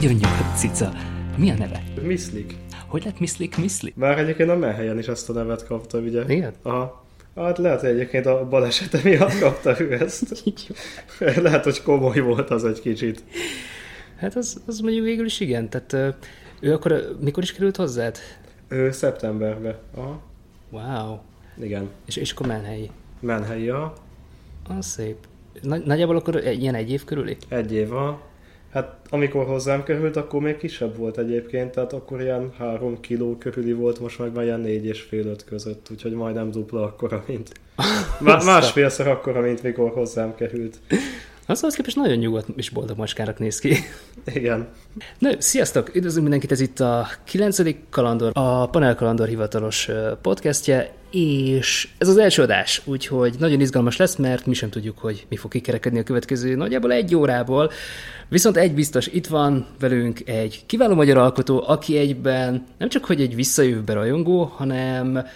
Nagyon 0.00 0.14
nyugodt 0.16 0.58
cica. 0.58 0.92
Mi 1.36 1.50
a 1.50 1.54
neve? 1.54 1.82
Miszlik. 2.02 2.54
Hogy 2.86 3.04
lett 3.04 3.18
Miszlik 3.18 3.56
Miszlik? 3.56 3.94
Már 3.94 4.18
egyébként 4.18 4.50
a 4.50 4.56
Melhelyen 4.56 4.98
is 4.98 5.06
ezt 5.06 5.30
a 5.30 5.32
nevet 5.32 5.66
kapta, 5.66 5.98
ugye? 5.98 6.24
Igen? 6.28 6.52
Aha. 6.62 7.04
Hát 7.36 7.58
lehet, 7.58 7.80
hogy 7.80 7.88
egyébként 7.88 8.26
a 8.26 8.48
balesete 8.48 9.00
miatt 9.04 9.38
kapta 9.38 9.80
ő 9.80 9.92
ezt. 9.92 10.44
lehet, 11.42 11.64
hogy 11.64 11.82
komoly 11.82 12.18
volt 12.18 12.50
az 12.50 12.64
egy 12.64 12.80
kicsit. 12.80 13.22
Hát 14.16 14.36
az, 14.36 14.60
az 14.66 14.80
mondjuk 14.80 15.04
végül 15.04 15.26
is 15.26 15.40
igen. 15.40 15.68
Tehát 15.68 16.16
ő 16.60 16.72
akkor 16.72 17.16
mikor 17.20 17.42
is 17.42 17.52
került 17.52 17.76
hozzád? 17.76 18.18
Ő 18.68 18.90
szeptemberben. 18.90 19.76
Aha. 19.94 20.22
Wow. 20.70 21.18
Igen. 21.62 21.88
És, 22.06 22.16
és 22.16 22.32
akkor 22.32 22.46
Menhelyi. 22.46 22.90
Menhelyi, 23.20 23.68
aha. 23.68 23.94
Az 24.68 24.86
szép. 24.86 25.16
Nagy, 25.62 25.84
nagyjából 25.84 26.16
akkor 26.16 26.36
egy, 26.36 26.60
ilyen 26.62 26.74
egy 26.74 26.90
év 26.90 27.04
körüli? 27.04 27.36
Egy 27.48 27.72
év, 27.72 27.92
aha. 27.92 28.28
Hát 28.72 28.96
amikor 29.08 29.46
hozzám 29.46 29.82
került, 29.82 30.16
akkor 30.16 30.40
még 30.40 30.56
kisebb 30.56 30.96
volt 30.96 31.18
egyébként, 31.18 31.70
tehát 31.70 31.92
akkor 31.92 32.20
ilyen 32.20 32.52
három 32.58 33.00
kiló 33.00 33.36
körüli 33.38 33.72
volt, 33.72 34.00
most 34.00 34.18
meg 34.18 34.32
már 34.32 34.44
ilyen 34.44 34.60
négy 34.60 34.84
és 34.84 35.00
fél 35.00 35.26
öt 35.26 35.44
között, 35.44 35.88
úgyhogy 35.90 36.12
majdnem 36.12 36.50
dupla 36.50 36.82
akkora, 36.82 37.24
mint... 37.26 37.52
Má- 38.20 38.44
másfélszer 38.44 39.08
akkora, 39.08 39.40
mint 39.40 39.62
mikor 39.62 39.90
hozzám 39.90 40.34
került. 40.34 40.78
Az 41.50 41.62
az 41.62 41.74
képest 41.74 41.96
nagyon 41.96 42.16
nyugodt 42.16 42.48
és 42.56 42.70
boldog 42.70 42.96
macskának 42.96 43.38
néz 43.38 43.58
ki. 43.58 43.76
Igen. 44.34 44.68
Na, 45.18 45.30
sziasztok! 45.38 45.94
Üdvözlünk 45.94 46.22
mindenkit, 46.22 46.52
ez 46.52 46.60
itt 46.60 46.80
a 46.80 47.08
9. 47.24 47.58
kalandor, 47.88 48.30
a 48.34 48.68
Panel 48.68 48.94
Kalandor 48.94 49.28
hivatalos 49.28 49.88
podcastje, 50.22 50.92
és 51.10 51.88
ez 51.98 52.08
az 52.08 52.16
első 52.16 52.42
adás, 52.42 52.82
úgyhogy 52.84 53.34
nagyon 53.38 53.60
izgalmas 53.60 53.96
lesz, 53.96 54.16
mert 54.16 54.46
mi 54.46 54.54
sem 54.54 54.70
tudjuk, 54.70 54.98
hogy 54.98 55.26
mi 55.28 55.36
fog 55.36 55.50
kikerekedni 55.50 55.98
a 55.98 56.02
következő 56.02 56.54
nagyjából 56.54 56.92
egy 56.92 57.14
órából. 57.14 57.70
Viszont 58.28 58.56
egy 58.56 58.74
biztos, 58.74 59.06
itt 59.06 59.26
van 59.26 59.66
velünk 59.78 60.28
egy 60.28 60.62
kiváló 60.66 60.94
magyar 60.94 61.16
alkotó, 61.16 61.64
aki 61.66 61.96
egyben 61.96 62.66
nem 62.78 62.88
csak 62.88 63.04
hogy 63.04 63.20
egy 63.20 63.34
visszajövőbe 63.34 63.92
rajongó, 63.92 64.44
hanem 64.44 65.26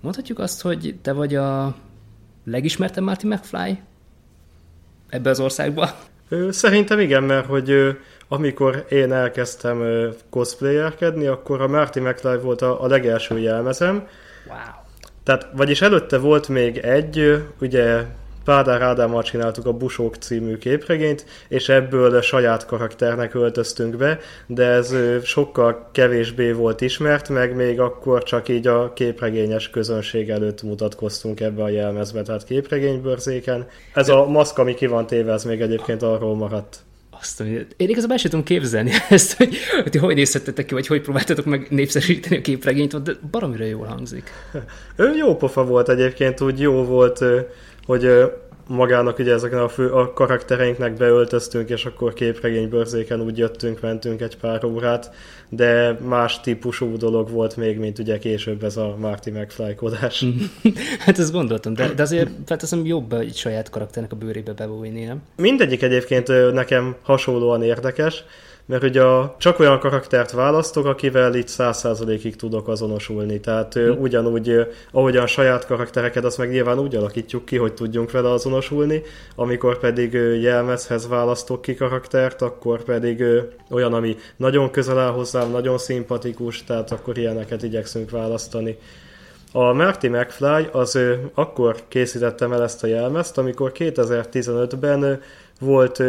mondhatjuk 0.00 0.38
azt, 0.38 0.62
hogy 0.62 0.94
te 1.02 1.12
vagy 1.12 1.34
a 1.34 1.76
legismertebb 2.44 3.04
Marty 3.04 3.26
McFly 3.26 3.78
ebbe 5.08 5.30
az 5.30 5.40
országba. 5.40 5.90
Szerintem 6.50 6.98
igen, 6.98 7.22
mert 7.22 7.46
hogy 7.46 7.96
amikor 8.28 8.84
én 8.88 9.12
elkezdtem 9.12 10.08
cosplayerkedni, 10.30 11.26
akkor 11.26 11.60
a 11.60 11.68
Marty 11.68 12.00
McFly 12.00 12.36
volt 12.42 12.62
a, 12.62 12.82
a 12.82 12.86
legelső 12.86 13.38
jelmezem, 13.38 14.06
Wow. 14.48 14.58
Tehát, 15.22 15.48
vagyis 15.52 15.82
előtte 15.82 16.18
volt 16.18 16.48
még 16.48 16.76
egy, 16.76 17.44
ugye 17.60 18.04
Pádár 18.48 18.82
Ádámmal 18.82 19.22
csináltuk 19.22 19.66
a 19.66 19.72
Busók 19.72 20.14
című 20.14 20.56
képregényt, 20.56 21.24
és 21.48 21.68
ebből 21.68 22.20
saját 22.20 22.66
karakternek 22.66 23.34
öltöztünk 23.34 23.96
be, 23.96 24.18
de 24.46 24.64
ez 24.64 24.94
sokkal 25.22 25.88
kevésbé 25.92 26.52
volt 26.52 26.80
ismert, 26.80 27.28
meg 27.28 27.56
még 27.56 27.80
akkor 27.80 28.22
csak 28.22 28.48
így 28.48 28.66
a 28.66 28.92
képregényes 28.92 29.70
közönség 29.70 30.30
előtt 30.30 30.62
mutatkoztunk 30.62 31.40
ebbe 31.40 31.62
a 31.62 31.68
jelmezbe, 31.68 32.22
tehát 32.22 32.44
képregénybőrzéken. 32.44 33.66
Ez 33.94 34.08
a 34.08 34.26
maszk, 34.26 34.58
ami 34.58 34.74
ki 34.74 34.86
van 34.86 35.06
téve, 35.06 35.32
ez 35.32 35.44
még 35.44 35.60
egyébként 35.60 36.02
arról 36.02 36.36
maradt. 36.36 36.78
Azt, 37.20 37.38
mondja, 37.38 37.60
én 37.76 37.88
igazából 37.88 38.12
el 38.12 38.18
sem 38.18 38.30
tudom 38.30 38.44
képzelni 38.44 38.90
ezt, 39.08 39.36
hogy, 39.36 39.56
hogy 39.82 39.96
hogy 39.96 40.14
nézhettetek 40.14 40.66
ki, 40.66 40.74
vagy 40.74 40.86
hogy 40.86 41.00
próbáltatok 41.00 41.44
meg 41.44 41.66
népszerűsíteni 41.70 42.36
a 42.36 42.40
képregényt, 42.40 43.02
de 43.02 43.12
baromira 43.30 43.64
jól 43.64 43.86
hangzik. 43.86 44.30
Ő 44.96 45.16
jó 45.16 45.36
pofa 45.36 45.64
volt 45.64 45.88
egyébként, 45.88 46.40
úgy 46.40 46.60
jó 46.60 46.84
volt, 46.84 47.24
hogy 47.88 48.10
magának 48.68 49.18
ugye 49.18 49.32
ezeken 49.32 49.58
a, 49.58 49.68
fő, 49.68 49.90
a 49.90 50.12
karaktereinknek 50.12 50.96
beöltöztünk, 50.96 51.68
és 51.68 51.84
akkor 51.84 52.12
képregénybőrzéken 52.12 53.20
úgy 53.20 53.38
jöttünk, 53.38 53.80
mentünk 53.80 54.20
egy 54.20 54.36
pár 54.36 54.64
órát, 54.64 55.10
de 55.48 55.98
más 56.02 56.40
típusú 56.40 56.96
dolog 56.96 57.30
volt 57.30 57.56
még, 57.56 57.78
mint 57.78 57.98
ugye 57.98 58.18
később 58.18 58.62
ez 58.62 58.76
a 58.76 58.96
Marty 58.98 59.30
McFly-kodás. 59.30 60.24
hát 61.04 61.18
ezt 61.18 61.32
gondoltam, 61.32 61.74
de, 61.74 61.88
de 61.88 62.02
azért 62.02 62.30
felteszem 62.46 62.86
jobb 62.86 63.12
egy 63.12 63.34
saját 63.36 63.70
karakternek 63.70 64.12
a 64.12 64.16
bőrébe 64.16 64.52
bebújni, 64.52 65.04
nem? 65.04 65.22
Mindegyik 65.36 65.82
egyébként 65.82 66.52
nekem 66.52 66.96
hasonlóan 67.02 67.62
érdekes, 67.62 68.24
mert 68.68 68.82
ugye 68.82 69.02
a, 69.02 69.34
csak 69.38 69.58
olyan 69.58 69.78
karaktert 69.78 70.30
választok, 70.30 70.86
akivel 70.86 71.34
száz 71.46 71.78
százalékig 71.78 72.36
tudok 72.36 72.68
azonosulni. 72.68 73.40
Tehát 73.40 73.76
ö, 73.76 73.90
ugyanúgy, 73.90 74.66
ahogyan 74.92 75.26
saját 75.26 75.66
karaktereket, 75.66 76.24
azt 76.24 76.38
meg 76.38 76.50
nyilván 76.50 76.78
úgy 76.78 76.94
alakítjuk 76.94 77.44
ki, 77.44 77.56
hogy 77.56 77.74
tudjunk 77.74 78.10
vele 78.10 78.30
azonosulni, 78.30 79.02
amikor 79.34 79.78
pedig 79.78 80.12
jelmezhez 80.42 81.08
választok 81.08 81.62
ki 81.62 81.74
karaktert, 81.74 82.42
akkor 82.42 82.82
pedig 82.82 83.24
olyan, 83.70 83.94
ami 83.94 84.16
nagyon 84.36 84.70
közel 84.70 84.98
áll 84.98 85.12
hozzám, 85.12 85.50
nagyon 85.50 85.78
szimpatikus, 85.78 86.64
tehát 86.64 86.90
akkor 86.90 87.18
ilyeneket 87.18 87.62
igyekszünk 87.62 88.10
választani. 88.10 88.78
A 89.52 89.72
Marty 89.72 90.08
McFly 90.08 90.68
az 90.72 90.94
ö, 90.94 91.14
akkor 91.34 91.76
készítettem 91.88 92.52
el 92.52 92.62
ezt 92.62 92.84
a 92.84 92.86
jelmezt, 92.86 93.38
amikor 93.38 93.72
2015-ben 93.74 95.02
ö, 95.02 95.12
volt, 95.60 96.02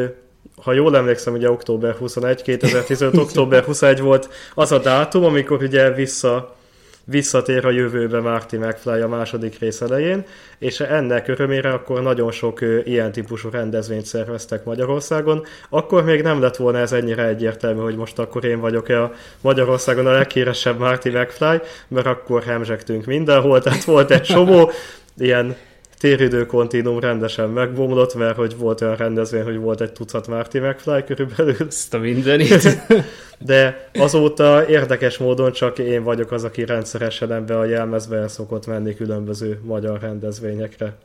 ha 0.62 0.74
jól 0.74 0.96
emlékszem, 0.96 1.34
ugye 1.34 1.52
október 1.52 1.96
21, 1.96 2.42
2015. 2.42 3.18
október 3.18 3.64
21 3.64 4.00
volt 4.00 4.30
az 4.54 4.72
a 4.72 4.80
dátum, 4.80 5.24
amikor 5.24 5.62
ugye 5.62 5.92
vissza, 5.92 6.56
visszatér 7.04 7.66
a 7.66 7.72
jövőbe 7.72 8.20
Marty 8.20 8.58
McFly 8.58 9.02
a 9.02 9.08
második 9.08 9.60
rész 9.60 9.82
elején, 9.82 10.26
és 10.58 10.80
ennek 10.80 11.28
örömére 11.28 11.70
akkor 11.70 12.02
nagyon 12.02 12.32
sok 12.32 12.60
ilyen 12.84 13.12
típusú 13.12 13.50
rendezvényt 13.50 14.06
szerveztek 14.06 14.64
Magyarországon. 14.64 15.46
Akkor 15.70 16.04
még 16.04 16.22
nem 16.22 16.42
lett 16.42 16.56
volna 16.56 16.78
ez 16.78 16.92
ennyire 16.92 17.28
egyértelmű, 17.28 17.82
hogy 17.82 17.96
most 17.96 18.20
akkor 18.20 18.46
én 18.46 18.60
vagyok-e 18.60 19.02
a 19.02 19.12
Magyarországon 19.42 20.08
a 20.08 20.12
leghíresebb 20.12 20.80
Marty 20.80 21.10
McFly, 21.10 21.62
mert 21.88 22.06
akkor 22.06 22.44
hemzsegtünk 22.44 23.06
mindenhol, 23.06 23.62
tehát 23.62 23.84
volt 23.84 24.12
egy 24.12 24.22
csomó 24.22 24.72
ilyen 25.18 25.56
téridő 26.00 26.46
kontinum 26.46 27.00
rendesen 27.00 27.50
megbomlott, 27.50 28.16
mert 28.16 28.36
hogy 28.36 28.58
volt 28.58 28.82
olyan 28.82 28.96
rendezvény, 28.96 29.44
hogy 29.44 29.58
volt 29.58 29.82
egy 29.82 29.92
tucat 29.92 30.28
Marty 30.28 30.60
McFly 30.60 31.04
körülbelül, 31.06 31.56
Ezt 31.68 31.94
a 31.94 31.98
mindenit. 31.98 32.78
de 33.46 33.90
azóta 33.94 34.68
érdekes 34.70 35.18
módon 35.18 35.52
csak 35.52 35.80
én 35.80 36.04
vagyok 36.04 36.32
az, 36.32 36.44
aki 36.44 36.66
rendszeresen 36.66 37.32
ebbe 37.32 37.58
a 37.58 37.66
jelmezbe 37.66 38.18
el 38.18 38.28
szokott 38.28 38.68
menni 38.68 38.96
különböző 38.96 39.60
magyar 39.64 40.00
rendezvényekre. 40.00 40.96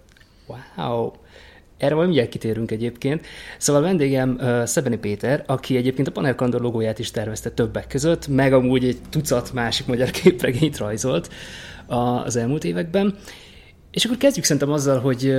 Wow. 0.76 1.10
Erre 1.78 1.94
majd 1.94 2.06
mindjárt 2.06 2.30
kitérünk 2.30 2.70
egyébként. 2.70 3.26
Szóval 3.58 3.82
a 3.82 3.84
vendégem 3.84 4.36
uh, 4.40 4.64
Szebeni 4.64 4.96
Péter, 4.96 5.44
aki 5.46 5.76
egyébként 5.76 6.08
a 6.08 6.10
Panel 6.10 6.34
Kandor 6.34 6.60
logóját 6.60 6.98
is 6.98 7.10
tervezte 7.10 7.50
többek 7.50 7.86
között, 7.86 8.28
meg 8.28 8.52
amúgy 8.52 8.84
egy 8.84 8.98
tucat 9.10 9.52
másik 9.52 9.86
magyar 9.86 10.10
képregényt 10.10 10.78
rajzolt 10.78 11.30
az 11.86 12.36
elmúlt 12.36 12.64
években. 12.64 13.18
És 13.94 14.04
akkor 14.04 14.16
kezdjük 14.16 14.44
szerintem 14.44 14.72
azzal, 14.72 14.98
hogy 14.98 15.34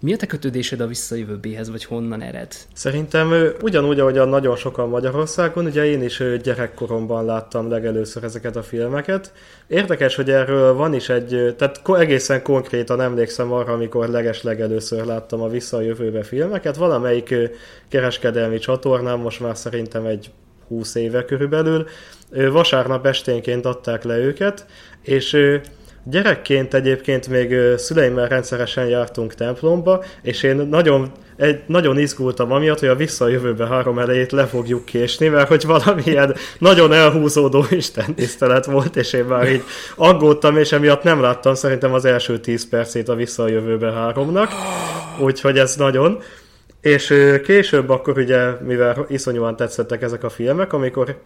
mi 0.00 0.12
a 0.12 0.16
te 0.16 0.26
kötődésed 0.26 0.80
a 0.80 0.86
visszajövőbéhez, 0.86 1.70
vagy 1.70 1.84
honnan 1.84 2.22
ered? 2.22 2.54
Szerintem 2.74 3.32
ugyanúgy, 3.62 4.00
ahogyan 4.00 4.28
nagyon 4.28 4.56
sokan 4.56 4.88
Magyarországon, 4.88 5.66
ugye 5.66 5.84
én 5.84 6.02
is 6.02 6.22
gyerekkoromban 6.42 7.24
láttam 7.24 7.70
legelőször 7.70 8.24
ezeket 8.24 8.56
a 8.56 8.62
filmeket. 8.62 9.32
Érdekes, 9.66 10.14
hogy 10.14 10.30
erről 10.30 10.74
van 10.74 10.94
is 10.94 11.08
egy, 11.08 11.54
tehát 11.58 11.80
egészen 11.88 12.42
konkrétan 12.42 13.00
emlékszem 13.00 13.52
arra, 13.52 13.72
amikor 13.72 14.08
leges 14.08 14.42
legelőször 14.42 15.04
láttam 15.04 15.40
a 15.40 15.48
Vissza 15.48 15.76
a 15.76 15.80
jövőbe 15.80 16.22
filmeket. 16.22 16.76
Valamelyik 16.76 17.34
kereskedelmi 17.88 18.58
csatornán, 18.58 19.18
most 19.18 19.40
már 19.40 19.56
szerintem 19.56 20.06
egy 20.06 20.30
20 20.68 20.94
éve 20.94 21.24
körülbelül, 21.24 21.86
vasárnap 22.30 23.06
esténként 23.06 23.66
adták 23.66 24.04
le 24.04 24.18
őket, 24.18 24.66
és 25.02 25.36
Gyerekként 26.04 26.74
egyébként 26.74 27.28
még 27.28 27.54
szüleimmel 27.76 28.28
rendszeresen 28.28 28.86
jártunk 28.86 29.34
templomba, 29.34 30.04
és 30.22 30.42
én 30.42 30.56
nagyon, 30.56 31.12
egy, 31.36 31.60
nagyon 31.66 31.98
izgultam 31.98 32.52
amiatt, 32.52 32.78
hogy 32.78 32.88
a 32.88 32.94
Vissza 32.94 33.24
a 33.24 33.28
jövőbe 33.28 33.66
három 33.66 33.98
elejét 33.98 34.32
le 34.32 34.46
fogjuk 34.46 34.84
késni, 34.84 35.28
mert 35.28 35.48
hogy 35.48 35.64
valamilyen 35.66 36.34
nagyon 36.58 36.92
elhúzódó 36.92 37.64
istentisztelet 37.70 38.64
volt, 38.64 38.96
és 38.96 39.12
én 39.12 39.24
már 39.24 39.52
így 39.52 39.62
aggódtam, 39.96 40.56
és 40.56 40.72
emiatt 40.72 41.02
nem 41.02 41.20
láttam 41.20 41.54
szerintem 41.54 41.92
az 41.92 42.04
első 42.04 42.38
10 42.38 42.68
percét 42.68 43.08
a 43.08 43.14
Vissza 43.14 43.42
a 43.42 43.48
jövőbe 43.48 43.92
háromnak, 43.92 44.50
úgyhogy 45.20 45.58
ez 45.58 45.76
nagyon. 45.76 46.18
És 46.80 47.14
később 47.44 47.88
akkor 47.88 48.18
ugye, 48.18 48.50
mivel 48.66 49.06
iszonyúan 49.08 49.56
tetszettek 49.56 50.02
ezek 50.02 50.24
a 50.24 50.30
filmek, 50.30 50.72
amikor 50.72 51.16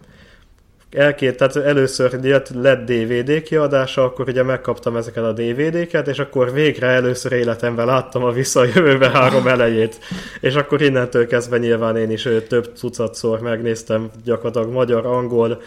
elkét, 0.91 1.37
tehát 1.37 1.55
először 1.55 2.19
jött, 2.23 2.49
lett 2.49 2.85
DVD 2.85 3.41
kiadása, 3.41 4.03
akkor 4.03 4.27
ugye 4.29 4.43
megkaptam 4.43 4.95
ezeket 4.95 5.23
a 5.23 5.31
DVD-ket, 5.31 6.07
és 6.07 6.19
akkor 6.19 6.53
végre 6.53 6.87
először 6.87 7.31
életemben 7.31 7.85
láttam 7.85 8.23
a 8.23 8.31
Vissza 8.31 8.59
a 8.59 8.65
jövőbe 8.65 9.09
három 9.09 9.47
elejét. 9.47 9.99
És 10.39 10.55
akkor 10.55 10.81
innentől 10.81 11.27
kezdve 11.27 11.57
nyilván 11.57 11.97
én 11.97 12.11
is 12.11 12.27
több 12.47 12.73
tucatszor 12.73 13.39
megnéztem 13.39 14.09
gyakorlatilag 14.23 14.71
magyar, 14.71 15.05
angol, 15.05 15.61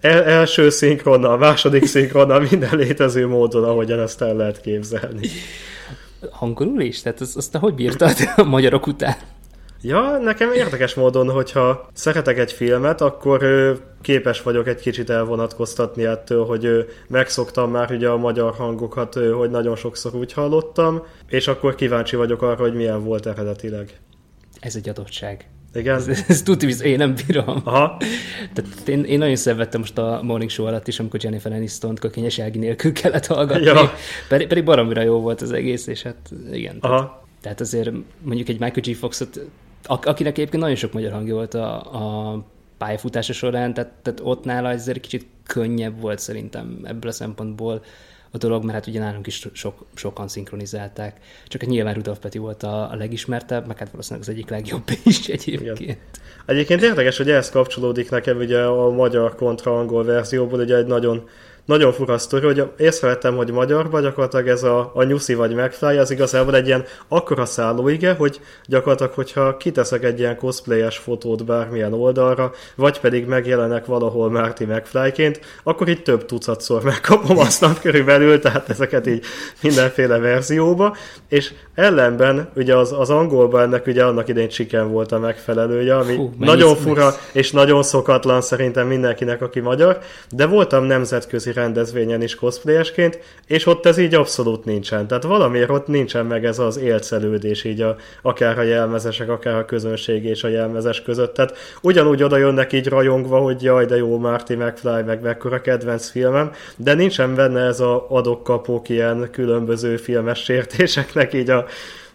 el, 0.00 0.24
első 0.24 0.70
szinkronnal, 0.70 1.38
második 1.38 1.84
szinkronnal, 1.86 2.46
minden 2.50 2.76
létező 2.76 3.26
módon, 3.26 3.64
ahogyan 3.64 4.00
ezt 4.00 4.22
el 4.22 4.34
lehet 4.34 4.60
képzelni. 4.60 5.28
Hangolul 6.30 6.80
is? 6.80 7.02
Tehát 7.02 7.20
azt, 7.20 7.36
azt 7.36 7.56
hogy 7.56 7.74
bírtad 7.74 8.16
a 8.36 8.42
magyarok 8.42 8.86
után? 8.86 9.16
Ja, 9.86 10.18
nekem 10.18 10.52
érdekes 10.52 10.94
módon, 10.94 11.30
hogyha 11.30 11.88
szeretek 11.92 12.38
egy 12.38 12.52
filmet, 12.52 13.00
akkor 13.00 13.42
képes 14.00 14.42
vagyok 14.42 14.68
egy 14.68 14.80
kicsit 14.80 15.10
elvonatkoztatni 15.10 16.04
ettől, 16.04 16.44
hogy 16.44 16.86
megszoktam 17.08 17.70
már 17.70 17.90
ugye 17.90 18.08
a 18.08 18.16
magyar 18.16 18.54
hangokat, 18.54 19.14
hogy 19.14 19.50
nagyon 19.50 19.76
sokszor 19.76 20.14
úgy 20.14 20.32
hallottam, 20.32 21.02
és 21.28 21.48
akkor 21.48 21.74
kíváncsi 21.74 22.16
vagyok 22.16 22.42
arra, 22.42 22.62
hogy 22.62 22.74
milyen 22.74 23.04
volt 23.04 23.26
eredetileg. 23.26 24.00
Ez 24.60 24.76
egy 24.76 24.88
adottság. 24.88 25.48
Igen. 25.74 25.96
Ez, 25.96 26.24
ez 26.28 26.42
tudni, 26.42 26.74
én 26.82 26.96
nem 26.96 27.14
bírom. 27.26 27.60
Aha. 27.64 27.96
Tehát 28.54 28.88
én, 28.88 29.04
én 29.04 29.18
nagyon 29.18 29.36
szenvedtem 29.36 29.80
most 29.80 29.98
a 29.98 30.20
Morning 30.22 30.50
Show 30.50 30.66
alatt 30.66 30.88
is, 30.88 30.98
amikor 30.98 31.22
Jennifer 31.22 31.52
Aniston-t 31.52 31.98
kökényes 31.98 32.38
ági 32.38 32.58
nélkül 32.58 32.92
kellett 32.92 33.26
hallgatni. 33.26 33.64
Ja. 33.64 33.92
Pedig, 34.28 34.46
pedig 34.46 34.64
baromira 34.64 35.02
jó 35.02 35.20
volt 35.20 35.42
az 35.42 35.52
egész, 35.52 35.86
és 35.86 36.02
hát 36.02 36.30
igen. 36.52 36.76
Aha. 36.80 36.96
Tehát, 36.96 37.24
tehát 37.42 37.60
azért 37.60 37.90
mondjuk 38.22 38.48
egy 38.48 38.60
Michael 38.60 38.82
G. 38.82 38.94
Foxot, 38.94 39.40
akinek 39.86 40.38
egyébként 40.38 40.62
nagyon 40.62 40.76
sok 40.76 40.92
magyar 40.92 41.12
hangja 41.12 41.34
volt 41.34 41.54
a, 41.54 41.76
a 41.76 42.44
pályafutása 42.78 43.32
során, 43.32 43.74
tehát, 43.74 43.92
tehát 44.02 44.20
ott 44.22 44.44
nála 44.44 44.68
azért 44.68 45.00
kicsit 45.00 45.26
könnyebb 45.46 46.00
volt 46.00 46.18
szerintem 46.18 46.80
ebből 46.84 47.10
a 47.10 47.14
szempontból 47.14 47.82
a 48.30 48.38
dolog, 48.38 48.62
mert 48.62 48.74
hát 48.74 48.86
ugye 48.86 49.00
nálunk 49.00 49.26
is 49.26 49.48
sok, 49.52 49.84
sokan 49.94 50.28
szinkronizálták. 50.28 51.20
Csak 51.46 51.60
hát 51.60 51.70
nyilván 51.70 51.94
Rudolf 51.94 52.18
Peti 52.18 52.38
volt 52.38 52.62
a, 52.62 52.90
a 52.90 52.94
legismertebb, 52.94 53.66
meg 53.66 53.78
hát 53.78 53.90
valószínűleg 53.90 54.28
az 54.28 54.34
egyik 54.34 54.50
legjobb 54.50 54.82
is 55.04 55.28
egyébként. 55.36 55.80
Igen. 55.80 55.96
Egyébként 56.46 56.82
érdekes, 56.82 57.16
hogy 57.16 57.30
ehhez 57.30 57.50
kapcsolódik 57.50 58.10
nekem 58.10 58.36
ugye 58.36 58.62
a 58.62 58.90
magyar 58.90 59.34
kontra 59.34 59.78
angol 59.78 60.04
verzióból, 60.04 60.60
ugye 60.60 60.76
egy 60.76 60.86
nagyon 60.86 61.28
nagyon 61.66 61.92
fura 61.92 62.18
sztori, 62.18 62.46
hogy 62.46 62.70
észrevettem, 62.78 63.36
hogy 63.36 63.50
magyarban 63.50 64.02
gyakorlatilag 64.02 64.48
ez 64.48 64.62
a, 64.62 64.90
a 64.94 65.02
nyuszi 65.02 65.34
vagy 65.34 65.54
megfly, 65.54 65.96
az 65.98 66.10
igazából 66.10 66.54
egy 66.54 66.66
ilyen 66.66 66.84
akkora 67.08 67.44
szállóige, 67.44 68.14
hogy 68.14 68.40
gyakorlatilag, 68.66 69.12
hogyha 69.12 69.56
kiteszek 69.56 70.04
egy 70.04 70.18
ilyen 70.18 70.36
cosplayes 70.36 70.98
fotót 70.98 71.44
bármilyen 71.44 71.92
oldalra, 71.92 72.52
vagy 72.74 73.00
pedig 73.00 73.26
megjelenek 73.26 73.86
valahol 73.86 74.30
Márti 74.30 74.64
megflyként, 74.64 75.40
akkor 75.62 75.88
itt 75.88 76.04
több 76.04 76.24
tucatszor 76.24 76.82
megkapom 76.82 77.38
aztán 77.38 77.76
körülbelül, 77.80 78.40
tehát 78.40 78.68
ezeket 78.68 79.06
így 79.06 79.24
mindenféle 79.62 80.18
verzióba, 80.18 80.96
és 81.28 81.52
ellenben 81.74 82.48
ugye 82.56 82.76
az, 82.76 82.92
az 82.92 83.10
angolban 83.10 83.62
ennek 83.62 83.86
ugye 83.86 84.04
annak 84.04 84.28
idején 84.28 84.48
chicken 84.48 84.90
volt 84.90 85.12
a 85.12 85.18
megfelelője, 85.18 85.96
ami 85.96 86.16
Hú, 86.16 86.32
nagyon 86.38 86.76
fura 86.76 87.14
és 87.32 87.50
nagyon 87.50 87.82
szokatlan 87.82 88.40
szerintem 88.40 88.86
mindenkinek, 88.86 89.42
aki 89.42 89.60
magyar, 89.60 89.98
de 90.30 90.46
voltam 90.46 90.84
nemzetközi 90.84 91.52
rendezvényen 91.56 92.22
is 92.22 92.34
cosplayesként, 92.34 93.18
és 93.46 93.66
ott 93.66 93.86
ez 93.86 93.98
így 93.98 94.14
abszolút 94.14 94.64
nincsen. 94.64 95.06
Tehát 95.06 95.22
valamiért 95.22 95.70
ott 95.70 95.86
nincsen 95.86 96.26
meg 96.26 96.44
ez 96.44 96.58
az 96.58 96.76
élcelődés 96.76 97.64
így 97.64 97.80
a, 97.80 97.96
akár 98.22 98.58
a 98.58 98.62
jelmezesek, 98.62 99.28
akár 99.28 99.54
a 99.54 99.64
közönség 99.64 100.24
és 100.24 100.44
a 100.44 100.48
jelmezes 100.48 101.02
között. 101.02 101.34
Tehát 101.34 101.56
ugyanúgy 101.82 102.22
oda 102.22 102.36
jönnek 102.36 102.72
így 102.72 102.86
rajongva, 102.86 103.38
hogy 103.38 103.62
jaj, 103.62 103.86
de 103.86 103.96
jó, 103.96 104.18
Marty 104.18 104.54
McFly, 104.54 105.02
meg 105.06 105.22
mekkora 105.22 105.60
kedvenc 105.60 106.08
filmem, 106.08 106.50
de 106.76 106.94
nincsen 106.94 107.34
benne 107.34 107.60
ez 107.60 107.80
a 107.80 108.06
adok-kapok 108.08 108.88
ilyen 108.88 109.28
különböző 109.32 109.96
filmes 109.96 110.38
sértéseknek 110.42 111.32
így 111.32 111.50
a 111.50 111.66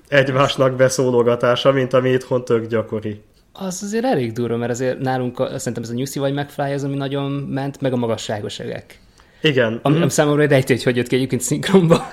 egymásnak 0.07 0.75
beszólogatása, 0.75 1.71
mint 1.71 1.93
ami 1.93 2.09
itthon 2.09 2.45
tök 2.45 2.67
gyakori. 2.67 3.21
Az 3.53 3.83
azért 3.83 4.05
elég 4.05 4.31
durva, 4.31 4.57
mert 4.57 4.71
azért 4.71 4.99
nálunk 4.99 5.39
a, 5.39 5.57
szerintem 5.57 5.83
ez 5.83 5.89
a 5.89 5.93
Nyuszi 5.93 6.19
vagy 6.19 6.33
McFly 6.33 6.73
az, 6.73 6.83
ami 6.83 6.95
nagyon 6.95 7.31
ment, 7.31 7.81
meg 7.81 7.93
a 7.93 7.95
magasságos 7.95 8.59
egek. 8.59 8.99
Igen. 9.41 9.79
Ami 9.81 9.97
mm. 9.97 10.07
számomra 10.07 10.45
rejtő, 10.45 10.73
hogy 10.73 10.83
hogy 10.83 10.95
jött 10.95 11.07
ki 11.07 11.15
egyébként 11.15 11.41
szinkronba. 11.41 12.07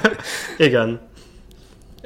Igen. 0.58 1.00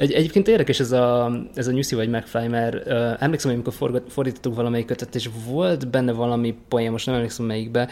Egy, 0.00 0.12
egyébként 0.12 0.48
érdekes 0.48 0.80
ez 0.80 0.92
a, 0.92 1.32
ez 1.54 1.66
a 1.66 1.70
Nyuszi 1.70 1.94
vagy 1.94 2.08
McFly, 2.08 2.46
mert 2.46 2.74
uh, 2.74 3.22
emlékszem, 3.22 3.50
hogy 3.50 3.60
amikor 3.60 3.72
forgat, 3.72 4.12
fordítottuk 4.12 4.54
valamelyik 4.54 4.86
kötet, 4.86 5.14
és 5.14 5.30
volt 5.46 5.88
benne 5.88 6.12
valami 6.12 6.54
poén, 6.68 6.90
most 6.90 7.06
nem 7.06 7.14
emlékszem 7.14 7.46
melyikbe, 7.46 7.88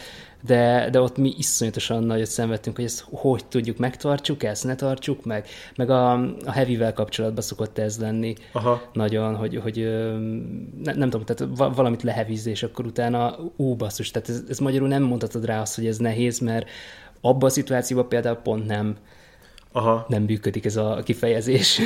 de, 0.46 0.88
de 0.90 1.00
ott 1.00 1.16
mi 1.16 1.34
iszonyatosan 1.36 2.02
nagyot 2.02 2.26
szenvedtünk, 2.26 2.76
hogy 2.76 2.84
ezt 2.84 3.04
hogy 3.10 3.44
tudjuk, 3.46 3.78
megtartsuk 3.78 4.42
ezt, 4.42 4.64
ne 4.64 4.74
tartsuk 4.74 5.24
meg, 5.24 5.46
meg 5.76 5.90
a, 5.90 6.12
a 6.44 6.50
heavy-vel 6.50 6.92
kapcsolatban 6.92 7.42
szokott 7.42 7.78
ez 7.78 7.98
lenni. 7.98 8.34
Aha. 8.52 8.82
nagyon, 8.92 9.36
hogy, 9.36 9.56
hogy 9.62 9.76
ne, 10.84 10.92
nem 10.92 11.10
tudom, 11.10 11.26
tehát 11.26 11.74
valamit 11.74 12.02
lehevíz, 12.02 12.46
és 12.46 12.62
akkor 12.62 12.86
utána 12.86 13.36
ú, 13.56 13.74
basszus, 13.74 14.10
tehát 14.10 14.28
ez, 14.28 14.42
ez 14.48 14.58
magyarul 14.58 14.88
nem 14.88 15.02
mondhatod 15.02 15.44
rá 15.44 15.60
azt, 15.60 15.74
hogy 15.74 15.86
ez 15.86 15.96
nehéz, 15.96 16.38
mert 16.38 16.68
abban 17.20 17.48
a 17.48 17.52
szituációban 17.52 18.08
például 18.08 18.36
pont 18.36 18.66
nem, 18.66 18.96
Aha. 19.78 20.06
nem 20.08 20.22
működik 20.22 20.64
ez 20.64 20.76
a 20.76 21.00
kifejezés. 21.04 21.80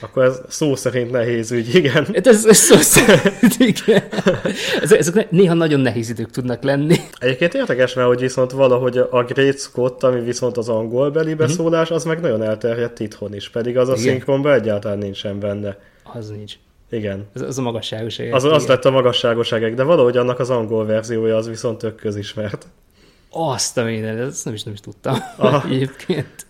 Akkor 0.00 0.22
ez 0.22 0.40
szó 0.48 0.74
szerint 0.74 1.10
nehéz 1.10 1.50
ügy, 1.50 1.74
igen. 1.74 2.04
Hát 2.14 2.26
ez, 2.26 2.44
ez 2.44 2.56
szó 2.56 2.76
szerint, 2.76 3.54
igen. 3.58 4.02
Ezek, 4.80 4.98
ezek 4.98 5.30
néha 5.30 5.54
nagyon 5.54 5.80
nehéz 5.80 6.10
idők 6.10 6.30
tudnak 6.30 6.62
lenni. 6.62 6.96
Egyébként 7.18 7.54
érdekes, 7.54 7.94
mert 7.94 8.08
hogy 8.08 8.20
viszont 8.20 8.50
valahogy 8.50 8.98
a 8.98 9.24
Great 9.24 9.58
Scott, 9.58 10.02
ami 10.02 10.20
viszont 10.20 10.56
az 10.56 10.68
angol 10.68 11.10
beli 11.10 11.30
mhm. 11.30 11.38
beszólás, 11.38 11.90
az 11.90 12.04
meg 12.04 12.20
nagyon 12.20 12.42
elterjedt 12.42 13.00
itthon 13.00 13.34
is, 13.34 13.48
pedig 13.48 13.78
az 13.78 13.88
a 13.88 13.96
szinkronban 13.96 14.52
egyáltalán 14.52 14.98
nincsen 14.98 15.40
benne. 15.40 15.78
Az 16.12 16.28
nincs. 16.28 16.54
Igen. 16.90 17.26
Ez, 17.34 17.40
az 17.40 17.58
a 17.58 17.62
magasságos 17.62 18.18
Az, 18.18 18.44
az 18.44 18.66
lett 18.66 18.84
a 18.84 18.90
magasságos 18.90 19.48
de 19.48 19.82
valahogy 19.82 20.16
annak 20.16 20.38
az 20.38 20.50
angol 20.50 20.86
verziója 20.86 21.36
az 21.36 21.48
viszont 21.48 21.78
tök 21.78 21.94
közismert. 21.94 22.66
Azt 23.36 23.78
a 23.78 23.82
minden, 23.84 24.18
ezt 24.18 24.44
nem 24.44 24.54
is, 24.54 24.62
nem 24.62 24.74
is 24.74 24.80
tudtam 24.80 25.16
Aha. 25.36 25.64
egyébként. 25.68 26.46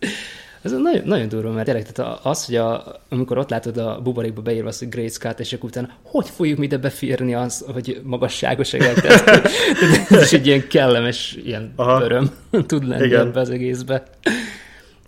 Ez 0.63 0.73
nagyon, 0.73 1.03
nagyon 1.05 1.29
durva, 1.29 1.51
mert 1.51 1.65
tényleg 1.65 1.93
tehát 1.93 2.21
az, 2.23 2.45
hogy 2.47 2.57
a, 2.57 3.01
amikor 3.09 3.39
ott 3.39 3.51
látod 3.51 3.77
a 3.77 4.01
buborékba 4.03 4.43
beírva 4.43 4.69
azt, 4.69 4.79
hogy 4.79 4.89
Great 4.89 5.13
Scott, 5.13 5.41
és 5.41 5.53
akkor 5.53 5.69
utána 5.69 5.89
hogy 6.03 6.29
fogjuk 6.29 6.59
mi 6.59 6.65
ide 6.65 6.77
beférni 6.77 7.35
az, 7.35 7.65
hogy 7.73 8.01
magasságos 8.03 8.73
egek, 8.73 8.95
tehát, 8.95 9.49
ez 10.11 10.23
is 10.23 10.33
egy 10.33 10.47
ilyen 10.47 10.69
kellemes 10.69 11.39
ilyen 11.45 11.73
Aha. 11.77 12.03
öröm 12.03 12.31
tud 12.67 12.89
lenni 12.89 13.05
Igen. 13.05 13.27
ebbe 13.27 13.41
az 13.41 13.51
egészbe. 13.51 14.03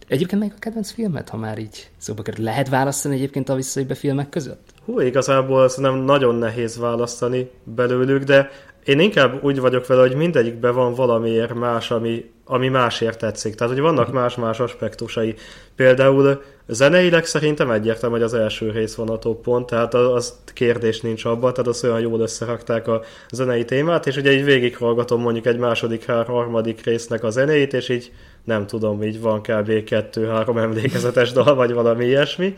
Egyébként 0.08 0.40
meg 0.40 0.52
a 0.56 0.58
kedvenc 0.58 0.90
filmet, 0.90 1.28
ha 1.28 1.36
már 1.36 1.58
így 1.58 1.90
szóba 1.96 2.22
kerül. 2.22 2.44
Lehet 2.44 2.68
választani 2.68 3.14
egyébként 3.14 3.48
a 3.48 3.54
visszaibe 3.54 3.94
filmek 3.94 4.28
között? 4.28 4.68
Hú, 4.84 5.00
igazából 5.00 5.68
szerintem 5.68 6.00
nagyon 6.00 6.34
nehéz 6.34 6.78
választani 6.78 7.50
belőlük, 7.64 8.22
de 8.22 8.50
én 8.86 9.00
inkább 9.00 9.44
úgy 9.44 9.60
vagyok 9.60 9.86
vele, 9.86 10.00
hogy 10.00 10.14
mindegyikben 10.14 10.74
van 10.74 10.94
valamiért 10.94 11.54
más, 11.54 11.90
ami, 11.90 12.30
ami 12.44 12.68
másért 12.68 13.18
tetszik. 13.18 13.54
Tehát, 13.54 13.72
hogy 13.72 13.82
vannak 13.82 14.06
mhm. 14.06 14.16
más-más 14.16 14.60
aspektusai. 14.60 15.34
Például 15.76 16.42
zeneileg 16.66 17.24
szerintem 17.24 17.70
egyértelmű, 17.70 18.14
hogy 18.14 18.24
az 18.24 18.34
első 18.34 18.70
rész 18.70 18.94
van 18.94 19.08
a 19.08 19.18
top 19.18 19.42
pont, 19.42 19.66
tehát 19.66 19.94
az, 19.94 20.12
az 20.12 20.34
kérdés 20.54 21.00
nincs 21.00 21.24
abban, 21.24 21.52
tehát 21.52 21.66
az 21.66 21.84
olyan 21.84 22.00
jól 22.00 22.20
összerakták 22.20 22.88
a 22.88 23.02
zenei 23.30 23.64
témát, 23.64 24.06
és 24.06 24.16
ugye 24.16 24.32
így 24.32 24.44
végighallgatom 24.44 25.20
mondjuk 25.20 25.46
egy 25.46 25.58
második, 25.58 26.06
harmadik 26.06 26.84
résznek 26.84 27.24
a 27.24 27.30
zenét, 27.30 27.72
és 27.72 27.88
így 27.88 28.12
nem 28.44 28.66
tudom, 28.66 29.02
így 29.02 29.20
van 29.20 29.42
kb. 29.42 29.84
kettő-három 29.84 30.58
emlékezetes 30.58 31.32
dal, 31.32 31.54
vagy 31.54 31.72
valami 31.72 32.04
ilyesmi. 32.04 32.56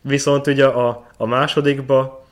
Viszont 0.00 0.46
ugye 0.46 0.64
a, 0.64 1.06
a 1.16 1.26
másodikba 1.26 2.26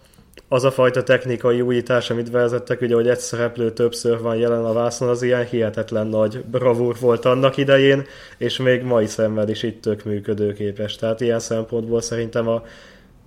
az 0.49 0.65
a 0.65 0.71
fajta 0.71 1.03
technikai 1.03 1.61
újítás, 1.61 2.11
amit 2.11 2.31
vezettek, 2.31 2.81
ugye, 2.81 2.95
hogy 2.95 3.09
egy 3.09 3.19
szereplő 3.19 3.73
többször 3.73 4.21
van 4.21 4.37
jelen 4.37 4.65
a 4.65 4.73
vászon, 4.73 5.09
az 5.09 5.23
ilyen 5.23 5.47
hihetetlen 5.47 6.07
nagy 6.07 6.45
bravúr 6.45 6.97
volt 7.01 7.25
annak 7.25 7.57
idején, 7.57 8.05
és 8.39 8.57
még 8.57 8.83
mai 8.83 9.07
szemmel 9.07 9.49
is 9.49 9.63
itt 9.63 9.81
tök 9.81 10.05
működőképes. 10.05 10.97
Tehát 10.97 11.21
ilyen 11.21 11.41
szempontból 11.41 12.01
szerintem 12.01 12.49
a, 12.49 12.63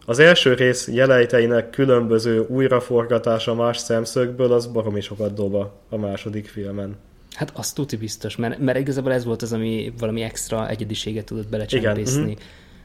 az 0.06 0.20
első 0.20 0.54
rész 0.54 0.88
jelejteinek 0.88 1.70
különböző 1.70 2.46
újraforgatása 2.48 3.56
más 3.56 3.78
szemszögből, 3.78 4.54
az 4.54 4.68
baromi 4.68 5.02
sokat 5.02 5.34
dob 5.34 5.56
a 5.90 5.98
második 5.98 6.48
filmen. 6.48 6.98
Hát 7.34 7.52
azt 7.56 7.76
tuti 7.76 7.98
biztos, 7.98 8.36
mert, 8.36 8.60
mert 8.60 8.80
igazából 8.80 9.12
ez 9.12 9.26
volt 9.26 9.42
az, 9.42 9.54
ami 9.54 9.94
valami 10.00 10.22
extra 10.22 10.70
egyediséget 10.70 11.26
tudott 11.26 11.50
belecsempészni. 11.50 12.22
Igen. 12.22 12.26
Mm-hmm. 12.26 12.40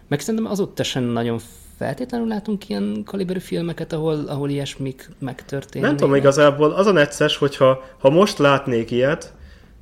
Meg 0.09 0.21
szerintem 0.21 0.51
azóta 0.51 0.83
sem 0.83 1.05
nagyon 1.05 1.41
feltétlenül 1.85 2.29
látunk 2.29 2.69
ilyen 2.69 3.03
kaliberű 3.05 3.39
filmeket, 3.39 3.93
ahol, 3.93 4.25
ahol 4.27 4.51
ilyesmik 4.51 5.09
megtörténnek. 5.19 5.89
Nem 5.89 5.99
tudom, 5.99 6.15
igazából 6.15 6.71
az 6.71 6.87
a 6.87 6.93
necces, 6.93 7.37
hogyha 7.37 7.85
ha 7.99 8.11
most 8.11 8.39
látnék 8.39 8.91
ilyet, 8.91 9.33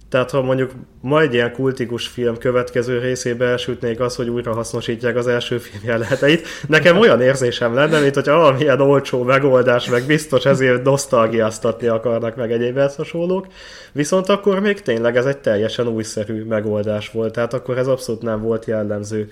tehát 0.09 0.31
ha 0.31 0.43
mondjuk 0.43 0.73
ma 1.01 1.21
egy 1.21 1.35
ilyen 1.35 1.53
kultikus 1.53 2.07
film 2.07 2.39
következő 2.39 2.99
részébe 2.99 3.45
elsütnék 3.45 4.01
az, 4.01 4.17
hogy 4.17 4.29
újra 4.29 4.55
hasznosítják 4.55 5.17
az 5.17 5.27
első 5.27 5.59
film 5.59 5.83
jeleneteit, 5.85 6.47
nekem 6.69 6.99
olyan 6.99 7.21
érzésem 7.21 7.75
lenne, 7.75 8.01
mint 8.01 8.15
hogy 8.15 8.25
valamilyen 8.25 8.81
olcsó 8.81 9.23
megoldás, 9.23 9.89
meg 9.89 10.07
biztos 10.07 10.45
ezért 10.45 10.83
nosztalgiáztatni 10.83 11.87
akarnak 11.87 12.37
meg 12.37 12.53
egyéb 12.53 12.79
hasonlók, 12.97 13.47
viszont 13.93 14.29
akkor 14.29 14.61
még 14.61 14.81
tényleg 14.81 15.17
ez 15.17 15.27
egy 15.27 15.39
teljesen 15.39 15.89
újszerű 15.89 16.45
megoldás 16.45 17.11
volt, 17.11 17.33
tehát 17.33 17.55
akkor 17.55 17.79
ez 17.79 17.87
abszolút 17.87 18.23
nem 18.23 18.41
volt 18.41 18.65
jellemző. 18.65 19.31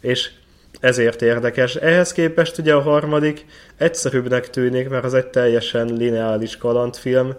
És 0.00 0.30
ezért 0.80 1.22
érdekes. 1.22 1.74
Ehhez 1.74 2.12
képest 2.12 2.58
ugye 2.58 2.74
a 2.74 2.80
harmadik 2.80 3.46
egyszerűbbnek 3.76 4.50
tűnik, 4.50 4.88
mert 4.88 5.04
az 5.04 5.14
egy 5.14 5.26
teljesen 5.26 5.92
lineális 5.92 6.56
kalandfilm, 6.56 7.34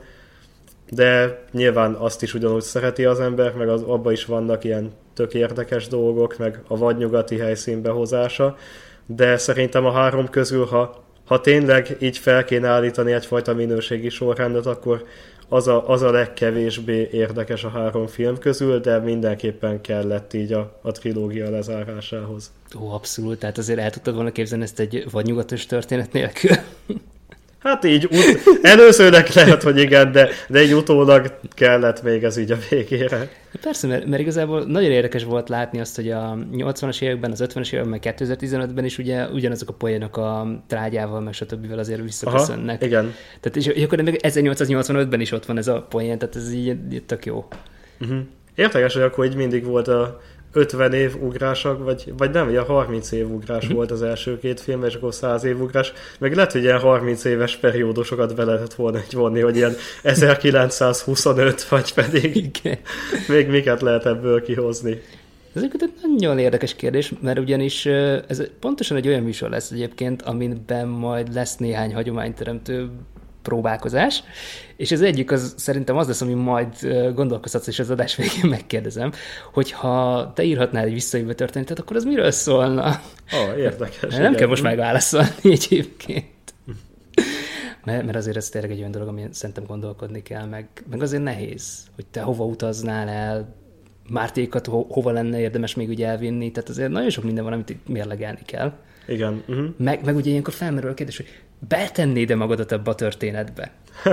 de 0.89 1.43
nyilván 1.51 1.93
azt 1.93 2.21
is 2.23 2.33
ugyanúgy 2.33 2.61
szereti 2.61 3.05
az 3.05 3.19
ember, 3.19 3.53
meg 3.53 3.69
az, 3.69 3.81
abban 3.81 4.11
is 4.11 4.25
vannak 4.25 4.63
ilyen 4.63 4.91
tök 5.13 5.33
érdekes 5.33 5.87
dolgok, 5.87 6.37
meg 6.37 6.59
a 6.67 6.77
vadnyugati 6.77 7.37
helyszín 7.37 7.81
behozása, 7.81 8.57
de 9.05 9.37
szerintem 9.37 9.85
a 9.85 9.91
három 9.91 10.29
közül, 10.29 10.65
ha 10.65 11.03
ha 11.25 11.41
tényleg 11.41 11.95
így 11.99 12.17
fel 12.17 12.43
kéne 12.43 12.67
állítani 12.67 13.11
egyfajta 13.11 13.53
minőségi 13.53 14.09
sorrendet, 14.09 14.65
akkor 14.65 15.03
az 15.50 15.67
a, 15.67 15.89
az 15.89 16.01
a 16.01 16.12
legkevésbé 16.12 17.09
érdekes 17.12 17.63
a 17.63 17.69
három 17.69 18.07
film 18.07 18.38
közül, 18.38 18.79
de 18.79 18.97
mindenképpen 19.00 19.81
kellett 19.81 20.33
így 20.33 20.53
a, 20.53 20.79
a 20.81 20.91
trilógia 20.91 21.50
lezárásához. 21.50 22.51
Ó, 22.79 22.91
abszolút, 22.91 23.39
tehát 23.39 23.57
azért 23.57 23.79
el 23.79 23.91
tudtad 23.91 24.15
volna 24.15 24.31
képzelni 24.31 24.63
ezt 24.63 24.79
egy 24.79 25.05
vagy 25.12 25.25
nyugatos 25.25 25.65
történet 25.65 26.12
nélkül. 26.12 26.55
Hát 27.63 27.84
így, 27.84 28.05
ut- 28.05 28.60
előzőnek 28.62 29.34
lehet, 29.34 29.63
hogy 29.63 29.77
igen, 29.77 30.12
de, 30.12 30.29
de 30.48 30.60
egy 30.60 30.74
utólag 30.74 31.38
kellett 31.53 32.03
még 32.03 32.24
ez 32.24 32.38
így 32.38 32.51
a 32.51 32.58
végére. 32.70 33.29
Persze, 33.62 33.88
mert, 33.88 34.05
mert 34.05 34.22
igazából 34.22 34.63
nagyon 34.63 34.91
érdekes 34.91 35.24
volt 35.24 35.50
látni 35.50 35.79
azt, 35.79 35.96
hogy 35.96 36.12
a 36.12 36.38
80-as 36.51 37.01
években, 37.01 37.32
az 37.32 37.43
50-es 37.48 37.74
években, 37.74 37.89
meg 37.89 38.15
2015-ben 38.17 38.86
is 38.86 38.98
ugye 38.98 39.27
ugyanazok 39.27 39.70
a 39.70 39.74
poénok 39.74 40.17
a 40.17 40.48
trágyával, 40.67 41.22
meg 41.22 41.34
stb. 41.34 41.72
azért 41.77 42.01
visszaköszönnek. 42.01 42.75
Aha, 42.75 42.86
igen. 42.86 43.13
Tehát 43.39 43.58
és, 43.58 43.65
és 43.65 43.84
akkor 43.84 44.01
még 44.01 44.20
1885-ben 44.22 45.22
is 45.22 45.32
ott 45.32 45.46
van 45.46 45.58
ez 45.58 45.67
a 45.67 45.82
poén, 45.89 46.17
tehát 46.17 46.36
ez 46.36 46.53
így, 46.53 46.77
így 46.91 47.03
tök 47.03 47.25
jó. 47.25 47.48
Uh-huh. 48.01 48.20
Érdekes, 48.55 48.93
hogy 48.93 49.01
akkor 49.03 49.25
így 49.25 49.36
mindig 49.36 49.65
volt 49.65 49.88
a 49.88 50.22
50 50.53 50.93
év 50.93 51.15
ugrások, 51.22 51.83
vagy, 51.83 52.13
vagy 52.17 52.31
nem, 52.31 52.48
ugye 52.48 52.60
30 52.60 53.12
év 53.12 53.31
ugrás 53.31 53.67
volt 53.67 53.91
az 53.91 54.01
első 54.01 54.39
két 54.39 54.60
film, 54.60 54.83
és 54.83 54.95
akkor 54.95 55.13
100 55.13 55.43
év 55.43 55.62
ugrás, 55.62 55.93
meg 56.19 56.36
lehet, 56.36 56.51
hogy 56.51 56.63
ilyen 56.63 56.79
30 56.79 57.24
éves 57.24 57.55
periódusokat 57.55 58.36
be 58.36 58.43
lehetett 58.43 58.74
volna 58.74 58.98
egy 58.98 59.13
vonni, 59.13 59.39
hogy 59.39 59.55
ilyen 59.55 59.75
1925, 60.03 61.63
vagy 61.63 61.93
pedig 61.93 62.36
Igen. 62.36 62.77
még 63.27 63.48
miket 63.48 63.81
lehet 63.81 64.05
ebből 64.05 64.43
kihozni. 64.43 65.01
Ez 65.55 65.63
egy 65.63 65.93
nagyon 66.17 66.39
érdekes 66.39 66.75
kérdés, 66.75 67.13
mert 67.22 67.39
ugyanis 67.39 67.86
ez 67.86 68.43
pontosan 68.60 68.98
egy 68.98 69.07
olyan 69.07 69.24
műsor 69.24 69.50
lesz 69.50 69.72
egyébként, 69.72 70.22
amiben 70.22 70.88
majd 70.88 71.33
lesz 71.33 71.55
néhány 71.57 71.93
hagyományteremtő 71.93 72.89
próbálkozás, 73.43 74.23
és 74.75 74.91
az 74.91 75.01
egyik 75.01 75.31
az 75.31 75.53
szerintem 75.57 75.97
az 75.97 76.07
lesz, 76.07 76.21
ami 76.21 76.33
majd 76.33 76.73
gondolkozhatsz, 77.15 77.67
és 77.67 77.79
az 77.79 77.89
adás 77.89 78.15
végén 78.15 78.50
megkérdezem, 78.50 79.12
hogy 79.53 79.71
ha 79.71 80.31
te 80.35 80.43
írhatnál 80.43 80.85
egy 80.85 80.93
visszajövő 80.93 81.33
történetet, 81.33 81.79
akkor 81.79 81.95
az 81.95 82.03
miről 82.03 82.31
szólna? 82.31 83.01
Ó, 83.33 83.57
érdekes. 83.57 84.12
Nem 84.12 84.21
igen. 84.21 84.35
kell 84.35 84.47
most 84.47 84.63
megválaszolni 84.63 85.31
egyébként. 85.43 86.25
Mert, 87.83 88.05
mert 88.05 88.17
azért 88.17 88.38
ez 88.38 88.50
tényleg 88.50 88.71
egy 88.71 88.79
olyan 88.79 88.91
dolog, 88.91 89.07
ami 89.07 89.27
szerintem 89.31 89.63
gondolkodni 89.67 90.21
kell, 90.21 90.45
meg, 90.45 90.67
meg 90.89 91.01
azért 91.01 91.23
nehéz, 91.23 91.79
hogy 91.95 92.05
te 92.05 92.21
hova 92.21 92.45
utaznál 92.45 93.07
el, 93.07 93.62
Mártékat 94.09 94.65
ho, 94.65 94.85
hova 94.89 95.12
lenne 95.12 95.39
érdemes 95.39 95.75
még 95.75 95.89
ugye 95.89 96.07
elvinni, 96.07 96.51
tehát 96.51 96.69
azért 96.69 96.91
nagyon 96.91 97.09
sok 97.09 97.23
minden 97.23 97.43
van, 97.43 97.53
amit 97.53 97.88
mérlegelni 97.88 98.41
kell. 98.45 98.73
Igen. 99.07 99.43
Uh-huh. 99.48 99.65
Meg, 99.77 100.05
meg 100.05 100.15
ugye 100.15 100.29
ilyenkor 100.29 100.53
felmerül 100.53 100.89
a 100.89 100.93
kérdés, 100.93 101.17
hogy 101.17 101.27
betennéd-e 101.67 102.36
magadat 102.36 102.72
ebbe 102.72 102.89
a 102.89 102.95
történetbe? 102.95 103.72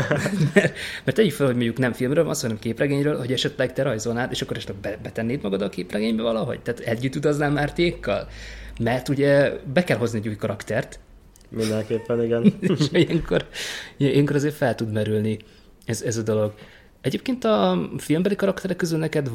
mert, 0.55 0.77
mert 1.05 1.17
tegyük 1.17 1.33
fel, 1.33 1.47
hogy 1.47 1.55
mondjuk 1.55 1.79
nem 1.79 1.93
filmről 1.93 2.25
van 2.25 2.35
szó, 2.35 2.43
hanem 2.43 2.59
képregényről, 2.59 3.19
hogy 3.19 3.33
esetleg 3.33 3.73
te 3.73 3.83
rajzolnád, 3.83 4.31
és 4.31 4.43
akkor 4.43 4.57
esetleg 4.57 4.77
be, 4.77 4.99
betennéd 5.03 5.43
magad 5.43 5.63
a 5.63 5.69
képregénybe 5.69 6.23
valahogy? 6.23 6.61
Tehát 6.61 6.81
együtt 6.81 7.17
utaznál 7.17 7.51
Mártékkal? 7.51 8.29
Mert 8.81 9.09
ugye 9.09 9.53
be 9.73 9.85
kell 9.85 9.97
hozni 9.97 10.19
egy 10.19 10.29
új 10.29 10.37
karaktert. 10.37 10.99
Mindenképpen, 11.49 12.23
igen. 12.23 12.55
és 12.61 12.87
ilyenkor, 12.93 13.47
ilyenkor 13.97 14.37
azért 14.37 14.55
fel 14.55 14.75
tud 14.75 14.93
merülni 14.93 15.39
ez, 15.85 16.03
ez 16.03 16.17
a 16.17 16.23
dolog. 16.23 16.55
Egyébként 17.01 17.45
a 17.45 17.89
filmbeli 17.99 18.37
karakterek 18.37 18.77
közül 18.77 18.99
neked 18.99 19.31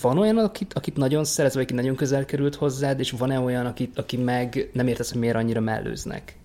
van 0.00 0.18
olyan, 0.18 0.38
akit, 0.38 0.72
akit 0.72 0.96
nagyon 0.96 1.24
szeretsz, 1.24 1.54
vagy 1.54 1.62
aki 1.62 1.74
nagyon 1.74 1.96
közel 1.96 2.24
került 2.24 2.54
hozzád, 2.54 3.00
és 3.00 3.10
van-e 3.10 3.38
olyan, 3.38 3.66
akit, 3.66 3.98
aki 3.98 4.16
meg 4.16 4.70
nem 4.72 4.86
értesz, 4.86 5.10
hogy 5.10 5.20
miért 5.20 5.36
annyira 5.36 5.60
mellőznek? 5.60 6.36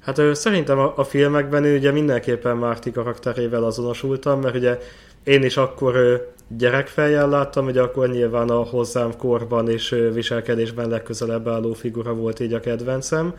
Hát 0.00 0.18
ő, 0.18 0.34
szerintem 0.34 0.78
a, 0.78 0.92
a 0.96 1.04
filmekben 1.04 1.64
ő 1.64 1.76
ugye 1.76 1.92
mindenképpen 1.92 2.56
Márti 2.56 2.90
karakterével 2.90 3.64
azonosultam, 3.64 4.40
mert 4.40 4.54
ugye 4.54 4.78
én 5.24 5.42
is 5.42 5.56
akkor 5.56 5.94
ő, 5.94 6.26
gyerekfejjel 6.48 7.28
láttam, 7.28 7.64
hogy 7.64 7.78
akkor 7.78 8.08
nyilván 8.08 8.48
a 8.48 8.62
hozzám 8.62 9.16
korban 9.16 9.68
és 9.68 9.96
viselkedésben 10.12 10.88
legközelebb 10.88 11.48
álló 11.48 11.72
figura 11.72 12.14
volt 12.14 12.40
így 12.40 12.52
a 12.52 12.60
kedvencem. 12.60 13.34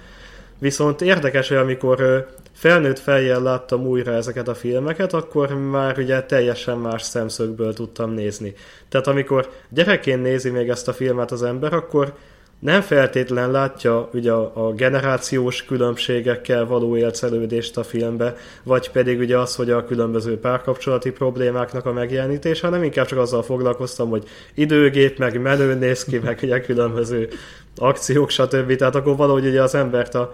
Viszont 0.60 1.02
érdekes, 1.02 1.48
hogy 1.48 1.58
amikor 1.58 2.28
felnőtt 2.54 3.00
fejjel 3.00 3.42
láttam 3.42 3.86
újra 3.86 4.12
ezeket 4.14 4.48
a 4.48 4.56
filmeket, 4.56 5.14
akkor 5.14 5.54
már 5.54 5.98
ugye 5.98 6.24
teljesen 6.24 6.78
más 6.78 7.02
szemszögből 7.02 7.74
tudtam 7.74 8.12
nézni. 8.12 8.54
Tehát 8.90 9.08
amikor 9.08 9.50
gyerekként 9.70 10.22
nézi 10.22 10.50
még 10.50 10.70
ezt 10.70 10.88
a 10.88 10.94
filmet 10.94 11.32
az 11.32 11.44
ember, 11.44 11.74
akkor 11.74 12.14
nem 12.60 12.82
feltétlen 12.82 13.52
látja 13.52 14.10
ugye 14.14 14.32
a, 14.32 14.68
a 14.68 14.74
generációs 14.74 15.66
különbségekkel 15.66 16.66
való 16.66 16.98
élcelődést 16.98 17.78
a 17.78 17.84
filmbe, 17.84 18.36
vagy 18.64 18.92
pedig 18.92 19.20
ugye 19.20 19.38
az, 19.38 19.56
hogy 19.56 19.70
a 19.70 19.86
különböző 19.86 20.40
párkapcsolati 20.40 21.12
problémáknak 21.12 21.86
a 21.86 21.94
megjelenítés, 21.94 22.60
hanem 22.60 22.84
inkább 22.84 23.06
csak 23.06 23.20
azzal 23.20 23.44
foglalkoztam, 23.44 24.10
hogy 24.10 24.24
időgép, 24.54 25.18
meg 25.18 25.42
menő 25.42 25.74
néz 25.74 26.04
ki, 26.04 26.18
meg 26.18 26.40
ugye 26.44 26.62
különböző 26.62 27.28
akciók, 27.76 28.30
stb. 28.30 28.76
Tehát 28.76 28.96
akkor 28.96 29.16
valahogy 29.16 29.46
ugye 29.46 29.62
az 29.62 29.76
embert 29.76 30.16
a 30.16 30.34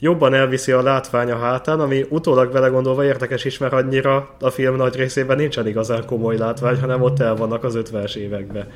jobban 0.00 0.34
elviszi 0.34 0.72
a 0.72 0.82
látvány 0.82 1.30
a 1.30 1.38
hátán, 1.38 1.80
ami 1.80 2.06
utólag 2.08 2.52
vele 2.52 2.68
gondolva 2.68 3.04
érdekes 3.04 3.44
is, 3.44 3.58
mert 3.58 3.72
annyira 3.72 4.30
a 4.40 4.50
film 4.50 4.76
nagy 4.76 4.96
részében 4.96 5.36
nincsen 5.36 5.66
igazán 5.66 6.06
komoly 6.06 6.36
látvány, 6.36 6.80
hanem 6.80 7.02
ott 7.02 7.20
el 7.20 7.36
vannak 7.36 7.64
az 7.64 7.78
50-es 7.78 8.14
években. 8.14 8.66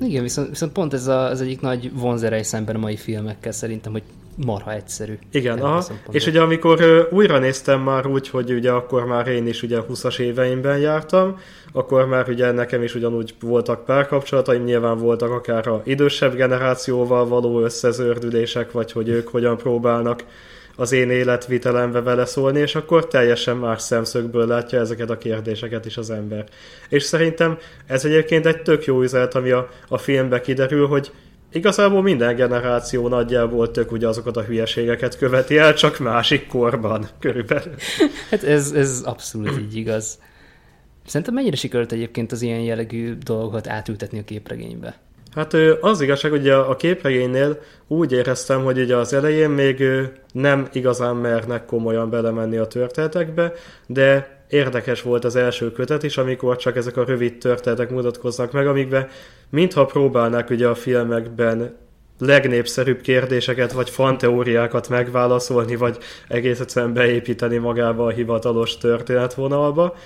Igen, 0.00 0.22
viszont, 0.22 0.48
viszont 0.48 0.72
pont 0.72 0.92
ez 0.92 1.06
a, 1.06 1.24
az 1.24 1.40
egyik 1.40 1.60
nagy 1.60 1.90
vonzerej 1.94 2.42
szemben 2.42 2.74
a 2.74 2.78
mai 2.78 2.96
filmekkel 2.96 3.52
szerintem, 3.52 3.92
hogy 3.92 4.02
marha 4.36 4.72
egyszerű. 4.72 5.18
Igen, 5.30 5.58
aha. 5.58 5.84
és 6.10 6.26
ugye 6.26 6.40
amikor 6.40 6.80
uh, 6.80 7.12
újra 7.18 7.38
néztem 7.38 7.80
már 7.80 8.06
úgy, 8.06 8.28
hogy 8.28 8.52
ugye 8.52 8.70
akkor 8.70 9.04
már 9.04 9.26
én 9.26 9.46
is 9.46 9.62
ugye 9.62 9.78
20-as 9.88 10.18
éveimben 10.18 10.78
jártam, 10.78 11.38
akkor 11.72 12.06
már 12.06 12.28
ugye 12.28 12.50
nekem 12.50 12.82
is 12.82 12.94
ugyanúgy 12.94 13.34
voltak 13.40 13.84
párkapcsolataim, 13.84 14.64
nyilván 14.64 14.98
voltak 14.98 15.30
akár 15.30 15.68
a 15.68 15.82
idősebb 15.84 16.34
generációval 16.34 17.28
való 17.28 17.60
összezördülések, 17.60 18.72
vagy 18.72 18.92
hogy 18.92 19.08
ők 19.08 19.28
hogyan 19.28 19.56
próbálnak 19.56 20.24
az 20.76 20.92
én 20.92 21.10
életvitelembe 21.10 22.00
vele 22.00 22.24
szólni, 22.24 22.60
és 22.60 22.74
akkor 22.74 23.06
teljesen 23.06 23.56
más 23.56 23.82
szemszögből 23.82 24.46
látja 24.46 24.80
ezeket 24.80 25.10
a 25.10 25.18
kérdéseket 25.18 25.84
is 25.86 25.96
az 25.96 26.10
ember. 26.10 26.44
És 26.88 27.02
szerintem 27.02 27.58
ez 27.86 28.04
egyébként 28.04 28.46
egy 28.46 28.62
tök 28.62 28.84
jó 28.84 29.02
üzenet, 29.02 29.34
ami 29.34 29.50
a, 29.50 29.68
a 29.88 29.98
filmbe 29.98 30.40
kiderül, 30.40 30.86
hogy 30.86 31.12
igazából 31.52 32.02
minden 32.02 32.36
generáció 32.36 33.08
nagyjából 33.08 33.70
tök 33.70 33.92
ugye 33.92 34.08
azokat 34.08 34.36
a 34.36 34.42
hülyeségeket 34.42 35.18
követi 35.18 35.58
el, 35.58 35.74
csak 35.74 35.98
másik 35.98 36.46
korban 36.46 37.08
körülbelül. 37.18 37.74
Hát 38.30 38.42
ez, 38.42 38.72
ez 38.72 39.02
abszolút 39.04 39.58
így 39.60 39.76
igaz. 39.76 40.18
Szerintem 41.06 41.34
mennyire 41.34 41.56
sikerült 41.56 41.92
egyébként 41.92 42.32
az 42.32 42.42
ilyen 42.42 42.60
jellegű 42.60 43.14
dolgokat 43.14 43.68
átültetni 43.68 44.18
a 44.18 44.24
képregénybe? 44.24 45.00
Hát 45.34 45.54
az 45.80 46.00
igazság, 46.00 46.30
hogy 46.30 46.48
a 46.48 46.76
képregénynél 46.76 47.58
úgy 47.88 48.12
éreztem, 48.12 48.64
hogy 48.64 48.78
ugye 48.78 48.96
az 48.96 49.12
elején 49.12 49.50
még 49.50 49.84
nem 50.32 50.68
igazán 50.72 51.16
mernek 51.16 51.66
komolyan 51.66 52.10
belemenni 52.10 52.56
a 52.56 52.66
történetekbe, 52.66 53.52
de 53.86 54.38
érdekes 54.48 55.02
volt 55.02 55.24
az 55.24 55.36
első 55.36 55.72
kötet 55.72 56.02
is, 56.02 56.16
amikor 56.16 56.56
csak 56.56 56.76
ezek 56.76 56.96
a 56.96 57.04
rövid 57.04 57.38
történetek 57.38 57.90
mutatkoznak 57.90 58.52
meg, 58.52 58.66
amikbe 58.66 59.08
mintha 59.50 59.84
próbálnák 59.84 60.50
ugye 60.50 60.68
a 60.68 60.74
filmekben 60.74 61.76
legnépszerűbb 62.18 63.00
kérdéseket, 63.00 63.72
vagy 63.72 63.90
fanteóriákat 63.90 64.88
megválaszolni, 64.88 65.76
vagy 65.76 65.98
egész 66.28 66.60
egyszerűen 66.60 66.92
beépíteni 66.92 67.56
magába 67.56 68.06
a 68.06 68.10
hivatalos 68.10 68.78
történetvonalba 68.78 69.96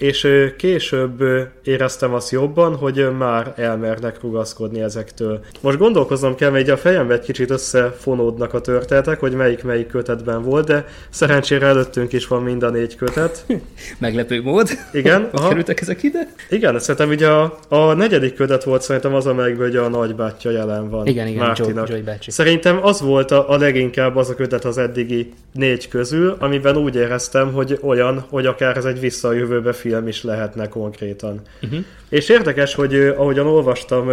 és 0.00 0.28
később 0.56 1.22
éreztem 1.64 2.14
azt 2.14 2.30
jobban, 2.30 2.76
hogy 2.76 3.08
már 3.18 3.52
elmernek 3.56 4.20
rugaszkodni 4.20 4.80
ezektől. 4.80 5.40
Most 5.60 5.78
gondolkoznom 5.78 6.34
kell, 6.34 6.50
mert 6.50 6.68
a 6.68 6.76
fejembe 6.76 7.14
egy 7.14 7.20
kicsit 7.20 7.50
összefonódnak 7.50 8.54
a 8.54 8.60
történetek, 8.60 9.20
hogy 9.20 9.32
melyik 9.32 9.62
melyik 9.62 9.86
kötetben 9.86 10.42
volt, 10.42 10.66
de 10.66 10.86
szerencsére 11.10 11.66
előttünk 11.66 12.12
is 12.12 12.26
van 12.26 12.42
mind 12.42 12.62
a 12.62 12.70
négy 12.70 12.96
kötet. 12.96 13.46
Meglepő 13.98 14.42
mód. 14.42 14.68
Igen. 14.92 15.28
Hogy 15.32 15.48
kerültek 15.48 15.80
ezek 15.80 16.02
ide? 16.02 16.32
Igen, 16.50 16.78
szerintem 16.78 17.08
ugye 17.08 17.28
a, 17.28 17.58
a 17.68 17.92
negyedik 17.92 18.34
kötet 18.34 18.64
volt 18.64 18.82
szerintem 18.82 19.14
az, 19.14 19.26
amelyikből 19.26 19.68
ugye 19.68 19.80
a 19.80 19.88
nagybátyja 19.88 20.50
jelen 20.50 20.90
van. 20.90 21.06
Igen, 21.06 21.26
igen, 21.26 21.46
Mártinak. 21.46 21.88
Joy, 21.88 22.02
Joy 22.06 22.16
Szerintem 22.26 22.78
az 22.82 23.00
volt 23.00 23.30
a, 23.30 23.50
a 23.50 23.56
leginkább 23.56 24.16
az 24.16 24.30
a 24.30 24.34
kötet 24.34 24.64
az 24.64 24.78
eddigi 24.78 25.32
négy 25.52 25.88
közül, 25.88 26.36
amiben 26.38 26.76
úgy 26.76 26.96
éreztem, 26.96 27.52
hogy 27.52 27.78
olyan, 27.82 28.24
hogy 28.28 28.46
akár 28.46 28.76
ez 28.76 28.84
egy 28.84 29.00
visszajövőbe 29.00 29.72
film 29.72 29.88
film 29.90 30.08
is 30.08 30.22
lehetne 30.22 30.68
konkrétan. 30.68 31.40
Uh-huh. 31.62 31.84
És 32.08 32.28
érdekes, 32.28 32.74
hogy 32.74 32.94
ahogyan 32.94 33.46
olvastam 33.46 34.10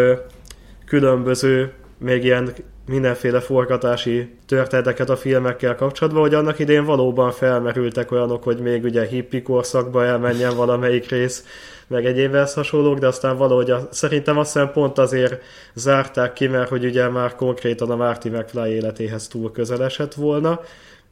különböző 0.85 1.71
még 1.97 2.23
ilyen 2.23 2.53
mindenféle 2.87 3.39
forgatási 3.39 4.35
történeteket 4.45 5.09
a 5.09 5.15
filmekkel 5.15 5.75
kapcsolatban, 5.75 6.21
hogy 6.21 6.33
annak 6.33 6.59
idén 6.59 6.85
valóban 6.85 7.31
felmerültek 7.31 8.11
olyanok, 8.11 8.43
hogy 8.43 8.59
még 8.59 8.83
ugye 8.83 9.05
hippi 9.05 9.41
korszakba 9.41 10.05
elmenjen 10.05 10.55
valamelyik 10.55 11.09
rész, 11.09 11.45
meg 11.87 12.05
egyébben 12.05 12.47
hasonlók, 12.55 12.99
de 12.99 13.07
aztán 13.07 13.37
valahogy 13.37 13.71
a, 13.71 13.87
szerintem 13.91 14.37
azt 14.37 14.53
hiszem 14.53 14.71
pont 14.71 14.97
azért 14.97 15.41
zárták 15.73 16.33
ki, 16.33 16.47
mert 16.47 16.69
hogy 16.69 16.85
ugye 16.85 17.07
már 17.09 17.35
konkrétan 17.35 17.91
a 17.91 17.95
Marty 17.95 18.29
McFly 18.29 18.69
életéhez 18.69 19.27
túl 19.27 19.51
közel 19.51 19.83
esett 19.83 20.13
volna, 20.13 20.61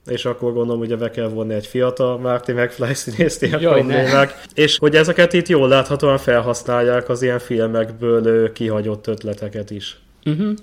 és 0.05 0.25
akkor 0.25 0.53
gondolom, 0.53 0.79
hogy 0.79 0.97
be 0.97 1.09
kell 1.09 1.27
vonni 1.27 1.53
egy 1.53 1.67
fiatal 1.67 2.17
Marty 2.17 2.51
McFly 2.51 2.93
színészt 2.93 3.41
ilyen 3.41 3.62
Jaj, 3.62 3.79
problémák. 3.79 4.35
Ne. 4.55 4.63
És 4.63 4.77
hogy 4.77 4.95
ezeket 4.95 5.33
itt 5.33 5.47
jól 5.47 5.67
láthatóan 5.67 6.17
felhasználják 6.17 7.09
az 7.09 7.21
ilyen 7.21 7.39
filmekből 7.39 8.51
kihagyott 8.51 9.07
ötleteket 9.07 9.71
is. 9.71 9.97
Uh-huh. 10.25 10.53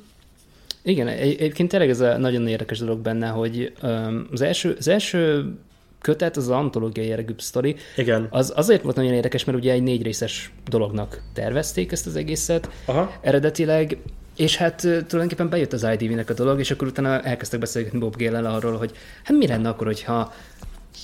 Igen, 0.83 1.07
egyébként 1.09 1.69
tényleg 1.69 1.91
ez 1.91 2.01
a 2.01 2.17
nagyon 2.17 2.49
érdekes 2.49 2.79
dolog 2.79 2.99
benne, 2.99 3.29
hogy 3.29 3.73
um, 3.83 4.27
az, 4.33 4.41
első, 4.41 4.75
az 4.79 4.89
első 4.89 5.53
kötet, 6.01 6.37
az, 6.37 6.43
az 6.43 6.51
antológiai 6.51 7.07
jellegű 7.07 7.33
sztori, 7.37 7.77
Igen. 7.97 8.27
Az 8.31 8.53
azért 8.57 8.83
volt 8.83 8.97
nagyon 8.97 9.13
érdekes, 9.13 9.45
mert 9.45 9.59
ugye 9.59 9.73
egy 9.73 9.83
négy 9.83 10.03
részes 10.03 10.53
dolognak 10.69 11.23
tervezték 11.35 11.93
ezt 11.93 12.07
az 12.07 12.17
egészet 12.17 12.69
Aha. 12.85 13.13
eredetileg, 13.21 13.99
és 14.37 14.57
hát 14.57 14.81
tulajdonképpen 14.81 15.49
bejött 15.49 15.73
az 15.73 15.87
IDV-nek 15.99 16.31
a 16.31 16.35
dolog, 16.35 16.59
és 16.59 16.71
akkor 16.71 16.89
utána 16.89 17.21
elkezdtek 17.21 17.61
beszélgetni 17.61 17.99
Bob 17.99 18.17
gale 18.17 18.49
arról, 18.49 18.77
hogy 18.77 18.93
hát 19.25 19.37
mi 19.37 19.47
lenne 19.47 19.69
akkor, 19.69 19.87
hogyha 19.87 20.33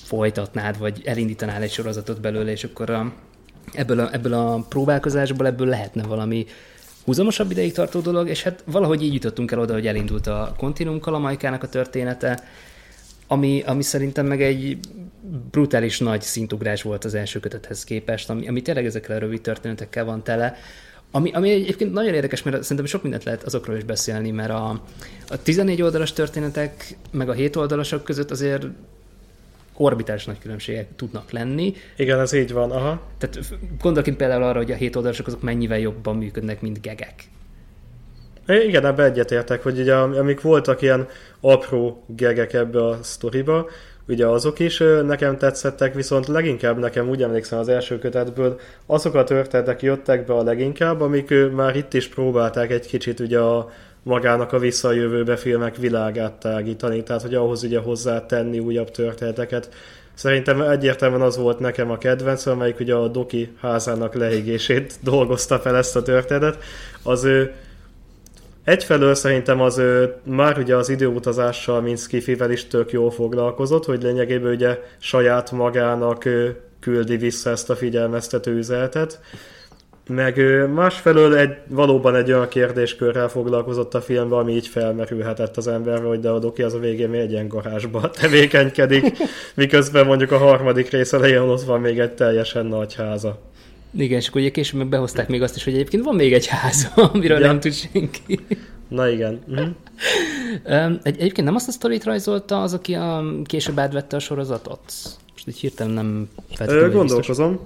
folytatnád, 0.05 0.79
vagy 0.79 1.03
elindítanál 1.05 1.63
egy 1.63 1.71
sorozatot 1.71 2.21
belőle, 2.21 2.51
és 2.51 2.65
akkor 2.65 2.91
a, 2.91 3.13
ebből, 3.73 4.01
a, 4.01 4.13
ebből 4.13 4.33
a 4.33 4.65
próbálkozásból 4.69 5.47
ebből 5.47 5.67
lehetne 5.67 6.03
valami 6.03 6.47
húzamosabb 7.05 7.51
ideig 7.51 7.73
tartó 7.73 8.01
dolog, 8.01 8.29
és 8.29 8.43
hát 8.43 8.63
valahogy 8.67 9.03
így 9.03 9.13
jutottunk 9.13 9.51
el 9.51 9.59
oda, 9.59 9.73
hogy 9.73 9.87
elindult 9.87 10.27
a 10.27 10.55
Continuum 10.57 11.01
Kalamajkának 11.01 11.63
a 11.63 11.69
története, 11.69 12.43
ami, 13.27 13.63
ami 13.67 13.83
szerintem 13.83 14.27
meg 14.27 14.43
egy 14.43 14.79
brutális 15.51 15.99
nagy 15.99 16.23
szintugrás 16.23 16.83
volt 16.83 17.05
az 17.05 17.15
első 17.15 17.41
kötethez 17.41 17.85
képest, 17.85 18.31
ami, 18.31 18.49
ami 18.49 18.63
tényleg 18.63 18.87
ezekkel 18.87 19.17
a 19.17 19.19
rövid 19.19 19.41
történetekkel 19.41 20.05
van 20.05 20.23
tele, 20.23 20.57
ami, 21.11 21.33
ami 21.33 21.51
egyébként 21.51 21.93
nagyon 21.93 22.15
érdekes, 22.15 22.43
mert 22.43 22.63
szerintem 22.63 22.87
sok 22.87 23.03
mindent 23.03 23.25
lehet 23.25 23.43
azokról 23.43 23.77
is 23.77 23.85
beszélni, 23.85 24.31
mert 24.31 24.51
a, 24.51 24.83
a 25.29 25.43
14 25.43 25.83
oldalas 25.83 26.13
történetek 26.13 26.97
meg 27.11 27.29
a 27.29 27.33
7 27.33 27.57
oldalasok 27.57 28.05
között 28.05 28.31
azért 28.31 28.67
orbitális 29.77 30.25
nagy 30.25 30.39
különbségek 30.39 30.87
tudnak 30.97 31.31
lenni. 31.31 31.75
Igen, 31.97 32.21
ez 32.21 32.33
így 32.33 32.53
van, 32.53 32.71
aha. 32.71 33.03
Tehát 33.19 33.39
gondolok 33.81 34.17
például 34.17 34.43
arra, 34.43 34.59
hogy 34.59 34.71
a 34.71 34.75
7 34.75 34.97
oldalasok 34.97 35.27
azok 35.27 35.43
mennyivel 35.43 35.79
jobban 35.79 36.17
működnek, 36.17 36.61
mint 36.61 36.81
gegek. 36.81 37.25
Igen, 38.47 38.87
ebbe 38.87 39.05
egyetértek, 39.05 39.63
hogy 39.63 39.79
ugye 39.79 39.95
amik 39.95 40.41
voltak 40.41 40.83
ilyen 40.83 41.09
apró 41.41 42.05
gegek 42.07 42.53
ebbe 42.53 42.87
a 42.87 42.99
sztoriba, 43.03 43.69
ugye 44.09 44.27
azok 44.27 44.59
is 44.59 44.83
nekem 45.07 45.37
tetszettek, 45.37 45.95
viszont 45.95 46.27
leginkább 46.27 46.79
nekem 46.79 47.09
úgy 47.09 47.23
emlékszem 47.23 47.59
az 47.59 47.69
első 47.69 47.99
kötetből, 47.99 48.61
azok 48.87 49.15
a 49.15 49.25
történetek 49.25 49.83
jöttek 49.83 50.27
be 50.27 50.35
a 50.35 50.43
leginkább, 50.43 51.01
amik 51.01 51.35
már 51.53 51.77
itt 51.77 51.95
is 51.95 52.09
próbálták 52.09 52.71
egy 52.71 52.87
kicsit 52.87 53.21
ugye 53.21 53.39
a 53.39 53.71
magának 54.03 54.53
a 54.53 54.59
visszajövőbe 54.59 55.37
filmek 55.37 55.77
világát 55.77 56.33
tágítani, 56.33 57.03
tehát 57.03 57.23
hogy 57.23 57.35
ahhoz 57.35 57.63
ugye 57.63 57.79
hozzá 57.79 58.27
tenni 58.27 58.59
újabb 58.59 58.91
történeteket. 58.91 59.69
Szerintem 60.15 60.61
egyértelműen 60.61 61.21
az 61.21 61.37
volt 61.37 61.59
nekem 61.59 61.91
a 61.91 61.99
kedvenc, 61.99 62.47
amelyik 62.47 62.81
ugye 62.81 62.95
a 62.95 63.09
Doki 63.09 63.57
házának 63.61 64.15
leégését 64.15 64.95
dolgozta 65.11 65.59
fel 65.59 65.77
ezt 65.77 65.97
a 65.97 66.03
történetet. 66.03 66.63
Az 67.03 67.25
ő 67.25 67.53
Egyfelől 68.69 69.15
szerintem 69.15 69.61
az 69.61 69.79
ő 69.79 70.15
már 70.25 70.59
ugye 70.59 70.77
az 70.77 70.89
időutazással, 70.89 71.81
mint 71.81 71.99
Skifivel 71.99 72.51
is 72.51 72.67
tök 72.67 72.93
jól 72.93 73.11
foglalkozott, 73.11 73.85
hogy 73.85 74.03
lényegében 74.03 74.53
ugye 74.53 74.79
saját 74.99 75.51
magának 75.51 76.25
küldi 76.81 77.17
vissza 77.17 77.51
ezt 77.51 77.71
a 77.71 77.77
figyelmeztető 77.77 78.57
üzenetet. 78.57 79.21
Meg 80.09 80.41
másfelől 80.75 81.37
egy, 81.37 81.57
valóban 81.69 82.15
egy 82.15 82.33
olyan 82.33 82.49
kérdéskörrel 82.49 83.29
foglalkozott 83.29 83.95
a 83.95 84.01
filmben, 84.01 84.39
ami 84.39 84.53
így 84.53 84.67
felmerülhetett 84.67 85.57
az 85.57 85.69
emberre, 85.69 86.07
hogy 86.07 86.21
de 86.21 86.29
a 86.29 86.39
doki 86.39 86.63
az 86.63 86.75
a 86.75 86.79
végén 86.79 87.09
még 87.09 87.21
egy 87.21 87.31
ilyen 87.31 87.49
garázsba 87.49 88.11
tevékenykedik, 88.21 89.17
miközben 89.55 90.07
mondjuk 90.07 90.33
a 90.33 90.39
harmadik 90.39 90.91
rész 90.91 91.13
elején 91.13 91.39
ott 91.39 91.63
van 91.63 91.81
még 91.81 91.99
egy 91.99 92.13
teljesen 92.13 92.67
nagy 92.67 92.95
háza. 92.95 93.39
Igen, 93.97 94.19
és 94.19 94.29
akkor 94.29 94.41
ugye 94.41 94.51
később 94.51 94.79
meg 94.79 94.89
behozták 94.89 95.29
még 95.29 95.43
azt 95.43 95.57
is, 95.57 95.65
hogy 95.65 95.75
egyébként 95.75 96.05
van 96.05 96.15
még 96.15 96.33
egy 96.33 96.47
ház, 96.47 96.93
amiről 97.13 97.39
ja. 97.39 97.47
nem 97.47 97.61
tud 97.61 97.73
senki. 97.73 98.41
Na 98.89 99.09
igen. 99.09 99.41
Uh-huh. 99.49 99.69
Egy, 101.03 101.17
egyébként 101.17 101.47
nem 101.47 101.55
azt 101.55 101.69
a 101.69 101.71
sztorit 101.71 102.05
rajzolta 102.05 102.63
az, 102.63 102.73
aki 102.73 102.95
a, 102.95 103.25
később 103.45 103.79
átvette 103.79 104.17
a 104.17 104.19
sorozatot? 104.19 104.83
Most 105.33 105.49
így 105.49 105.59
hirtelen 105.59 105.95
nem 105.95 106.29
Ö, 106.67 106.91
Gondolkozom. 106.93 107.61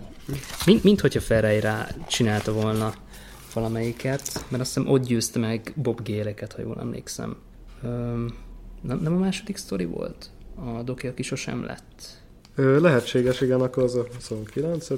Mint, 0.67 0.83
mint 0.83 1.01
hogyha 1.01 1.21
Ferreira 1.21 1.87
csinálta 2.09 2.53
volna 2.53 2.95
valamelyiket, 3.55 4.45
mert 4.49 4.63
azt 4.63 4.75
hiszem 4.75 4.93
ott 4.93 5.07
győzte 5.07 5.39
meg 5.39 5.73
Bob 5.77 6.03
Géleket, 6.03 6.53
ha 6.53 6.63
jól 6.63 6.77
emlékszem. 6.81 7.37
Nem, 8.81 8.99
nem 9.03 9.15
a 9.15 9.19
második 9.19 9.57
sztori 9.57 9.85
volt? 9.85 10.31
A 10.55 10.83
Doki, 10.83 11.07
aki 11.07 11.23
sosem 11.23 11.65
lett. 11.65 12.21
Ö, 12.55 12.81
lehetséges, 12.81 13.41
igen, 13.41 13.61
akkor 13.61 13.83
az 13.83 13.95
a 13.95 14.07
29 14.15 14.91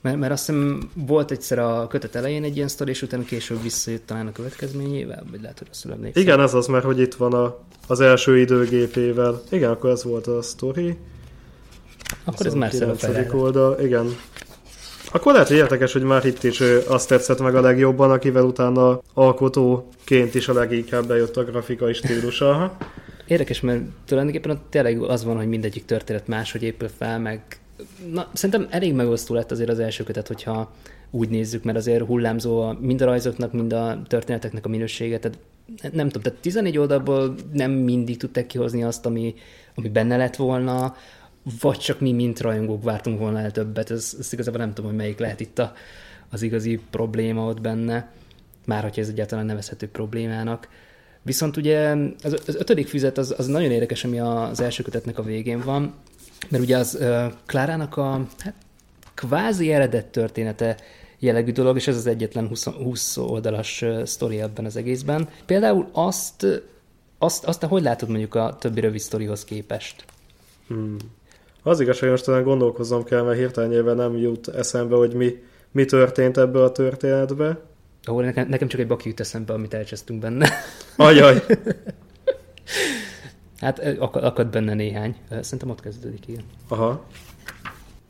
mert, 0.00 0.16
mert 0.16 0.32
azt 0.32 0.46
hiszem 0.46 0.90
volt 0.94 1.30
egyszer 1.30 1.58
a 1.58 1.86
kötet 1.86 2.14
elején 2.14 2.44
egy 2.44 2.56
ilyen 2.56 2.68
sztori, 2.68 2.90
és 2.90 3.02
utána 3.02 3.22
később 3.22 3.62
visszajött 3.62 4.06
talán 4.06 4.26
a 4.26 4.32
következményével, 4.32 5.24
vagy 5.30 5.40
lehet, 5.40 5.58
hogy 5.58 5.66
rosszul 5.66 5.92
emlékszem. 5.92 6.22
Igen, 6.22 6.40
ez 6.40 6.54
az, 6.54 6.66
mert 6.66 6.84
hogy 6.84 7.00
itt 7.00 7.14
van 7.14 7.34
a, 7.34 7.58
az 7.86 8.00
első 8.00 8.38
időgépével. 8.38 9.42
Igen, 9.50 9.70
akkor 9.70 9.90
ez 9.90 10.04
volt 10.04 10.26
a 10.26 10.42
sztori. 10.42 10.96
Akkor 12.24 12.46
ez 12.46 12.54
már 12.54 12.72
szerepel. 12.72 13.38
oldal, 13.38 13.80
igen. 13.80 14.16
Akkor 15.12 15.32
lehet, 15.32 15.48
hogy 15.48 15.56
érdekes, 15.56 15.92
hogy 15.92 16.02
már 16.02 16.24
itt 16.24 16.42
is 16.42 16.60
azt 16.86 17.08
tetszett 17.08 17.40
meg 17.40 17.54
a 17.54 17.60
legjobban, 17.60 18.10
akivel 18.10 18.44
utána 18.44 19.00
alkotóként 19.14 20.34
is 20.34 20.48
a 20.48 20.52
leginkább 20.52 21.06
bejött 21.06 21.36
a 21.36 21.44
grafikai 21.44 21.92
stílusa. 21.92 22.76
Érdekes, 23.26 23.60
mert 23.60 23.82
tulajdonképpen 24.06 24.60
tényleg 24.70 25.02
az 25.02 25.24
van, 25.24 25.36
hogy 25.36 25.48
mindegyik 25.48 25.84
történet 25.84 26.26
máshogy 26.26 26.62
épül 26.62 26.88
fel, 26.98 27.18
meg 27.18 27.42
na, 28.12 28.28
szerintem 28.32 28.66
elég 28.70 28.94
megosztó 28.94 29.34
lett 29.34 29.50
azért 29.50 29.70
az 29.70 29.78
első 29.78 30.04
kötet, 30.04 30.26
hogyha 30.26 30.72
úgy 31.10 31.28
nézzük, 31.28 31.64
mert 31.64 31.78
azért 31.78 32.06
hullámzó 32.06 32.60
a, 32.60 32.78
mind 32.80 33.00
a 33.00 33.04
rajzoknak, 33.04 33.52
mind 33.52 33.72
a 33.72 34.02
történeteknek 34.06 34.66
a 34.66 34.68
minősége, 34.68 35.18
tehát 35.18 35.38
nem 35.92 36.08
tudom, 36.08 36.22
tehát 36.22 36.38
14 36.40 36.78
oldalból 36.78 37.34
nem 37.52 37.70
mindig 37.70 38.16
tudták 38.16 38.46
kihozni 38.46 38.82
azt, 38.82 39.06
ami, 39.06 39.34
ami 39.74 39.88
benne 39.88 40.16
lett 40.16 40.36
volna, 40.36 40.96
vagy 41.60 41.78
csak 41.78 42.00
mi, 42.00 42.12
mint 42.12 42.40
rajongók 42.40 42.82
vártunk 42.82 43.18
volna 43.18 43.38
el 43.38 43.50
többet. 43.50 43.90
Ez, 43.90 44.16
ez 44.18 44.32
igazából 44.32 44.60
nem 44.60 44.74
tudom, 44.74 44.90
hogy 44.90 44.98
melyik 44.98 45.18
lehet 45.18 45.40
itt 45.40 45.58
a, 45.58 45.72
az 46.30 46.42
igazi 46.42 46.80
probléma 46.90 47.46
ott 47.46 47.60
benne, 47.60 48.12
már 48.66 48.82
hogyha 48.82 49.00
ez 49.00 49.08
egyáltalán 49.08 49.46
nevezhető 49.46 49.88
problémának. 49.88 50.68
Viszont 51.22 51.56
ugye 51.56 51.96
az, 52.22 52.42
az 52.46 52.56
ötödik 52.56 52.88
füzet 52.88 53.18
az, 53.18 53.34
az 53.38 53.46
nagyon 53.46 53.70
érdekes, 53.70 54.04
ami 54.04 54.20
az 54.20 54.60
első 54.60 54.82
kötetnek 54.82 55.18
a 55.18 55.22
végén 55.22 55.60
van, 55.60 55.94
mert 56.48 56.62
ugye 56.62 56.76
az 56.76 56.98
uh, 57.00 57.32
Klárának 57.46 57.96
a 57.96 58.26
hát, 58.38 58.54
kvázi 59.14 59.72
eredet 59.72 60.06
története 60.06 60.76
jellegű 61.18 61.52
dolog, 61.52 61.76
és 61.76 61.88
ez 61.88 61.96
az 61.96 62.06
egyetlen 62.06 62.48
20, 62.48 62.64
20 62.64 63.16
oldalas 63.16 63.82
uh, 63.82 64.04
sztori 64.04 64.40
ebben 64.40 64.64
az 64.64 64.76
egészben. 64.76 65.28
Például 65.46 65.88
azt, 65.92 66.62
azt, 67.18 67.44
azt 67.44 67.60
te 67.60 67.66
hogy 67.66 67.82
látod 67.82 68.08
mondjuk 68.08 68.34
a 68.34 68.56
többi 68.60 68.80
rövid 68.80 69.00
sztorihoz 69.00 69.44
képest? 69.44 70.04
Hmm. 70.68 70.96
Az 71.62 71.80
igaz, 71.80 71.98
hogy 71.98 72.08
most 72.08 72.24
talán 72.24 72.42
gondolkozom 72.42 73.04
kell, 73.04 73.22
mert 73.22 73.38
hirtelen 73.38 73.96
nem 73.96 74.16
jut 74.16 74.48
eszembe, 74.48 74.96
hogy 74.96 75.14
mi, 75.14 75.42
mi 75.70 75.84
történt 75.84 76.38
ebbe 76.38 76.62
a 76.62 76.72
történetbe. 76.72 77.60
Ahol 78.04 78.24
nekem, 78.24 78.48
nekem 78.48 78.68
csak 78.68 78.80
egy 78.80 78.86
baki 78.86 79.08
jut 79.08 79.20
eszembe, 79.20 79.52
amit 79.52 79.74
elcsesztünk 79.74 80.20
benne. 80.20 80.48
Ajaj! 80.96 81.42
Hát 83.60 83.96
akad 83.98 84.46
benne 84.46 84.74
néhány. 84.74 85.14
Szerintem 85.40 85.70
ott 85.70 85.80
kezdődik, 85.80 86.28
igen. 86.28 86.42
Aha. 86.68 87.04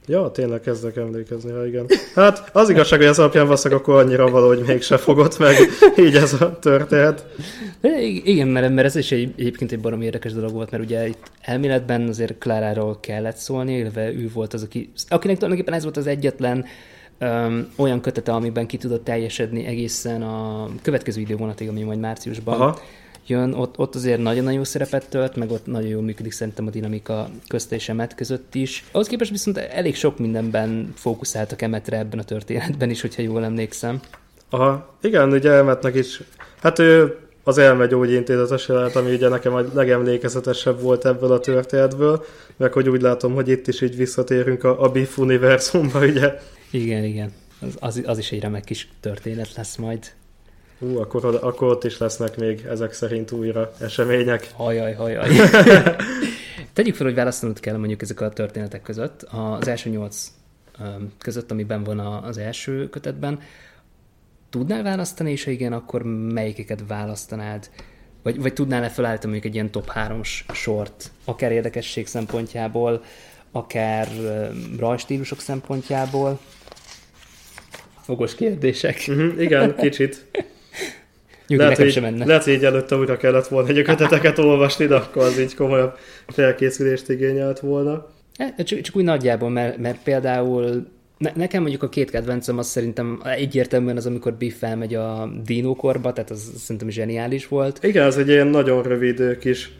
Ja, 0.06 0.30
tényleg 0.30 0.60
kezdek 0.60 0.96
emlékezni 0.96 1.50
rá, 1.50 1.66
igen. 1.66 1.86
Hát 2.14 2.50
az 2.52 2.70
igazság, 2.70 2.98
hogy 2.98 3.08
az 3.08 3.18
alapján 3.18 3.46
vaszak, 3.46 3.72
akkor 3.72 3.94
annyira 3.94 4.30
valahogy 4.30 4.62
mégse 4.66 4.96
fogott 4.96 5.38
meg 5.38 5.56
így 6.06 6.16
ez 6.16 6.32
a 6.40 6.58
történet. 6.58 7.26
Igen, 8.24 8.48
mert, 8.48 8.74
mert 8.74 8.86
ez 8.86 8.96
is 8.96 9.12
egy, 9.12 9.34
egyébként 9.36 9.72
egy 9.72 9.80
barom 9.80 10.00
érdekes 10.02 10.32
dolog 10.32 10.52
volt, 10.52 10.70
mert 10.70 10.82
ugye 10.82 11.08
itt 11.08 11.30
elméletben 11.40 12.08
azért 12.08 12.38
Kláráról 12.38 13.00
kellett 13.00 13.36
szólni, 13.36 13.76
illetve 13.76 14.12
ő 14.12 14.30
volt 14.34 14.54
az, 14.54 14.62
aki, 14.62 14.92
akinek 15.08 15.36
tulajdonképpen 15.36 15.74
ez 15.74 15.82
volt 15.82 15.96
az 15.96 16.06
egyetlen 16.06 16.64
um, 17.20 17.72
olyan 17.76 18.00
kötete, 18.00 18.32
amiben 18.32 18.66
ki 18.66 18.76
tudott 18.76 19.04
teljesedni 19.04 19.66
egészen 19.66 20.22
a 20.22 20.68
következő 20.82 21.20
idővonatig, 21.20 21.68
ami 21.68 21.82
majd 21.82 22.00
márciusban 22.00 22.60
Aha 22.60 22.80
jön, 23.26 23.52
ott, 23.52 23.78
ott 23.78 23.94
azért 23.94 24.20
nagyon-nagyon 24.20 24.64
szerepet 24.64 25.08
tölt, 25.08 25.36
meg 25.36 25.50
ott 25.50 25.66
nagyon 25.66 25.88
jól 25.88 26.02
működik 26.02 26.32
szerintem 26.32 26.66
a 26.66 26.70
dinamika 26.70 27.28
közt 27.48 27.72
és 27.72 27.88
Emet 27.88 28.14
között 28.14 28.54
is. 28.54 28.84
Ahhoz 28.90 29.06
képest 29.06 29.30
viszont 29.30 29.58
elég 29.58 29.96
sok 29.96 30.18
mindenben 30.18 30.92
fókuszáltak 30.96 31.62
Emetre 31.62 31.98
ebben 31.98 32.18
a 32.18 32.24
történetben 32.24 32.90
is, 32.90 33.00
hogyha 33.00 33.22
jól 33.22 33.44
emlékszem. 33.44 34.00
Aha, 34.50 34.94
igen, 35.02 35.32
ugye 35.32 35.50
Emetnek 35.50 35.94
is, 35.94 36.22
hát 36.60 36.78
ő 36.78 37.18
az 37.44 37.58
elmegyógyintézetes 37.58 38.68
jelenet, 38.68 38.96
ami 38.96 39.12
ugye 39.14 39.28
nekem 39.28 39.54
a 39.54 39.64
legemlékezetesebb 39.72 40.80
volt 40.80 41.06
ebből 41.06 41.32
a 41.32 41.40
történetből, 41.40 42.24
meg 42.56 42.72
hogy 42.72 42.88
úgy 42.88 43.00
látom, 43.00 43.34
hogy 43.34 43.48
itt 43.48 43.68
is 43.68 43.80
így 43.80 43.96
visszatérünk 43.96 44.64
a, 44.64 44.82
a 44.82 44.88
Biff 44.88 45.18
univerzumba, 45.18 46.00
ugye. 46.06 46.38
Igen, 46.70 47.04
igen. 47.04 47.32
Az, 47.60 47.76
az, 47.78 48.02
az 48.06 48.18
is 48.18 48.32
egy 48.32 48.40
remek 48.40 48.64
kis 48.64 48.88
történet 49.00 49.54
lesz 49.56 49.76
majd. 49.76 50.10
Ú, 50.82 50.98
akkor, 50.98 51.38
akkor 51.42 51.68
ott 51.68 51.84
is 51.84 51.98
lesznek 51.98 52.36
még 52.36 52.64
ezek 52.68 52.92
szerint 52.92 53.30
újra 53.30 53.72
események. 53.80 54.50
Hajaj, 54.52 54.94
hajaj. 54.94 55.28
Tegyük 56.72 56.94
fel, 56.94 57.06
hogy 57.06 57.14
választanod 57.14 57.60
kell 57.60 57.76
mondjuk 57.76 58.02
ezek 58.02 58.20
a 58.20 58.28
történetek 58.28 58.82
között. 58.82 59.22
Az 59.22 59.68
első 59.68 59.90
nyolc 59.90 60.32
között, 61.18 61.50
amiben 61.50 61.84
van 61.84 61.98
az 61.98 62.38
első 62.38 62.88
kötetben. 62.88 63.40
Tudnál 64.50 64.82
választani, 64.82 65.30
és 65.30 65.44
ha 65.44 65.50
igen, 65.50 65.72
akkor 65.72 66.02
melyikeket 66.32 66.82
választanád? 66.88 67.70
Vagy, 68.22 68.40
vagy 68.40 68.52
tudnál-e 68.52 68.88
felállítani 68.88 69.32
mondjuk 69.32 69.52
egy 69.52 69.54
ilyen 69.54 69.70
top 69.70 69.88
3 69.88 70.22
sort, 70.52 71.10
akár 71.24 71.52
érdekesség 71.52 72.06
szempontjából, 72.06 73.02
akár 73.52 74.08
rajstílusok 74.78 75.40
szempontjából? 75.40 76.40
Fogos 78.00 78.34
kérdések. 78.34 79.04
Uh-huh, 79.08 79.40
igen, 79.40 79.76
kicsit. 79.76 80.26
Nyugi, 81.50 81.62
lehet, 81.62 81.78
hogy, 81.78 81.92
sem 81.92 82.02
menne. 82.02 82.24
lehet, 82.24 82.44
hogy 82.44 82.52
így 82.52 82.64
előtte 82.64 82.96
újra 82.96 83.16
kellett 83.16 83.46
volna 83.46 83.68
egy 83.68 83.82
köteteket 83.82 84.38
olvasni, 84.38 84.86
de 84.86 84.94
akkor 84.94 85.22
az 85.22 85.40
így 85.40 85.54
komolyabb 85.54 85.94
felkészülést 86.26 87.08
igényelt 87.08 87.60
volna. 87.60 88.06
E, 88.36 88.62
csak, 88.62 88.80
csak 88.80 88.96
úgy 88.96 89.04
nagyjából, 89.04 89.50
mert, 89.50 89.78
mert 89.78 90.02
például 90.02 90.86
ne, 91.18 91.30
nekem 91.34 91.60
mondjuk 91.60 91.82
a 91.82 91.88
két 91.88 92.10
kedvencem 92.10 92.58
az 92.58 92.66
szerintem 92.66 93.20
egyértelműen 93.24 93.96
az, 93.96 94.06
amikor 94.06 94.32
Biff 94.32 94.54
felmegy 94.58 94.94
a 94.94 95.32
dinókorba, 95.44 96.12
tehát 96.12 96.30
az 96.30 96.52
szerintem 96.58 96.88
zseniális 96.88 97.48
volt. 97.48 97.84
Igen, 97.84 98.06
az 98.06 98.18
egy 98.18 98.28
ilyen 98.28 98.46
nagyon 98.46 98.82
rövid 98.82 99.38
kis 99.38 99.70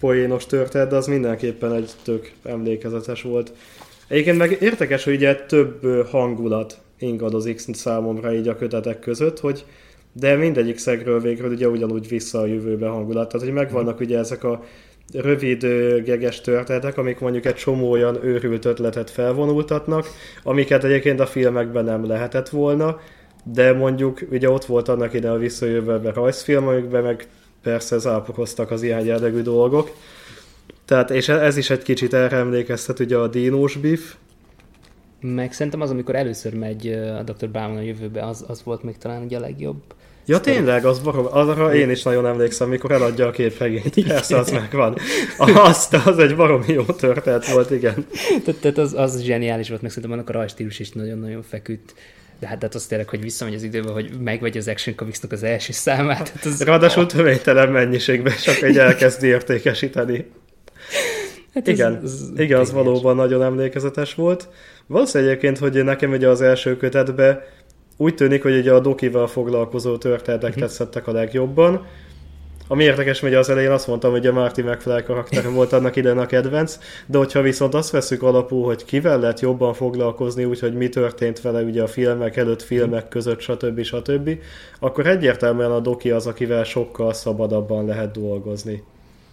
poénos 0.00 0.46
történet, 0.46 0.88
de 0.88 0.96
az 0.96 1.06
mindenképpen 1.06 1.72
egy 1.72 1.90
tök 2.02 2.32
emlékezetes 2.44 3.22
volt. 3.22 3.52
Egyébként 4.08 4.38
meg 4.38 4.56
érdekes, 4.60 5.04
hogy 5.04 5.14
ugye 5.14 5.34
több 5.34 6.06
hangulat 6.06 6.78
ingadozik 6.98 7.58
számomra 7.58 8.34
így 8.34 8.48
a 8.48 8.56
kötetek 8.56 8.98
között, 8.98 9.40
hogy 9.40 9.64
de 10.12 10.34
mindegyik 10.34 10.78
szegről 10.78 11.20
végről 11.20 11.50
ugye 11.50 11.68
ugyanúgy 11.68 12.08
vissza 12.08 12.38
a 12.38 12.46
jövőbe 12.46 12.88
hangulat. 12.88 13.28
Tehát, 13.28 13.46
hogy 13.46 13.54
megvannak 13.54 14.00
ugye 14.00 14.18
ezek 14.18 14.44
a 14.44 14.64
rövid 15.12 15.60
geges 16.04 16.40
történetek, 16.40 16.98
amik 16.98 17.18
mondjuk 17.18 17.44
egy 17.44 17.54
csomó 17.54 17.90
olyan 17.90 18.24
őrült 18.24 18.64
ötletet 18.64 19.10
felvonultatnak, 19.10 20.06
amiket 20.42 20.84
egyébként 20.84 21.20
a 21.20 21.26
filmekben 21.26 21.84
nem 21.84 22.06
lehetett 22.06 22.48
volna, 22.48 23.00
de 23.44 23.72
mondjuk 23.72 24.20
ugye 24.30 24.50
ott 24.50 24.64
volt 24.64 24.88
annak 24.88 25.14
ide 25.14 25.30
a 25.30 25.38
visszajövőben 25.38 26.12
rajzfilm, 26.12 26.68
amikben 26.68 27.02
meg 27.02 27.26
persze 27.62 27.98
záporoztak 27.98 28.70
az 28.70 28.82
ilyen 28.82 29.04
jellegű 29.04 29.42
dolgok. 29.42 29.90
Tehát, 30.84 31.10
és 31.10 31.28
ez 31.28 31.56
is 31.56 31.70
egy 31.70 31.82
kicsit 31.82 32.14
erre 32.14 32.36
emlékeztet 32.36 32.98
ugye 32.98 33.16
a 33.16 33.28
Dinos 33.28 33.76
Biff. 33.76 34.14
Meg 35.20 35.52
szerintem 35.52 35.80
az, 35.80 35.90
amikor 35.90 36.14
először 36.14 36.54
megy 36.54 36.88
a 36.92 37.22
Dr. 37.22 37.48
Brown 37.48 37.76
a 37.76 37.80
jövőbe, 37.80 38.26
az, 38.26 38.44
az 38.48 38.62
volt 38.64 38.82
még 38.82 38.98
talán 38.98 39.22
ugye 39.22 39.36
a 39.36 39.40
legjobb. 39.40 39.82
Ja 40.30 40.40
tényleg, 40.40 40.84
az 40.84 40.98
barom, 40.98 41.26
arra 41.30 41.74
én 41.74 41.90
is 41.90 42.02
nagyon 42.02 42.26
emlékszem, 42.26 42.68
mikor 42.68 42.90
eladja 42.90 43.26
a 43.26 43.30
képregényt. 43.30 44.06
Persze, 44.06 44.36
az 44.36 44.50
megvan. 44.50 44.96
Azt, 45.38 45.94
az 45.94 46.18
egy 46.18 46.36
baromi 46.36 46.72
jó 46.72 46.82
történet 46.82 47.48
volt, 47.48 47.70
igen. 47.70 48.06
Tehát 48.60 48.78
az, 48.78 48.94
az 48.94 49.22
zseniális 49.22 49.68
volt, 49.68 49.82
meg 49.82 49.90
szerintem 49.90 50.18
annak 50.18 50.28
a 50.28 50.32
rajstílus 50.32 50.78
is 50.78 50.90
nagyon-nagyon 50.90 51.42
feküdt. 51.42 51.94
De 52.40 52.46
hát, 52.46 52.62
hát 52.62 52.74
az 52.74 52.86
tényleg, 52.86 53.08
hogy 53.08 53.20
visszamegy 53.20 53.54
az 53.54 53.62
időbe, 53.62 53.90
hogy 53.90 54.10
megvegy 54.20 54.56
az 54.56 54.68
Action 54.68 54.96
comics 54.96 55.18
az 55.30 55.42
első 55.42 55.72
számát. 55.72 56.28
Hát 56.28 56.44
az, 56.44 56.62
Ráadásul 56.62 57.06
töménytelen 57.06 57.68
mennyiségben 57.68 58.34
csak 58.42 58.62
egy 58.62 58.78
elkezdi 58.78 59.26
értékesíteni. 59.26 60.30
Hát 61.54 61.66
igen, 61.66 62.00
az, 62.02 62.28
az 62.32 62.40
igen, 62.40 62.60
az 62.60 62.72
valóban 62.72 63.16
nagyon 63.16 63.42
emlékezetes 63.42 64.14
volt. 64.14 64.48
Valószínűleg 64.86 65.32
egyébként, 65.32 65.58
hogy 65.58 65.84
nekem 65.84 66.10
ugye 66.10 66.28
az 66.28 66.40
első 66.40 66.76
kötetben 66.76 67.40
úgy 68.00 68.14
tűnik, 68.14 68.42
hogy 68.42 68.56
ugye 68.56 68.72
a 68.72 68.80
dokival 68.80 69.26
foglalkozó 69.26 69.96
történetek 69.96 70.48
uh-huh. 70.48 70.64
tetszettek 70.64 71.06
a 71.06 71.12
legjobban. 71.12 71.86
Ami 72.68 72.84
érdekes, 72.84 73.20
hogy 73.20 73.34
az 73.34 73.50
elején 73.50 73.70
azt 73.70 73.86
mondtam, 73.86 74.10
hogy 74.10 74.26
a 74.26 74.32
Marty 74.32 74.62
McFly 74.62 75.02
karakter 75.04 75.50
volt 75.52 75.72
annak 75.72 75.96
idején 75.96 76.18
a 76.18 76.26
kedvenc, 76.26 76.78
de 77.06 77.18
hogyha 77.18 77.40
viszont 77.40 77.74
azt 77.74 77.90
veszük 77.90 78.22
alapul, 78.22 78.64
hogy 78.64 78.84
kivel 78.84 79.20
lehet 79.20 79.40
jobban 79.40 79.74
foglalkozni, 79.74 80.44
úgyhogy 80.44 80.74
mi 80.74 80.88
történt 80.88 81.40
vele 81.40 81.62
ugye 81.62 81.82
a 81.82 81.86
filmek 81.86 82.36
előtt, 82.36 82.62
filmek 82.62 83.08
között, 83.08 83.40
stb. 83.40 83.82
stb., 83.82 84.38
akkor 84.78 85.06
egyértelműen 85.06 85.70
a 85.70 85.80
doki 85.80 86.10
az, 86.10 86.26
akivel 86.26 86.64
sokkal 86.64 87.12
szabadabban 87.12 87.86
lehet 87.86 88.12
dolgozni. 88.12 88.82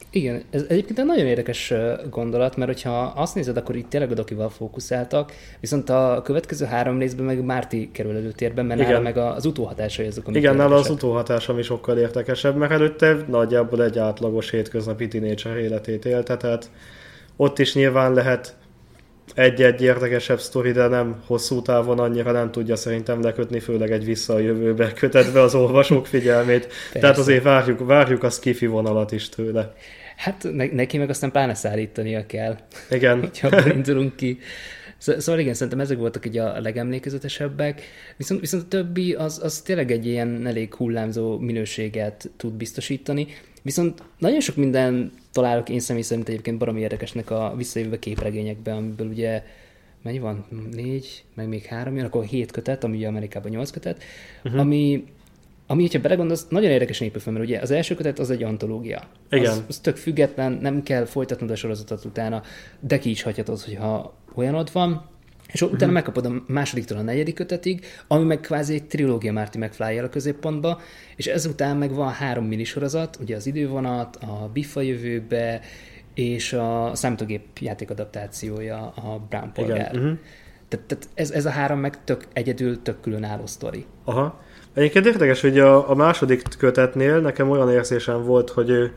Igen, 0.10 0.44
ez 0.50 0.66
egyébként 0.68 1.00
egy 1.00 1.06
nagyon 1.06 1.26
érdekes 1.26 1.74
gondolat, 2.10 2.56
mert 2.56 2.72
hogyha 2.72 3.14
azt 3.16 3.36
nézed, 3.36 3.58
akkor 3.58 3.76
itt 3.76 3.90
tényleg 3.90 4.12
a 4.12 4.14
dokival 4.14 4.50
fókuszáltak, 4.50 5.32
viszont 5.60 5.90
a 5.90 6.22
következő 6.24 6.66
három 6.66 7.00
részben 7.00 7.26
meg 7.26 7.44
Márti 7.44 7.90
kerül 7.92 8.16
előtérben, 8.16 8.66
mert 8.66 8.80
Igen. 8.80 8.92
nála 8.92 9.04
meg 9.04 9.18
az 9.18 9.46
utóhatásai 9.46 10.08
azok, 10.08 10.28
amik 10.28 10.42
Igen, 10.42 10.56
nála 10.56 10.76
az 10.76 10.90
utóhatása 10.90 11.54
ami 11.54 11.62
sokkal 11.62 11.98
értekesebb, 11.98 12.56
mert 12.56 12.72
előtte 12.72 13.18
nagyjából 13.28 13.84
egy 13.84 13.98
átlagos 13.98 14.50
hétköznapi 14.50 15.08
tínécser 15.08 15.58
életét 15.58 16.06
élte, 16.06 16.38
tehát 16.38 16.70
ott 17.36 17.60
is 17.60 17.74
nyilván 17.74 18.14
lehet 18.14 18.56
egy-egy 19.36 19.82
érdekesebb 19.82 20.40
sztori, 20.40 20.72
de 20.72 20.88
nem 20.88 21.16
hosszú 21.26 21.62
távon 21.62 22.00
annyira 22.00 22.32
nem 22.32 22.52
tudja 22.52 22.76
szerintem 22.76 23.22
lekötni, 23.22 23.60
főleg 23.60 23.92
egy 23.92 24.06
vissza 24.06 24.34
a 24.34 24.40
jövőbe 24.40 24.94
kötetve 24.94 25.42
az 25.42 25.56
olvasók 25.56 26.08
figyelmét. 26.08 26.68
Persze. 26.68 27.00
Tehát 27.00 27.18
azért 27.18 27.44
várjuk, 27.44 27.86
várjuk 27.86 28.24
a 28.24 28.30
skifi 28.30 28.66
vonalat 28.66 29.12
is 29.12 29.30
tőle. 29.30 29.74
Hát 30.16 30.48
ne, 30.52 30.66
neki 30.66 30.98
meg 30.98 31.10
aztán 31.10 31.32
pláne 31.32 31.54
szállítania 31.54 32.26
kell. 32.26 32.58
Igen. 32.90 33.20
Hogyha 33.42 33.70
indulunk 33.70 34.16
ki. 34.16 34.40
Szóval 34.98 35.40
igen, 35.40 35.54
szerintem 35.54 35.80
ezek 35.80 35.98
voltak 35.98 36.26
így 36.26 36.38
a 36.38 36.62
legemlékezetesebbek, 36.62 37.82
viszont, 38.18 38.40
viszont 38.40 38.64
a 38.64 38.68
többi 38.68 39.14
az, 39.14 39.40
az 39.44 39.62
tényleg 39.62 39.92
egy 39.92 40.06
ilyen 40.06 40.48
elég 40.48 40.74
hullámzó 40.74 41.38
minőséget 41.38 42.30
tud 42.38 42.54
biztosítani, 42.54 43.28
viszont 43.68 44.04
nagyon 44.18 44.40
sok 44.40 44.56
minden 44.56 45.12
találok 45.32 45.70
én 45.70 45.80
személy 45.80 46.02
szerint 46.02 46.30
egyébként 46.30 46.58
baromi 46.58 46.80
érdekesnek 46.80 47.30
a 47.30 47.54
visszajövő 47.58 48.00
képregényekben, 48.00 48.76
amiből 48.76 49.08
ugye 49.08 49.44
mennyi 50.02 50.20
van? 50.20 50.46
Négy, 50.72 51.24
meg 51.34 51.48
még 51.48 51.66
három 51.66 51.96
jön, 51.96 52.06
akkor 52.06 52.24
hét 52.24 52.52
kötet, 52.52 52.84
ami 52.84 52.98
ugye 52.98 53.08
Amerikában 53.08 53.52
nyolc 53.52 53.70
kötet, 53.70 54.04
uh-huh. 54.44 54.62
ami 54.62 55.06
ami, 55.70 55.82
hogyha 55.82 56.00
belegondolsz, 56.00 56.48
nagyon 56.50 56.72
érdekesen 56.72 57.08
épül 57.08 57.22
fel, 57.22 57.34
mert 57.34 57.46
ugye 57.46 57.60
az 57.60 57.72
első 57.72 57.96
kötet 57.96 58.20
az 58.20 58.30
egy 58.30 58.44
antológia. 58.44 59.04
Igen. 59.30 59.52
Az, 59.52 59.64
az 59.68 59.80
tök 59.80 59.96
független, 59.96 60.52
nem 60.52 60.84
kell 60.84 61.06
folytatnod 61.06 61.50
a 61.50 61.56
sorozatot 61.56 62.06
utána, 62.06 62.42
de 62.80 63.00
ki 63.00 63.10
is 63.10 63.22
hagyhatod, 63.22 63.62
hogyha 63.62 64.14
olyanod 64.36 64.72
van, 64.72 65.06
és 65.52 65.62
utána 65.62 65.76
uh-huh. 65.76 65.92
megkapod 65.92 66.26
a 66.26 66.44
másodiktól 66.48 66.98
a 66.98 67.02
negyedik 67.02 67.36
kötetig, 67.36 67.86
ami 68.08 68.24
meg 68.24 68.40
kvázi 68.40 68.74
egy 68.74 68.88
trilógia 68.88 69.34
Marty 69.34 69.58
mcfly 69.58 70.00
a 70.00 70.10
középpontba, 70.10 70.80
és 71.16 71.28
ezután 71.28 71.78
meg 71.78 71.94
van 71.94 72.12
három 72.12 72.46
minisorozat, 72.46 73.18
ugye 73.22 73.36
az 73.36 73.46
idővonat, 73.48 74.16
a 74.16 74.50
Biffa 74.54 74.82
jövőbe, 74.82 75.62
és 76.14 76.54
a 76.54 76.92
számítógép 76.94 77.58
játék 77.60 77.90
adaptációja, 77.90 78.94
a 78.96 79.26
Brown 79.30 79.52
polgár. 79.54 79.96
Uh-huh. 79.96 80.18
Tehát, 80.68 80.86
tehát 80.86 81.10
ez, 81.14 81.32
ez 81.32 81.46
a 81.46 81.50
három 81.50 81.80
meg 81.80 82.04
tök 82.04 82.28
egyedül, 82.34 82.82
tök 82.82 83.00
különálló 83.02 83.46
sztori. 83.46 83.86
Aha. 84.04 84.42
Egyébként 84.74 85.06
érdekes, 85.06 85.42
hogy 85.42 85.60
a, 85.60 85.90
a 85.90 85.96
második 85.96 86.44
kötetnél 86.58 87.20
nekem 87.20 87.50
olyan 87.50 87.72
érzésem 87.72 88.24
volt, 88.24 88.50
hogy 88.50 88.92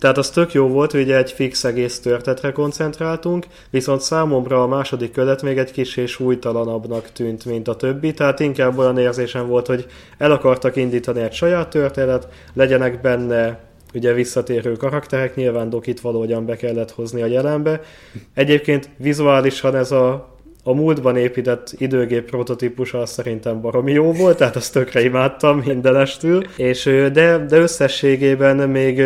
tehát 0.00 0.18
az 0.18 0.30
tök 0.30 0.52
jó 0.52 0.66
volt, 0.66 0.90
hogy 0.90 1.10
egy 1.10 1.32
fix 1.32 1.64
egész 1.64 2.00
történetre 2.00 2.52
koncentráltunk, 2.52 3.46
viszont 3.70 4.00
számomra 4.00 4.62
a 4.62 4.66
második 4.66 5.12
kötet 5.12 5.42
még 5.42 5.58
egy 5.58 5.70
kis 5.70 5.96
és 5.96 6.20
újtalanabbnak 6.20 7.12
tűnt, 7.12 7.44
mint 7.44 7.68
a 7.68 7.76
többi, 7.76 8.14
tehát 8.14 8.40
inkább 8.40 8.78
olyan 8.78 8.98
érzésem 8.98 9.46
volt, 9.46 9.66
hogy 9.66 9.86
el 10.18 10.32
akartak 10.32 10.76
indítani 10.76 11.20
egy 11.20 11.32
saját 11.32 11.68
történet, 11.68 12.28
legyenek 12.54 13.00
benne 13.00 13.60
ugye 13.94 14.12
visszatérő 14.12 14.72
karakterek, 14.72 15.34
nyilván 15.34 15.70
Dokit 15.70 16.00
valahogyan 16.00 16.46
be 16.46 16.56
kellett 16.56 16.90
hozni 16.90 17.22
a 17.22 17.26
jelenbe. 17.26 17.80
Egyébként 18.34 18.88
vizuálisan 18.96 19.76
ez 19.76 19.90
a 19.92 20.28
a 20.64 20.72
múltban 20.72 21.16
épített 21.16 21.74
időgép 21.78 22.30
prototípusa 22.30 23.00
az 23.00 23.10
szerintem 23.10 23.60
baromi 23.60 23.92
jó 23.92 24.12
volt, 24.12 24.36
tehát 24.36 24.56
azt 24.56 24.72
tökre 24.72 25.02
imádtam 25.02 25.58
mindenestül, 25.58 26.42
és 26.56 26.84
de, 27.12 27.38
de 27.48 27.56
összességében 27.56 28.68
még 28.68 29.02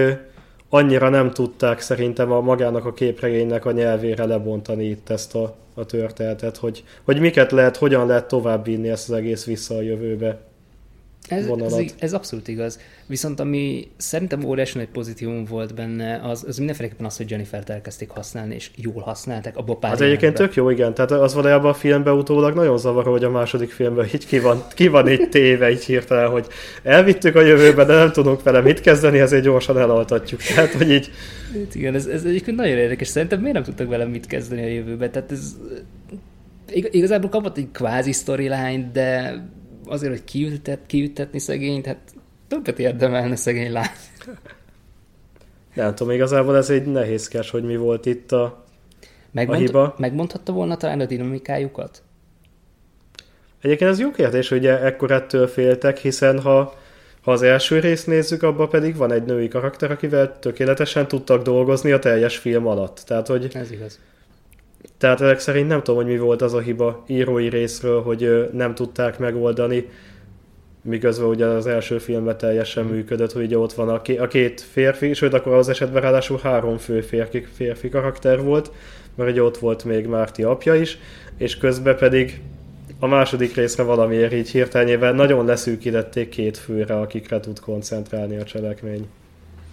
annyira 0.75 1.09
nem 1.09 1.31
tudták 1.31 1.81
szerintem 1.81 2.33
a 2.33 2.41
magának 2.41 2.85
a 2.85 2.93
képregénynek 2.93 3.65
a 3.65 3.73
nyelvére 3.73 4.25
lebontani 4.25 4.85
itt 4.85 5.09
ezt 5.09 5.35
a, 5.35 5.55
a 5.75 5.85
történetet, 5.85 6.57
hogy, 6.57 6.85
hogy 7.05 7.21
miket 7.21 7.53
lehet, 7.53 7.77
hogyan 7.77 8.07
lehet 8.07 8.29
tovább 8.29 8.65
vinni 8.65 8.89
ezt 8.89 9.11
az 9.11 9.17
egész 9.17 9.45
vissza 9.45 9.75
a 9.75 9.81
jövőbe. 9.81 10.39
Ez, 11.29 11.47
vonalat. 11.47 11.81
Ez, 11.81 11.95
ez 11.99 12.13
abszolút 12.13 12.49
igaz. 12.49 12.79
Viszont 13.07 13.41
ami 13.41 13.89
szerintem 13.97 14.45
óriási 14.45 14.79
nagy 14.79 14.89
pozitívum 14.89 15.45
volt 15.45 15.75
benne, 15.75 16.21
az, 16.23 16.45
az 16.49 16.57
mindenféleképpen 16.59 17.07
az, 17.07 17.17
hogy 17.17 17.31
Jennifer-t 17.31 17.71
elkezdték 17.71 18.11
használni, 18.11 18.55
és 18.55 18.71
jól 18.77 19.03
használták 19.03 19.57
abba 19.57 19.77
pár 19.77 19.93
Az 19.93 19.99
Hát 19.99 20.07
egyébként 20.09 20.35
tök 20.35 20.55
jó, 20.55 20.71
igen. 20.71 20.95
Tehát 20.95 21.11
az 21.11 21.35
valójában 21.35 21.71
a 21.71 21.75
filmben 21.75 22.15
utólag 22.15 22.55
nagyon 22.55 22.79
zavaró, 22.79 23.11
hogy 23.11 23.25
a 23.25 23.31
második 23.31 23.71
filmben 23.71 24.07
így 24.15 24.27
ki 24.27 24.39
van, 24.39 24.65
ki 24.75 24.89
van 24.89 25.09
így 25.09 25.29
téve, 25.29 25.71
így 25.71 25.85
hirtelen, 25.85 26.31
hogy 26.31 26.47
elvittük 26.83 27.35
a 27.35 27.41
jövőbe, 27.41 27.85
de 27.85 27.95
nem 27.95 28.13
tudunk 28.13 28.43
vele 28.43 28.61
mit 28.61 28.81
kezdeni, 28.81 29.19
ezért 29.19 29.43
gyorsan 29.43 29.79
elaltatjuk. 29.79 30.43
Tehát, 30.43 30.73
hogy 30.73 30.91
így... 30.91 31.11
Hát 31.53 31.75
igen, 31.75 31.95
ez, 31.95 32.07
ez 32.07 32.25
egyébként 32.25 32.57
nagyon 32.57 32.77
érdekes. 32.77 33.09
Szerintem 33.09 33.39
miért 33.39 33.55
nem 33.55 33.63
tudtak 33.63 33.89
vele 33.89 34.05
mit 34.05 34.27
kezdeni 34.27 34.63
a 34.63 34.69
jövőbe? 34.69 35.11
Tehát 35.11 35.33
ez 35.33 35.57
igazából 36.73 37.31
kapott 37.31 37.57
egy 37.57 37.69
kvázi 37.73 38.13
storyline, 38.13 38.91
de 38.93 39.35
azért, 39.87 40.13
hogy 40.13 40.25
kiütet, 40.25 40.81
kiütetni 40.87 41.39
szegényt, 41.39 41.87
hát 41.87 42.15
többet 42.49 42.79
érdemelne 42.79 43.37
szegény 43.37 43.73
lány. 43.73 43.91
Nem 45.75 45.95
tudom, 45.95 46.13
igazából 46.13 46.57
ez 46.57 46.71
egy 46.71 46.87
nehézkes, 46.87 47.51
hogy 47.51 47.63
mi 47.63 47.77
volt 47.77 48.07
itt 48.07 48.33
a, 48.33 48.65
Megmond, 49.31 49.59
a 49.59 49.63
hiba. 49.63 49.95
Megmondhatta 49.99 50.53
volna 50.53 50.77
talán 50.77 51.01
a 51.01 51.07
dinamikájukat? 51.07 52.03
Egyébként 53.61 53.91
ez 53.91 53.99
jó 54.01 54.11
kérdés, 54.11 54.49
hogy 54.49 54.67
ekkor 54.67 55.11
ettől 55.11 55.47
féltek, 55.47 55.99
hiszen 55.99 56.41
ha, 56.41 56.75
ha 57.23 57.33
az 57.33 57.43
első 57.43 57.79
részt 57.79 58.07
nézzük, 58.07 58.43
abban 58.43 58.69
pedig 58.69 58.97
van 58.97 59.13
egy 59.13 59.25
női 59.25 59.49
karakter, 59.49 59.91
akivel 59.91 60.39
tökéletesen 60.39 61.09
tudtak 61.09 61.43
dolgozni 61.43 61.93
a 61.93 61.99
teljes 61.99 62.37
film 62.37 62.67
alatt. 62.67 63.03
Tehát, 63.07 63.27
hogy 63.27 63.51
ez 63.53 63.71
igaz. 63.71 64.01
Tehát 64.99 65.21
ezek 65.21 65.39
szerint 65.39 65.69
nem 65.69 65.83
tudom, 65.83 66.03
hogy 66.03 66.13
mi 66.13 66.19
volt 66.19 66.43
az 66.43 66.55
a 66.55 66.61
hiba 66.61 67.05
írói 67.07 67.49
részről, 67.49 68.03
hogy 68.03 68.51
nem 68.53 68.75
tudták 68.75 69.19
megoldani, 69.19 69.89
miközben 70.83 71.29
ugye 71.29 71.47
az 71.47 71.67
első 71.67 71.99
filmben 71.99 72.39
teljesen 72.39 72.85
működött, 72.85 73.33
hogy 73.33 73.45
ugye 73.45 73.59
ott 73.59 73.73
van 73.73 73.89
a, 73.89 74.01
a 74.19 74.27
két 74.27 74.61
férfi, 74.61 75.13
sőt 75.13 75.35
akkor 75.35 75.53
az 75.53 75.69
esetben 75.69 76.03
ráadásul 76.03 76.39
három 76.43 76.77
fő 76.77 77.01
férfi, 77.01 77.47
férfi 77.55 77.89
karakter 77.89 78.43
volt, 78.43 78.71
mert 79.15 79.31
ugye 79.31 79.43
ott 79.43 79.59
volt 79.59 79.85
még 79.85 80.07
Márti 80.07 80.43
apja 80.43 80.75
is, 80.75 80.99
és 81.37 81.57
közben 81.57 81.97
pedig 81.97 82.41
a 82.99 83.07
második 83.07 83.55
részre 83.55 83.83
valamiért 83.83 84.33
így 84.33 84.51
hirtelenjében 84.51 85.15
nagyon 85.15 85.45
leszűkítették 85.45 86.29
két 86.29 86.57
főre, 86.57 86.99
akikre 86.99 87.41
tud 87.41 87.61
koncentrálni 87.61 88.37
a 88.37 88.45
cselekmény. 88.45 89.07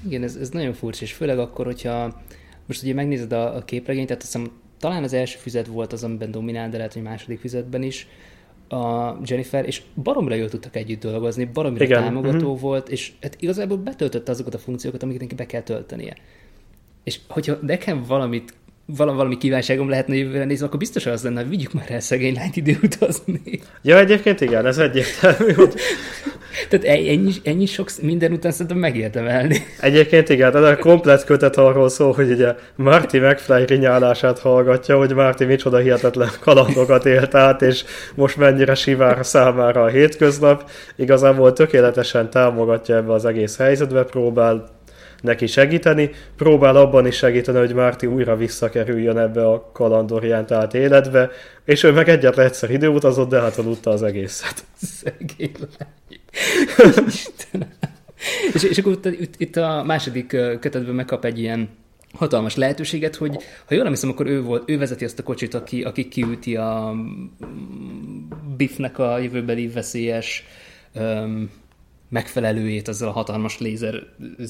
Igen, 0.06 0.24
ez, 0.24 0.36
ez 0.36 0.50
nagyon 0.50 0.74
furcsa, 0.74 1.04
és 1.04 1.14
főleg 1.14 1.40
akkor, 1.40 1.66
hogyha 1.66 2.22
most 2.66 2.84
ugye 2.84 2.94
megnézed 2.94 3.32
a, 3.32 3.56
a 3.56 3.62
képregényt, 3.66 4.08
tehát 4.08 4.22
azt 4.24 4.34
hiszem 4.34 4.52
talán 4.82 5.04
az 5.04 5.14
első 5.14 5.38
füzet 5.38 5.68
volt 5.68 5.94
az, 5.94 6.04
amiben 6.04 6.32
dominál, 6.32 6.70
de 6.70 6.78
lehet, 6.78 6.94
hogy 6.94 7.02
második 7.02 7.40
füzetben 7.40 7.84
is 7.84 8.08
a 8.70 9.16
Jennifer, 9.24 9.66
és 9.66 9.82
baromra 10.04 10.36
jól 10.36 10.50
tudtak 10.50 10.76
együtt 10.76 11.02
dolgozni, 11.02 11.46
baromra 11.46 11.84
Igen. 11.84 12.04
támogató 12.04 12.38
uh-huh. 12.38 12.60
volt, 12.60 12.90
és 12.90 13.12
hát 13.22 13.36
igazából 13.40 13.78
betöltötte 13.78 14.32
azokat 14.32 14.54
a 14.54 14.58
funkciókat, 14.58 15.04
amiket 15.04 15.22
neki 15.22 15.36
be 15.36 15.46
kell 15.46 15.62
töltenie. 15.62 16.16
És 17.04 17.20
hogyha 17.28 17.58
nekem 17.62 18.04
valamit 18.04 18.54
valami, 18.98 19.38
kívánságom 19.38 19.90
lehetne 19.90 20.16
jövőre 20.16 20.46
nézni, 20.46 20.66
akkor 20.66 20.80
biztos 20.80 21.06
az 21.06 21.24
lenne, 21.24 21.40
hogy 21.40 21.50
vigyük 21.50 21.74
már 21.74 21.92
el 21.92 22.00
szegény 22.00 22.36
lányt 22.36 22.56
időutazni. 22.56 23.42
Ja, 23.82 24.00
egyébként 24.00 24.42
igen, 24.42 24.66
ez 24.66 24.78
egyértelmű. 24.78 25.54
Hogy... 25.54 25.74
Tehát 26.70 26.86
ennyi, 26.86 27.32
ennyi 27.44 27.66
sok 27.66 27.90
minden 28.02 28.32
után 28.32 28.52
szerintem 28.52 28.78
megérdemelni. 28.78 29.66
Egyébként 29.80 30.30
igen, 30.30 30.56
ez 30.56 30.64
a 30.64 30.78
komplet 30.78 31.24
kötet 31.26 31.58
arról 31.58 31.90
szól, 31.90 32.14
hogy 32.14 32.32
ugye 32.32 32.56
Marty 32.76 33.18
McFly 33.18 33.66
rinyálását 33.66 34.40
hallgatja, 34.40 34.98
hogy 34.98 35.14
Marty 35.14 35.44
micsoda 35.44 35.78
hihetetlen 35.78 36.30
kalandokat 36.40 37.06
élt 37.06 37.36
át, 37.36 37.62
és 37.62 37.84
most 38.16 38.38
mennyire 38.38 38.76
sivár 38.76 39.26
számára 39.26 39.84
a 39.84 39.88
hétköznap. 39.88 40.70
Igazából 40.96 41.54
tökéletesen 41.54 42.30
támogatja 42.30 42.96
ebbe 42.96 43.14
az 43.14 43.26
egész 43.26 43.58
helyzetbe, 43.58 44.04
próbál 44.04 44.81
neki 45.22 45.48
segíteni, 45.48 46.10
próbál 46.38 46.76
abban 46.76 47.08
is 47.08 47.16
segíteni, 47.16 47.58
hogy 47.58 47.74
Márti 47.74 48.06
újra 48.06 48.36
visszakerüljön 48.36 49.18
ebbe 49.18 49.48
a 49.48 49.70
kalandorientált 49.74 50.74
életbe, 50.74 51.30
és 51.66 51.84
ő 51.84 51.92
meg 51.92 52.10
egyetlen 52.10 52.46
egyszer 52.46 52.72
időutazott, 52.72 53.30
de 53.30 53.40
hát 53.40 53.58
aludta 53.58 53.90
az 53.90 54.04
egészet. 54.04 54.64
Szegény 54.82 55.52
és, 58.54 58.64
és 58.64 58.78
akkor 58.78 59.00
itt, 59.04 59.34
itt 59.38 59.56
a 59.56 59.84
második 59.84 60.28
kötetben 60.60 60.96
megkap 60.96 61.26
egy 61.26 61.40
ilyen 61.40 61.70
hatalmas 62.14 62.56
lehetőséget, 62.56 63.16
hogy 63.16 63.36
ha 63.66 63.74
jól 63.74 63.84
emlékszem, 63.84 64.10
akkor 64.10 64.28
ő, 64.28 64.42
volt, 64.42 64.70
ő 64.70 64.78
vezeti 64.78 65.06
azt 65.06 65.20
a 65.20 65.24
kocsit, 65.24 65.54
aki, 65.54 65.84
aki 65.84 66.08
kiüti 66.08 66.56
a 66.56 66.96
Biffnek 68.58 69.00
a 69.00 69.18
jövőbeli 69.18 69.68
veszélyes 69.68 70.46
um, 70.96 71.50
megfelelőjét 72.12 72.88
azzal 72.88 73.08
a 73.08 73.12
hatalmas 73.12 73.60
lézer 73.60 74.04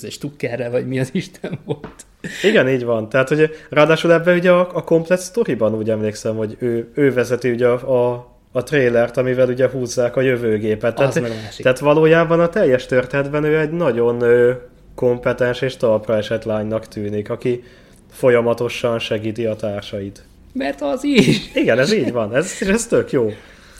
stukkerrel, 0.09 0.71
vagy 0.71 0.87
mi 0.87 0.99
az 0.99 1.09
Isten 1.11 1.59
volt. 1.65 2.05
Igen, 2.43 2.69
így 2.69 2.83
van. 2.83 3.09
Tehát, 3.09 3.29
hogy 3.29 3.49
ráadásul 3.69 4.13
ebben 4.13 4.37
ugye 4.37 4.51
a, 4.51 4.69
a 4.73 4.83
komplet 4.83 5.19
sztoriban 5.19 5.75
úgy 5.75 5.89
emlékszem, 5.89 6.35
hogy 6.35 6.55
ő, 6.59 6.91
ő 6.93 7.13
vezeti 7.13 7.49
ugye 7.49 7.67
a, 7.67 8.13
a, 8.13 8.27
a 8.51 8.63
trailert, 8.63 9.17
amivel 9.17 9.49
ugye 9.49 9.69
húzzák 9.69 10.15
a 10.15 10.21
jövőgépet. 10.21 10.95
Tehát, 10.95 11.21
tehát 11.57 11.79
valójában 11.79 12.39
a 12.39 12.49
teljes 12.49 12.85
történetben 12.85 13.43
ő 13.43 13.59
egy 13.59 13.71
nagyon 13.71 14.21
ö, 14.21 14.51
kompetens 14.95 15.61
és 15.61 15.77
talpra 15.77 16.17
esett 16.17 16.43
lánynak 16.43 16.87
tűnik, 16.87 17.29
aki 17.29 17.63
folyamatosan 18.11 18.99
segíti 18.99 19.45
a 19.45 19.55
társait. 19.55 20.23
Mert 20.53 20.81
az 20.81 21.03
is. 21.03 21.55
Igen, 21.55 21.79
ez 21.79 21.93
így 21.93 22.11
van. 22.11 22.35
Ez, 22.35 22.51
ez 22.59 22.87
tök 22.87 23.11
jó. 23.11 23.31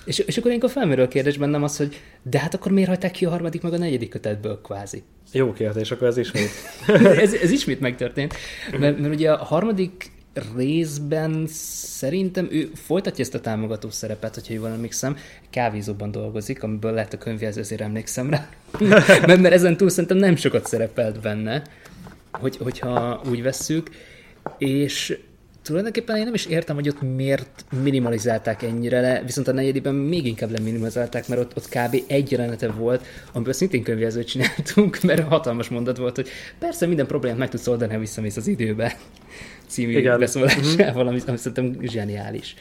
És, 0.06 0.20
és 0.20 0.38
akkor 0.38 0.48
ilyenkor 0.48 0.70
felmerül 0.70 1.04
a 1.04 1.08
kérdés 1.08 1.38
bennem 1.38 1.64
az, 1.64 1.78
hogy 1.78 2.02
de 2.22 2.40
hát 2.40 2.54
akkor 2.54 2.72
miért 2.72 2.90
hagyták 2.90 3.12
ki 3.12 3.26
a 3.26 3.30
harmadik 3.30 3.62
meg 3.62 3.74
a 3.74 3.78
negyedik 3.78 4.10
kötetből 4.10 4.62
kvázi? 4.62 5.04
Jó 5.32 5.54
kérdés, 5.54 5.92
akkor 5.92 6.08
ez 6.08 6.18
ismét. 6.18 6.50
ez, 7.24 7.34
ez 7.34 7.52
ismét 7.52 7.80
megtörtént, 7.80 8.36
mert, 8.80 9.00
mert 9.00 9.14
ugye 9.14 9.32
a 9.32 9.44
harmadik 9.44 10.12
részben 10.56 11.46
szerintem 11.48 12.48
ő 12.52 12.72
folytatja 12.74 13.24
ezt 13.24 13.36
a 13.36 13.40
támogató 13.40 13.90
szerepet, 13.90 14.34
hogyha 14.34 14.54
jól 14.54 14.70
emlékszem, 14.70 15.18
kávézóban 15.50 16.12
dolgozik, 16.12 16.64
amiből 16.64 16.92
lehet 16.92 17.14
a 17.14 17.18
könyvjelző, 17.18 17.62
azért 17.62 17.82
emlékszem 17.82 18.30
rá. 18.30 18.50
mert, 19.28 19.42
mert 19.42 19.54
ezen 19.54 19.78
túl 19.78 19.90
szerintem 19.90 20.18
nem 20.18 20.36
sokat 20.36 20.68
szerepelt 20.68 21.20
benne, 21.20 21.62
hogy, 22.32 22.58
hogyha 22.58 23.22
úgy 23.30 23.42
vesszük, 23.42 23.90
és 24.58 25.20
tulajdonképpen 25.64 26.18
én 26.18 26.24
nem 26.24 26.34
is 26.34 26.46
értem, 26.46 26.76
hogy 26.76 26.90
ott 26.90 27.02
miért 27.16 27.66
minimalizálták 27.84 28.64
ennyire 28.64 29.02
le, 29.02 29.22
viszont 29.26 29.48
a 29.48 29.52
negyedében 29.52 29.96
még 29.96 30.26
inkább 30.26 30.52
leminimalizálták, 30.52 31.28
mert 31.28 31.42
ott, 31.42 31.58
ott 31.58 31.70
kb. 31.70 32.04
egy 32.08 32.32
jelenete 32.32 32.68
volt, 32.72 33.06
amiből 33.32 33.54
szintén 33.54 33.84
könyvjelzőt 33.84 34.28
csináltunk, 34.28 35.02
mert 35.04 35.28
hatalmas 35.28 35.70
mondat 35.70 35.98
volt, 35.98 36.16
hogy 36.16 36.30
persze 36.60 36.88
minden 36.88 37.08
problémát 37.08 37.38
meg 37.38 37.50
tudsz 37.50 37.68
oldani, 37.68 37.94
ha 37.94 38.00
visszamész 38.00 38.38
az 38.38 38.48
időbe 38.48 38.98
című 39.68 39.98
Igen. 39.98 40.20
beszólásával, 40.20 41.08
ami, 41.08 41.20
ami 41.28 41.38
szerintem 41.38 41.82
zseniális. 41.82 42.56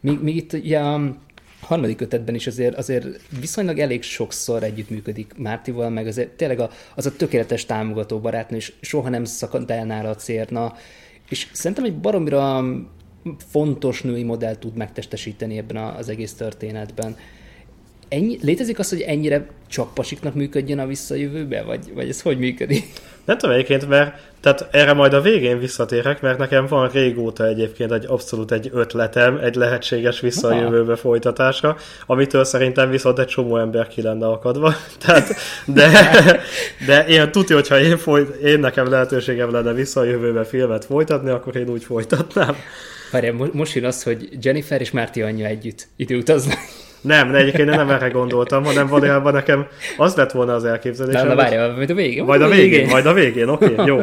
Még, 0.00 0.22
még 0.22 0.36
itt 0.36 0.52
ugye 0.52 0.78
a 0.78 1.16
harmadik 1.60 1.96
kötetben 1.96 2.34
is 2.34 2.46
azért, 2.46 2.76
azért 2.76 3.06
viszonylag 3.40 3.78
elég 3.78 4.02
sokszor 4.02 4.62
együttműködik 4.62 5.32
Mártival, 5.36 5.90
meg 5.90 6.06
azért 6.06 6.28
tényleg 6.28 6.60
a, 6.60 6.70
az 6.94 7.06
a 7.06 7.16
tökéletes 7.16 7.66
támogató 7.66 8.18
barátnő, 8.18 8.56
és 8.56 8.72
soha 8.80 9.08
nem 9.08 9.24
szakad 9.24 9.70
el 9.70 9.84
nála 9.84 10.08
a 10.08 10.14
cérna, 10.14 10.74
és 11.32 11.48
szerintem 11.52 11.84
egy 11.84 11.98
baromira 11.98 12.64
fontos 13.36 14.02
női 14.02 14.22
modell 14.22 14.54
tud 14.54 14.76
megtestesíteni 14.76 15.58
ebben 15.58 15.76
az 15.76 16.08
egész 16.08 16.32
történetben. 16.32 17.16
Ennyi, 18.12 18.38
létezik 18.42 18.78
az, 18.78 18.88
hogy 18.88 19.00
ennyire 19.00 19.46
csak 19.68 19.94
pasiknak 19.94 20.34
működjön 20.34 20.78
a 20.78 20.86
visszajövőbe, 20.86 21.62
vagy, 21.62 21.92
vagy 21.94 22.08
ez 22.08 22.22
hogy 22.22 22.38
működik? 22.38 22.84
Nem 23.24 23.38
tudom 23.38 23.54
egyébként, 23.54 23.88
mert 23.88 24.14
tehát 24.40 24.68
erre 24.70 24.92
majd 24.92 25.12
a 25.12 25.20
végén 25.20 25.58
visszatérek, 25.58 26.20
mert 26.20 26.38
nekem 26.38 26.66
van 26.66 26.88
régóta 26.88 27.46
egyébként 27.46 27.92
egy 27.92 28.04
abszolút 28.08 28.52
egy 28.52 28.70
ötletem, 28.72 29.36
egy 29.36 29.54
lehetséges 29.54 30.20
visszajövőbe 30.20 30.96
folytatásra, 30.96 31.76
amitől 32.06 32.44
szerintem 32.44 32.90
viszont 32.90 33.18
egy 33.18 33.26
csomó 33.26 33.56
ember 33.56 33.88
ki 33.88 34.02
lenne 34.02 34.26
akadva. 34.26 34.74
Tehát, 35.06 35.34
de, 35.66 35.90
de 36.86 37.06
én 37.06 37.30
tudja, 37.30 37.56
hogyha 37.56 37.80
én, 37.80 37.98
folyt, 37.98 38.34
én 38.34 38.58
nekem 38.58 38.90
lehetőségem 38.90 39.50
lenne 39.50 39.72
visszajövőbe 39.72 40.44
filmet 40.44 40.84
folytatni, 40.84 41.30
akkor 41.30 41.56
én 41.56 41.68
úgy 41.68 41.84
folytatnám. 41.84 42.56
Várjál, 43.10 43.50
most 43.52 43.74
jön 43.74 43.84
az, 43.84 44.02
hogy 44.02 44.28
Jennifer 44.40 44.80
és 44.80 44.90
Márti 44.90 45.22
anyja 45.22 45.46
együtt 45.46 45.88
időutaznak. 45.96 46.58
Nem, 47.02 47.30
ne, 47.30 47.38
egyébként 47.38 47.68
nem 47.68 47.90
erre 47.90 48.08
gondoltam, 48.08 48.64
hanem 48.64 48.86
valójában 48.86 49.32
nekem 49.32 49.66
az 49.96 50.14
lett 50.14 50.30
volna 50.30 50.54
az 50.54 50.64
elképzelésem. 50.64 51.22
Na, 51.22 51.28
na 51.28 51.34
várjál, 51.34 51.74
majd 51.74 51.90
a 51.90 51.94
végén. 51.94 52.24
Majd 52.24 52.42
a 52.42 52.48
végén, 52.48 52.70
végén. 52.70 52.88
majd 52.88 53.06
a 53.06 53.12
végén, 53.12 53.48
oké, 53.48 53.72
okay, 53.72 53.86
jó. 53.90 54.00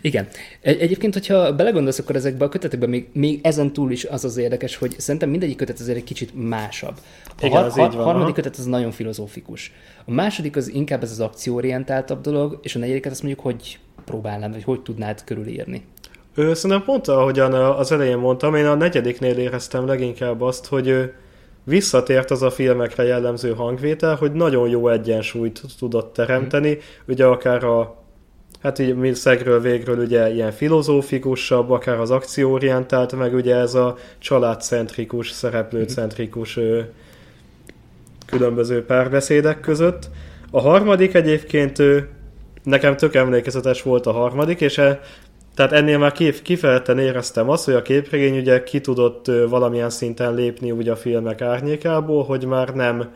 Igen. 0.00 0.26
Egy, 0.60 0.80
egyébként, 0.80 1.12
hogyha 1.12 1.54
belegondolsz, 1.54 1.98
akkor 1.98 2.16
ezekbe 2.16 2.44
a 2.44 2.48
kötetekben 2.48 2.88
még, 2.88 3.06
még 3.12 3.40
ezen 3.42 3.72
túl 3.72 3.90
is 3.90 4.04
az 4.04 4.24
az 4.24 4.36
érdekes, 4.36 4.76
hogy 4.76 4.94
szerintem 4.98 5.30
mindegyik 5.30 5.56
kötet 5.56 5.80
azért 5.80 5.96
egy 5.96 6.04
kicsit 6.04 6.48
másabb. 6.48 6.94
A 7.26 7.46
Igen, 7.46 7.62
har- 7.62 7.72
har- 7.72 7.94
harmadik 7.94 8.34
kötet 8.34 8.56
az 8.56 8.64
nagyon 8.64 8.90
filozófikus. 8.90 9.72
A 10.04 10.12
második 10.12 10.56
az 10.56 10.68
inkább 10.68 11.02
ez 11.02 11.10
az 11.10 11.20
akcióorientáltabb 11.20 12.20
dolog, 12.20 12.58
és 12.62 12.74
a 12.74 12.78
negyediket 12.78 13.12
azt 13.12 13.22
mondjuk, 13.22 13.44
hogy 13.44 13.78
próbálnám, 14.04 14.52
vagy 14.52 14.64
hogy 14.64 14.80
tudnád 14.80 15.24
körülírni. 15.24 15.82
Ő, 16.34 16.54
szerintem 16.54 16.86
pont 16.86 17.08
ahogyan 17.08 17.52
az 17.54 17.92
elején 17.92 18.16
mondtam, 18.16 18.54
én 18.54 18.66
a 18.66 18.74
negyediknél 18.74 19.38
éreztem 19.38 19.86
leginkább 19.86 20.40
azt, 20.40 20.66
hogy 20.66 21.12
visszatért 21.66 22.30
az 22.30 22.42
a 22.42 22.50
filmekre 22.50 23.02
jellemző 23.02 23.54
hangvétel, 23.54 24.14
hogy 24.14 24.32
nagyon 24.32 24.68
jó 24.68 24.88
egyensúlyt 24.88 25.60
tudott 25.78 26.12
teremteni, 26.12 26.70
mm. 26.70 26.78
ugye 27.08 27.24
akár 27.24 27.64
a 27.64 28.04
hát 28.62 28.78
így 28.78 28.96
mi 28.96 29.14
szegről 29.14 29.60
végről 29.60 29.98
ugye 29.98 30.32
ilyen 30.32 30.52
filozófikusabb, 30.52 31.70
akár 31.70 31.98
az 32.00 32.10
akcióorientált, 32.10 33.16
meg 33.16 33.34
ugye 33.34 33.54
ez 33.54 33.74
a 33.74 33.96
családcentrikus, 34.18 35.30
szereplőcentrikus 35.30 36.58
mm. 36.58 36.78
különböző 38.26 38.84
párbeszédek 38.84 39.60
között. 39.60 40.10
A 40.50 40.60
harmadik 40.60 41.14
egyébként 41.14 41.82
nekem 42.62 42.96
tök 42.96 43.14
emlékezetes 43.14 43.82
volt 43.82 44.06
a 44.06 44.12
harmadik, 44.12 44.60
és 44.60 44.78
e, 44.78 45.00
tehát 45.56 45.72
ennél 45.72 45.98
már 45.98 46.12
kif, 46.12 46.42
kifejezetten 46.42 46.98
éreztem 46.98 47.48
azt, 47.48 47.64
hogy 47.64 47.74
a 47.74 47.82
képregény 47.82 48.38
ugye 48.38 48.62
ki 48.62 48.80
tudott 48.80 49.26
valamilyen 49.48 49.90
szinten 49.90 50.34
lépni 50.34 50.70
ugye 50.70 50.92
a 50.92 50.96
filmek 50.96 51.40
árnyékából, 51.40 52.24
hogy 52.24 52.44
már 52.44 52.74
nem 52.74 53.14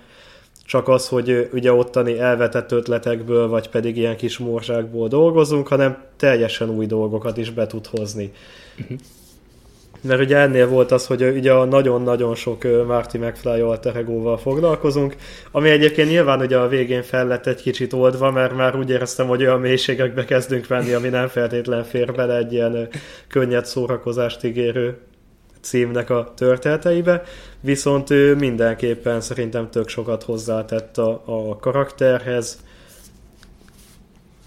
csak 0.64 0.88
az, 0.88 1.08
hogy 1.08 1.48
ugye 1.52 1.72
ottani 1.72 2.18
elvetett 2.18 2.72
ötletekből, 2.72 3.48
vagy 3.48 3.68
pedig 3.68 3.96
ilyen 3.96 4.16
kis 4.16 4.38
morzsákból 4.38 5.08
dolgozunk, 5.08 5.68
hanem 5.68 6.02
teljesen 6.16 6.70
új 6.70 6.86
dolgokat 6.86 7.36
is 7.36 7.50
be 7.50 7.66
tud 7.66 7.86
hozni. 7.86 8.32
Uh-huh. 8.80 8.98
Mert 10.02 10.20
ugye 10.20 10.36
ennél 10.36 10.68
volt 10.68 10.92
az, 10.92 11.06
hogy 11.06 11.22
ugye 11.22 11.52
a 11.52 11.64
nagyon-nagyon 11.64 12.34
sok 12.34 12.86
Marty 12.86 13.18
McFly 13.18 13.60
alter 13.60 13.96
egóval 13.96 14.38
foglalkozunk, 14.38 15.16
ami 15.50 15.70
egyébként 15.70 16.08
nyilván 16.08 16.40
ugye 16.40 16.58
a 16.58 16.68
végén 16.68 17.02
fel 17.02 17.26
lett 17.26 17.46
egy 17.46 17.62
kicsit 17.62 17.92
oldva, 17.92 18.30
mert 18.30 18.56
már 18.56 18.76
úgy 18.76 18.90
éreztem, 18.90 19.26
hogy 19.26 19.42
olyan 19.42 19.60
mélységekbe 19.60 20.24
kezdünk 20.24 20.68
menni, 20.68 20.92
ami 20.92 21.08
nem 21.08 21.28
feltétlen 21.28 21.84
fér 21.84 22.12
bele 22.12 22.36
egy 22.36 22.52
ilyen 22.52 22.88
könnyed 23.28 23.64
szórakozást 23.66 24.44
ígérő 24.44 24.98
címnek 25.60 26.10
a 26.10 26.32
történeteibe, 26.36 27.22
viszont 27.60 28.10
ő 28.10 28.34
mindenképpen 28.34 29.20
szerintem 29.20 29.70
tök 29.70 29.88
sokat 29.88 30.22
hozzátett 30.22 30.98
a, 30.98 31.22
a 31.24 31.56
karakterhez, 31.56 32.58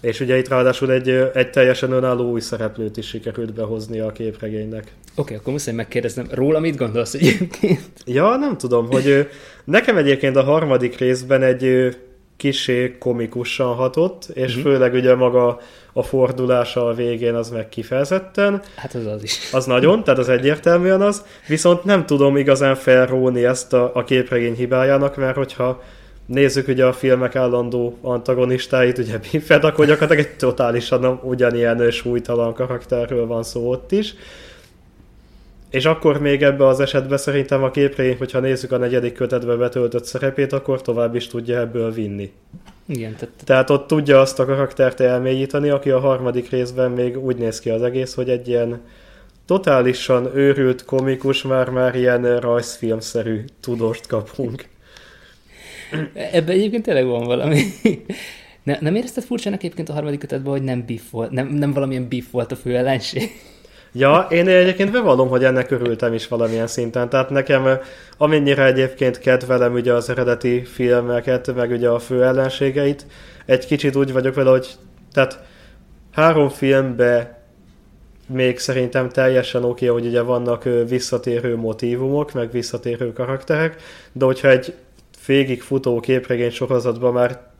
és 0.04 0.20
ugye 0.20 0.38
itt 0.38 0.48
ráadásul 0.48 0.92
egy, 0.92 1.08
egy 1.34 1.50
teljesen 1.50 1.92
önálló 1.92 2.30
új 2.30 2.40
szereplőt 2.40 2.96
is 2.96 3.06
sikerült 3.06 3.54
behozni 3.54 3.98
a 3.98 4.12
képregénynek. 4.12 4.82
Oké, 4.82 4.92
okay, 5.16 5.36
akkor 5.36 5.52
muszáj 5.52 5.74
megkérdeznem, 5.74 6.26
róla 6.30 6.58
mit 6.58 6.76
gondolsz 6.76 7.14
egyébként? 7.14 7.90
Ja, 8.06 8.36
nem 8.36 8.56
tudom, 8.56 8.86
hogy 8.86 9.28
nekem 9.64 9.96
egyébként 9.96 10.36
a 10.36 10.42
harmadik 10.42 10.98
részben 10.98 11.42
egy 11.42 11.96
kisé 12.36 12.96
komikusan 12.98 13.74
hatott, 13.74 14.26
és 14.34 14.56
uh-huh. 14.56 14.72
főleg 14.72 14.92
ugye 14.94 15.14
maga 15.14 15.60
a 15.92 16.02
fordulása 16.02 16.86
a 16.86 16.94
végén 16.94 17.34
az 17.34 17.50
meg 17.50 17.68
kifejezetten. 17.68 18.62
Hát 18.76 18.94
az 18.94 19.06
az 19.06 19.22
is. 19.22 19.38
Az 19.52 19.64
nagyon, 19.64 20.04
tehát 20.04 20.20
az 20.20 20.28
egyértelműen 20.28 21.00
az, 21.00 21.24
viszont 21.48 21.84
nem 21.84 22.06
tudom 22.06 22.36
igazán 22.36 22.74
felróni 22.74 23.44
ezt 23.44 23.72
a, 23.72 23.90
a 23.94 24.04
képregény 24.04 24.54
hibájának, 24.54 25.16
mert 25.16 25.36
hogyha 25.36 25.82
nézzük 26.26 26.68
ugye 26.68 26.84
a 26.84 26.92
filmek 26.92 27.36
állandó 27.36 27.98
antagonistáit, 28.00 28.98
ugye 28.98 29.18
Biffet, 29.18 29.64
akkor 29.64 29.86
gyakorlatilag 29.86 30.26
egy 30.26 30.36
totálisan 30.36 31.20
ugyanilyen 31.22 31.90
súlytalan 31.90 32.54
karakterről 32.54 33.26
van 33.26 33.42
szó 33.42 33.70
ott 33.70 33.92
is. 33.92 34.14
És 35.70 35.84
akkor 35.84 36.20
még 36.20 36.42
ebbe 36.42 36.66
az 36.66 36.80
esetben 36.80 37.18
szerintem 37.18 37.62
a 37.62 37.70
képregény, 37.70 38.16
hogyha 38.16 38.38
nézzük 38.38 38.72
a 38.72 38.76
negyedik 38.76 39.14
kötetbe 39.14 39.54
betöltött 39.54 40.04
szerepét, 40.04 40.52
akkor 40.52 40.82
tovább 40.82 41.14
is 41.14 41.26
tudja 41.26 41.58
ebből 41.58 41.92
vinni. 41.92 42.32
Igen, 42.86 43.14
tehát... 43.14 43.34
tehát 43.44 43.70
ott 43.70 43.86
tudja 43.86 44.20
azt 44.20 44.38
a 44.38 44.44
karaktert 44.44 45.00
elmélyíteni, 45.00 45.70
aki 45.70 45.90
a 45.90 46.00
harmadik 46.00 46.50
részben 46.50 46.90
még 46.90 47.24
úgy 47.24 47.36
néz 47.36 47.60
ki 47.60 47.70
az 47.70 47.82
egész, 47.82 48.14
hogy 48.14 48.30
egy 48.30 48.48
ilyen 48.48 48.80
totálisan 49.46 50.36
őrült, 50.36 50.84
komikus, 50.84 51.42
már-már 51.42 51.94
ilyen 51.94 52.40
rajzfilmszerű 52.40 53.44
tudóst 53.60 54.06
kapunk. 54.06 54.64
Ebben 56.32 56.54
egyébként 56.54 56.82
tényleg 56.82 57.06
van 57.06 57.24
valami. 57.24 57.62
Ne, 58.62 58.76
nem 58.80 58.94
érezted 58.94 59.24
furcsának 59.24 59.62
egyébként 59.62 59.88
a 59.88 59.92
harmadik 59.92 60.18
kötetben, 60.18 60.52
hogy 60.52 60.62
nem 60.62 60.84
beef 60.86 61.10
volt, 61.10 61.30
nem, 61.30 61.46
nem 61.46 61.72
valamilyen 61.72 62.08
beef 62.08 62.30
volt 62.30 62.52
a 62.52 62.56
fő 62.56 62.76
ellenség? 62.76 63.30
Ja, 63.92 64.26
én 64.30 64.48
egyébként 64.48 64.90
bevallom, 64.90 65.28
hogy 65.28 65.44
ennek 65.44 65.70
örültem 65.70 66.12
is 66.12 66.28
valamilyen 66.28 66.66
szinten. 66.66 67.08
Tehát 67.08 67.30
nekem, 67.30 67.78
amennyire 68.16 68.64
egyébként 68.64 69.18
kedvelem 69.18 69.72
ugye 69.72 69.92
az 69.92 70.10
eredeti 70.10 70.64
filmeket, 70.64 71.54
meg 71.54 71.70
ugye 71.70 71.88
a 71.88 71.98
fő 71.98 72.24
ellenségeit, 72.24 73.06
egy 73.46 73.66
kicsit 73.66 73.96
úgy 73.96 74.12
vagyok 74.12 74.34
vele, 74.34 74.50
hogy 74.50 74.68
tehát 75.12 75.38
három 76.12 76.48
filmbe 76.48 77.42
még 78.26 78.58
szerintem 78.58 79.08
teljesen 79.08 79.64
oké, 79.64 79.88
okay, 79.88 80.00
hogy 80.00 80.08
ugye 80.08 80.22
vannak 80.22 80.68
visszatérő 80.88 81.56
motivumok, 81.56 82.32
meg 82.32 82.50
visszatérő 82.50 83.12
karakterek, 83.12 83.76
de 84.12 84.24
hogyha 84.24 84.48
egy 84.48 84.74
végig 85.26 85.62
futó 85.62 86.00
képregény 86.00 86.50
sorozatban 86.50 87.12
már 87.12 87.52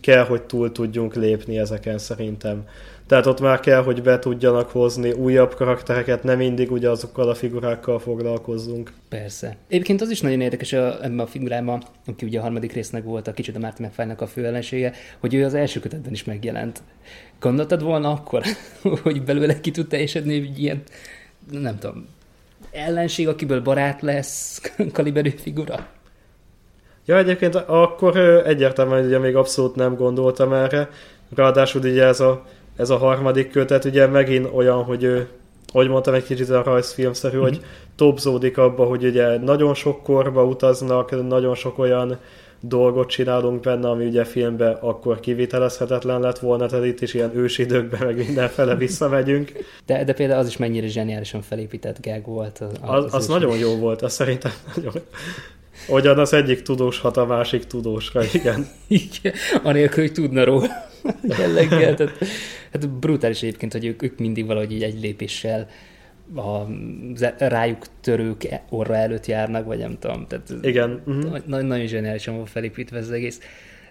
kell, 0.00 0.24
hogy 0.24 0.42
túl 0.42 0.72
tudjunk 0.72 1.14
lépni 1.14 1.58
ezeken 1.58 1.98
szerintem. 1.98 2.64
Tehát 3.06 3.26
ott 3.26 3.40
már 3.40 3.60
kell, 3.60 3.82
hogy 3.82 4.02
be 4.02 4.18
tudjanak 4.18 4.70
hozni 4.70 5.12
újabb 5.12 5.54
karaktereket, 5.54 6.22
nem 6.22 6.36
mindig 6.36 6.72
ugye 6.72 6.90
azokkal 6.90 7.28
a 7.28 7.34
figurákkal 7.34 7.98
foglalkozzunk. 7.98 8.92
Persze. 9.08 9.56
Egyébként 9.68 10.00
az 10.00 10.10
is 10.10 10.20
nagyon 10.20 10.40
érdekes 10.40 10.72
a, 10.72 11.04
ebben 11.04 11.18
a 11.18 11.26
figurában, 11.26 11.82
aki 12.06 12.26
ugye 12.26 12.38
a 12.38 12.42
harmadik 12.42 12.72
résznek 12.72 13.04
volt 13.04 13.28
a 13.28 13.32
kicsit 13.32 13.56
a 13.56 13.58
Martin 13.58 13.86
mcfly 13.86 14.12
a 14.16 14.26
fő 14.26 14.46
ellensége, 14.46 14.92
hogy 15.18 15.34
ő 15.34 15.44
az 15.44 15.54
első 15.54 15.80
kötetben 15.80 16.12
is 16.12 16.24
megjelent. 16.24 16.82
Gondoltad 17.40 17.82
volna 17.82 18.10
akkor, 18.10 18.42
hogy 19.02 19.22
belőle 19.22 19.60
ki 19.60 19.70
tud 19.70 19.88
teljesedni 19.88 20.34
egy 20.34 20.62
ilyen, 20.62 20.82
nem 21.50 21.78
tudom, 21.78 22.06
ellenség, 22.72 23.28
akiből 23.28 23.62
barát 23.62 24.02
lesz 24.02 24.60
kaliberű 24.92 25.30
figura? 25.30 25.94
Ja, 27.06 27.16
egyébként 27.16 27.54
akkor 27.54 28.16
egyértelműen 28.46 29.04
ugye 29.04 29.18
még 29.18 29.36
abszolút 29.36 29.74
nem 29.74 29.96
gondoltam 29.96 30.52
erre. 30.52 30.90
Ráadásul 31.34 31.82
ugye 31.82 32.04
ez 32.04 32.20
a, 32.20 32.44
ez 32.76 32.90
a 32.90 32.96
harmadik 32.96 33.50
kötet 33.50 33.84
ugye 33.84 34.06
megint 34.06 34.48
olyan, 34.54 34.82
hogy 34.82 35.26
hogy 35.72 35.88
mondtam, 35.88 36.14
egy 36.14 36.24
kicsit 36.24 36.50
a 36.50 36.62
rajzfilmszerű, 36.62 37.36
mm-hmm. 37.36 37.44
hogy 37.44 37.60
topzódik 37.96 38.58
abba, 38.58 38.84
hogy 38.84 39.04
ugye 39.04 39.38
nagyon 39.38 39.74
sok 39.74 40.02
korba 40.02 40.44
utaznak, 40.44 41.28
nagyon 41.28 41.54
sok 41.54 41.78
olyan 41.78 42.18
dolgot 42.60 43.08
csinálunk 43.08 43.60
benne, 43.60 43.88
ami 43.88 44.06
ugye 44.06 44.24
filmben 44.24 44.76
akkor 44.80 45.20
kivitelezhetetlen 45.20 46.20
lett 46.20 46.38
volna, 46.38 46.66
tehát 46.66 46.84
itt 46.84 47.00
is 47.00 47.14
ilyen 47.14 47.36
ősidőkben 47.36 48.06
meg 48.06 48.16
mindenfele 48.16 48.74
visszamegyünk. 48.86 49.52
De, 49.86 50.04
de 50.04 50.12
például 50.12 50.40
az 50.40 50.46
is 50.46 50.56
mennyire 50.56 50.86
zseniálisan 50.86 51.42
felépített 51.42 51.96
gag 52.02 52.26
volt. 52.26 52.58
Az, 52.58 52.78
az, 52.80 53.04
az, 53.04 53.14
az 53.14 53.26
nagyon 53.26 53.58
jó 53.58 53.76
volt, 53.76 54.02
az 54.02 54.12
szerintem 54.12 54.52
nagyon 54.74 54.92
Hogyan 55.88 56.18
az 56.18 56.32
egyik 56.32 56.62
tudós 56.62 56.98
hat 56.98 57.16
a 57.16 57.26
másik 57.26 57.64
tudósra, 57.64 58.22
igen. 58.32 58.66
igen, 58.88 59.32
anélkül, 59.62 60.02
hogy 60.02 60.12
tudna 60.12 60.44
róla 60.44 60.68
jelleggel. 61.38 61.94
Tehát, 61.94 62.18
hát 62.72 62.88
brutális 62.88 63.42
egyébként, 63.42 63.72
hogy 63.72 63.84
ők, 63.84 64.02
ők 64.02 64.18
mindig 64.18 64.46
valahogy 64.46 64.72
így 64.72 64.82
egy 64.82 65.00
lépéssel 65.00 65.68
a 66.34 66.66
rájuk 67.38 67.86
törők 68.00 68.48
orra 68.70 68.94
előtt 68.94 69.26
járnak, 69.26 69.66
vagy 69.66 69.78
nem 69.78 69.98
tudom. 69.98 70.26
Tehát 70.26 70.52
Igen. 70.62 71.02
Uh-huh. 71.06 71.38
Na, 71.46 71.62
nagyon 71.62 71.86
zseniálisan 71.86 72.36
van 72.36 72.46
felépítve 72.46 72.98
ez 72.98 73.04
az 73.04 73.12
egész. 73.12 73.40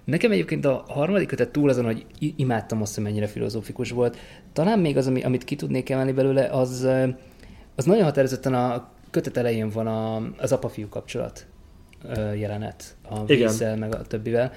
Nekem 0.04 0.32
egyébként 0.32 0.66
a 0.66 0.84
harmadik 0.88 1.28
kötet 1.28 1.50
túl 1.50 1.70
azon, 1.70 1.86
hogy 1.86 2.06
imádtam 2.36 2.82
azt, 2.82 2.96
hogy 2.96 3.04
mennyire 3.04 3.28
filozófikus 3.28 3.92
volt. 3.92 4.18
Talán 4.54 4.80
még 4.80 4.98
az, 4.98 5.08
amit 5.24 5.44
ki 5.44 5.56
tudnék 5.56 5.90
emelni 5.90 6.12
belőle, 6.12 6.46
az, 6.46 6.88
az 7.76 7.86
nagyon 7.86 8.04
határozottan 8.04 8.54
a 8.54 8.92
kötet 9.12 9.38
elején 9.38 9.70
van 9.70 9.88
a, 9.88 10.16
az 10.38 10.52
apa-fiú 10.52 10.90
kapcsolat 10.90 11.46
jelenet 12.36 12.96
a 13.10 13.26
vízzel, 13.26 13.78
meg 13.78 13.96
a 13.96 14.02
többivel, 14.02 14.52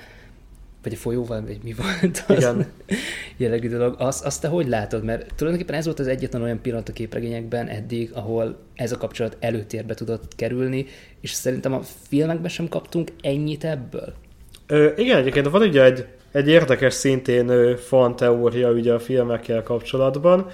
vagy 0.83 0.93
a 0.93 0.97
folyóval, 0.97 1.43
vagy 1.47 1.59
mi 1.63 1.75
volt 1.75 2.25
az 2.27 2.37
Igen. 2.37 2.67
jellegű 3.37 3.69
dolog. 3.69 3.95
Azt, 3.99 4.25
azt 4.25 4.41
te 4.41 4.49
hogy 4.49 4.69
látod? 4.69 5.05
Mert 5.05 5.35
tulajdonképpen 5.35 5.79
ez 5.79 5.85
volt 5.85 5.99
az 5.99 6.07
egyetlen 6.07 6.43
olyan 6.43 6.61
pillanat 6.61 6.89
a 6.89 6.93
képregényekben 6.93 7.69
eddig, 7.69 8.11
ahol 8.13 8.59
ez 8.75 8.93
a 8.93 8.97
kapcsolat 8.97 9.37
előtérbe 9.41 9.95
tudott 9.95 10.35
kerülni, 10.37 10.87
és 11.21 11.31
szerintem 11.31 11.73
a 11.73 11.81
filmekben 12.09 12.51
sem 12.51 12.69
kaptunk 12.69 13.11
ennyit 13.21 13.65
ebből. 13.65 14.15
Ö, 14.67 14.91
igen, 14.97 15.19
egyébként 15.19 15.49
van 15.49 15.63
ugye 15.63 15.85
egy, 15.85 16.07
egy 16.33 16.49
érdekes 16.49 16.95
szintén 16.95 17.77
fan 17.77 18.17
teória 18.17 18.71
ugye 18.71 18.93
a 18.93 18.99
filmekkel 18.99 19.63
kapcsolatban, 19.63 20.47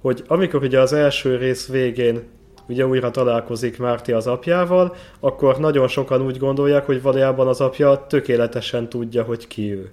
hogy 0.00 0.24
amikor 0.26 0.62
ugye 0.62 0.80
az 0.80 0.92
első 0.92 1.36
rész 1.36 1.68
végén 1.68 2.22
ugye 2.68 2.86
újra 2.86 3.10
találkozik 3.10 3.78
Márti 3.78 4.12
az 4.12 4.26
apjával, 4.26 4.96
akkor 5.20 5.58
nagyon 5.58 5.88
sokan 5.88 6.22
úgy 6.22 6.38
gondolják, 6.38 6.86
hogy 6.86 7.02
valójában 7.02 7.46
az 7.46 7.60
apja 7.60 8.06
tökéletesen 8.08 8.88
tudja, 8.88 9.22
hogy 9.22 9.46
ki 9.46 9.72
ő. 9.72 9.92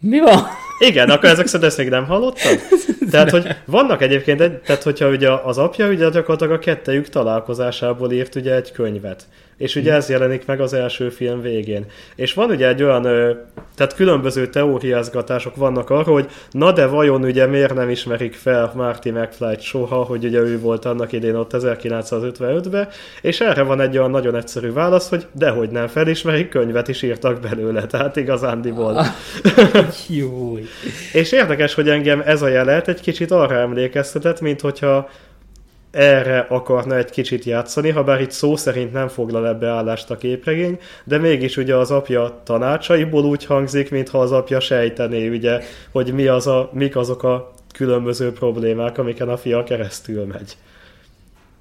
Mi 0.00 0.20
van? 0.20 0.42
Igen, 0.78 1.10
akkor 1.10 1.28
ezek 1.28 1.46
szerint 1.46 1.68
ezt 1.68 1.78
még 1.78 1.88
nem 1.88 2.06
hallottad? 2.06 2.58
Tehát, 3.10 3.30
hogy 3.30 3.56
vannak 3.64 4.02
egyébként, 4.02 4.38
tehát 4.38 4.82
hogyha 4.82 5.08
ugye 5.08 5.30
az 5.30 5.58
apja 5.58 5.88
ugye 5.88 6.10
gyakorlatilag 6.10 6.52
a 6.52 6.58
kettejük 6.58 7.08
találkozásából 7.08 8.12
írt 8.12 8.34
ugye 8.34 8.54
egy 8.54 8.72
könyvet. 8.72 9.26
És 9.56 9.76
ugye 9.76 9.92
ez 9.92 10.08
jelenik 10.08 10.46
meg 10.46 10.60
az 10.60 10.72
első 10.72 11.08
film 11.08 11.40
végén. 11.40 11.86
És 12.14 12.34
van 12.34 12.50
ugye 12.50 12.68
egy 12.68 12.82
olyan, 12.82 13.02
tehát 13.76 13.94
különböző 13.94 14.46
teóriázgatások 14.46 15.56
vannak 15.56 15.90
arról, 15.90 16.14
hogy 16.14 16.28
na 16.50 16.72
de 16.72 16.86
vajon 16.86 17.24
ugye 17.24 17.46
miért 17.46 17.74
nem 17.74 17.90
ismerik 17.90 18.34
fel 18.34 18.72
Marty 18.74 19.10
McFly 19.10 19.56
soha, 19.60 20.02
hogy 20.02 20.24
ugye 20.24 20.38
ő 20.38 20.60
volt 20.60 20.84
annak 20.84 21.12
idén 21.12 21.34
ott 21.34 21.50
1955-ben, 21.54 22.88
és 23.22 23.40
erre 23.40 23.62
van 23.62 23.80
egy 23.80 23.98
olyan 23.98 24.10
nagyon 24.10 24.34
egyszerű 24.34 24.72
válasz, 24.72 25.08
hogy 25.08 25.26
dehogy 25.32 25.70
nem 25.70 25.86
felismerik, 25.86 26.48
könyvet 26.48 26.88
is 26.88 27.02
írtak 27.02 27.40
belőle, 27.40 27.86
tehát 27.86 28.16
igazándiból. 28.16 29.06
Jó. 30.08 30.58
és 31.12 31.32
érdekes, 31.32 31.74
hogy 31.74 31.88
engem 31.88 32.22
ez 32.24 32.42
a 32.42 32.48
jelet 32.48 32.88
egy 32.88 33.00
kicsit 33.00 33.30
arra 33.30 33.54
emlékeztetett, 33.54 34.40
mint 34.40 34.60
hogyha 34.60 35.08
erre 35.96 36.38
akarna 36.38 36.96
egy 36.96 37.10
kicsit 37.10 37.44
játszani, 37.44 37.90
ha 37.90 38.04
bár 38.04 38.20
itt 38.20 38.30
szó 38.30 38.56
szerint 38.56 38.92
nem 38.92 39.08
foglal 39.08 39.48
ebbe 39.48 39.68
állást 39.68 40.10
a 40.10 40.16
képregény, 40.16 40.78
de 41.04 41.18
mégis 41.18 41.56
ugye 41.56 41.76
az 41.76 41.90
apja 41.90 42.40
tanácsaiból 42.44 43.24
úgy 43.24 43.44
hangzik, 43.44 43.90
mintha 43.90 44.18
az 44.18 44.32
apja 44.32 44.60
sejtené, 44.60 45.28
ugye, 45.28 45.60
hogy 45.90 46.12
mi 46.12 46.26
az 46.26 46.46
a, 46.46 46.70
mik 46.72 46.96
azok 46.96 47.22
a 47.22 47.52
különböző 47.74 48.32
problémák, 48.32 48.98
amiken 48.98 49.28
a 49.28 49.36
fia 49.36 49.64
keresztül 49.64 50.24
megy. 50.24 50.56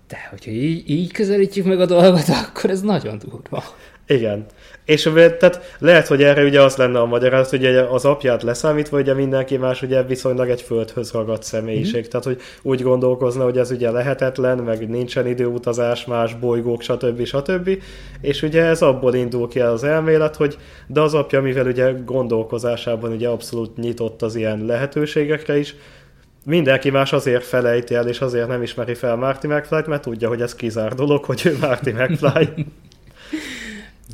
De 0.08 0.28
hogyha 0.30 0.52
így, 0.52 0.90
így 0.90 1.12
közelítjük 1.12 1.66
meg 1.66 1.80
a 1.80 1.86
dolgot, 1.86 2.30
akkor 2.48 2.70
ez 2.70 2.82
nagyon 2.82 3.18
durva. 3.18 3.64
Igen. 4.08 4.46
És 4.86 5.12
tehát 5.14 5.76
lehet, 5.80 6.08
hogy 6.08 6.24
erre 6.24 6.44
ugye 6.44 6.62
az 6.62 6.76
lenne 6.76 7.00
a 7.00 7.06
magyarázat, 7.06 7.50
hogy 7.50 7.66
az 7.76 8.06
apját 8.06 8.44
leszámítva, 8.44 8.98
ugye 8.98 9.14
mindenki 9.14 9.58
más 9.58 9.82
ugye 9.82 10.04
viszonylag 10.04 10.50
egy 10.50 10.62
földhöz 10.62 11.12
ragadt 11.12 11.44
személyiség. 11.44 12.00
Mm-hmm. 12.00 12.10
Tehát, 12.10 12.26
hogy 12.26 12.42
úgy 12.62 12.82
gondolkozna, 12.82 13.44
hogy 13.44 13.58
ez 13.58 13.72
ugye 13.72 13.92
lehetetlen, 13.92 14.58
meg 14.58 14.90
nincsen 14.90 15.28
időutazás, 15.28 16.06
más 16.06 16.36
bolygók, 16.36 16.82
stb. 16.82 17.26
stb. 17.26 17.70
És 18.22 18.42
ugye 18.42 18.64
ez 18.64 18.82
abból 18.82 19.14
indul 19.14 19.48
ki 19.48 19.60
az 19.60 19.84
elmélet, 19.84 20.36
hogy 20.36 20.58
de 20.88 21.02
az 21.02 21.14
apja, 21.14 21.42
mivel 21.42 21.68
ugye 21.68 21.92
gondolkozásában 22.06 23.12
ugye 23.12 23.28
abszolút 23.28 23.78
nyitott 23.78 24.22
az 24.22 24.36
ilyen 24.36 24.66
lehetőségekre 24.66 25.58
is, 25.58 25.76
mindenki 26.46 26.90
más 26.90 27.14
azért 27.14 27.44
felejti 27.44 27.96
el, 27.96 28.08
és 28.08 28.22
azért 28.22 28.48
nem 28.48 28.62
ismeri 28.62 28.94
fel 28.94 29.16
Marty 29.16 29.48
McFly-t, 29.48 29.88
mert 29.88 30.02
tudja, 30.02 30.28
hogy 30.28 30.42
ez 30.42 30.56
kizár 30.56 30.94
dolog, 30.94 31.24
hogy 31.24 31.42
ő 31.46 31.58
Marty 31.62 31.90
McFly. 32.00 32.66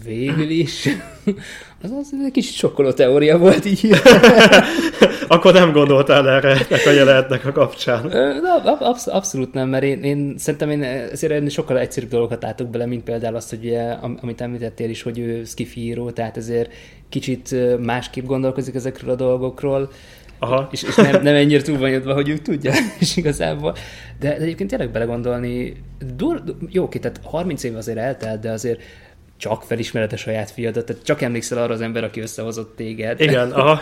Végül 0.03 0.49
is. 0.49 0.87
Az, 1.83 1.91
az 1.91 2.13
egy 2.25 2.31
kicsit 2.31 2.53
sokkoló 2.53 2.91
teória 2.91 3.37
volt 3.37 3.65
így. 3.65 3.89
Akkor 5.27 5.53
nem 5.53 5.71
gondoltál 5.71 6.29
erre 6.29 6.65
a 6.85 6.89
jelenetnek 6.89 7.45
a 7.45 7.51
kapcsán? 7.51 8.05
Na, 8.41 8.73
absz- 8.79 9.07
abszolút 9.07 9.53
nem, 9.53 9.69
mert 9.69 9.83
én, 9.83 10.03
én 10.03 10.35
szerintem 10.37 10.69
én 10.69 10.83
ezért 10.83 11.51
sokkal 11.51 11.79
egyszerűbb 11.79 12.09
dolgokat 12.09 12.41
látok 12.41 12.67
bele, 12.67 12.85
mint 12.85 13.03
például 13.03 13.35
azt, 13.35 13.49
hogy 13.49 13.65
ugye, 13.65 13.81
amit 14.21 14.41
említettél 14.41 14.89
is, 14.89 15.01
hogy 15.01 15.19
ő 15.19 15.43
skifi 15.43 15.81
író, 15.81 16.11
tehát 16.11 16.37
ezért 16.37 16.73
kicsit 17.09 17.55
másképp 17.79 18.25
gondolkozik 18.25 18.75
ezekről 18.75 19.11
a 19.11 19.15
dolgokról. 19.15 19.91
Aha. 20.39 20.67
És, 20.71 20.83
és 20.83 20.95
nem, 20.95 21.21
nem 21.21 21.35
ennyire 21.35 21.61
túl 21.61 21.77
van 21.77 21.89
jöttve, 21.89 22.13
hogy 22.13 22.29
ő 22.29 22.37
tudja, 22.37 22.71
és 22.99 23.17
igazából. 23.17 23.75
De, 24.19 24.27
de 24.27 24.43
egyébként 24.43 24.69
tényleg 24.69 24.91
belegondolni, 24.91 25.75
dur, 26.15 26.43
jó, 26.69 26.83
oké, 26.83 26.99
tehát 26.99 27.19
30 27.23 27.63
év 27.63 27.75
azért 27.75 27.97
eltelt, 27.97 28.39
de 28.39 28.51
azért 28.51 28.81
csak 29.41 29.63
felismered 29.63 30.13
a 30.13 30.17
saját 30.17 30.51
fiadat, 30.51 30.85
tehát 30.85 31.03
csak 31.03 31.21
emlékszel 31.21 31.57
arra 31.57 31.73
az 31.73 31.81
ember, 31.81 32.03
aki 32.03 32.19
összehozott 32.19 32.75
téged. 32.75 33.19
Igen, 33.19 33.51
aha. 33.61 33.81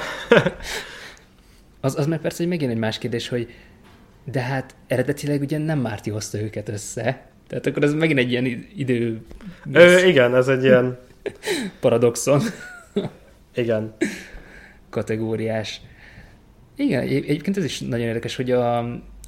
az, 1.82 1.98
az 1.98 2.08
meg 2.08 2.20
persze, 2.20 2.38
hogy 2.38 2.48
megint 2.48 2.72
egy 2.72 2.78
más 2.78 2.98
kérdés, 2.98 3.28
hogy 3.28 3.54
de 4.24 4.40
hát 4.42 4.76
eredetileg 4.88 5.42
ugye 5.42 5.58
nem 5.58 5.80
Márti 5.80 6.10
hozta 6.10 6.42
őket 6.42 6.70
össze. 6.70 7.26
Tehát 7.48 7.66
akkor 7.66 7.84
ez 7.84 7.94
megint 7.94 8.20
egy 8.20 8.32
ilyen 8.32 8.46
idő... 8.76 9.22
Ö, 9.72 10.06
igen, 10.06 10.36
ez 10.36 10.48
egy 10.48 10.64
ilyen... 10.64 10.98
Paradoxon. 11.82 12.42
igen. 13.56 13.96
Kategóriás. 14.90 15.82
Igen, 16.76 17.02
egyébként 17.02 17.58
ez 17.58 17.64
is 17.64 17.80
nagyon 17.80 18.08
érdekes, 18.08 18.36
hogy 18.36 18.52
a, 18.52 18.80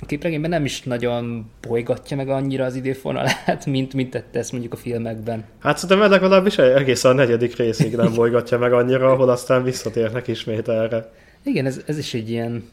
a 0.02 0.06
képregényben 0.06 0.49
nem 0.49 0.66
is 0.66 0.82
nagyon 0.82 1.52
bolygatja 1.68 2.18
meg 2.18 2.30
annyira 2.30 2.66
az 2.66 2.76
időfonalát, 2.76 3.66
mint, 3.76 3.93
mint 3.93 4.10
tette 4.10 4.39
ezt 4.39 4.52
mondjuk 4.52 4.74
a 4.74 4.76
filmekben. 4.76 5.43
Hát 5.60 5.78
szerintem 5.78 6.10
legalábbis 6.10 6.58
egész 6.58 7.04
a 7.04 7.14
negyedik 7.14 7.56
részig 7.56 7.95
nem 7.95 8.14
bolygatja 8.14 8.58
meg 8.58 8.74
annyira, 8.74 9.12
ahol 9.12 9.30
aztán 9.30 9.64
visszatérnek 9.64 10.28
ismét 10.28 10.68
erre. 10.68 11.12
Igen, 11.43 11.66
ez, 11.66 11.82
ez 11.86 11.97
is 11.97 12.14
egy 12.14 12.30
ilyen 12.30 12.70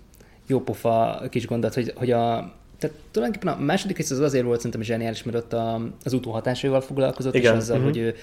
jópofa 0.47 1.22
kis 1.31 1.47
gondolat, 1.47 1.74
hogy, 1.74 1.93
hogy 1.97 2.11
a, 2.11 2.53
tehát 2.79 2.97
tulajdonképpen 3.11 3.59
a 3.59 3.64
második 3.64 3.97
rész 3.97 4.11
az 4.11 4.20
azért 4.20 4.45
volt 4.45 4.57
szerintem 4.57 4.83
zseniális, 4.83 5.22
mert 5.22 5.37
ott 5.37 5.53
a, 5.53 5.81
az 6.05 6.12
utóhatásaival 6.12 6.81
foglalkozott, 6.81 7.35
Igen. 7.35 7.53
és 7.53 7.59
azzal, 7.59 7.76
uh-huh. 7.76 7.93
hogy 7.93 8.01
ő 8.01 8.14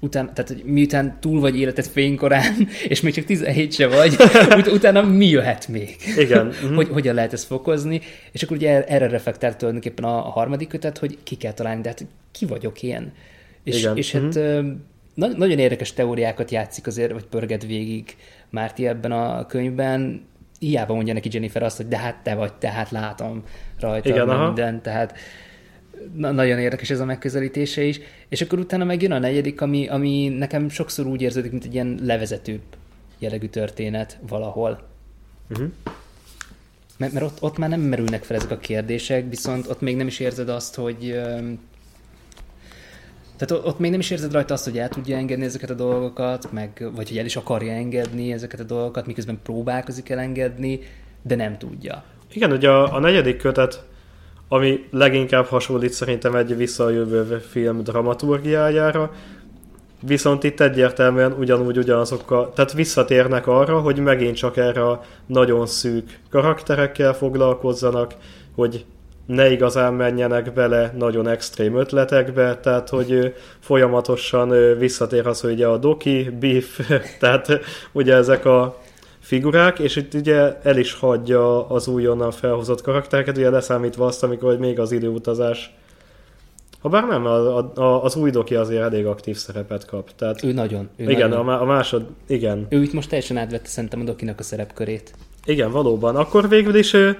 után, 0.00 0.34
tehát 0.34 0.48
hogy 0.50 0.62
miután 0.64 1.16
túl 1.20 1.40
vagy 1.40 1.58
életed 1.58 1.86
fénykorán, 1.86 2.68
és 2.88 3.00
még 3.00 3.14
csak 3.14 3.24
17 3.24 3.72
se 3.72 3.86
vagy, 3.86 4.16
ut- 4.56 4.72
utána 4.72 5.02
mi 5.02 5.26
jöhet 5.26 5.68
még? 5.68 5.96
Igen. 6.16 6.46
Mm-hmm. 6.46 6.74
hogy 6.80 6.88
hogyan 6.88 7.14
lehet 7.14 7.32
ezt 7.32 7.46
fokozni, 7.46 8.00
és 8.32 8.42
akkor 8.42 8.56
ugye 8.56 8.84
erre 8.84 9.08
reflektált 9.08 9.56
tulajdonképpen 9.56 10.04
a, 10.04 10.26
a 10.26 10.30
harmadik 10.30 10.68
kötet, 10.68 10.98
hogy 10.98 11.18
ki 11.22 11.36
kell 11.36 11.52
találni, 11.52 11.80
de 11.82 11.88
hát 11.88 12.06
ki 12.32 12.46
vagyok 12.46 12.82
én? 12.82 13.12
És, 13.64 13.78
Igen. 13.78 13.96
és 13.96 14.12
hát 14.12 14.38
mm-hmm. 14.38 14.72
na- 15.14 15.36
nagyon 15.36 15.58
érdekes 15.58 15.92
teóriákat 15.92 16.50
játszik 16.50 16.86
azért, 16.86 17.12
vagy 17.12 17.24
pörget 17.24 17.66
végig 17.66 18.16
Márti 18.50 18.86
ebben 18.86 19.12
a 19.12 19.46
könyvben, 19.46 20.28
hiába 20.58 20.94
mondja 20.94 21.14
neki 21.14 21.28
Jennifer 21.32 21.62
azt, 21.62 21.76
hogy 21.76 21.88
de 21.88 21.98
hát 21.98 22.16
te 22.22 22.34
vagy, 22.34 22.52
tehát 22.52 22.90
látom 22.90 23.42
rajta 23.80 24.08
Igen, 24.08 24.28
minden, 24.28 24.82
tehát 24.82 25.18
na, 26.14 26.30
nagyon 26.30 26.58
érdekes 26.58 26.90
ez 26.90 27.00
a 27.00 27.04
megközelítése 27.04 27.82
is, 27.82 28.00
és 28.28 28.40
akkor 28.40 28.58
utána 28.58 28.84
megjön 28.84 29.12
a 29.12 29.18
negyedik, 29.18 29.60
ami, 29.60 29.88
ami 29.88 30.28
nekem 30.28 30.68
sokszor 30.68 31.06
úgy 31.06 31.22
érződik, 31.22 31.50
mint 31.50 31.64
egy 31.64 31.74
ilyen 31.74 31.98
levezetőbb 32.02 32.62
jellegű 33.18 33.46
történet 33.46 34.18
valahol. 34.28 34.88
Uh-huh. 35.50 35.68
Mert, 36.96 37.12
mert 37.12 37.24
ott, 37.24 37.42
ott 37.42 37.58
már 37.58 37.68
nem 37.68 37.80
merülnek 37.80 38.22
fel 38.22 38.36
ezek 38.36 38.50
a 38.50 38.58
kérdések, 38.58 39.28
viszont 39.28 39.66
ott 39.66 39.80
még 39.80 39.96
nem 39.96 40.06
is 40.06 40.18
érzed 40.18 40.48
azt, 40.48 40.74
hogy 40.74 41.20
tehát 43.36 43.64
ott 43.66 43.78
még 43.78 43.90
nem 43.90 44.00
is 44.00 44.10
érzed 44.10 44.32
rajta 44.32 44.54
azt, 44.54 44.64
hogy 44.64 44.78
el 44.78 44.88
tudja 44.88 45.16
engedni 45.16 45.44
ezeket 45.44 45.70
a 45.70 45.74
dolgokat, 45.74 46.52
meg, 46.52 46.90
vagy 46.94 47.08
hogy 47.08 47.18
el 47.18 47.24
is 47.24 47.36
akarja 47.36 47.72
engedni 47.72 48.32
ezeket 48.32 48.60
a 48.60 48.64
dolgokat, 48.64 49.06
miközben 49.06 49.38
próbálkozik 49.42 50.08
elengedni, 50.08 50.80
de 51.22 51.34
nem 51.34 51.58
tudja. 51.58 52.04
Igen, 52.32 52.52
ugye 52.52 52.68
a, 52.68 52.94
a 52.94 52.98
negyedik 52.98 53.36
kötet 53.36 53.84
ami 54.52 54.84
leginkább 54.90 55.46
hasonlít 55.46 55.92
szerintem 55.92 56.34
egy 56.34 56.56
visszajövő 56.56 57.38
film 57.50 57.82
dramaturgiájára, 57.82 59.10
viszont 60.02 60.44
itt 60.44 60.60
egyértelműen 60.60 61.32
ugyanúgy 61.32 61.78
ugyanazokkal, 61.78 62.52
tehát 62.52 62.72
visszatérnek 62.72 63.46
arra, 63.46 63.80
hogy 63.80 63.98
megint 63.98 64.36
csak 64.36 64.56
erre 64.56 64.88
a 64.88 65.02
nagyon 65.26 65.66
szűk 65.66 66.18
karakterekkel 66.30 67.14
foglalkozzanak, 67.14 68.14
hogy 68.54 68.84
ne 69.26 69.50
igazán 69.50 69.94
menjenek 69.94 70.52
bele 70.52 70.94
nagyon 70.98 71.28
extrém 71.28 71.76
ötletekbe, 71.76 72.56
tehát 72.56 72.88
hogy 72.88 73.34
folyamatosan 73.60 74.78
visszatér 74.78 75.26
az, 75.26 75.40
hogy 75.40 75.52
ugye 75.52 75.66
a 75.66 75.76
Doki, 75.76 76.30
Beef, 76.40 76.90
tehát 77.20 77.60
ugye 77.92 78.14
ezek 78.14 78.44
a 78.44 78.78
figurák, 79.30 79.78
és 79.78 79.96
itt 79.96 80.14
ugye 80.14 80.60
el 80.62 80.76
is 80.76 80.92
hagyja 80.92 81.68
az 81.68 81.88
újonnan 81.88 82.30
felhozott 82.30 82.82
karaktereket, 82.82 83.36
ugye 83.36 83.50
leszámítva 83.50 84.06
azt, 84.06 84.22
amikor 84.22 84.58
még 84.58 84.78
az 84.78 84.92
időutazás 84.92 85.74
ha 86.80 86.88
bár 86.88 87.06
nem, 87.06 87.26
a, 87.26 87.72
a, 87.74 88.04
az 88.04 88.16
új 88.16 88.30
doki 88.30 88.54
azért 88.54 88.82
elég 88.82 89.06
aktív 89.06 89.36
szerepet 89.36 89.84
kap. 89.84 90.10
Tehát, 90.16 90.44
ő 90.44 90.52
nagyon. 90.52 90.88
Ő 90.96 91.10
igen, 91.10 91.28
nagyon. 91.28 91.48
A, 91.48 91.60
a 91.60 91.64
másod, 91.64 92.06
igen. 92.26 92.66
Ő 92.68 92.82
itt 92.82 92.92
most 92.92 93.08
teljesen 93.08 93.36
átvette 93.36 93.68
szerintem 93.68 94.00
a 94.00 94.04
dokinak 94.04 94.38
a 94.38 94.42
szerepkörét. 94.42 95.14
Igen, 95.44 95.70
valóban. 95.70 96.16
Akkor 96.16 96.48
végül 96.48 96.74
is 96.74 96.92
ő 96.92 97.18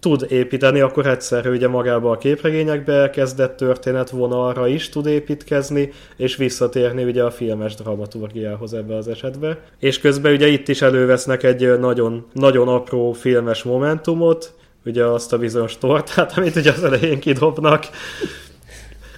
tud 0.00 0.26
építeni, 0.28 0.80
akkor 0.80 1.06
egyszerű 1.06 1.50
ugye 1.50 1.68
magába 1.68 2.10
a 2.10 2.18
képregényekbe 2.18 2.92
elkezdett 2.92 3.56
történet 3.56 4.10
vonalra 4.10 4.66
is 4.68 4.88
tud 4.88 5.06
építkezni, 5.06 5.92
és 6.16 6.36
visszatérni 6.36 7.04
ugye 7.04 7.22
a 7.22 7.30
filmes 7.30 7.74
dramaturgiához 7.74 8.74
ebbe 8.74 8.96
az 8.96 9.08
esetbe. 9.08 9.58
És 9.78 9.98
közben 9.98 10.32
ugye 10.32 10.46
itt 10.46 10.68
is 10.68 10.82
elővesznek 10.82 11.42
egy 11.42 11.78
nagyon, 11.78 12.26
nagyon 12.32 12.68
apró 12.68 13.12
filmes 13.12 13.62
momentumot, 13.62 14.54
ugye 14.84 15.04
azt 15.04 15.32
a 15.32 15.38
bizonyos 15.38 15.78
tortát, 15.78 16.32
amit 16.36 16.56
ugye 16.56 16.72
az 16.72 16.84
elején 16.84 17.20
kidobnak. 17.20 17.88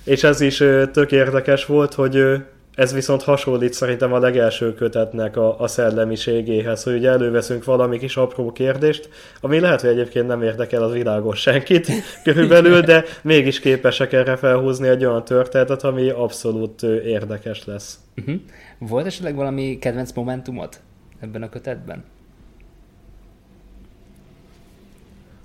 És 0.04 0.24
ez 0.24 0.40
is 0.40 0.56
tök 0.92 1.12
érdekes 1.12 1.66
volt, 1.66 1.94
hogy 1.94 2.42
ez 2.74 2.92
viszont 2.92 3.22
hasonlít 3.22 3.72
szerintem 3.72 4.12
a 4.12 4.18
legelső 4.18 4.74
kötetnek 4.74 5.36
a, 5.36 5.60
a 5.60 5.66
szellemiségéhez, 5.66 6.82
hogy 6.82 6.94
ugye 6.94 7.10
előveszünk 7.10 7.64
valami 7.64 7.98
kis 7.98 8.16
apró 8.16 8.52
kérdést, 8.52 9.08
ami 9.40 9.60
lehet, 9.60 9.80
hogy 9.80 9.90
egyébként 9.90 10.26
nem 10.26 10.42
érdekel 10.42 10.82
az 10.82 10.92
világos 10.92 11.40
senkit 11.40 11.88
körülbelül, 12.24 12.80
de 12.80 13.04
mégis 13.22 13.60
képesek 13.60 14.12
erre 14.12 14.36
felhúzni 14.36 14.88
egy 14.88 15.04
olyan 15.04 15.24
történetet, 15.24 15.82
ami 15.82 16.08
abszolút 16.08 16.82
érdekes 16.82 17.64
lesz. 17.64 17.98
Uh-huh. 18.16 18.40
Volt 18.78 19.06
esetleg 19.06 19.34
valami 19.34 19.78
kedvenc 19.78 20.12
momentumot 20.12 20.80
ebben 21.20 21.42
a 21.42 21.48
kötetben? 21.48 22.04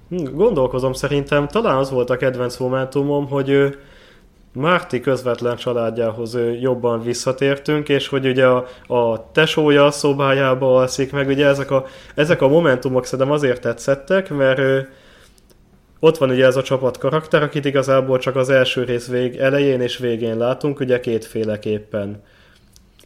Hm, 0.10 0.34
gondolkozom 0.34 0.94
szerintem, 0.94 1.48
talán 1.48 1.78
az 1.78 1.90
volt 1.90 2.10
a 2.10 2.18
kedvenc 2.18 2.58
momentumom, 2.58 3.28
hogy 3.28 3.78
Márti 4.58 5.00
közvetlen 5.00 5.56
családjához 5.56 6.38
jobban 6.62 7.02
visszatértünk, 7.02 7.90
és 7.90 8.08
hogy 8.08 8.28
ugye 8.28 8.46
a, 8.46 8.68
a 8.88 9.32
tesója 9.32 9.86
a 9.86 9.92
szobájába 9.92 10.76
alszik, 10.76 11.12
meg 11.12 11.28
ugye 11.28 11.46
ezek 11.46 11.72
a, 11.72 11.86
ezek 12.16 12.42
a 12.42 12.48
momentumok 12.48 13.06
szerintem 13.06 13.34
azért 13.34 13.62
tetszettek, 13.62 14.30
mert 14.30 14.88
ott 16.00 16.18
van 16.18 16.30
ugye 16.30 16.46
ez 16.46 16.56
a 16.56 16.64
csapat 16.64 16.98
karakter, 16.98 17.44
akit 17.44 17.66
igazából 17.66 18.18
csak 18.18 18.36
az 18.36 18.50
első 18.50 18.84
rész 18.84 19.08
vég 19.08 19.36
elején 19.36 19.82
és 19.82 19.98
végén 19.98 20.38
látunk, 20.38 20.80
ugye 20.80 21.00
kétféleképpen. 21.00 22.24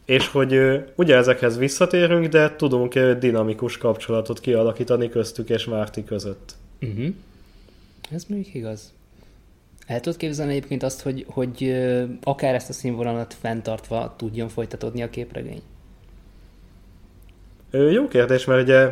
És 0.06 0.28
hogy 0.28 0.82
ugye 0.96 1.16
ezekhez 1.16 1.58
visszatérünk, 1.58 2.28
de 2.28 2.56
tudunk 2.56 3.00
dinamikus 3.00 3.78
kapcsolatot 3.78 4.40
kialakítani 4.40 5.10
köztük 5.10 5.50
és 5.50 5.66
Márti 5.66 6.04
között. 6.04 6.54
Uh-huh. 6.82 7.08
Ez 8.12 8.24
még 8.28 8.50
igaz. 8.54 8.94
El 9.92 10.00
tudod 10.00 10.20
képzelni 10.20 10.52
egyébként 10.52 10.84
azt, 10.84 11.02
hogy, 11.02 11.26
hogy 11.30 11.76
akár 12.24 12.56
ezt 12.56 12.70
a 12.70 12.74
színvonalat 12.74 13.34
fenntartva 13.42 14.14
tudjon 14.18 14.50
folytatódni 14.50 15.04
a 15.04 15.10
képregény? 15.10 15.62
Jó 17.72 18.08
kérdés, 18.08 18.46
mert 18.46 18.62
ugye 18.62 18.90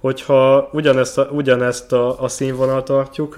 hogyha 0.00 0.70
ugyanezt 0.72 1.18
a, 1.18 1.28
ugyanezt 1.32 1.92
a, 1.92 2.22
a 2.22 2.28
színvonalat 2.28 2.84
tartjuk, 2.84 3.34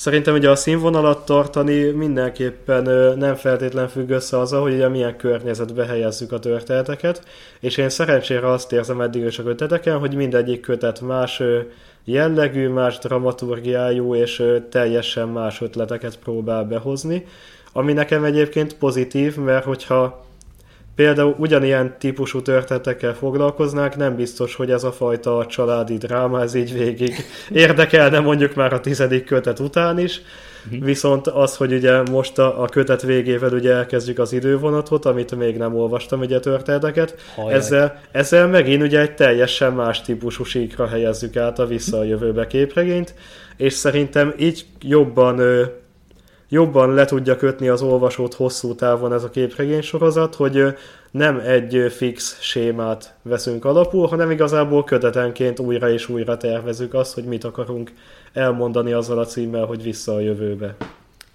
szerintem 0.00 0.34
ugye 0.34 0.50
a 0.50 0.56
színvonalat 0.56 1.24
tartani 1.24 1.82
mindenképpen 1.90 2.82
nem 3.18 3.34
feltétlen 3.34 3.88
függ 3.88 4.10
össze 4.10 4.38
azzal, 4.38 4.62
hogy 4.62 4.72
ugye 4.72 4.88
milyen 4.88 5.16
környezetbe 5.16 5.84
helyezzük 5.84 6.32
a 6.32 6.38
történeteket, 6.38 7.22
és 7.60 7.76
én 7.76 7.88
szerencsére 7.88 8.50
azt 8.50 8.72
érzem 8.72 9.00
eddig 9.00 9.24
is 9.24 9.38
a 9.38 9.42
köteteken, 9.42 9.98
hogy 9.98 10.14
mindegyik 10.14 10.60
kötet 10.60 11.00
más 11.00 11.42
jellegű, 12.04 12.68
más 12.68 12.98
dramaturgiájú 12.98 14.14
és 14.14 14.42
teljesen 14.70 15.28
más 15.28 15.60
ötleteket 15.60 16.18
próbál 16.18 16.64
behozni, 16.64 17.26
ami 17.72 17.92
nekem 17.92 18.24
egyébként 18.24 18.76
pozitív, 18.76 19.36
mert 19.36 19.64
hogyha 19.64 20.24
például 20.94 21.34
ugyanilyen 21.38 21.94
típusú 21.98 22.42
történetekkel 22.42 23.14
foglalkoznák, 23.14 23.96
nem 23.96 24.16
biztos, 24.16 24.54
hogy 24.54 24.70
ez 24.70 24.84
a 24.84 24.92
fajta 24.92 25.46
családi 25.48 25.96
dráma, 25.96 26.42
ez 26.42 26.54
így 26.54 26.72
végig 26.72 27.14
érdekelne 27.52 28.20
mondjuk 28.20 28.54
már 28.54 28.72
a 28.72 28.80
tizedik 28.80 29.24
kötet 29.24 29.58
után 29.58 29.98
is, 29.98 30.22
uh-huh. 30.64 30.84
viszont 30.84 31.26
az, 31.26 31.56
hogy 31.56 31.72
ugye 31.72 32.02
most 32.02 32.38
a, 32.38 32.62
a 32.62 32.66
kötet 32.66 33.02
végével 33.02 33.52
ugye 33.52 33.74
elkezdjük 33.74 34.18
az 34.18 34.32
idővonatot, 34.32 35.04
amit 35.04 35.36
még 35.36 35.56
nem 35.56 35.74
olvastam 35.74 36.20
ugye 36.20 36.40
történeteket, 36.40 37.14
ezzel, 37.48 38.00
ezzel 38.12 38.48
megint 38.48 38.82
ugye 38.82 39.00
egy 39.00 39.14
teljesen 39.14 39.72
más 39.72 40.02
típusú 40.02 40.44
síkra 40.44 40.86
helyezzük 40.86 41.36
át 41.36 41.58
a 41.58 41.66
vissza 41.66 41.98
a 41.98 42.04
jövőbe 42.04 42.46
képregényt, 42.46 43.14
és 43.56 43.72
szerintem 43.72 44.34
így 44.38 44.64
jobban 44.80 45.40
jobban 46.50 46.94
le 46.94 47.04
tudja 47.04 47.36
kötni 47.36 47.68
az 47.68 47.82
olvasót 47.82 48.34
hosszú 48.34 48.74
távon 48.74 49.12
ez 49.12 49.24
a 49.24 49.30
képregény 49.30 49.80
sorozat, 49.80 50.34
hogy 50.34 50.64
nem 51.10 51.38
egy 51.38 51.92
fix 51.96 52.40
sémát 52.40 53.14
veszünk 53.22 53.64
alapul, 53.64 54.06
hanem 54.06 54.30
igazából 54.30 54.84
kötetenként 54.84 55.58
újra 55.58 55.90
és 55.90 56.08
újra 56.08 56.36
tervezünk 56.36 56.94
azt, 56.94 57.14
hogy 57.14 57.24
mit 57.24 57.44
akarunk 57.44 57.92
elmondani 58.32 58.92
azzal 58.92 59.18
a 59.18 59.24
címmel, 59.24 59.64
hogy 59.64 59.82
vissza 59.82 60.14
a 60.14 60.20
jövőbe. 60.20 60.76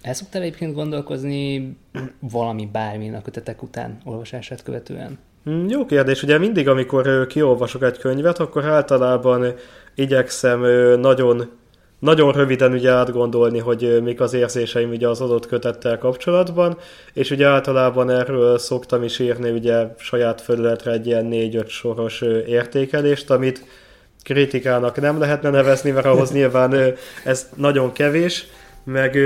El 0.02 0.14
szoktál 0.14 0.42
egyébként 0.42 0.74
gondolkozni 0.74 1.76
valami 2.18 2.68
bármin 2.72 3.14
a 3.14 3.22
kötetek 3.22 3.62
után 3.62 3.98
olvasását 4.04 4.62
követően? 4.62 5.18
Hmm, 5.44 5.68
jó 5.68 5.84
kérdés. 5.84 6.22
Ugye 6.22 6.38
mindig, 6.38 6.68
amikor 6.68 7.26
kiolvasok 7.26 7.82
egy 7.82 7.98
könyvet, 7.98 8.38
akkor 8.38 8.64
általában 8.64 9.54
igyekszem 9.94 10.60
nagyon 11.00 11.50
nagyon 11.98 12.32
röviden 12.32 12.72
ugye 12.72 12.90
átgondolni, 12.90 13.58
hogy 13.58 14.02
mik 14.02 14.20
az 14.20 14.34
érzéseim 14.34 14.90
ugye 14.90 15.08
az 15.08 15.20
adott 15.20 15.46
kötettel 15.46 15.98
kapcsolatban, 15.98 16.78
és 17.12 17.30
ugye 17.30 17.46
általában 17.46 18.10
erről 18.10 18.58
szoktam 18.58 19.02
is 19.02 19.18
írni 19.18 19.50
ugye 19.50 19.86
saját 19.98 20.40
felületre 20.40 20.90
egy 20.90 21.06
ilyen 21.06 21.24
négy-öt 21.24 21.68
soros 21.68 22.20
értékelést, 22.46 23.30
amit 23.30 23.64
kritikának 24.22 25.00
nem 25.00 25.18
lehetne 25.18 25.50
nevezni, 25.50 25.90
mert 25.90 26.06
ahhoz 26.06 26.32
nyilván 26.36 26.94
ez 27.24 27.48
nagyon 27.54 27.92
kevés, 27.92 28.46
meg 28.84 29.18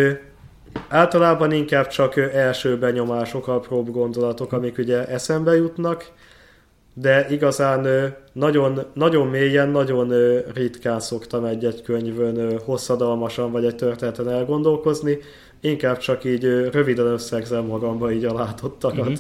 általában 0.89 1.53
inkább 1.53 1.87
csak 1.87 2.17
első 2.17 2.79
benyomások, 2.79 3.49
apróbb 3.49 3.91
gondolatok, 3.91 4.53
amik 4.53 4.79
ugye 4.79 5.07
eszembe 5.07 5.57
jutnak, 5.57 6.11
de 6.95 7.27
igazán 7.31 8.15
nagyon, 8.33 8.85
nagyon 8.93 9.27
mélyen, 9.27 9.69
nagyon 9.69 10.13
ritkán 10.55 11.01
szoktam 11.01 11.45
egy-egy 11.45 11.83
könyvön 11.83 12.59
hosszadalmasan 12.65 13.53
vagy 13.53 13.65
egy 13.65 13.77
történeten 13.77 14.31
elgondolkozni, 14.31 15.19
inkább 15.61 15.99
csak 15.99 16.25
így 16.25 16.45
röviden 16.73 17.07
összegzem 17.07 17.65
magamba 17.65 18.13
így 18.13 18.25
a 18.25 18.35
látottakat. 18.35 19.05
Mm-hmm. 19.05 19.15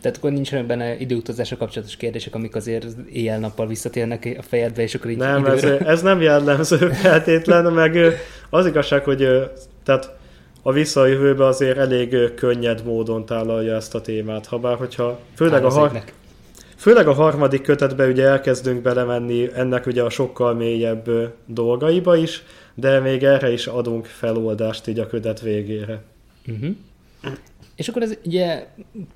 Tehát 0.00 0.18
akkor 0.18 0.32
nincsenek 0.32 0.66
benne 0.66 0.96
időutazásra 0.96 1.56
kapcsolatos 1.56 1.96
kérdések, 1.96 2.34
amik 2.34 2.54
azért 2.54 2.86
éjjel-nappal 3.12 3.66
visszatérnek 3.66 4.34
a 4.38 4.42
fejedbe, 4.42 4.82
és 4.82 4.94
akkor 4.94 5.10
így 5.10 5.16
Nem, 5.16 5.46
ez, 5.46 5.62
ez 5.64 6.02
nem 6.02 6.20
jellemző 6.20 6.76
feltétlen, 7.02 7.72
meg 7.72 7.98
az 8.50 8.66
igazság, 8.66 9.04
hogy 9.04 9.28
tehát 9.84 10.16
a 10.62 10.72
visszajövőbe 10.72 11.44
azért 11.44 11.78
elég 11.78 12.34
könnyed 12.34 12.84
módon 12.84 13.26
tálalja 13.26 13.74
ezt 13.74 13.94
a 13.94 14.00
témát, 14.00 14.46
ha 14.46 14.58
bár 14.58 14.76
hogyha 14.76 15.18
főleg 15.34 15.64
a, 15.64 15.70
har- 15.70 16.12
Főleg 16.84 17.08
a 17.08 17.12
harmadik 17.12 17.62
kötetbe 17.62 18.06
ugye 18.06 18.24
elkezdünk 18.26 18.82
belemenni 18.82 19.50
ennek 19.54 19.86
ugye 19.86 20.02
a 20.02 20.10
sokkal 20.10 20.54
mélyebb 20.54 21.10
dolgaiba 21.46 22.16
is, 22.16 22.42
de 22.74 23.00
még 23.00 23.22
erre 23.22 23.52
is 23.52 23.66
adunk 23.66 24.06
feloldást 24.06 24.86
így 24.86 24.98
a 24.98 25.06
kötet 25.06 25.40
végére. 25.40 26.02
Uh-huh. 26.46 26.76
És 27.76 27.88
akkor 27.88 28.02
ez 28.02 28.18
ugye 28.24 28.66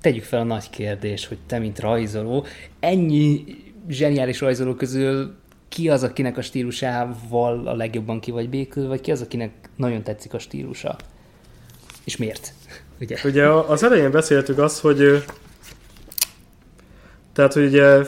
tegyük 0.01 0.23
fel 0.23 0.39
a 0.39 0.43
nagy 0.43 0.69
kérdés, 0.69 1.27
hogy 1.27 1.37
te, 1.47 1.59
mint 1.59 1.79
rajzoló, 1.79 2.45
ennyi 2.79 3.43
zseniális 3.89 4.41
rajzoló 4.41 4.73
közül 4.73 5.35
ki 5.67 5.89
az, 5.89 6.03
akinek 6.03 6.37
a 6.37 6.41
stílusával 6.41 7.67
a 7.67 7.75
legjobban 7.75 8.19
ki 8.19 8.31
vagy 8.31 8.49
békül, 8.49 8.87
vagy 8.87 9.01
ki 9.01 9.11
az, 9.11 9.21
akinek 9.21 9.51
nagyon 9.75 10.03
tetszik 10.03 10.33
a 10.33 10.39
stílusa? 10.39 10.95
És 12.03 12.17
miért? 12.17 12.53
Ugye, 13.01 13.17
ugye 13.23 13.47
az 13.47 13.83
elején 13.83 14.11
beszéltük 14.11 14.57
azt, 14.57 14.79
hogy 14.79 15.23
tehát, 17.33 17.53
hogy 17.53 17.65
ugye 17.65 18.03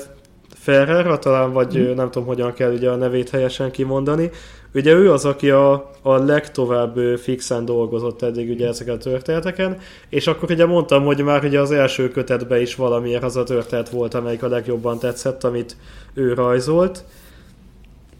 Ferrer, 0.55 1.19
talán, 1.19 1.53
vagy 1.53 1.77
mm. 1.77 1.95
nem 1.95 2.11
tudom, 2.11 2.27
hogyan 2.27 2.53
kell 2.53 2.73
ugye 2.73 2.89
a 2.89 2.95
nevét 2.95 3.29
helyesen 3.29 3.71
kimondani, 3.71 4.29
ugye 4.73 4.93
ő 4.93 5.11
az, 5.11 5.25
aki 5.25 5.49
a, 5.49 5.91
a 6.01 6.17
legtovább 6.17 6.97
fixen 7.17 7.65
dolgozott 7.65 8.21
eddig 8.21 8.49
ugye 8.49 8.67
ezeken 8.67 8.95
a 8.95 8.97
történeteken, 8.97 9.77
és 10.09 10.27
akkor 10.27 10.51
ugye 10.51 10.65
mondtam, 10.65 11.05
hogy 11.05 11.23
már 11.23 11.43
ugye 11.43 11.59
az 11.59 11.71
első 11.71 12.09
kötetben 12.09 12.61
is 12.61 12.75
valamiért 12.75 13.23
az 13.23 13.35
a 13.35 13.43
történet 13.43 13.89
volt, 13.89 14.13
amelyik 14.13 14.43
a 14.43 14.47
legjobban 14.47 14.99
tetszett, 14.99 15.43
amit 15.43 15.75
ő 16.13 16.33
rajzolt, 16.33 17.03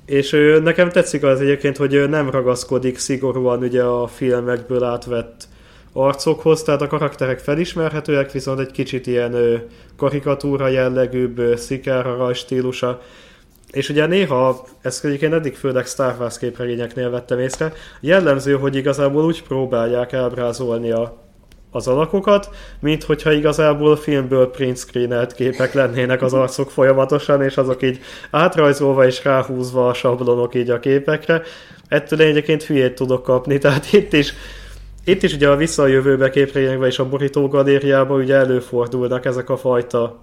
és 0.06 0.34
ő, 0.34 0.60
nekem 0.60 0.90
tetszik 0.90 1.24
az 1.24 1.42
egyébként, 1.42 1.78
hogy 1.78 2.10
nem 2.10 2.30
ragaszkodik 2.30 2.98
szigorúan 2.98 3.64
ugye 3.64 3.84
a 3.84 4.08
filmekből 4.08 4.84
átvett 4.84 5.48
arcokhoz, 5.94 6.64
tehát 6.64 6.82
a 6.82 6.88
karakterek 6.88 7.40
felismerhetőek, 7.40 8.32
viszont 8.32 8.60
egy 8.60 8.72
kicsit 8.72 9.08
ilyen 9.08 9.62
karikatúra 9.98 10.68
jellegűbb, 10.68 11.58
szikára 11.58 12.16
rajstílusa. 12.16 13.02
És 13.72 13.90
ugye 13.90 14.06
néha, 14.06 14.66
ezt 14.82 15.06
egyébként 15.06 15.34
eddig 15.34 15.56
főleg 15.56 15.86
Star 15.86 16.16
Wars 16.20 16.38
képregényeknél 16.38 17.10
vettem 17.10 17.40
észre, 17.40 17.74
jellemző, 18.00 18.54
hogy 18.54 18.76
igazából 18.76 19.24
úgy 19.24 19.44
próbálják 19.44 20.14
ábrázolni 20.14 20.92
a, 20.92 21.18
az 21.72 21.88
alakokat, 21.88 22.50
mint 22.80 23.04
hogyha 23.04 23.32
igazából 23.32 23.96
filmből 23.96 24.52
print 24.52 24.78
screenelt 24.78 25.34
képek 25.34 25.74
lennének 25.74 26.22
az 26.22 26.34
arcok 26.34 26.72
folyamatosan, 26.72 27.42
és 27.42 27.58
azok 27.58 27.84
így 27.84 28.00
átrajzolva 28.32 29.06
és 29.06 29.24
ráhúzva 29.24 29.88
a 29.88 29.94
sablonok 29.94 30.56
így 30.56 30.70
a 30.70 30.80
képekre. 30.80 31.42
Ettől 31.88 32.22
én 32.22 32.28
egyébként 32.28 32.64
hülyét 32.64 32.96
tudok 32.96 33.24
kapni, 33.24 33.58
tehát 33.58 33.94
itt 33.94 34.14
is 34.14 34.34
itt 35.04 35.24
is 35.24 35.34
ugye 35.34 35.50
a 35.50 35.56
vissza 35.56 35.84
a 35.84 35.88
jövőbe 35.88 36.30
képregényekben 36.30 36.90
és 36.90 37.00
a 37.00 37.10
borító 37.10 37.48
galériában 37.48 38.20
ugye 38.20 38.36
előfordulnak 38.36 39.26
ezek 39.26 39.50
a 39.50 39.58
fajta 39.58 40.20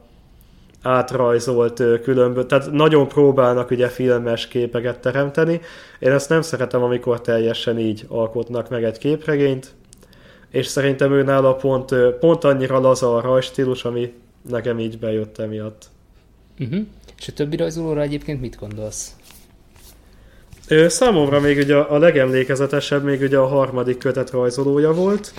átrajzolt 0.83 1.83
különböző, 2.03 2.47
tehát 2.47 2.71
nagyon 2.71 3.09
próbálnak 3.09 3.71
ugye 3.71 3.89
filmes 3.89 4.49
képeket 4.49 5.01
teremteni. 5.01 5.61
Én 5.99 6.11
ezt 6.11 6.29
nem 6.29 6.43
szeretem, 6.43 6.83
amikor 6.83 7.21
teljesen 7.21 7.79
így 7.79 8.05
alkotnak 8.09 8.69
meg 8.69 8.85
egy 8.85 8.99
képregényt, 8.99 9.75
és 10.51 10.67
szerintem 10.67 11.13
ő 11.13 11.23
nála 11.23 11.55
pont, 11.55 11.95
pont 12.21 12.45
annyira 12.45 12.79
laza 12.79 13.17
a 13.17 13.21
rajstílus, 13.21 13.85
ami 13.85 14.13
nekem 14.49 14.79
így 14.79 14.99
bejött 14.99 15.39
emiatt. 15.39 15.87
Uh-huh. 16.59 16.81
És 17.19 17.29
a 17.29 17.33
többi 17.33 17.57
rajzolóra 17.57 18.01
egyébként 18.01 18.41
mit 18.41 18.57
gondolsz? 18.57 19.17
Számomra 20.87 21.41
még 21.41 21.59
ugye 21.59 21.77
a 21.77 21.99
legemlékezetesebb 21.99 23.05
még 23.05 23.21
ugye 23.21 23.37
a 23.37 23.47
harmadik 23.47 23.99
kötet 23.99 24.31
rajzolója 24.31 24.93
volt. 24.93 25.33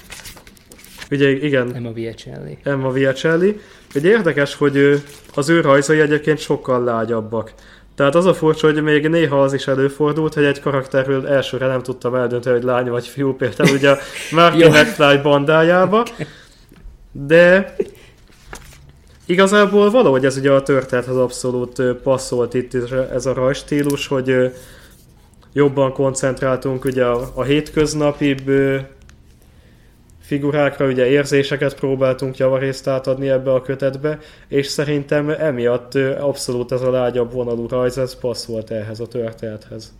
Ugye 1.12 1.30
igen. 1.30 1.76
Emma 1.76 1.92
Viacelli. 1.92 2.58
Emma 2.64 2.92
Viacelli. 2.92 3.60
Ugye 3.96 4.10
érdekes, 4.10 4.56
hogy 4.56 5.04
az 5.36 5.50
ő 5.50 5.62
rajzai 5.62 6.00
egyébként 6.00 6.40
sokkal 6.40 6.84
lágyabbak. 6.84 7.54
Tehát 7.96 8.16
az 8.16 8.26
a 8.26 8.34
furcsa, 8.34 8.68
hogy 8.68 8.84
még 8.84 9.08
néha 9.08 9.42
az 9.42 9.54
is 9.54 9.68
előfordult, 9.68 10.34
hogy 10.34 10.44
egy 10.44 10.60
karakterről 10.60 11.28
elsőre 11.28 11.68
nem 11.68 11.84
tudtam 11.84 12.16
eldönteni, 12.16 12.56
hogy 12.56 12.66
lány 12.66 12.90
vagy 12.90 13.08
fiú, 13.08 13.36
például 13.36 13.76
ugye 13.76 13.90
a 13.90 13.98
Marky 14.36 14.68
McFly 14.68 15.18
bandájába, 15.24 16.04
de 17.12 17.76
igazából 19.26 19.90
valahogy 19.90 20.26
ez 20.26 20.38
ugye 20.38 20.52
a 20.52 20.64
történethez 20.64 21.16
abszolút 21.16 21.82
passzolt 22.04 22.54
itt 22.54 22.74
ez 23.14 23.26
a 23.26 23.34
rajstílus, 23.34 24.08
hogy 24.08 24.52
jobban 25.54 25.94
koncentráltunk 25.94 26.86
ugye 26.86 27.06
a, 27.06 27.32
a 27.34 27.44
hétköznapibb 27.44 28.52
figurákra, 30.30 30.88
ugye 30.88 31.06
érzéseket 31.06 31.76
próbáltunk 31.76 32.38
javarészt 32.38 32.88
átadni 32.88 33.30
ebbe 33.30 33.54
a 33.54 33.62
kötetbe, 33.62 34.20
és 34.48 34.68
szerintem 34.68 35.30
emiatt 35.30 35.96
abszolút 36.20 36.72
ez 36.72 36.82
a 36.82 36.92
lágyabb 36.92 37.34
vonalú 37.34 37.68
rajz, 37.68 37.98
ez 37.98 38.20
passzolt 38.20 38.72
ehhez 38.72 39.00
a 39.00 39.08
történethez. 39.08 39.94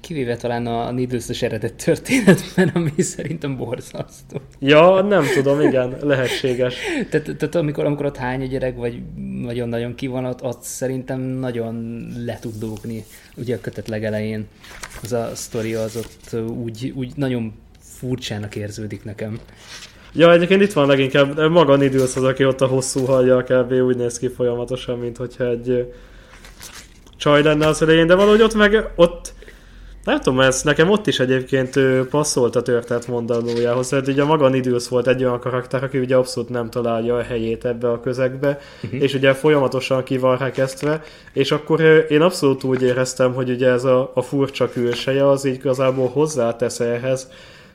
Kivéve 0.00 0.36
talán 0.36 0.66
a 0.66 0.90
Needless-es 0.90 1.42
eredet 1.42 1.74
történetben, 1.84 2.70
ami 2.74 3.02
szerintem 3.02 3.56
borzasztó. 3.56 4.40
Ja, 4.58 5.02
nem 5.02 5.24
tudom, 5.34 5.60
igen, 5.60 5.96
lehetséges. 6.00 6.74
tehát, 7.10 7.36
tehát 7.36 7.54
amikor, 7.54 7.84
amikor 7.84 8.06
ott 8.06 8.16
hány 8.16 8.42
a 8.42 8.46
gyerek, 8.46 8.76
vagy 8.76 9.02
nagyon-nagyon 9.42 9.94
ki 9.94 10.06
van, 10.06 10.24
ott, 10.24 10.42
ott 10.42 10.62
szerintem 10.62 11.20
nagyon 11.20 12.06
le 12.24 12.38
tud 12.40 12.54
dugni. 12.58 13.04
Ugye 13.36 13.54
a 13.54 13.60
kötet 13.60 13.88
legelején 13.88 14.46
az 15.02 15.12
a 15.12 15.30
sztori 15.34 15.74
az 15.74 15.96
ott 15.96 16.40
úgy, 16.50 16.92
úgy 16.96 17.12
nagyon 17.16 17.54
furcsának 17.78 18.56
érződik 18.56 19.04
nekem. 19.04 19.40
Ja, 20.12 20.32
egyébként 20.32 20.62
itt 20.62 20.72
van 20.72 20.86
leginkább, 20.86 21.50
maga 21.50 21.76
Nidus 21.76 22.16
az, 22.16 22.24
aki 22.24 22.44
ott 22.44 22.60
a 22.60 22.66
hosszú 22.66 23.04
hallja 23.04 23.42
kb. 23.42 23.72
úgy 23.72 23.96
néz 23.96 24.18
ki 24.18 24.28
folyamatosan, 24.28 24.98
mint 24.98 25.16
hogyha 25.16 25.48
egy 25.48 25.92
csaj 27.16 27.42
lenne 27.42 27.66
az 27.66 27.82
elején, 27.82 28.06
de 28.06 28.14
valahogy 28.14 28.42
ott 28.42 28.54
meg, 28.54 28.92
ott 28.96 29.32
nem 30.04 30.20
tudom, 30.20 30.40
ez 30.40 30.62
nekem 30.62 30.90
ott 30.90 31.06
is 31.06 31.20
egyébként 31.20 31.78
passzolt 32.10 32.56
a 32.56 32.62
történet 32.62 33.06
mondanójához, 33.06 33.88
tehát 33.88 34.08
ugye 34.08 34.24
maga 34.24 34.48
Nidus 34.48 34.88
volt 34.88 35.06
egy 35.06 35.24
olyan 35.24 35.40
karakter, 35.40 35.84
aki 35.84 35.98
ugye 35.98 36.16
abszolút 36.16 36.48
nem 36.48 36.70
találja 36.70 37.16
a 37.16 37.22
helyét 37.22 37.64
ebbe 37.64 37.90
a 37.90 38.00
közegbe, 38.00 38.58
uh-huh. 38.82 39.02
és 39.02 39.14
ugye 39.14 39.32
folyamatosan 39.34 40.02
ki 40.02 40.18
van 40.18 40.36
rekesztve, 40.36 41.02
és 41.32 41.50
akkor 41.50 41.80
én 42.08 42.20
abszolút 42.20 42.64
úgy 42.64 42.82
éreztem, 42.82 43.34
hogy 43.34 43.50
ugye 43.50 43.68
ez 43.68 43.84
a, 43.84 44.10
a 44.14 44.22
furcsa 44.22 44.68
külseje 44.68 45.28
az 45.28 45.44
így 45.44 45.54
igazából 45.54 46.08
hozzátesz 46.08 46.80
ehhez, 46.80 47.30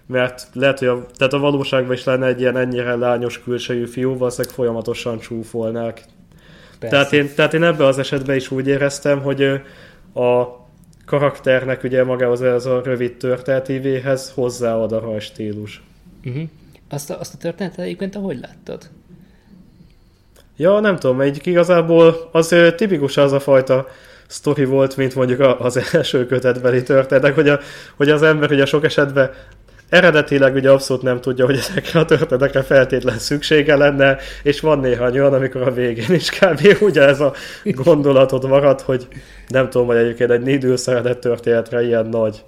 mert 0.07 0.47
lehet, 0.53 0.79
hogy 0.79 0.87
a, 0.87 1.05
tehát 1.17 1.33
a 1.33 1.39
valóságban 1.39 1.93
is 1.93 2.03
lenne 2.03 2.25
egy 2.25 2.39
ilyen 2.39 2.57
ennyire 2.57 2.95
lányos 2.95 3.43
külsejű 3.43 3.85
fiú, 3.85 4.17
valószínűleg 4.17 4.55
folyamatosan 4.55 5.19
csúfolnák. 5.19 6.03
Tehát 6.79 7.13
én, 7.13 7.29
tehát 7.35 7.53
én 7.53 7.63
ebben 7.63 7.87
az 7.87 7.97
esetben 7.97 8.35
is 8.35 8.51
úgy 8.51 8.67
éreztem, 8.67 9.21
hogy 9.21 9.43
a 10.13 10.63
karakternek 11.05 11.83
ugye 11.83 12.03
magához 12.03 12.41
ez 12.41 12.65
a 12.65 12.81
rövid 12.83 13.17
történetívéhez 13.17 14.31
hozzáad 14.31 14.91
a 14.91 14.99
rajstílus. 14.99 15.83
Uh-huh. 16.25 16.43
Azt 16.89 17.09
a, 17.09 17.19
azt 17.19 17.33
a 17.33 17.37
történetet 17.37 17.79
egyébként 17.79 18.15
ahogy 18.15 18.39
láttad? 18.39 18.89
Ja, 20.57 20.79
nem 20.79 20.95
tudom, 20.95 21.21
egy 21.21 21.47
igazából 21.47 22.29
az 22.31 22.55
tipikus 22.75 23.17
az 23.17 23.31
a 23.31 23.39
fajta 23.39 23.87
sztori 24.27 24.65
volt, 24.65 24.97
mint 24.97 25.15
mondjuk 25.15 25.39
az 25.59 25.79
első 25.93 26.25
kötetbeli 26.25 26.83
történetek, 26.83 27.35
hogy, 27.35 27.49
a, 27.49 27.59
hogy 27.95 28.09
az 28.09 28.21
ember 28.21 28.51
ugye 28.51 28.65
sok 28.65 28.83
esetben 28.83 29.31
eredetileg 29.89 30.55
ugye 30.55 30.69
abszolút 30.69 31.03
nem 31.03 31.21
tudja, 31.21 31.45
hogy 31.45 31.57
ezekre 31.57 31.99
a 31.99 32.05
történetekre 32.05 32.61
feltétlen 32.61 33.17
szüksége 33.17 33.75
lenne, 33.75 34.17
és 34.43 34.59
van 34.59 34.79
néha 34.79 35.09
olyan, 35.11 35.33
amikor 35.33 35.61
a 35.61 35.71
végén 35.71 36.13
is 36.13 36.29
kb. 36.29 36.81
ugye 36.81 37.01
ez 37.01 37.19
a 37.19 37.33
gondolatot 37.63 38.47
marad, 38.47 38.81
hogy 38.81 39.07
nem 39.47 39.69
tudom, 39.69 39.87
hogy 39.87 39.97
egyébként 39.97 40.31
egy 40.31 40.41
nédőszeredett 40.41 41.19
történetre 41.19 41.83
ilyen 41.83 42.05
nagy 42.05 42.43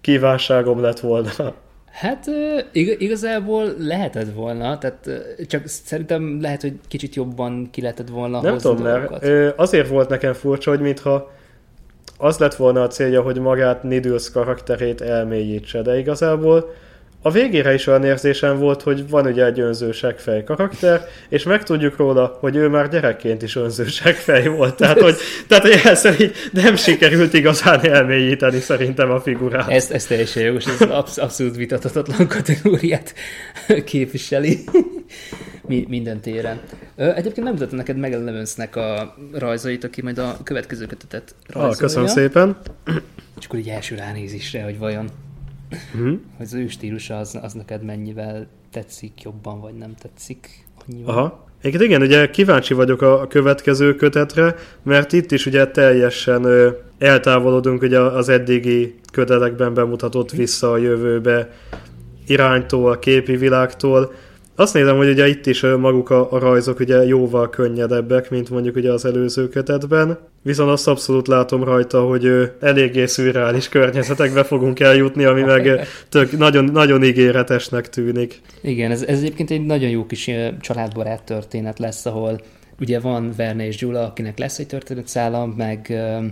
kívánságom 0.00 0.80
lett 0.80 1.00
volna. 1.00 1.54
Hát 1.92 2.26
ig- 2.72 3.00
igazából 3.00 3.74
lehetett 3.78 4.34
volna, 4.34 4.78
tehát 4.78 5.08
csak 5.46 5.66
szerintem 5.66 6.40
lehet, 6.40 6.60
hogy 6.60 6.74
kicsit 6.88 7.14
jobban 7.14 7.68
ki 7.70 7.80
lehetett 7.80 8.08
volna 8.08 8.40
Nem 8.40 8.58
tudom, 8.58 8.82
mert 8.82 9.24
azért 9.56 9.88
volt 9.88 10.08
nekem 10.08 10.32
furcsa, 10.32 10.70
hogy 10.70 10.80
mintha 10.80 11.30
az 12.22 12.38
lett 12.38 12.54
volna 12.54 12.82
a 12.82 12.86
célja, 12.86 13.22
hogy 13.22 13.38
magát 13.38 13.82
Nidus 13.82 14.30
karakterét 14.30 15.00
elmélyítse, 15.00 15.82
de 15.82 15.98
igazából 15.98 16.74
a 17.22 17.30
végére 17.30 17.74
is 17.74 17.86
olyan 17.86 18.04
érzésem 18.04 18.58
volt, 18.58 18.82
hogy 18.82 19.08
van 19.08 19.26
ugye 19.26 19.44
egy 19.44 19.60
önző 19.60 19.92
fej 20.16 20.44
karakter, 20.44 21.08
és 21.28 21.42
megtudjuk 21.42 21.96
róla, 21.96 22.36
hogy 22.40 22.56
ő 22.56 22.68
már 22.68 22.88
gyerekként 22.88 23.42
is 23.42 23.56
önző 23.56 23.84
fej 23.84 24.46
volt. 24.46 24.76
Tehát, 24.76 25.00
hogy, 25.00 25.16
tehát, 25.46 25.62
hogy 25.62 25.80
ezt 25.84 26.08
nem 26.52 26.76
sikerült 26.76 27.32
igazán 27.32 27.80
elmélyíteni 27.84 28.60
szerintem 28.60 29.10
a 29.10 29.20
figurát. 29.20 29.70
Ez, 29.70 29.90
ez 29.90 30.04
teljesen 30.06 30.42
jogos, 30.42 30.66
ez 30.66 30.80
absz- 30.80 31.18
abszolút 31.18 31.56
vitathatatlan 31.56 32.28
kategóriát 32.28 33.14
képviseli 33.84 34.64
minden 35.66 36.20
téren. 36.20 36.60
Egyébként 36.96 37.42
nem 37.42 37.52
mutatom 37.52 37.76
neked 37.76 37.96
meg 37.96 38.12
Levensnek 38.12 38.76
a 38.76 39.16
rajzait, 39.32 39.84
aki 39.84 40.02
majd 40.02 40.18
a 40.18 40.36
következő 40.42 40.86
kötetet 40.86 41.34
rajzolja. 41.46 41.74
Ah, 41.74 41.80
köszönöm 41.80 42.08
szépen. 42.08 42.56
És 43.38 43.46
akkor 43.46 43.58
így 43.58 43.68
első 43.68 43.94
ránézésre, 43.94 44.62
hogy 44.62 44.78
vajon 44.78 45.10
mm-hmm. 45.96 46.14
hogy 46.36 46.46
az 46.46 46.54
ő 46.54 46.68
stílusa 46.68 47.18
az, 47.18 47.38
az 47.42 47.52
neked 47.52 47.82
mennyivel 47.82 48.46
tetszik 48.70 49.22
jobban, 49.22 49.60
vagy 49.60 49.74
nem 49.74 49.94
tetszik 49.94 50.66
annyival. 50.86 51.14
Aha. 51.14 51.50
Egyébként 51.62 51.90
igen, 51.90 52.02
ugye 52.02 52.30
kíváncsi 52.30 52.74
vagyok 52.74 53.02
a, 53.02 53.20
a 53.20 53.26
következő 53.26 53.94
kötetre, 53.94 54.54
mert 54.82 55.12
itt 55.12 55.32
is 55.32 55.46
ugye 55.46 55.66
teljesen 55.66 56.44
ö, 56.44 56.70
eltávolodunk 56.98 57.82
ugye 57.82 57.98
az 58.00 58.28
eddigi 58.28 58.94
kötetekben 59.12 59.74
bemutatott 59.74 60.30
vissza 60.30 60.72
a 60.72 60.76
jövőbe 60.76 61.50
iránytól, 62.26 62.90
a 62.90 62.98
képi 62.98 63.36
világtól, 63.36 64.12
azt 64.56 64.74
nézem, 64.74 64.96
hogy 64.96 65.08
ugye 65.08 65.28
itt 65.28 65.46
is 65.46 65.60
maguk 65.60 66.10
a, 66.10 66.32
a 66.32 66.38
rajzok 66.38 66.80
ugye 66.80 67.04
jóval 67.04 67.50
könnyedebbek, 67.50 68.30
mint 68.30 68.50
mondjuk 68.50 68.76
ugye 68.76 68.92
az 68.92 69.04
előző 69.04 69.48
kötetben. 69.48 70.18
Viszont 70.42 70.70
azt 70.70 70.88
abszolút 70.88 71.28
látom 71.28 71.64
rajta, 71.64 72.00
hogy 72.00 72.52
eléggé 72.60 73.06
szürreális 73.06 73.68
környezetekbe 73.68 74.44
fogunk 74.44 74.80
eljutni, 74.80 75.24
ami 75.24 75.42
meg 75.42 75.88
tök, 76.08 76.38
nagyon, 76.38 76.64
nagyon 76.64 77.04
ígéretesnek 77.04 77.88
tűnik. 77.88 78.40
Igen, 78.60 78.90
ez, 78.90 79.02
ez 79.02 79.18
egyébként 79.18 79.50
egy 79.50 79.66
nagyon 79.66 79.90
jó 79.90 80.06
kis 80.06 80.30
családbarát 80.60 81.22
történet 81.22 81.78
lesz, 81.78 82.06
ahol 82.06 82.40
ugye 82.80 83.00
van 83.00 83.32
Verne 83.36 83.66
és 83.66 83.76
Gyula, 83.76 84.06
akinek 84.06 84.38
lesz 84.38 84.58
egy 84.58 84.66
történetszála, 84.66 85.46
meg 85.46 85.86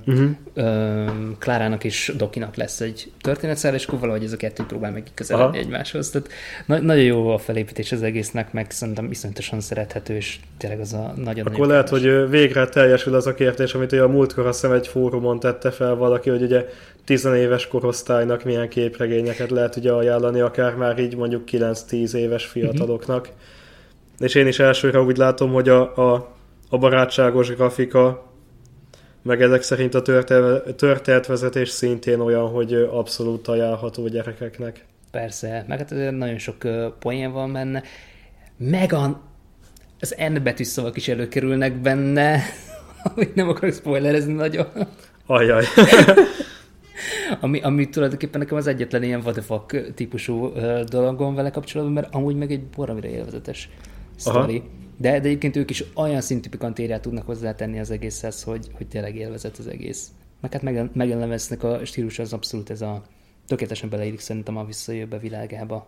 uh-huh. 0.07 0.31
ö, 0.55 1.05
Klárának 1.39 1.85
és 1.85 2.13
Dokinak 2.17 2.57
lesz 2.57 2.81
egy 2.81 3.11
történetszála, 3.21 3.75
és 3.75 3.87
akkor 3.87 3.99
valahogy 3.99 4.25
ez 4.25 4.33
a 4.33 4.37
kettő 4.37 4.65
próbál 4.65 4.93
meg 4.93 5.03
közeledni 5.15 5.59
egymáshoz. 5.59 6.11
Tehát 6.11 6.29
na- 6.67 6.81
nagyon 6.81 7.05
jó 7.05 7.29
a 7.29 7.39
felépítés 7.39 7.93
az 7.93 8.03
egésznek, 8.03 8.53
meg 8.53 8.71
szerintem 8.71 9.11
iszonyatosan 9.11 9.61
szerethető, 9.61 10.15
és 10.15 10.39
tényleg 10.57 10.81
az 10.81 10.93
a 10.93 11.13
nagyon 11.17 11.47
Akkor 11.47 11.67
lehet, 11.67 11.89
hogy 11.89 12.29
végre 12.31 12.67
teljesül 12.67 13.15
az 13.15 13.27
a 13.27 13.35
kérdés, 13.35 13.75
amit 13.75 13.93
ugye 13.93 14.03
a 14.03 14.09
múltkor 14.09 14.47
azt 14.47 14.61
hiszem 14.61 14.77
egy 14.77 14.87
fórumon 14.87 15.41
tette 15.41 15.71
fel 15.71 15.95
valaki, 15.95 16.31
hogy 16.31 16.43
ugye 16.43 16.67
tizenéves 17.05 17.69
korosztálynak 17.69 18.45
milyen 18.45 18.69
képregényeket 18.69 19.51
lehet 19.51 19.77
ugye 19.77 19.93
ajánlani, 19.93 20.41
akár 20.41 20.75
már 20.75 20.99
így 20.99 21.17
mondjuk 21.17 21.43
9-10 21.51 22.13
éves 22.13 22.45
fiataloknak. 22.45 23.21
Uh-huh. 23.21 23.39
És 24.21 24.35
én 24.35 24.47
is 24.47 24.59
elsőre 24.59 25.01
úgy 25.01 25.17
látom, 25.17 25.53
hogy 25.53 25.69
a, 25.69 26.15
a 26.15 26.39
a 26.73 26.79
barátságos 26.79 27.55
grafika, 27.55 28.33
meg 29.23 29.43
ezek 29.43 29.63
szerint 29.63 29.95
a 29.95 30.03
történetvezetés 30.77 31.69
szintén 31.69 32.21
olyan, 32.21 32.49
hogy 32.49 32.75
abszolút 32.75 33.49
ajánlható 33.49 34.09
gyerekeknek. 34.09 34.85
Persze, 35.11 35.65
meg 35.69 35.79
hát 35.79 35.91
nagyon 36.11 36.39
sok 36.39 36.57
poén 36.99 37.33
van 37.33 37.53
benne, 37.53 37.83
meg 38.57 38.93
a, 38.93 39.21
az 40.01 40.15
N 40.33 40.43
betű 40.43 40.65
szavak 40.65 40.97
is 40.97 41.09
előkerülnek 41.09 41.81
benne, 41.81 42.41
hogy 43.15 43.31
nem 43.35 43.49
akarok 43.49 43.75
spoilerezni 43.75 44.33
nagyon. 44.33 44.67
Ajaj. 45.27 45.65
ami, 47.41 47.61
ami 47.61 47.89
tulajdonképpen 47.89 48.41
nekem 48.41 48.57
az 48.57 48.67
egyetlen 48.67 49.03
ilyen 49.03 49.21
what 49.21 49.33
the 49.33 49.43
fuck 49.43 49.95
típusú 49.95 50.53
dologom 50.89 51.35
vele 51.35 51.51
kapcsolatban, 51.51 51.95
mert 51.95 52.15
amúgy 52.15 52.37
meg 52.37 52.51
egy 52.51 52.65
borramira 52.65 53.09
élvezetes 53.09 53.69
sztori. 54.21 54.63
De, 54.97 55.11
de 55.11 55.27
egyébként 55.27 55.57
ők 55.57 55.71
is 55.71 55.85
olyan 55.95 56.21
szintű 56.21 56.49
pikantériát 56.49 57.03
tudnak 57.03 57.27
hozzátenni 57.27 57.79
az 57.79 57.91
egészhez, 57.91 58.43
hogy, 58.43 58.67
hogy 58.73 58.87
tényleg 58.87 59.17
élvezet 59.17 59.59
az 59.59 59.67
egész. 59.67 60.09
Meg 60.41 60.53
hát 60.53 60.93
megelemeznek 60.95 61.63
a 61.63 61.85
stílus 61.85 62.19
az 62.19 62.33
abszolút 62.33 62.71
ez 62.71 62.81
a 62.81 63.03
tökéletesen 63.47 63.89
beleillik 63.89 64.21
szerintem 64.21 64.57
a 64.57 64.65
visszajövőbe 64.65 65.19
világába. 65.19 65.87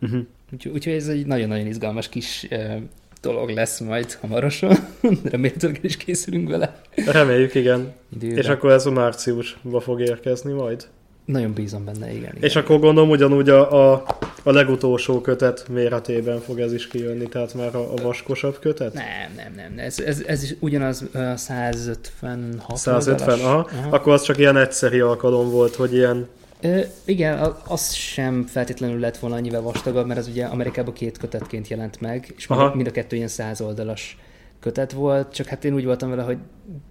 Uh-huh. 0.00 0.20
Úgyhogy, 0.52 0.72
úgyhogy 0.72 0.92
ez 0.92 1.08
egy 1.08 1.26
nagyon-nagyon 1.26 1.66
izgalmas 1.66 2.08
kis 2.08 2.46
uh, 2.50 2.76
dolog 3.20 3.50
lesz 3.50 3.80
majd 3.80 4.12
hamarosan. 4.12 4.76
Remélhetőleg 5.30 5.84
is 5.84 5.96
készülünk 5.96 6.48
vele. 6.48 6.80
Reméljük, 7.06 7.54
igen. 7.54 7.92
Időre. 8.14 8.40
És 8.40 8.46
akkor 8.46 8.70
ez 8.70 8.86
a 8.86 8.90
márciusba 8.90 9.80
fog 9.80 10.00
érkezni 10.00 10.52
majd. 10.52 10.86
Nagyon 11.24 11.52
bízom 11.52 11.84
benne, 11.84 12.10
igen. 12.10 12.36
igen. 12.36 12.36
És 12.40 12.56
akkor 12.56 12.78
gondolom 12.78 13.10
ugyanúgy 13.10 13.48
a, 13.48 13.92
a, 13.92 14.04
a 14.42 14.52
legutolsó 14.52 15.20
kötet 15.20 15.68
méretében 15.68 16.40
fog 16.40 16.60
ez 16.60 16.72
is 16.72 16.86
kijönni, 16.86 17.28
tehát 17.28 17.54
már 17.54 17.74
a, 17.74 17.92
a 17.92 18.02
vaskosabb 18.02 18.58
kötet? 18.58 18.92
Nem, 18.92 19.04
nem, 19.36 19.52
nem. 19.56 19.84
Ez, 19.84 19.98
ez, 19.98 20.22
ez 20.26 20.42
is 20.42 20.54
ugyanaz 20.60 21.04
uh, 21.14 21.34
156 21.36 22.76
150, 22.76 23.28
oldalas. 23.28 23.42
aha. 23.42 23.68
aha. 23.78 23.96
Akkor 23.96 24.12
az 24.12 24.22
csak 24.22 24.38
ilyen 24.38 24.56
egyszeri 24.56 25.00
alkalom 25.00 25.50
volt, 25.50 25.74
hogy 25.74 25.94
ilyen 25.94 26.28
Ö, 26.60 26.80
igen, 27.04 27.54
az 27.66 27.92
sem 27.92 28.46
feltétlenül 28.46 28.98
lett 28.98 29.16
volna 29.16 29.36
annyivel 29.36 29.60
vastagabb, 29.60 30.06
mert 30.06 30.20
az 30.20 30.28
ugye 30.28 30.44
Amerikában 30.44 30.94
két 30.94 31.18
kötetként 31.18 31.68
jelent 31.68 32.00
meg, 32.00 32.32
és 32.36 32.46
mind, 32.46 32.60
Aha. 32.60 32.74
mind 32.74 32.86
a 32.86 32.90
kettő 32.90 33.16
ilyen 33.16 33.28
száz 33.28 33.60
oldalas 33.60 34.18
kötet 34.64 34.92
volt, 34.92 35.32
csak 35.32 35.46
hát 35.46 35.64
én 35.64 35.74
úgy 35.74 35.84
voltam 35.84 36.10
vele, 36.10 36.22
hogy 36.22 36.36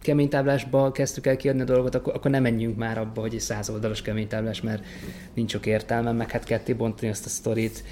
keménytáblásba 0.02 0.92
kezdtük 0.92 1.28
el 1.28 1.36
kiadni 1.36 1.62
a 1.62 1.66
dolgot, 1.66 1.96
akkor, 1.96 2.14
akkor 2.14 2.32
nem 2.32 2.42
menjünk 2.42 2.78
már 2.78 2.98
abba, 2.98 3.22
hogy 3.22 3.34
egy 3.34 3.40
száz 3.40 3.70
oldalas 3.70 4.02
keménytáblás, 4.02 4.62
mert 4.62 4.84
nincs 5.34 5.52
sok 5.52 5.66
értelme, 5.66 6.12
meg 6.12 6.32
hát 6.32 6.44
ketté 6.44 6.74
bontani 6.74 7.12
azt 7.12 7.26
a 7.26 7.30
sztorit. 7.30 7.84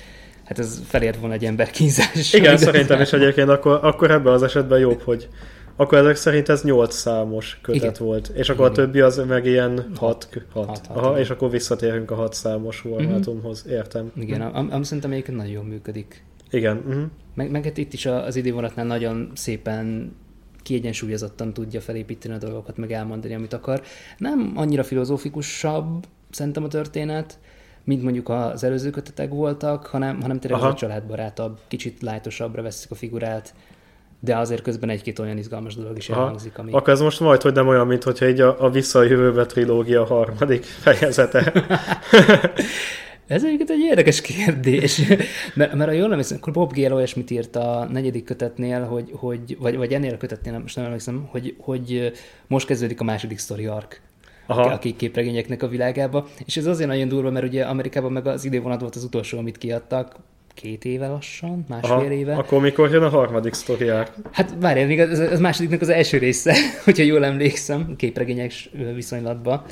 Hát 0.44 0.60
ez 0.60 0.82
felért 0.86 1.20
volna 1.20 1.34
egy 1.34 1.46
ember 1.46 1.70
kínzás. 1.70 2.34
Igen, 2.34 2.58
szerintem 2.58 3.02
is 3.02 3.14
egyébként 3.14 3.50
akkor, 3.50 3.80
akkor 3.82 4.12
ebben 4.12 4.34
az 4.34 4.44
esetben 4.44 4.80
jobb, 4.80 5.02
hogy 5.02 5.30
akkor 5.76 5.98
ezek 5.98 6.16
szerint 6.16 6.50
ez 6.50 6.64
8 6.64 6.96
számos 6.96 7.60
kötet 7.62 7.82
Igen. 7.82 7.94
volt, 8.00 8.28
és 8.28 8.50
akkor 8.50 8.66
a 8.66 8.72
Igen. 8.72 8.84
többi 8.84 9.00
az 9.00 9.22
meg 9.28 9.46
ilyen 9.46 9.92
6, 9.96 9.98
Hat. 9.98 10.28
6. 10.54 10.66
Hat, 10.68 10.88
hat, 10.88 10.98
Aha, 10.98 11.10
igen. 11.10 11.22
és 11.22 11.30
akkor 11.30 11.50
visszatérünk 11.50 12.12
a 12.12 12.16
6 12.16 12.34
számos 12.34 12.78
formátumhoz, 12.78 13.66
értem. 13.70 14.12
Igen, 14.16 14.42
am, 14.42 14.68
am 14.72 14.84
szerintem 14.84 15.12
egyébként 15.12 15.38
nagyon 15.38 15.66
működik. 15.66 16.24
Igen, 16.52 16.78
uh-huh. 16.78 17.04
Meg, 17.34 17.52
meg 17.52 17.64
hát 17.64 17.78
itt 17.78 17.94
is 17.94 18.06
az 18.06 18.36
idővonatnál 18.36 18.86
nagyon 18.86 19.32
szépen 19.34 20.16
kiegyensúlyozottan 20.64 21.54
tudja 21.54 21.82
felépíteni 21.82 22.34
a 22.34 22.38
dolgokat, 22.38 22.78
meg 22.78 22.92
elmondani, 22.92 23.34
amit 23.34 23.54
akar. 23.54 23.82
Nem 24.18 24.52
annyira 24.56 24.84
filozófikusabb 24.84 26.06
szerintem 26.30 26.64
a 26.64 26.68
történet, 26.68 27.40
mint 27.84 28.04
mondjuk 28.04 28.30
az 28.30 28.64
előző 28.64 28.90
kötetek 28.90 29.30
voltak, 29.30 29.86
hanem, 29.86 30.22
hanem 30.22 30.40
tényleg 30.40 30.60
Aha. 30.60 30.70
a 30.70 30.74
családbarátabb, 30.74 31.60
kicsit 31.68 32.02
lájtosabbra 32.02 32.62
veszik 32.62 32.92
a 32.92 32.96
figurát, 32.96 33.54
de 34.20 34.38
azért 34.38 34.62
közben 34.62 34.90
egy-két 34.90 35.20
olyan 35.20 35.38
izgalmas 35.38 35.76
dolog 35.76 35.98
is 35.98 36.10
elhangzik, 36.10 36.58
ami... 36.58 36.72
Akkor 36.72 36.94
ez 36.94 37.00
most 37.00 37.20
majd, 37.20 37.42
hogy 37.42 37.54
nem 37.54 37.68
olyan, 37.68 37.88
mint 37.88 38.04
hogyha 38.04 38.28
így 38.28 38.40
a, 38.40 38.64
a 38.64 38.70
Vissza 38.70 39.00
a 39.00 39.04
jövőbe 39.04 39.46
trilógia 39.46 40.06
harmadik 40.06 40.64
fejezete. 40.64 41.54
Ez 43.28 43.44
egyébként 43.44 43.70
egy 43.70 43.80
érdekes 43.80 44.22
kérdés, 44.22 45.02
mert, 45.56 45.74
mert 45.74 45.90
ha 45.90 45.96
jól 45.96 46.12
emlékszem, 46.12 46.38
akkor 46.42 46.54
Bob 46.54 46.74
Gale 46.74 46.94
olyasmit 46.94 47.32
írt 47.32 47.56
a 47.56 47.88
negyedik 47.92 48.24
kötetnél, 48.24 48.84
hogy, 48.84 49.10
hogy 49.12 49.58
vagy, 49.60 49.78
vagy 49.78 49.94
ennél 49.94 50.14
a 50.14 50.18
kötetnél, 50.18 50.60
most 50.60 50.76
nem 50.76 50.86
emlékszem, 50.86 51.28
hogy, 51.30 51.56
hogy 51.60 52.12
most 52.48 52.68
kezdődik 52.68 53.02
a 53.02 53.04
második 53.04 53.40
story 53.40 53.66
arc 53.66 53.98
Aha. 54.46 54.62
a 54.62 54.80
kék 54.80 54.96
képregényeknek 54.96 55.64
a 55.64 55.68
világába, 55.68 56.28
és 56.46 56.58
ez 56.58 56.66
azért 56.66 56.90
nagyon 56.90 57.08
durva, 57.08 57.32
mert 57.32 57.46
ugye 57.46 57.64
Amerikában 57.64 58.12
meg 58.12 58.28
az 58.28 58.46
idővonat 58.46 58.82
volt 58.82 58.96
az 58.96 59.04
utolsó, 59.04 59.38
amit 59.38 59.58
kiadtak, 59.58 60.16
két 60.54 60.86
éve 60.86 61.08
lassan, 61.08 61.66
másfél 61.68 61.92
Aha. 61.92 62.12
éve. 62.12 62.36
Akkor 62.36 62.62
mikor 62.62 62.92
jön 62.92 63.04
a 63.04 63.10
harmadik 63.10 63.54
sztoriák? 63.54 64.12
Hát 64.32 64.56
várjál, 64.60 64.88
még 64.88 65.00
az, 65.00 65.20
az 65.20 65.40
másodiknak 65.40 65.82
az 65.82 65.90
első 65.90 66.18
része, 66.18 66.56
hogyha 66.86 67.04
jól 67.04 67.26
emlékszem, 67.26 67.96
képregények 67.96 68.52
viszonylatban, 68.96 69.64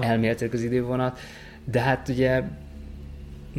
elméletileg 0.00 0.54
az 0.54 0.62
idővonat, 0.62 1.18
de 1.64 1.80
hát 1.80 2.08
ugye 2.08 2.42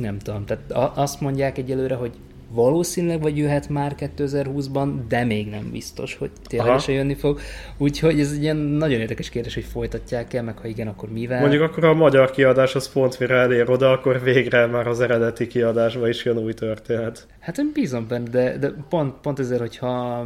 nem 0.02 0.20
tudom, 0.20 0.46
tehát 0.46 0.72
a- 0.72 0.92
azt 0.96 1.22
mondják 1.22 1.58
egyelőre, 1.58 1.96
hogy 1.96 2.12
valószínűleg 2.50 3.22
vagy 3.22 3.38
jöhet 3.38 3.70
már 3.70 3.96
2020-ban, 3.98 4.94
de 5.08 5.24
még 5.24 5.50
nem 5.50 5.70
biztos, 5.72 6.16
hogy 6.16 6.32
ténylegesen 6.44 6.96
jönni 6.96 7.14
fog. 7.16 7.40
Úgyhogy 7.78 8.20
ez 8.20 8.32
egy 8.32 8.42
ilyen 8.42 8.58
nagyon 8.58 9.00
érdekes 9.00 9.30
kérdés, 9.30 9.54
hogy 9.54 9.64
folytatják 9.64 10.34
el, 10.34 10.44
meg 10.44 10.58
ha 10.58 10.68
igen, 10.68 10.88
akkor 10.88 11.12
mivel. 11.12 11.40
Mondjuk 11.40 11.62
akkor 11.62 11.84
a 11.84 11.94
magyar 11.94 12.32
kiadás 12.32 12.76
az 12.76 12.92
pont 12.92 13.20
mire 13.20 13.36
elér 13.36 13.70
oda, 13.70 13.92
akkor 13.92 14.24
végre 14.24 14.66
már 14.66 14.88
az 14.88 15.00
eredeti 15.00 15.48
kiadásba 15.48 16.08
is 16.10 16.26
jön 16.26 16.38
új 16.38 16.54
történet. 16.54 17.28
Hát 17.40 17.58
én 17.58 17.70
bízom 17.74 18.08
benne, 18.08 18.30
de, 18.30 18.58
de 18.58 18.74
pont, 18.90 19.14
pont 19.22 19.40
ezért, 19.40 19.60
hogyha, 19.60 20.26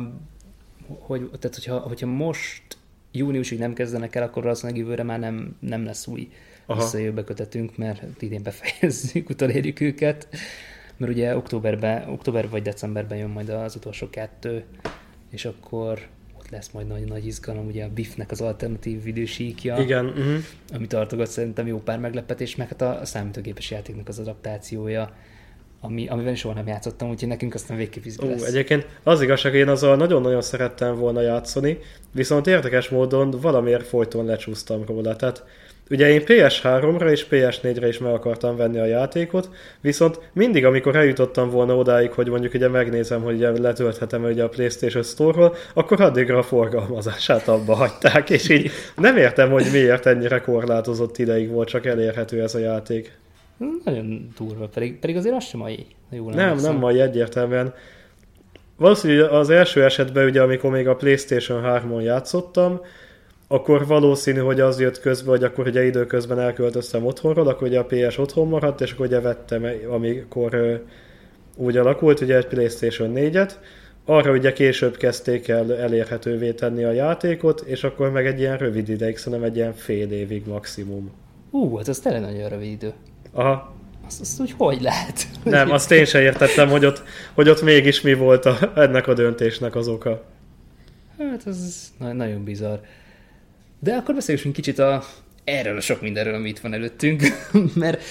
hogy, 0.88 1.30
tehát 1.40 1.56
hogyha, 1.56 1.78
hogyha 1.78 2.08
most 2.08 2.64
júniusig 3.12 3.60
nem 3.60 3.74
kezdenek 3.74 4.16
el, 4.16 4.24
akkor 4.24 4.44
valószínűleg 4.44 4.82
jövőre 4.82 5.04
már 5.04 5.20
nem, 5.20 5.56
nem 5.60 5.86
lesz 5.86 6.08
új 6.08 6.30
Aha. 6.72 6.82
visszajövő 6.82 7.24
kötetünk, 7.24 7.78
mert 7.78 8.22
idén 8.22 8.44
befejezzük, 8.44 9.30
utolérjük 9.30 9.80
őket. 9.80 10.28
Mert 10.98 11.12
ugye 11.12 11.36
októberben, 11.36 12.10
október 12.10 12.50
vagy 12.50 12.62
decemberben 12.62 13.18
jön 13.18 13.30
majd 13.30 13.50
az 13.50 13.76
utolsó 13.76 14.10
kettő, 14.10 14.64
és 15.30 15.46
akkor 15.46 16.08
ott 16.38 16.50
lesz 16.50 16.70
majd 16.70 16.88
nagy, 16.88 17.04
nagy 17.04 17.26
izgalom, 17.26 17.66
ugye 17.66 17.84
a 17.84 17.90
Biffnek 17.94 18.32
az 18.32 18.42
alternatív 18.42 19.04
videósíkja, 19.04 19.78
Igen, 19.78 20.06
uh-huh. 20.06 20.36
ami 20.74 20.88
tartogat 20.88 21.28
szerintem 21.28 21.68
jó 21.68 21.78
pár 21.80 22.00
meglepetés, 22.00 22.56
meg 22.56 22.68
hát 22.68 22.82
a 22.82 23.06
számítógépes 23.06 23.72
játéknak 23.72 24.08
az 24.08 24.20
adaptációja, 24.20 25.16
ami, 25.82 26.08
amivel 26.08 26.36
soha 26.36 26.54
nem 26.54 26.68
játszottam, 26.68 27.10
úgyhogy 27.10 27.28
nekünk 27.28 27.54
aztán 27.54 27.78
végképp 27.78 28.06
izgi 28.06 28.26
Ó, 28.26 28.30
lesz. 28.30 28.44
egyébként 28.44 28.88
az 29.04 29.22
igazság, 29.22 29.54
én 29.54 29.68
azzal 29.68 29.96
nagyon-nagyon 29.96 30.42
szerettem 30.42 30.96
volna 30.96 31.22
játszani, 31.22 31.78
viszont 32.12 32.48
érdekes 32.48 32.90
módon 32.90 33.30
valamiért 33.30 33.88
folyton 33.88 34.26
lecsúsztam 34.26 34.86
róla. 34.86 35.16
Tehát 35.16 35.44
ugye 35.92 36.10
én 36.10 36.22
PS3-ra 36.26 37.10
és 37.10 37.26
PS4-re 37.30 37.88
is 37.88 37.98
meg 37.98 38.14
akartam 38.14 38.56
venni 38.56 38.80
a 38.80 38.86
játékot, 38.86 39.50
viszont 39.82 40.20
mindig, 40.34 40.66
amikor 40.66 40.96
eljutottam 40.96 41.50
volna 41.50 41.76
odáig, 41.76 42.12
hogy 42.12 42.28
mondjuk 42.30 42.54
ugye 42.54 42.68
megnézem, 42.68 43.22
hogy 43.22 43.36
ugye 43.36 43.60
letölthetem 43.60 44.24
ugye 44.24 44.44
a 44.44 44.50
PlayStation 44.50 45.04
Store-ról, 45.04 45.56
akkor 45.74 46.02
addigra 46.02 46.38
a 46.38 46.44
forgalmazását 46.44 47.48
abba 47.48 47.76
hagyták, 47.76 48.30
és 48.30 48.50
így 48.50 48.72
nem 48.96 49.18
értem, 49.18 49.52
hogy 49.52 49.66
miért 49.72 50.06
ennyire 50.06 50.40
korlátozott 50.40 51.18
ideig 51.18 51.50
volt 51.50 51.68
csak 51.68 51.86
elérhető 51.86 52.42
ez 52.42 52.56
a 52.56 52.60
játék. 52.60 53.20
Nagyon 53.84 54.28
durva, 54.38 54.68
pedig, 54.68 55.00
pedig 55.00 55.16
azért 55.16 55.36
az 55.36 55.46
sem 55.46 55.60
mai. 55.60 55.86
Jól 56.10 56.32
Nem, 56.32 56.48
emlékszem. 56.48 56.72
nem 56.72 56.80
mai 56.80 57.00
egyértelműen. 57.00 57.74
Valószínűleg 58.78 59.32
az 59.32 59.50
első 59.50 59.84
esetben, 59.84 60.26
ugye, 60.26 60.42
amikor 60.42 60.72
még 60.72 60.88
a 60.88 60.96
PlayStation 60.96 61.62
3-on 61.66 62.04
játszottam, 62.04 62.82
akkor 63.52 63.86
valószínű, 63.88 64.40
hogy 64.40 64.60
az 64.60 64.80
jött 64.80 65.00
közben, 65.00 65.30
hogy 65.30 65.44
akkor 65.44 65.68
ugye 65.68 65.86
időközben 65.86 66.40
elköltöztem 66.40 67.06
otthonról, 67.06 67.48
akkor 67.48 67.68
ugye 67.68 67.80
a 67.80 67.86
PS 67.86 68.18
otthon 68.18 68.48
maradt, 68.48 68.82
és 68.82 68.92
akkor 68.92 69.06
ugye 69.06 69.20
vettem, 69.20 69.66
amikor 69.90 70.82
úgy 71.56 71.78
alakult, 71.78 72.20
ugye 72.20 72.36
egy 72.36 72.48
PlayStation 72.48 73.12
4-et, 73.16 73.52
arra 74.06 74.32
ugye 74.32 74.54
később 74.54 74.98
kezdték 74.98 75.48
el 75.48 75.76
elérhetővé 75.76 76.52
tenni 76.52 76.84
a 76.84 76.92
játékot, 76.92 77.62
és 77.62 77.84
akkor 77.84 78.12
meg 78.12 78.26
egy 78.26 78.40
ilyen 78.40 78.58
rövid 78.58 78.90
ideig, 78.90 79.18
szerintem 79.18 79.48
egy 79.50 79.56
ilyen 79.56 79.74
fél 79.74 80.12
évig 80.12 80.48
maximum. 80.48 81.12
Ú, 81.52 81.76
hát 81.78 81.88
az 81.88 82.00
tényleg 82.00 82.22
nagyon 82.22 82.50
rövid 82.50 82.72
idő. 82.72 82.94
Aha, 83.32 83.76
Azt, 84.08 84.22
azt 84.22 84.40
úgy 84.42 84.54
hogy 84.58 84.82
lehet? 84.82 85.28
nem, 85.44 85.72
azt 85.72 85.92
én 85.92 86.06
sem 86.06 86.22
értettem, 86.22 86.70
hogy 86.70 86.86
ott, 86.86 87.04
hogy 87.34 87.50
ott 87.50 87.62
mégis 87.62 88.02
mi 88.02 88.14
volt 88.14 88.46
a, 88.46 88.58
ennek 88.76 89.08
a 89.08 89.14
döntésnek 89.14 89.76
az 89.76 89.88
oka. 89.88 90.24
Hát 91.18 91.48
ez 91.48 91.92
na- 92.00 92.14
nagyon 92.14 92.44
bizarr. 92.44 92.78
De 93.84 93.94
akkor 93.94 94.16
beszéljünk 94.16 94.56
kicsit 94.56 94.80
a, 94.80 95.04
erről 95.44 95.78
a 95.78 95.82
sok 95.82 96.02
mindenről, 96.02 96.34
ami 96.34 96.50
itt 96.50 96.60
van 96.60 96.74
előttünk, 96.74 97.22
mert 97.74 98.04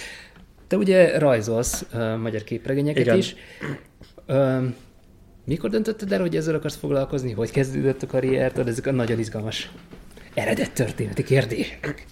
te 0.67 0.77
ugye 0.77 1.19
rajzolsz 1.19 1.85
uh, 1.95 2.17
magyar 2.17 2.45
képregényeket 2.45 3.03
Igen. 3.03 3.17
is. 3.17 3.35
Uh, 4.29 4.65
mikor 5.45 5.71
döntötted 5.71 6.13
el, 6.13 6.21
hogy 6.21 6.37
ezzel 6.37 6.55
akarsz 6.55 6.77
foglalkozni? 6.77 7.33
Hogy 7.33 7.51
kezdődött 7.51 8.03
a 8.03 8.07
karriert? 8.07 8.59
Ezek 8.59 8.87
a 8.87 8.93
nagyon 8.93 9.19
izgalmas 9.19 9.71
eredet 10.35 10.73
történeti 10.73 11.23
kérdések. 11.23 12.07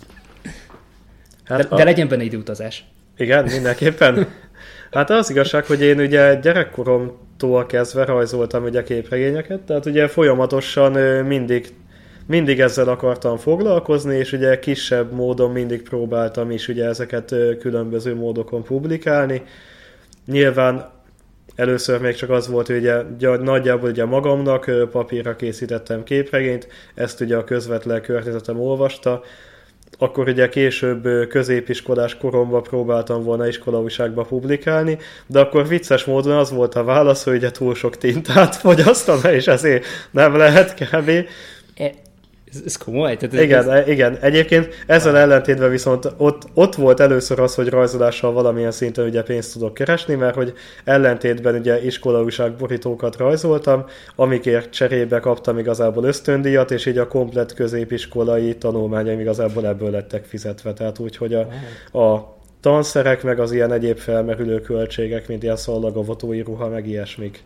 Hát 1.44 1.68
De, 1.68 1.76
de 1.76 1.84
legyen 1.84 2.08
benne 2.08 2.22
időutazás. 2.22 2.84
Igen, 3.16 3.44
mindenképpen. 3.44 4.28
Hát 4.90 5.10
az 5.10 5.30
igazság, 5.30 5.64
hogy 5.64 5.82
én 5.82 6.00
ugye 6.00 6.34
gyerekkoromtól 6.34 7.66
kezdve 7.66 8.04
rajzoltam 8.04 8.64
ugye 8.64 8.82
képregényeket, 8.82 9.60
tehát 9.60 9.86
ugye 9.86 10.08
folyamatosan 10.08 10.92
mindig, 11.24 11.66
mindig 12.28 12.60
ezzel 12.60 12.88
akartam 12.88 13.36
foglalkozni, 13.36 14.16
és 14.16 14.32
ugye 14.32 14.58
kisebb 14.58 15.12
módon 15.12 15.50
mindig 15.50 15.82
próbáltam 15.82 16.50
is 16.50 16.68
ugye 16.68 16.84
ezeket 16.84 17.34
különböző 17.58 18.14
módokon 18.14 18.62
publikálni. 18.62 19.42
Nyilván 20.26 20.90
először 21.54 22.00
még 22.00 22.14
csak 22.14 22.30
az 22.30 22.48
volt, 22.48 22.66
hogy 22.66 22.76
ugye 22.76 23.02
gy- 23.18 23.40
nagyjából 23.40 23.90
ugye 23.90 24.04
magamnak 24.04 24.70
papírra 24.90 25.36
készítettem 25.36 26.02
képregényt, 26.02 26.68
ezt 26.94 27.20
ugye 27.20 27.36
a 27.36 27.44
közvetlen 27.44 28.02
környezetem 28.02 28.60
olvasta, 28.60 29.22
akkor 29.98 30.28
ugye 30.28 30.48
később 30.48 31.28
középiskolás 31.28 32.16
koromban 32.16 32.62
próbáltam 32.62 33.22
volna 33.22 33.46
iskolaújságba 33.46 34.22
publikálni, 34.22 34.98
de 35.26 35.40
akkor 35.40 35.68
vicces 35.68 36.04
módon 36.04 36.36
az 36.36 36.50
volt 36.50 36.74
a 36.74 36.84
válasz, 36.84 37.24
hogy 37.24 37.36
ugye 37.36 37.50
túl 37.50 37.74
sok 37.74 37.96
tintát 37.96 38.56
fogyasztana, 38.56 39.32
és 39.32 39.46
ezért 39.46 39.84
nem 40.10 40.36
lehet 40.36 40.74
kb. 40.74 41.10
Ez, 42.52 42.62
ez 42.64 42.76
komoly? 42.76 43.16
Tehát 43.16 43.44
igen, 43.44 43.70
ez... 43.70 43.88
igen. 43.88 44.16
Egyébként 44.20 44.68
ezzel 44.86 45.16
ellentétben 45.16 45.70
viszont 45.70 46.12
ott, 46.16 46.42
ott 46.54 46.74
volt 46.74 47.00
először 47.00 47.40
az, 47.40 47.54
hogy 47.54 47.68
rajzolással 47.68 48.32
valamilyen 48.32 48.70
szinten 48.70 49.06
ugye 49.06 49.22
pénzt 49.22 49.52
tudok 49.52 49.74
keresni, 49.74 50.14
mert 50.14 50.34
hogy 50.34 50.52
ellentétben 50.84 51.54
ugye 51.54 51.84
iskolaúság 51.84 52.52
borítókat 52.52 53.16
rajzoltam, 53.16 53.84
amikért 54.16 54.70
cserébe 54.70 55.20
kaptam 55.20 55.58
igazából 55.58 56.04
ösztöndíjat, 56.04 56.70
és 56.70 56.86
így 56.86 56.98
a 56.98 57.08
komplet 57.08 57.54
középiskolai 57.54 58.56
tanulmányaim 58.56 59.20
igazából 59.20 59.66
ebből 59.66 59.90
lettek 59.90 60.24
fizetve. 60.24 60.72
Tehát 60.72 60.98
úgy, 60.98 61.16
hogy 61.16 61.34
a, 61.34 61.48
a 61.98 62.36
tanszerek, 62.60 63.22
meg 63.22 63.40
az 63.40 63.52
ilyen 63.52 63.72
egyéb 63.72 63.98
felmerülő 63.98 64.60
költségek, 64.60 65.28
mint 65.28 65.42
ilyen 65.42 65.56
szallagavatói 65.56 66.40
ruha, 66.40 66.68
meg 66.68 66.86
ilyesmik. 66.86 67.42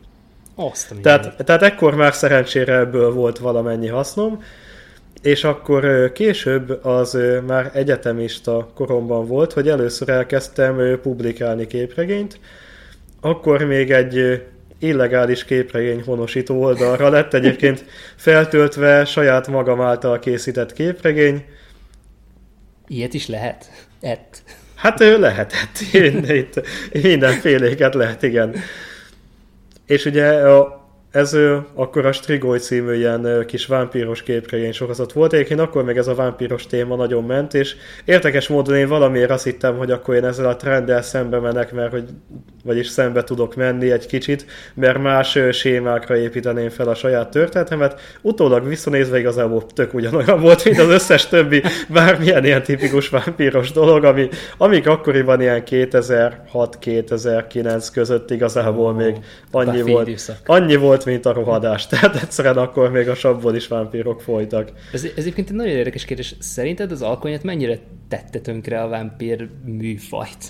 Azt 0.55 0.95
tehát, 1.03 1.45
tehát 1.45 1.63
ekkor 1.63 1.95
már 1.95 2.15
szerencsére 2.15 2.79
ebből 2.79 3.13
volt 3.13 3.39
valamennyi 3.39 3.89
hasznom, 3.89 4.43
és 5.23 5.45
akkor 5.45 6.13
később 6.13 6.85
az 6.85 7.19
már 7.47 7.71
egyetemista 7.75 8.71
koromban 8.75 9.27
volt, 9.27 9.53
hogy 9.53 9.69
először 9.69 10.09
elkezdtem 10.09 10.99
publikálni 11.03 11.67
képregényt, 11.67 12.41
akkor 13.21 13.63
még 13.63 13.91
egy 13.91 14.43
illegális 14.79 15.45
képregény 15.45 16.03
honosító 16.03 16.63
oldalra 16.63 17.09
lett 17.09 17.35
egyébként 17.35 17.85
feltöltve 18.17 19.05
saját 19.05 19.49
magam 19.49 19.81
által 19.81 20.19
készített 20.19 20.73
képregény. 20.73 21.45
Ilyet 22.87 23.15
is 23.15 23.27
lehet? 23.29 23.71
Ett. 24.01 24.43
Hát 24.75 25.01
ő 25.01 25.19
lehetett. 25.19 25.79
Itt 25.93 26.61
mindenféléket 27.03 27.95
lehet, 27.95 28.23
igen. 28.23 28.55
És 29.87 30.05
ugye 30.05 30.27
a 30.27 30.82
ez 31.13 31.37
akkor 31.75 32.07
a 32.07 32.13
Strigoi 32.13 32.59
című 32.59 32.95
ilyen 32.95 33.45
kis 33.47 33.67
vámpíros 33.67 34.23
képregény 34.23 34.73
sorozat 34.73 35.13
volt. 35.13 35.33
Egyébként 35.33 35.61
akkor 35.61 35.85
még 35.85 35.97
ez 35.97 36.07
a 36.07 36.15
vámpíros 36.15 36.67
téma 36.67 36.97
nagyon 36.97 37.25
ment, 37.25 37.55
és 37.55 37.77
érdekes 38.05 38.49
módon 38.49 38.77
én 38.77 38.89
valamiért 38.89 39.31
azt 39.31 39.45
hittem, 39.45 39.77
hogy 39.77 39.91
akkor 39.91 40.15
én 40.15 40.25
ezzel 40.25 40.49
a 40.49 40.57
trenddel 40.57 41.03
szembe 41.03 41.39
menek, 41.39 41.73
mert 41.73 41.91
hogy, 41.91 42.05
vagyis 42.65 42.87
szembe 42.87 43.25
tudok 43.25 43.55
menni 43.55 43.91
egy 43.91 44.07
kicsit, 44.07 44.47
mert 44.75 45.03
más 45.03 45.39
sémákra 45.51 46.17
építeném 46.17 46.69
fel 46.69 46.89
a 46.89 46.95
saját 46.95 47.31
történetemet. 47.31 48.01
Utólag 48.23 48.69
visszanézve 48.69 49.19
igazából 49.19 49.67
tök 49.67 49.95
ugyanolyan 49.95 50.41
volt, 50.41 50.65
mint 50.65 50.79
az 50.79 50.89
összes 50.89 51.27
többi 51.27 51.63
bármilyen 51.89 52.45
ilyen 52.45 52.63
tipikus 52.63 53.09
vámpíros 53.09 53.73
dolog, 53.73 54.05
ami, 54.05 54.29
amik 54.57 54.87
akkoriban 54.87 55.41
ilyen 55.41 55.63
2006-2009 55.67 57.89
között 57.93 58.31
igazából 58.31 58.93
még 58.93 59.17
annyi 59.51 59.83
volt, 59.83 60.11
annyi 60.47 60.77
volt 60.77 61.01
volt, 61.03 61.23
mint 61.25 61.27
a 61.27 61.41
rohadás. 61.41 61.87
Tehát 61.89 62.23
egyszerűen 62.23 62.57
akkor 62.57 62.91
még 62.91 63.09
a 63.09 63.15
sabból 63.15 63.55
is 63.55 63.69
vámpírok 63.69 64.21
folytak. 64.21 64.73
Ez, 64.93 65.05
ez 65.05 65.11
egyébként 65.17 65.49
egy 65.49 65.57
nagyon 65.57 65.77
érdekes 65.77 66.05
kérdés. 66.05 66.35
Szerinted 66.39 66.93
az 66.93 67.03
alkonyat 67.03 67.43
mennyire 67.43 67.79
tette 68.09 68.39
tönkre 68.39 68.83
a 68.83 68.89
vámpír 68.89 69.49
műfajt? 69.65 70.45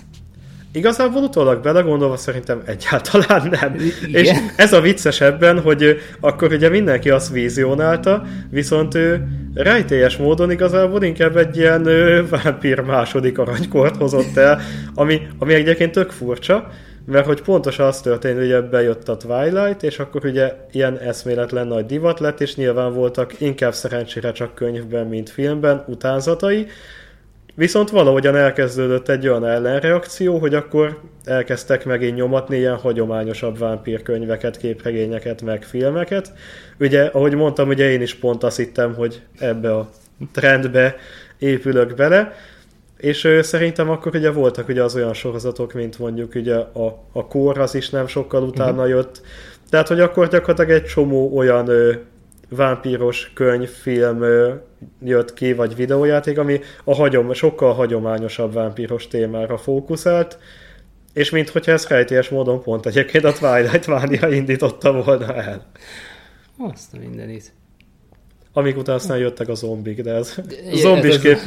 Igazából 0.74 1.22
utólag 1.22 1.62
belegondolva 1.62 2.16
szerintem 2.16 2.62
egyáltalán 2.66 3.48
nem. 3.60 3.74
Igen? 4.06 4.24
És 4.24 4.30
ez 4.56 4.72
a 4.72 4.80
vicces 4.80 5.20
ebben, 5.20 5.60
hogy 5.60 5.96
akkor 6.20 6.52
ugye 6.52 6.68
mindenki 6.68 7.10
azt 7.10 7.32
vízionálta, 7.32 8.22
viszont 8.50 8.94
ő 8.94 9.26
rejtélyes 9.54 10.16
módon 10.16 10.50
igazából 10.50 11.02
inkább 11.02 11.36
egy 11.36 11.56
ilyen 11.56 11.88
vámpír 12.30 12.80
második 12.80 13.38
aranykort 13.38 13.96
hozott 13.96 14.36
el, 14.36 14.60
ami, 14.94 15.20
ami 15.38 15.54
egyébként 15.54 15.92
tök 15.92 16.10
furcsa, 16.10 16.68
mert 17.06 17.26
hogy 17.26 17.42
pontosan 17.42 17.86
az 17.86 18.00
történt, 18.00 18.38
hogy 18.38 18.50
ebbe 18.50 18.82
jött 18.82 19.08
a 19.08 19.16
Twilight, 19.16 19.82
és 19.82 19.98
akkor 19.98 20.24
ugye 20.24 20.54
ilyen 20.70 20.98
eszméletlen 20.98 21.66
nagy 21.66 21.86
divat 21.86 22.20
lett, 22.20 22.40
és 22.40 22.56
nyilván 22.56 22.92
voltak 22.92 23.40
inkább 23.40 23.74
szerencsére 23.74 24.32
csak 24.32 24.54
könyvben, 24.54 25.06
mint 25.06 25.30
filmben 25.30 25.84
utánzatai, 25.86 26.66
Viszont 27.54 27.90
valahogyan 27.90 28.36
elkezdődött 28.36 29.08
egy 29.08 29.28
olyan 29.28 29.46
ellenreakció, 29.46 30.38
hogy 30.38 30.54
akkor 30.54 31.00
elkezdtek 31.24 31.84
megint 31.84 32.16
nyomatni 32.16 32.56
ilyen 32.56 32.76
hagyományosabb 32.76 33.58
vámpírkönyveket, 33.58 34.56
képregényeket, 34.56 35.42
meg 35.42 35.62
filmeket. 35.62 36.32
Ugye, 36.80 37.04
ahogy 37.04 37.34
mondtam, 37.34 37.68
ugye 37.68 37.90
én 37.90 38.02
is 38.02 38.14
pont 38.14 38.42
azt 38.42 38.56
hittem, 38.56 38.94
hogy 38.94 39.22
ebbe 39.38 39.74
a 39.74 39.90
trendbe 40.32 40.96
épülök 41.38 41.94
bele, 41.94 42.32
és 43.02 43.24
ő, 43.24 43.42
szerintem 43.42 43.90
akkor 43.90 44.14
ugye 44.14 44.30
voltak 44.30 44.68
ugye 44.68 44.82
az 44.82 44.94
olyan 44.94 45.14
sorozatok, 45.14 45.72
mint 45.72 45.98
mondjuk 45.98 46.34
ugye 46.34 46.54
a, 46.56 47.04
a 47.12 47.26
kor, 47.26 47.58
az 47.58 47.74
is 47.74 47.90
nem 47.90 48.06
sokkal 48.06 48.42
utána 48.42 48.72
uh-huh. 48.72 48.88
jött. 48.88 49.20
Tehát, 49.70 49.88
hogy 49.88 50.00
akkor 50.00 50.28
gyakorlatilag 50.28 50.70
egy 50.70 50.84
csomó 50.84 51.36
olyan 51.36 51.68
ö, 51.68 51.92
vámpíros 52.48 53.30
könyv, 53.34 53.68
film 53.68 54.22
ö, 54.22 54.52
jött 55.04 55.34
ki, 55.34 55.52
vagy 55.52 55.76
videójáték, 55.76 56.38
ami 56.38 56.60
a 56.84 56.94
hagyom, 56.94 57.32
sokkal 57.32 57.72
hagyományosabb 57.72 58.52
vámpíros 58.52 59.08
témára 59.08 59.58
fókuszált, 59.58 60.38
és 61.12 61.30
minthogyha 61.30 61.72
ez 61.72 61.86
rejtélyes 61.86 62.28
módon 62.28 62.62
pont 62.62 62.86
egyébként 62.86 63.24
a 63.24 63.32
Twilight 63.32 63.86
Mania 63.86 64.28
indította 64.28 65.02
volna 65.02 65.34
el. 65.34 65.66
Azt 66.58 66.94
a 66.94 66.98
mindenit 66.98 67.52
amik 68.54 68.76
után 68.76 68.94
aztán 68.94 69.18
jöttek 69.18 69.48
a 69.48 69.54
zombik, 69.54 70.02
de 70.02 70.12
ez 70.12 70.34
zombis, 70.74 71.18
kép, 71.18 71.38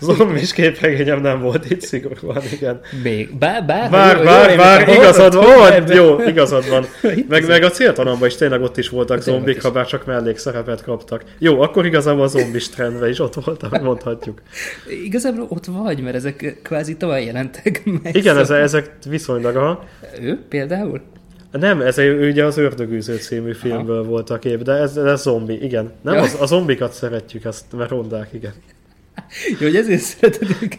zombis 0.00 0.52
képregényem 0.52 1.20
nem 1.20 1.40
volt 1.40 1.70
itt 1.70 1.80
szigorúan, 1.80 2.42
igen. 2.52 2.80
Még, 3.02 3.36
bár, 3.38 3.64
bár, 3.64 3.90
bár, 3.90 4.16
jó, 4.16 4.24
bár, 4.24 4.50
jó, 4.50 4.56
bár 4.56 4.88
igazad 4.88 5.34
van, 5.34 5.90
jó, 5.92 6.22
igazad 6.22 6.68
van. 6.68 6.84
Meg, 7.28 7.46
meg 7.46 7.62
a 7.62 7.70
céltalanban 7.70 8.28
is 8.28 8.34
tényleg 8.34 8.62
ott 8.62 8.76
is 8.76 8.88
voltak 8.88 9.20
zombik, 9.20 9.62
ha 9.62 9.70
bár 9.70 9.86
csak 9.86 10.06
mellékszerepet 10.06 10.82
kaptak. 10.82 11.24
Jó, 11.38 11.60
akkor 11.60 11.86
igazából 11.86 12.22
a 12.22 12.26
zombis 12.26 12.68
trendben 12.68 13.08
is 13.08 13.18
ott 13.18 13.34
voltak, 13.34 13.82
mondhatjuk. 13.82 14.42
Igazából 15.04 15.46
ott 15.48 15.64
vagy, 15.64 16.00
mert 16.00 16.16
ezek 16.16 16.58
kvázi 16.62 16.96
tovább 16.96 17.22
jelentek 17.22 17.82
meg. 18.02 18.16
Igen, 18.16 18.44
szóval. 18.44 18.62
ezek 18.62 18.96
viszonylag 19.08 19.56
a... 19.56 19.84
Ő 20.20 20.38
például? 20.48 21.00
Nem, 21.58 21.80
ez 21.80 21.98
ugye 21.98 22.44
az 22.44 22.56
Ördögűző 22.56 23.16
című 23.16 23.52
filmből 23.52 23.98
Aha. 23.98 24.08
volt 24.08 24.30
a 24.30 24.38
kép, 24.38 24.62
de 24.62 24.72
ez, 24.72 24.96
ez 24.96 25.22
zombi, 25.22 25.64
igen. 25.64 25.92
Nem, 26.02 26.14
ja. 26.14 26.20
az, 26.20 26.36
a 26.40 26.46
zombikat 26.46 26.92
szeretjük, 26.92 27.44
azt, 27.44 27.64
mert 27.76 27.90
rondák, 27.90 28.32
igen. 28.32 28.52
Jó, 29.60 29.66
hogy 29.66 29.76
ezért 29.76 30.00
szereted 30.00 30.48
őket. 30.62 30.78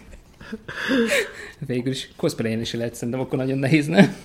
Végül 1.68 1.92
is 1.92 2.10
cosplayen 2.16 2.60
is 2.60 2.74
lehet, 2.74 2.96
szerintem 2.96 3.20
akkor 3.20 3.38
nagyon 3.38 3.58
nehéz, 3.58 3.88
nem? 3.88 4.16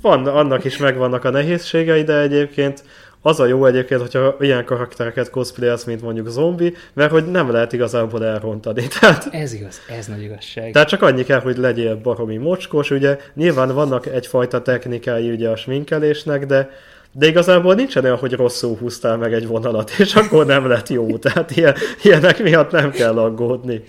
Van, 0.00 0.26
annak 0.26 0.64
is 0.64 0.76
megvannak 0.76 1.24
a 1.24 1.30
nehézségei, 1.30 2.02
de 2.02 2.20
egyébként 2.20 2.84
az 3.22 3.40
a 3.40 3.46
jó 3.46 3.66
egyébként, 3.66 4.00
hogyha 4.00 4.36
ilyen 4.40 4.64
karaktereket 4.64 5.30
cosplayelsz, 5.30 5.84
mint 5.84 6.02
mondjuk 6.02 6.28
zombi, 6.28 6.74
mert 6.92 7.10
hogy 7.10 7.30
nem 7.30 7.50
lehet 7.50 7.72
igazából 7.72 8.24
elrontani. 8.24 8.86
Tehát, 9.00 9.28
ez 9.30 9.52
igaz, 9.52 9.80
ez 9.98 10.06
nagy 10.06 10.22
igazság. 10.22 10.72
Tehát 10.72 10.88
csak 10.88 11.02
annyi 11.02 11.24
kell, 11.24 11.40
hogy 11.40 11.56
legyél 11.56 11.96
baromi 11.96 12.36
mocskos, 12.36 12.90
ugye 12.90 13.18
nyilván 13.34 13.74
vannak 13.74 14.06
egyfajta 14.06 14.62
technikái 14.62 15.30
ugye 15.30 15.48
a 15.48 15.56
sminkelésnek, 15.56 16.46
de 16.46 16.70
de 17.18 17.26
igazából 17.26 17.74
nincsen 17.74 18.04
olyan, 18.04 18.16
hogy 18.16 18.32
rosszul 18.32 18.76
húztál 18.76 19.16
meg 19.16 19.32
egy 19.32 19.46
vonalat, 19.46 19.90
és 19.98 20.14
akkor 20.14 20.46
nem 20.46 20.66
lett 20.66 20.88
jó. 20.88 21.16
Tehát 21.18 21.50
ilyen, 21.50 21.74
ilyenek 22.02 22.42
miatt 22.42 22.70
nem 22.70 22.90
kell 22.90 23.18
aggódni. 23.18 23.82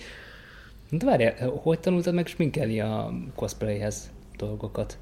De 0.90 1.06
várjál, 1.06 1.50
hogy 1.62 1.80
tanultad 1.80 2.14
meg 2.14 2.26
sminkelni 2.26 2.80
a 2.80 3.12
cosplayhez 3.34 4.10
dolgokat? 4.36 4.98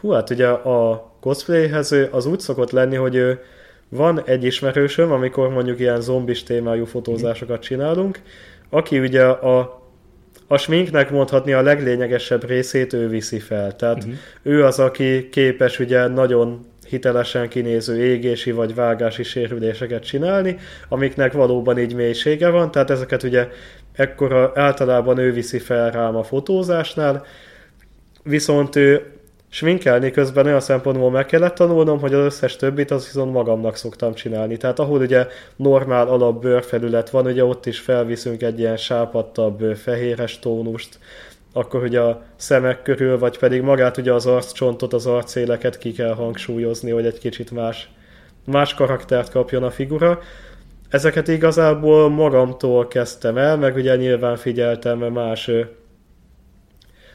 Hú, 0.00 0.10
hát 0.10 0.30
ugye 0.30 0.48
a 0.48 1.12
cosplayhez 1.24 1.94
az 2.10 2.26
úgy 2.26 2.40
szokott 2.40 2.70
lenni, 2.70 2.96
hogy 2.96 3.38
van 3.88 4.22
egy 4.24 4.44
ismerősöm, 4.44 5.12
amikor 5.12 5.48
mondjuk 5.48 5.80
ilyen 5.80 6.00
zombis 6.00 6.42
témájú 6.42 6.84
fotózásokat 6.84 7.62
csinálunk, 7.62 8.20
aki 8.70 8.98
ugye 8.98 9.24
a, 9.24 9.82
a 10.46 10.56
sminknek 10.56 11.10
mondhatni 11.10 11.52
a 11.52 11.62
leglényegesebb 11.62 12.46
részét 12.46 12.92
ő 12.92 13.08
viszi 13.08 13.38
fel. 13.38 13.76
Tehát 13.76 13.96
uh-huh. 13.96 14.14
ő 14.42 14.64
az, 14.64 14.78
aki 14.78 15.28
képes 15.28 15.78
ugye 15.78 16.06
nagyon 16.06 16.66
hitelesen 16.88 17.48
kinéző 17.48 18.04
égési 18.04 18.50
vagy 18.52 18.74
vágási 18.74 19.22
sérüléseket 19.22 20.04
csinálni, 20.04 20.56
amiknek 20.88 21.32
valóban 21.32 21.78
így 21.78 21.94
mélysége 21.94 22.48
van, 22.48 22.70
tehát 22.70 22.90
ezeket 22.90 23.22
ugye 23.22 23.48
ekkora 23.92 24.52
általában 24.54 25.18
ő 25.18 25.32
viszi 25.32 25.58
fel 25.58 25.90
rám 25.90 26.16
a 26.16 26.22
fotózásnál, 26.22 27.24
viszont 28.22 28.76
ő 28.76 29.13
sminkelni 29.54 30.10
közben 30.10 30.46
olyan 30.46 30.60
szempontból 30.60 31.10
meg 31.10 31.26
kellett 31.26 31.54
tanulnom, 31.54 32.00
hogy 32.00 32.14
az 32.14 32.24
összes 32.24 32.56
többit 32.56 32.90
az 32.90 33.04
viszont 33.04 33.32
magamnak 33.32 33.76
szoktam 33.76 34.14
csinálni. 34.14 34.56
Tehát 34.56 34.78
ahol 34.78 35.00
ugye 35.00 35.26
normál 35.56 36.08
alap 36.08 36.40
bőrfelület 36.40 37.10
van, 37.10 37.26
ugye 37.26 37.44
ott 37.44 37.66
is 37.66 37.78
felviszünk 37.78 38.42
egy 38.42 38.58
ilyen 38.58 38.76
sápadtabb 38.76 39.76
fehéres 39.76 40.38
tónust, 40.38 40.98
akkor 41.52 41.82
ugye 41.82 42.00
a 42.00 42.22
szemek 42.36 42.82
körül, 42.82 43.18
vagy 43.18 43.38
pedig 43.38 43.62
magát 43.62 43.96
ugye 43.96 44.12
az 44.12 44.26
arccsontot, 44.26 44.92
az 44.92 45.06
arcéleket 45.06 45.78
ki 45.78 45.92
kell 45.92 46.14
hangsúlyozni, 46.14 46.90
hogy 46.90 47.06
egy 47.06 47.18
kicsit 47.18 47.50
más, 47.50 47.90
más 48.46 48.74
karaktert 48.74 49.30
kapjon 49.30 49.62
a 49.62 49.70
figura. 49.70 50.18
Ezeket 50.88 51.28
igazából 51.28 52.08
magamtól 52.08 52.88
kezdtem 52.88 53.36
el, 53.36 53.56
meg 53.56 53.74
ugye 53.76 53.96
nyilván 53.96 54.36
figyeltem 54.36 54.98
más 54.98 55.50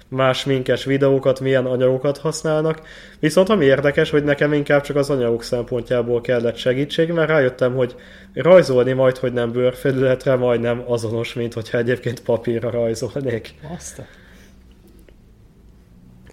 más 0.10 0.46
minkes 0.46 0.84
videókat, 0.84 1.40
milyen 1.40 1.66
anyagokat 1.66 2.18
használnak. 2.18 2.82
Viszont 3.20 3.50
ami 3.50 3.66
érdekes, 3.66 4.10
hogy 4.10 4.24
nekem 4.24 4.54
inkább 4.54 4.82
csak 4.82 4.96
az 4.96 5.10
anyagok 5.10 5.44
szempontjából 5.44 6.22
kellett 6.22 6.56
segítség, 6.56 7.12
mert 7.12 7.30
rájöttem, 7.30 7.76
hogy 7.76 7.96
rajzolni 8.34 8.92
majd, 8.92 9.18
hogy 9.18 9.34
nem 9.34 9.52
bőrfelületre, 9.52 10.36
majdnem 10.36 10.84
azonos, 10.88 11.34
mint 11.34 11.54
hogyha 11.54 11.78
egyébként 11.78 12.24
papírra 12.24 12.70
rajzolnék. 12.70 13.54
Azt. 13.78 14.02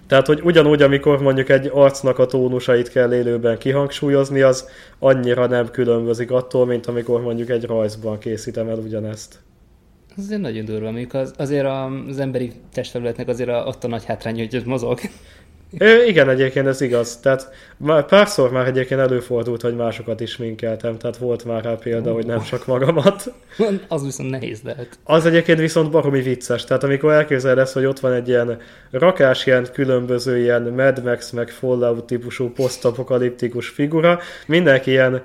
Tehát, 0.07 0.27
hogy 0.27 0.41
ugyanúgy, 0.43 0.83
amikor 0.83 1.23
mondjuk 1.23 1.49
egy 1.49 1.71
arcnak 1.73 2.19
a 2.19 2.27
tónusait 2.27 2.89
kell 2.89 3.15
élőben 3.15 3.59
kihangsúlyozni, 3.59 4.41
az 4.41 4.69
annyira 4.99 5.47
nem 5.47 5.71
különbözik 5.71 6.31
attól, 6.31 6.67
mint 6.67 6.87
amikor 6.87 7.21
mondjuk 7.21 7.49
egy 7.49 7.65
rajzban 7.65 8.19
készítem 8.19 8.69
el 8.69 8.79
ugyanezt. 8.79 9.39
Ez 10.17 10.25
azért 10.25 10.41
nagyon 10.41 10.65
durva, 10.65 10.91
mondjuk 10.91 11.15
az, 11.15 11.33
azért 11.37 11.67
az 12.09 12.19
emberi 12.19 12.53
testfelületnek 12.73 13.29
azért 13.29 13.49
a, 13.49 13.65
ott 13.67 13.85
a 13.85 13.89
nagy 13.89 14.05
hátrány, 14.05 14.37
hogy 14.37 14.63
mozog. 14.65 14.99
Ö, 15.79 16.05
igen, 16.05 16.29
egyébként 16.29 16.67
ez 16.67 16.81
igaz. 16.81 17.17
Tehát 17.17 17.51
már 17.77 18.07
párszor 18.07 18.51
már 18.51 18.67
egyébként 18.67 19.01
előfordult, 19.01 19.61
hogy 19.61 19.77
másokat 19.77 20.21
is 20.21 20.37
minkeltem, 20.37 20.99
tehát 20.99 21.17
volt 21.17 21.45
már 21.45 21.65
rá 21.65 21.75
példa, 21.75 22.13
hogy 22.13 22.27
nem 22.27 22.43
csak 22.43 22.67
magamat. 22.67 23.33
Az 23.89 24.05
viszont 24.05 24.31
nehéz 24.31 24.61
lehet. 24.63 24.99
Az 25.05 25.27
egyébként 25.27 25.59
viszont 25.59 25.91
baromi 25.91 26.23
vicces. 26.23 26.65
Tehát 26.65 26.85
amikor 26.85 27.13
elképzeled 27.13 27.59
ezt, 27.59 27.73
hogy 27.73 27.85
ott 27.85 28.01
van 28.01 28.13
egy 28.13 28.29
ilyen 28.29 28.59
rakás, 28.91 29.47
ilyen 29.47 29.67
különböző 29.73 30.39
ilyen 30.39 30.63
Mad 30.63 31.05
Max, 31.05 31.31
meg 31.31 31.49
Fallout 31.49 32.05
típusú 32.05 32.53
posztapokaliptikus 32.53 33.69
figura, 33.69 34.19
mindenki 34.47 34.91
ilyen 34.91 35.23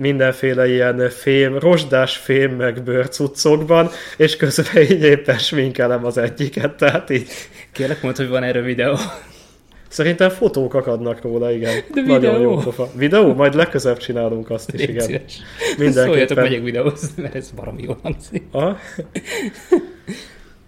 mindenféle 0.00 0.68
ilyen 0.68 1.10
fém, 1.10 1.58
rozsdás 1.58 2.16
fém 2.16 2.56
meg 2.56 2.82
bőrcuccokban, 2.82 3.90
és 4.16 4.36
közben 4.36 4.82
így 4.82 5.02
éppen 5.02 5.38
sminkelem 5.38 6.04
az 6.04 6.18
egyiket, 6.18 6.76
tehát 6.76 7.10
így. 7.10 7.28
Kérlek 7.72 8.02
mondd, 8.02 8.16
hogy 8.16 8.28
van 8.28 8.42
erről 8.42 8.62
videó. 8.62 8.96
Szerintem 9.88 10.30
fotók 10.30 10.74
akadnak 10.74 11.22
róla, 11.22 11.52
igen. 11.52 11.74
De 11.94 12.00
Nagyon 12.00 12.34
videó? 12.34 12.40
jó 12.40 12.56
pofa. 12.56 12.90
Videó? 12.94 13.34
Majd 13.34 13.54
legközelebb 13.54 13.98
csinálunk 13.98 14.50
azt 14.50 14.72
is, 14.72 14.80
Légy 14.80 14.88
igen. 14.88 15.04
szíves. 15.06 15.38
Mindenképpen. 15.68 16.04
Szóljatok, 16.06 16.36
megyek 16.36 16.62
videózni, 16.62 17.22
mert 17.22 17.34
ez 17.34 17.50
baromi 17.50 17.82
jól 17.82 17.98
hangzik. 18.02 18.42
Aha. 18.50 18.78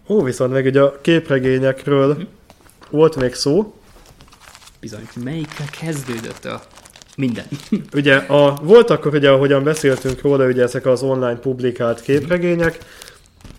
Ó, 0.08 0.22
viszont 0.22 0.52
meg 0.52 0.64
ugye 0.64 0.80
a 0.80 1.00
képregényekről 1.00 2.28
volt 2.90 3.16
még 3.16 3.34
szó. 3.34 3.74
Bizony, 4.80 5.08
melyikkel 5.24 5.66
kezdődött 5.80 6.44
a 6.44 6.62
minden? 7.20 7.46
Ugye 8.00 8.16
a, 8.16 8.58
volt 8.62 8.90
akkor, 8.90 9.14
ugye, 9.14 9.30
ahogyan 9.30 9.64
beszéltünk 9.64 10.22
róla, 10.22 10.46
ugye 10.46 10.62
ezek 10.62 10.86
az 10.86 11.02
online 11.02 11.38
publikált 11.38 12.00
képregények. 12.00 12.78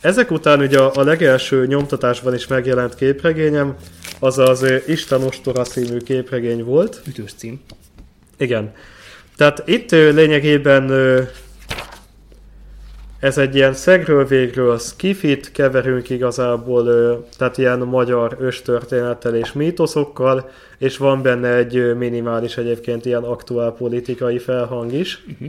Ezek 0.01 0.31
után 0.31 0.59
ugye 0.59 0.79
a, 0.79 0.91
a 0.95 1.03
legelső 1.03 1.65
nyomtatásban 1.65 2.33
is 2.33 2.47
megjelent 2.47 2.95
képregényem, 2.95 3.75
az 4.19 4.37
az 4.37 4.65
Isten 4.87 5.23
ostora 5.23 5.63
című 5.63 5.97
képregény 5.97 6.63
volt. 6.63 7.01
Ütős 7.07 7.33
cím. 7.37 7.61
Igen. 8.37 8.73
Tehát 9.35 9.63
itt 9.65 9.91
lényegében 9.91 10.91
ez 13.21 13.37
egy 13.37 13.55
ilyen 13.55 13.73
szegről 13.73 14.25
végről 14.25 14.77
skifit 14.77 15.51
keverünk 15.51 16.09
igazából, 16.09 16.83
tehát 17.37 17.57
ilyen 17.57 17.79
magyar 17.79 18.37
őstörténettel 18.39 19.35
és 19.35 19.53
mítoszokkal, 19.53 20.49
és 20.77 20.97
van 20.97 21.21
benne 21.21 21.55
egy 21.55 21.95
minimális 21.97 22.57
egyébként 22.57 23.05
ilyen 23.05 23.23
aktuál 23.23 23.71
politikai 23.71 24.39
felhang 24.39 24.93
is. 24.93 25.23
Uh-huh. 25.31 25.47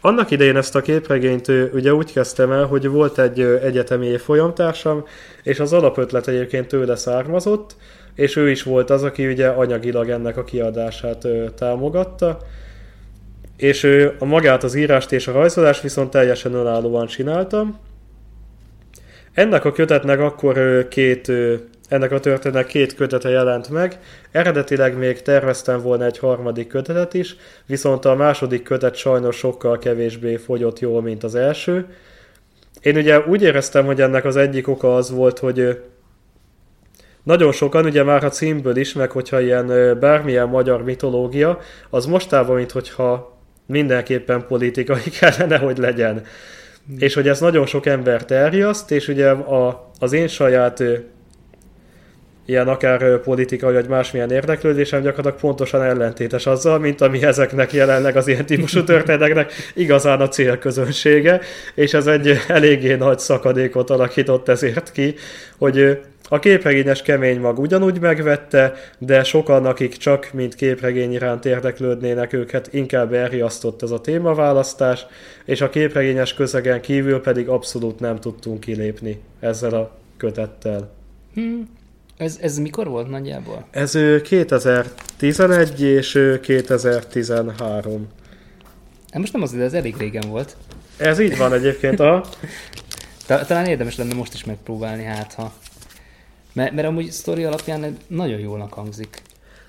Annak 0.00 0.30
idején 0.30 0.56
ezt 0.56 0.74
a 0.74 0.80
képregényt 0.80 1.48
ugye 1.72 1.94
úgy 1.94 2.12
kezdtem 2.12 2.52
el, 2.52 2.64
hogy 2.64 2.88
volt 2.88 3.18
egy 3.18 3.40
egyetemi 3.40 4.06
évfolyamtársam, 4.06 5.04
és 5.42 5.60
az 5.60 5.72
alapötlet 5.72 6.28
egyébként 6.28 6.66
tőle 6.66 6.96
származott, 6.96 7.76
és 8.14 8.36
ő 8.36 8.50
is 8.50 8.62
volt 8.62 8.90
az, 8.90 9.02
aki 9.02 9.26
ugye 9.26 9.48
anyagilag 9.48 10.08
ennek 10.08 10.36
a 10.36 10.44
kiadását 10.44 11.26
támogatta, 11.54 12.38
és 13.62 13.82
ő 13.82 14.14
a 14.18 14.24
magát 14.24 14.62
az 14.62 14.74
írást 14.74 15.12
és 15.12 15.26
a 15.26 15.32
rajzolást 15.32 15.82
viszont 15.82 16.10
teljesen 16.10 16.54
önállóan 16.54 17.06
csináltam. 17.06 17.78
Ennek 19.32 19.64
a 19.64 19.72
kötetnek 19.72 20.20
akkor 20.20 20.86
két, 20.88 21.32
ennek 21.88 22.12
a 22.12 22.20
történetnek 22.20 22.66
két 22.66 22.94
kötete 22.94 23.28
jelent 23.28 23.68
meg. 23.68 23.98
Eredetileg 24.30 24.98
még 24.98 25.22
terveztem 25.22 25.80
volna 25.80 26.04
egy 26.04 26.18
harmadik 26.18 26.66
kötetet 26.66 27.14
is, 27.14 27.36
viszont 27.66 28.04
a 28.04 28.14
második 28.14 28.62
kötet 28.62 28.94
sajnos 28.94 29.36
sokkal 29.36 29.78
kevésbé 29.78 30.36
fogyott 30.36 30.78
jól, 30.78 31.02
mint 31.02 31.24
az 31.24 31.34
első. 31.34 31.86
Én 32.80 32.96
ugye 32.96 33.20
úgy 33.20 33.42
éreztem, 33.42 33.84
hogy 33.84 34.00
ennek 34.00 34.24
az 34.24 34.36
egyik 34.36 34.68
oka 34.68 34.94
az 34.94 35.10
volt, 35.10 35.38
hogy 35.38 35.82
nagyon 37.22 37.52
sokan, 37.52 37.84
ugye 37.84 38.02
már 38.02 38.24
a 38.24 38.28
címből 38.28 38.76
is, 38.76 38.92
meg 38.92 39.10
hogyha 39.10 39.40
ilyen 39.40 39.98
bármilyen 40.00 40.48
magyar 40.48 40.84
mitológia, 40.84 41.58
az 41.90 42.06
mostában, 42.06 42.56
mint 42.56 42.70
hogyha 42.70 43.31
mindenképpen 43.66 44.46
politikai 44.46 45.10
kellene, 45.20 45.58
hogy 45.58 45.78
legyen. 45.78 46.22
És 46.98 47.14
hogy 47.14 47.28
ez 47.28 47.40
nagyon 47.40 47.66
sok 47.66 47.86
embert 47.86 48.30
elriaszt, 48.30 48.90
és 48.90 49.08
ugye 49.08 49.30
a, 49.30 49.90
az 49.98 50.12
én 50.12 50.28
saját 50.28 50.82
ilyen 52.46 52.68
akár 52.68 53.20
politikai 53.20 53.72
vagy 53.72 53.88
másmilyen 53.88 54.30
érdeklődésem 54.30 55.02
gyakorlatilag 55.02 55.40
pontosan 55.40 55.82
ellentétes 55.82 56.46
azzal, 56.46 56.78
mint 56.78 57.00
ami 57.00 57.24
ezeknek 57.24 57.72
jelenleg 57.72 58.16
az 58.16 58.28
ilyen 58.28 58.46
típusú 58.46 58.84
történeteknek 58.92 59.52
igazán 59.74 60.20
a 60.20 60.28
célközönsége, 60.28 61.40
és 61.74 61.94
ez 61.94 62.06
egy 62.06 62.38
eléggé 62.48 62.94
nagy 62.94 63.18
szakadékot 63.18 63.90
alakított 63.90 64.48
ezért 64.48 64.92
ki, 64.92 65.14
hogy 65.58 66.00
a 66.32 66.38
képregényes 66.38 67.02
kemény 67.02 67.40
mag 67.40 67.58
ugyanúgy 67.58 68.00
megvette, 68.00 68.74
de 68.98 69.24
sokan, 69.24 69.66
akik 69.66 69.96
csak 69.96 70.30
mint 70.32 70.54
képregény 70.54 71.12
iránt 71.12 71.44
érdeklődnének 71.44 72.32
őket, 72.32 72.72
inkább 72.72 73.12
elriasztott 73.12 73.82
ez 73.82 73.90
a 73.90 74.00
témaválasztás, 74.00 75.06
és 75.44 75.60
a 75.60 75.70
képregényes 75.70 76.34
közegen 76.34 76.80
kívül 76.80 77.20
pedig 77.20 77.48
abszolút 77.48 78.00
nem 78.00 78.20
tudtunk 78.20 78.60
kilépni 78.60 79.20
ezzel 79.40 79.74
a 79.74 79.96
kötettel. 80.16 80.90
Hmm. 81.34 81.68
Ez, 82.16 82.38
ez 82.40 82.58
mikor 82.58 82.88
volt 82.88 83.08
nagyjából? 83.08 83.66
Ez 83.70 83.94
ö, 83.94 84.20
2011 84.20 85.82
és 85.82 86.14
ö, 86.14 86.40
2013. 86.40 88.08
Hát 89.10 89.20
most 89.20 89.32
nem 89.32 89.42
az, 89.42 89.52
de 89.52 89.62
ez 89.62 89.72
elég 89.72 89.96
régen 89.98 90.28
volt. 90.28 90.56
Ez 90.96 91.18
így 91.18 91.36
van 91.36 91.52
egyébként 91.52 92.00
a... 92.00 92.24
Ta- 93.26 93.46
Talán 93.46 93.66
érdemes 93.66 93.96
lenne 93.96 94.14
most 94.14 94.34
is 94.34 94.44
megpróbálni, 94.44 95.04
hát 95.04 95.32
ha. 95.32 95.52
Mert, 96.52 96.72
mert 96.72 96.88
amúgy 96.88 97.10
sztori 97.10 97.44
alapján 97.44 97.96
nagyon 98.06 98.38
jól 98.38 98.68
hangzik. 98.70 99.22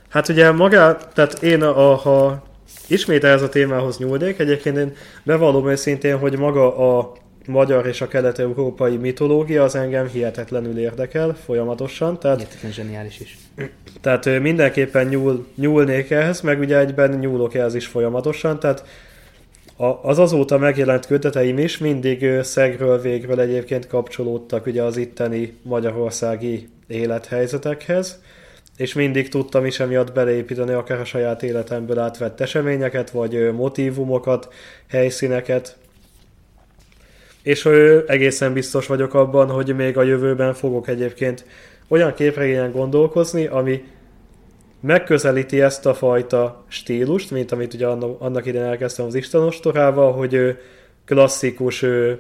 Hát 0.10 0.30
ugye 0.30 0.52
maga, 0.52 0.98
tehát 1.14 1.44
én 1.44 1.62
a, 1.62 1.96
ha 1.96 2.44
ismét 2.88 3.24
ehhez 3.24 3.42
a 3.42 3.50
témához 3.50 3.98
nyúlnék, 3.98 4.40
egyébként 4.40 4.78
én 4.78 4.96
bevallom 5.24 5.70
őszintén, 5.70 6.18
hogy 6.18 6.38
maga 6.38 6.98
a 6.98 7.14
magyar 7.48 7.88
és 7.88 8.02
a 8.02 8.08
kelet-európai 8.08 8.98
mitológia 8.98 9.64
az 9.64 9.76
engem 9.76 10.08
hihetetlenül 10.08 10.80
érdekel 10.80 11.38
folyamatosan, 11.46 12.20
tehát, 12.20 12.38
Hihetetlen 12.38 12.72
zseniális 12.72 13.20
is. 13.20 13.38
tehát 14.02 14.40
mindenképpen 14.40 15.08
nyúl, 15.08 15.48
nyúlnék 15.56 16.10
ehhez, 16.10 16.42
meg 16.42 16.60
ugye 16.60 16.78
egyben 16.78 17.10
nyúlok 17.10 17.54
ehhez 17.54 17.76
is 17.76 17.86
folyamatosan, 17.86 18.60
tehát 18.60 18.86
a, 19.78 19.86
az 19.86 20.20
azóta 20.20 20.58
megjelent 20.58 21.06
köteteim 21.06 21.58
is 21.58 21.78
mindig 21.78 22.42
szegről 22.42 23.02
végről 23.02 23.40
egyébként 23.40 23.88
kapcsolódtak 23.88 24.66
ugye 24.66 24.84
az 24.84 24.98
itteni 24.98 25.58
magyarországi 25.62 26.70
élethelyzetekhez, 26.88 28.22
és 28.78 28.94
mindig 28.94 29.30
tudtam 29.30 29.66
is 29.66 29.80
emiatt 29.80 30.14
beleépíteni 30.14 30.74
akár 30.74 31.00
a 31.00 31.06
saját 31.06 31.44
életemből 31.44 32.00
átvett 32.00 32.42
eseményeket, 32.42 33.10
vagy 33.10 33.54
motivumokat, 33.54 34.54
helyszíneket, 34.90 35.78
és 37.44 37.66
egészen 38.08 38.54
biztos 38.54 38.88
vagyok 38.88 39.14
abban, 39.14 39.50
hogy 39.50 39.76
még 39.76 39.98
a 39.98 40.04
jövőben 40.04 40.54
fogok 40.54 40.88
egyébként 40.88 41.46
olyan 41.88 42.14
képregényen 42.14 42.72
gondolkozni, 42.72 43.46
ami 43.46 43.84
megközelíti 44.84 45.62
ezt 45.62 45.86
a 45.86 45.94
fajta 45.94 46.64
stílust, 46.68 47.32
mint 47.32 47.52
amit 47.52 47.74
ugye 47.74 47.88
annak, 48.20 48.46
idején 48.46 48.68
elkezdtem 48.68 49.06
az 49.06 49.16
Istenostorával, 49.16 50.12
hogy 50.14 50.36
ö, 50.36 50.50
klasszikus 51.06 51.82
ö, 51.82 52.14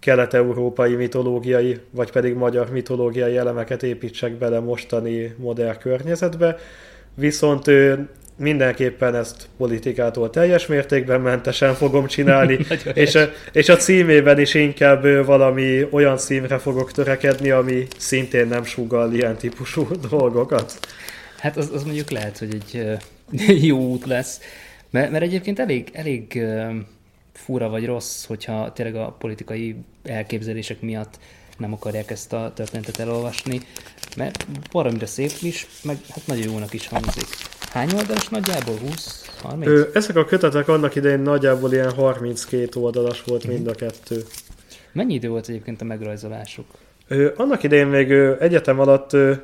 kelet-európai 0.00 0.94
mitológiai, 0.94 1.80
vagy 1.90 2.10
pedig 2.10 2.34
magyar 2.34 2.70
mitológiai 2.70 3.36
elemeket 3.36 3.82
építsek 3.82 4.32
bele 4.32 4.60
mostani 4.60 5.34
modern 5.38 5.78
környezetbe, 5.78 6.56
viszont 7.14 7.66
ö, 7.66 7.94
mindenképpen 8.36 9.14
ezt 9.14 9.48
politikától 9.56 10.30
teljes 10.30 10.66
mértékben 10.66 11.20
mentesen 11.20 11.74
fogom 11.74 12.06
csinálni, 12.06 12.58
és, 12.94 13.14
a, 13.14 13.28
és 13.52 13.68
a 13.68 13.76
címében 13.76 14.38
is 14.38 14.54
inkább 14.54 15.24
valami 15.24 15.86
olyan 15.90 16.16
címre 16.16 16.58
fogok 16.58 16.92
törekedni, 16.92 17.50
ami 17.50 17.86
szintén 17.96 18.46
nem 18.46 18.64
sugal 18.64 19.12
ilyen 19.12 19.36
típusú 19.36 19.88
dolgokat. 20.10 20.78
Hát 21.38 21.56
az, 21.56 21.70
az 21.72 21.82
mondjuk 21.82 22.10
lehet, 22.10 22.38
hogy 22.38 22.54
egy 22.54 22.98
jó 23.70 23.78
út 23.78 24.06
lesz. 24.06 24.40
Mert, 24.90 25.10
mert 25.10 25.24
egyébként 25.24 25.58
elég, 25.58 25.90
elég 25.92 26.44
fura 27.32 27.68
vagy 27.68 27.86
rossz, 27.86 28.24
hogyha 28.24 28.72
tényleg 28.72 28.96
a 28.96 29.16
politikai 29.18 29.76
elképzelések 30.04 30.80
miatt 30.80 31.18
nem 31.58 31.72
akarják 31.72 32.10
ezt 32.10 32.32
a 32.32 32.52
történetet 32.54 32.98
elolvasni, 32.98 33.60
mert 34.16 34.46
baromira 34.72 35.06
szép 35.06 35.32
is, 35.42 35.66
meg 35.82 35.96
hát 36.08 36.26
nagyon 36.26 36.52
jónak 36.52 36.72
is 36.72 36.88
hangzik. 36.88 37.26
Hány 37.72 37.92
oldalas 37.94 38.28
nagyjából? 38.28 38.76
20? 38.78 39.30
30? 39.42 39.70
Ö, 39.70 39.88
ezek 39.94 40.16
a 40.16 40.24
kötetek 40.24 40.68
annak 40.68 40.94
idején 40.94 41.20
nagyjából 41.20 41.72
ilyen 41.72 41.92
32 41.92 42.80
oldalas 42.80 43.22
volt 43.22 43.46
mind 43.46 43.66
a 43.66 43.74
kettő. 43.74 44.22
Mennyi 44.92 45.14
idő 45.14 45.28
volt 45.28 45.48
egyébként 45.48 45.80
a 45.80 45.84
megrajzolásuk? 45.84 46.66
Ö, 47.08 47.32
annak 47.36 47.62
idején 47.62 47.86
még 47.86 48.10
ö, 48.10 48.34
egyetem 48.40 48.80
alatt 48.80 49.12
ö, 49.12 49.34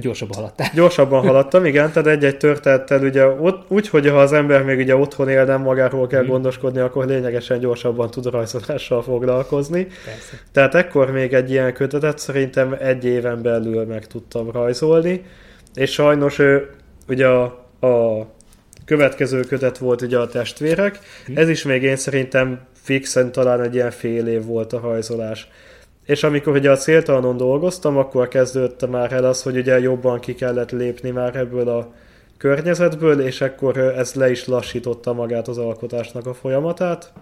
Gyorsabban 0.00 0.36
haladtál. 0.36 0.70
Gyorsabban 0.74 1.26
haladtam, 1.26 1.64
igen, 1.64 1.92
tehát 1.92 2.08
egy-egy 2.08 2.36
történettel 2.36 3.02
ugye 3.02 3.26
ott, 3.26 3.70
úgy, 3.70 3.88
hogy 3.88 4.08
ha 4.08 4.20
az 4.20 4.32
ember 4.32 4.62
még 4.62 4.78
ugye 4.78 4.96
otthon 4.96 5.28
él, 5.28 5.44
nem 5.44 5.60
magáról 5.60 6.06
kell 6.06 6.22
mm. 6.22 6.26
gondoskodni, 6.26 6.80
akkor 6.80 7.06
lényegesen 7.06 7.58
gyorsabban 7.58 8.10
tud 8.10 8.26
rajzolással 8.26 9.02
foglalkozni. 9.02 9.84
Persze. 9.84 10.38
Tehát 10.52 10.74
ekkor 10.74 11.10
még 11.10 11.32
egy 11.32 11.50
ilyen 11.50 11.72
kötetet 11.72 12.18
szerintem 12.18 12.76
egy 12.80 13.04
éven 13.04 13.42
belül 13.42 13.84
meg 13.84 14.06
tudtam 14.06 14.50
rajzolni, 14.50 15.24
és 15.74 15.92
sajnos 15.92 16.38
ő, 16.38 16.70
ugye 17.08 17.26
a, 17.26 17.42
a 17.86 18.26
következő 18.84 19.40
kötet 19.40 19.78
volt 19.78 20.02
ugye 20.02 20.18
a 20.18 20.26
testvérek, 20.26 20.98
mm. 21.30 21.36
ez 21.36 21.48
is 21.48 21.62
még 21.62 21.82
én 21.82 21.96
szerintem 21.96 22.60
fixen 22.82 23.32
talán 23.32 23.60
egy 23.60 23.74
ilyen 23.74 23.90
fél 23.90 24.26
év 24.26 24.44
volt 24.44 24.72
a 24.72 24.80
rajzolás. 24.80 25.48
És 26.04 26.22
amikor 26.22 26.54
ugye 26.54 26.70
a 26.70 26.76
céltalanon 26.76 27.36
dolgoztam, 27.36 27.96
akkor 27.96 28.28
kezdődte 28.28 28.86
már 28.86 29.12
el 29.12 29.24
az, 29.24 29.42
hogy 29.42 29.56
ugye 29.56 29.80
jobban 29.80 30.20
ki 30.20 30.34
kellett 30.34 30.70
lépni 30.70 31.10
már 31.10 31.36
ebből 31.36 31.68
a 31.68 31.92
környezetből, 32.36 33.20
és 33.20 33.40
akkor 33.40 33.78
ez 33.78 34.14
le 34.14 34.30
is 34.30 34.46
lassította 34.46 35.12
magát 35.12 35.48
az 35.48 35.58
alkotásnak 35.58 36.26
a 36.26 36.34
folyamatát. 36.34 37.12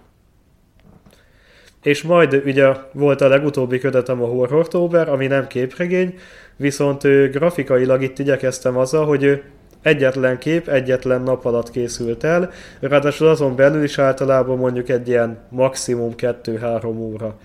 És 1.83 2.01
majd 2.01 2.41
ugye 2.45 2.73
volt 2.91 3.21
a 3.21 3.27
legutóbbi 3.27 3.79
kötetem 3.79 4.21
a 4.21 4.25
Horrortober, 4.25 5.09
ami 5.09 5.27
nem 5.27 5.47
képregény, 5.47 6.17
viszont 6.55 7.01
grafikailag 7.31 8.01
itt 8.01 8.19
igyekeztem 8.19 8.77
azzal, 8.77 9.05
hogy 9.05 9.43
egyetlen 9.81 10.37
kép, 10.37 10.67
egyetlen 10.67 11.21
nap 11.21 11.45
alatt 11.45 11.71
készült 11.71 12.23
el, 12.23 12.51
ráadásul 12.79 13.27
azon 13.27 13.55
belül 13.55 13.83
is 13.83 13.99
általában 13.99 14.57
mondjuk 14.57 14.89
egy 14.89 15.07
ilyen 15.07 15.37
maximum 15.49 16.13
2-3 16.17 16.97
óra 16.97 17.35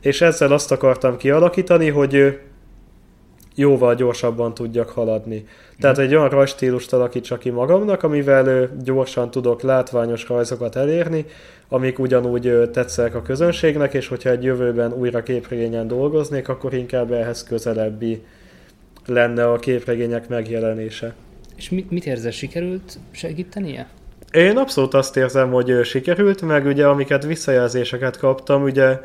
és 0.00 0.20
ezzel 0.20 0.52
azt 0.52 0.72
akartam 0.72 1.16
kialakítani, 1.16 1.88
hogy 1.88 2.38
jóval 3.54 3.94
gyorsabban 3.94 4.54
tudjak 4.54 4.88
haladni. 4.88 5.46
Tehát 5.80 5.98
egy 5.98 6.14
olyan 6.14 6.28
rajstílust 6.28 6.92
alakítsak 6.92 7.38
ki 7.38 7.50
magamnak, 7.50 8.02
amivel 8.02 8.70
gyorsan 8.84 9.30
tudok 9.30 9.62
látványos 9.62 10.28
rajzokat 10.28 10.76
elérni, 10.76 11.24
amik 11.68 11.98
ugyanúgy 11.98 12.70
tetszenek 12.72 13.14
a 13.14 13.22
közönségnek, 13.22 13.94
és 13.94 14.08
hogyha 14.08 14.30
egy 14.30 14.42
jövőben 14.42 14.92
újra 14.92 15.22
képregényen 15.22 15.88
dolgoznék, 15.88 16.48
akkor 16.48 16.74
inkább 16.74 17.12
ehhez 17.12 17.44
közelebbi 17.44 18.22
lenne 19.06 19.50
a 19.50 19.56
képregények 19.56 20.28
megjelenése. 20.28 21.14
És 21.56 21.70
mit, 21.70 21.90
mit 21.90 22.06
érzel, 22.06 22.30
sikerült 22.30 22.98
segítenie? 23.10 23.88
Én 24.32 24.56
abszolút 24.56 24.94
azt 24.94 25.16
érzem, 25.16 25.50
hogy 25.50 25.84
sikerült, 25.84 26.42
meg 26.42 26.66
ugye 26.66 26.86
amiket 26.86 27.24
visszajelzéseket 27.24 28.18
kaptam, 28.18 28.62
ugye 28.62 29.00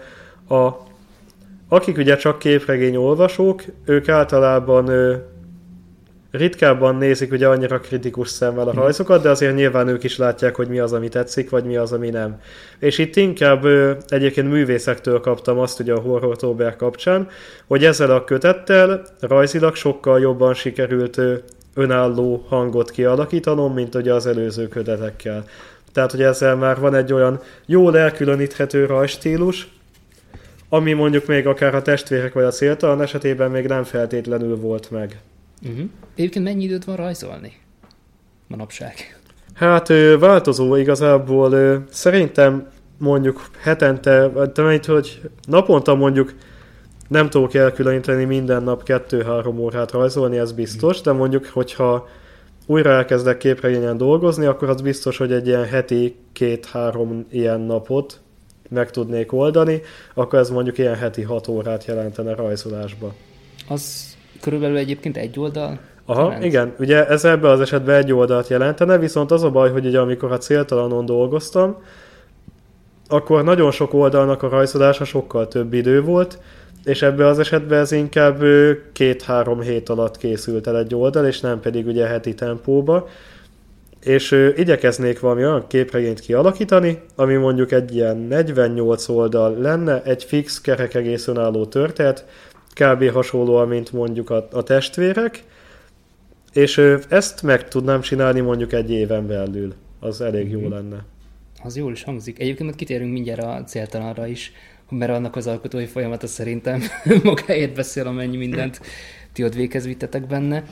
a, 0.48 0.70
akik 1.68 1.98
ugye 1.98 2.16
csak 2.16 2.40
képregény 2.40 2.96
olvasók, 2.96 3.64
ők 3.86 4.10
általában 4.10 4.88
ö, 4.88 5.16
ritkábban 6.32 6.96
nézik 6.96 7.32
ugye 7.32 7.48
annyira 7.48 7.80
kritikus 7.80 8.30
szemmel 8.30 8.68
a 8.68 8.72
mhm. 8.72 8.80
rajzokat, 8.80 9.22
de 9.22 9.30
azért 9.30 9.56
nyilván 9.56 9.88
ők 9.88 10.04
is 10.04 10.18
látják, 10.18 10.56
hogy 10.56 10.68
mi 10.68 10.80
az, 10.80 10.94
ami 10.94 11.10
tetszik, 11.10 11.50
vagy 11.50 11.64
mi 11.64 11.78
az, 11.78 11.92
ami 11.92 12.10
nem. 12.10 12.40
És 12.80 12.98
itt 12.98 13.16
inkább 13.16 13.64
ö, 13.64 13.92
egyébként 14.08 14.50
művészektől 14.50 15.20
kaptam 15.20 15.60
azt 15.60 15.80
ugye 15.80 15.94
a 15.94 16.00
Horror 16.00 16.38
Tober 16.38 16.76
kapcsán, 16.76 17.28
hogy 17.68 17.86
ezzel 17.86 18.12
a 18.12 18.24
kötettel 18.24 19.02
rajzilag 19.20 19.76
sokkal 19.76 20.20
jobban 20.20 20.54
sikerült 20.54 21.18
ö, 21.18 21.34
önálló 21.74 22.46
hangot 22.48 22.92
kialakítanom, 22.92 23.74
mint 23.74 23.96
ugye 23.96 24.14
az 24.14 24.26
előző 24.26 24.68
kötetekkel. 24.68 25.46
Tehát, 25.94 26.12
hogy 26.12 26.22
ezzel 26.22 26.56
már 26.56 26.80
van 26.80 26.96
egy 26.96 27.14
olyan 27.14 27.40
jól 27.66 27.98
elkülöníthető 27.98 28.86
rajstílus, 28.86 29.70
ami 30.74 30.94
mondjuk 30.94 31.26
még 31.26 31.48
akár 31.48 31.76
a 31.76 31.82
testvérek 31.82 32.34
vagy 32.34 32.44
a 32.44 32.52
céltalan 32.52 33.02
esetében 33.02 33.52
még 33.52 33.68
nem 33.68 33.84
feltétlenül 33.84 34.56
volt 34.56 34.92
meg. 34.92 35.22
Uh-huh. 35.64 35.90
Egyébként 36.16 36.46
mennyi 36.46 36.64
időt 36.64 36.84
van 36.84 36.96
rajzolni 36.96 37.54
manapság? 38.48 39.20
Hát 39.54 39.88
változó 40.20 40.76
igazából. 40.76 41.84
Szerintem 41.90 42.68
mondjuk 42.98 43.50
hetente, 43.60 44.32
hogy 44.86 45.22
naponta 45.48 45.96
mondjuk 45.96 46.34
nem 47.08 47.30
tudok 47.30 47.54
elkülöníteni 47.54 48.24
minden 48.24 48.64
nap 48.64 48.84
2-3 48.86 49.58
órát 49.58 49.92
rajzolni, 49.92 50.38
ez 50.38 50.52
biztos, 50.52 51.02
de 51.02 51.12
mondjuk, 51.12 51.46
hogyha 51.46 52.08
újra 52.66 52.90
elkezdek 52.90 53.38
képregényen 53.38 53.98
dolgozni, 53.98 54.46
akkor 54.46 54.70
az 54.70 54.82
biztos, 54.82 55.18
hogy 55.18 55.32
egy 55.32 55.48
ilyen 55.48 55.66
heti 55.66 56.16
két-három 56.34 57.26
ilyen 57.30 57.60
napot 57.60 58.20
meg 58.74 58.92
tudnék 58.92 59.34
oldani, 59.34 59.82
akkor 60.14 60.40
ez 60.40 60.50
mondjuk 60.50 60.78
ilyen 60.78 60.96
heti 60.96 61.22
6 61.22 61.48
órát 61.48 61.86
jelentene 61.86 62.36
rajzolásba. 62.36 63.14
Az 63.70 64.16
körülbelül 64.42 64.78
egyébként 64.78 65.18
egy 65.18 65.40
oldal? 65.40 65.80
Aha, 66.06 66.24
jelent? 66.24 66.44
igen, 66.44 66.74
ugye 66.80 67.08
ez 67.08 67.26
ebben 67.26 67.52
az 67.52 67.60
esetben 67.60 67.96
egy 67.96 68.14
oldalt 68.14 68.48
jelentene, 68.48 68.98
viszont 68.98 69.32
az 69.32 69.44
a 69.44 69.50
baj, 69.50 69.72
hogy 69.72 69.86
ugye 69.86 70.00
amikor 70.00 70.32
a 70.32 70.38
céltalanon 70.38 71.06
dolgoztam, 71.06 71.78
akkor 73.08 73.44
nagyon 73.44 73.72
sok 73.72 73.94
oldalnak 73.94 74.44
a 74.44 74.50
rajzolása 74.50 75.06
sokkal 75.06 75.48
több 75.48 75.74
idő 75.74 76.02
volt, 76.02 76.40
és 76.84 77.02
ebben 77.02 77.28
az 77.28 77.40
esetben 77.40 77.80
ez 77.80 77.92
inkább 77.92 78.44
két-három 78.94 79.62
hét 79.62 79.90
alatt 79.90 80.18
készült 80.18 80.68
el 80.68 80.78
egy 80.78 80.96
oldal, 80.96 81.26
és 81.26 81.40
nem 81.40 81.60
pedig 81.60 81.88
ugye 81.88 82.06
heti 82.06 82.34
tempóba, 82.34 83.08
és 84.04 84.32
ö, 84.32 84.50
igyekeznék 84.56 85.20
valami 85.20 85.46
olyan 85.46 85.68
képregényt 85.68 86.20
kialakítani, 86.20 87.00
ami 87.16 87.36
mondjuk 87.36 87.72
egy 87.72 87.96
ilyen 87.96 88.18
48 88.18 89.08
oldal 89.10 89.58
lenne, 89.58 90.04
egy 90.04 90.24
fix, 90.24 90.62
kerek 90.62 90.94
egész 90.94 91.28
önálló 91.28 91.66
történet, 91.66 92.26
kb. 92.74 93.12
hasonlóan, 93.12 93.68
mint 93.68 93.92
mondjuk 93.92 94.30
a, 94.30 94.48
a 94.52 94.64
testvérek, 94.64 95.44
és 96.54 96.78
ö, 96.78 96.98
ezt 97.10 97.44
meg 97.44 97.68
tudnám 97.68 98.02
csinálni 98.02 98.40
mondjuk 98.40 98.74
egy 98.74 98.92
éven 98.92 99.28
belül. 99.28 99.74
Az 100.00 100.22
elég 100.22 100.46
mm-hmm. 100.46 100.54
jó 100.54 100.60
mhm. 100.60 100.74
lenne. 100.74 101.06
Az 101.64 101.78
jól 101.78 101.92
is 101.92 102.04
hangzik. 102.04 102.40
Egyébként 102.40 102.76
kitérünk 102.76 103.12
mindjárt 103.12 103.44
a 103.44 103.64
céltalanra 103.64 104.28
is, 104.28 104.52
mert 104.90 105.12
annak 105.12 105.36
az 105.36 105.48
alkotói 105.48 105.86
folyamata 105.86 106.28
szerintem 106.28 106.82
magáért 107.24 107.74
beszél, 107.74 108.08
amennyi 108.08 108.38
mindent 108.38 108.82
ti 109.34 109.44
ott 109.44 109.54
véghez 109.54 109.86
vittetek 109.86 110.28
benne. 110.28 110.64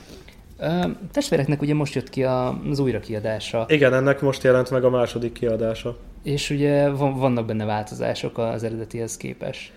Testvéreknek 1.12 1.62
ugye 1.62 1.74
most 1.74 1.94
jött 1.94 2.08
ki 2.08 2.22
az 2.22 2.78
újra 2.78 3.00
kiadása. 3.00 3.64
Igen, 3.68 3.94
ennek 3.94 4.20
most 4.20 4.42
jelent 4.42 4.70
meg 4.70 4.84
a 4.84 4.90
második 4.90 5.32
kiadása. 5.32 5.96
És 6.22 6.50
ugye 6.50 6.88
vannak 6.90 7.46
benne 7.46 7.64
változások 7.64 8.38
az 8.38 8.64
eredetihez 8.64 9.16
képest. 9.16 9.72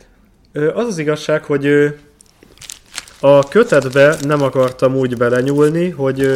Az 0.54 0.86
az 0.88 0.98
igazság, 0.98 1.44
hogy 1.44 1.68
a 3.20 3.48
kötetbe 3.48 4.16
nem 4.22 4.42
akartam 4.42 4.96
úgy 4.96 5.18
belenyúlni, 5.18 5.90
hogy 5.90 6.28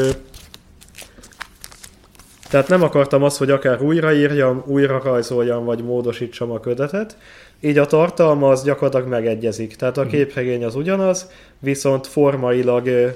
tehát 2.49 2.67
nem 2.67 2.83
akartam 2.83 3.23
azt, 3.23 3.37
hogy 3.37 3.51
akár 3.51 3.81
újraírjam, 3.81 4.63
újra 4.65 5.01
rajzoljam, 5.03 5.65
vagy 5.65 5.83
módosítsam 5.83 6.51
a 6.51 6.59
kötetet, 6.59 7.17
így 7.59 7.77
a 7.77 7.85
tartalma 7.85 8.49
az 8.49 8.63
gyakorlatilag 8.63 9.07
megegyezik. 9.07 9.75
Tehát 9.75 9.97
a 9.97 10.01
mhm. 10.01 10.09
képregény 10.09 10.63
az 10.63 10.75
ugyanaz, 10.75 11.29
viszont 11.59 12.07
formailag 12.07 13.15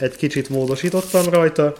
egy 0.00 0.16
kicsit 0.16 0.48
módosítottam 0.48 1.24
rajta. 1.30 1.74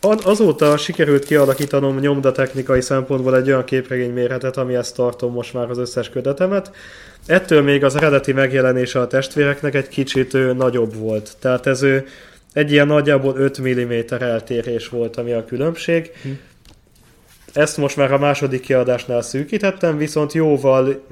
Azóta 0.00 0.76
sikerült 0.76 1.24
kialakítanom 1.24 1.98
nyomdatechnikai 1.98 2.80
szempontból 2.80 3.36
egy 3.36 3.48
olyan 3.48 3.64
képregény 3.64 4.12
méretet, 4.12 4.56
amihez 4.56 4.92
tartom 4.92 5.32
most 5.32 5.52
már 5.52 5.70
az 5.70 5.78
összes 5.78 6.08
kötetemet. 6.08 6.70
Ettől 7.26 7.62
még 7.62 7.84
az 7.84 7.96
eredeti 7.96 8.32
megjelenése 8.32 9.00
a 9.00 9.06
testvéreknek 9.06 9.74
egy 9.74 9.88
kicsit 9.88 10.34
ő, 10.34 10.52
nagyobb 10.52 10.94
volt. 10.94 11.36
Tehát 11.38 11.66
ez 11.66 11.82
ő, 11.82 12.06
egy 12.52 12.72
ilyen 12.72 12.86
nagyjából 12.86 13.36
5 13.36 13.60
mm 13.60 13.92
eltérés 14.18 14.88
volt, 14.88 15.16
ami 15.16 15.32
a 15.32 15.44
különbség. 15.44 16.10
Hm. 16.22 16.28
Ezt 17.52 17.76
most 17.76 17.96
már 17.96 18.12
a 18.12 18.18
második 18.18 18.60
kiadásnál 18.60 19.22
szűkítettem, 19.22 19.96
viszont 19.96 20.32
jóval 20.32 21.04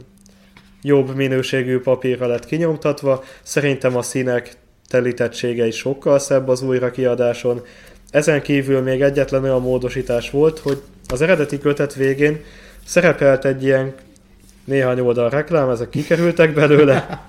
jobb 0.83 1.15
minőségű 1.15 1.79
papírra 1.79 2.27
lett 2.27 2.47
kinyomtatva. 2.47 3.25
Szerintem 3.43 3.97
a 3.97 4.03
színek 4.03 4.57
telítettsége 4.89 5.67
is 5.67 5.77
sokkal 5.77 6.19
szebb 6.19 6.49
az 6.49 6.63
újra 6.63 6.91
kiadáson. 6.91 7.63
Ezen 8.11 8.43
kívül 8.43 8.81
még 8.81 9.01
egyetlen 9.01 9.43
olyan 9.43 9.61
módosítás 9.61 10.31
volt, 10.31 10.59
hogy 10.59 10.83
az 11.09 11.23
eredeti 11.23 11.59
kötet 11.59 11.95
végén 11.95 12.41
szerepelt 12.85 13.45
egy 13.45 13.65
ilyen 13.65 13.95
néhány 14.65 15.01
oldal 15.01 15.31
reklám, 15.31 15.71
ezek 15.71 15.89
kikerültek 15.89 16.55
belőle. 16.55 17.29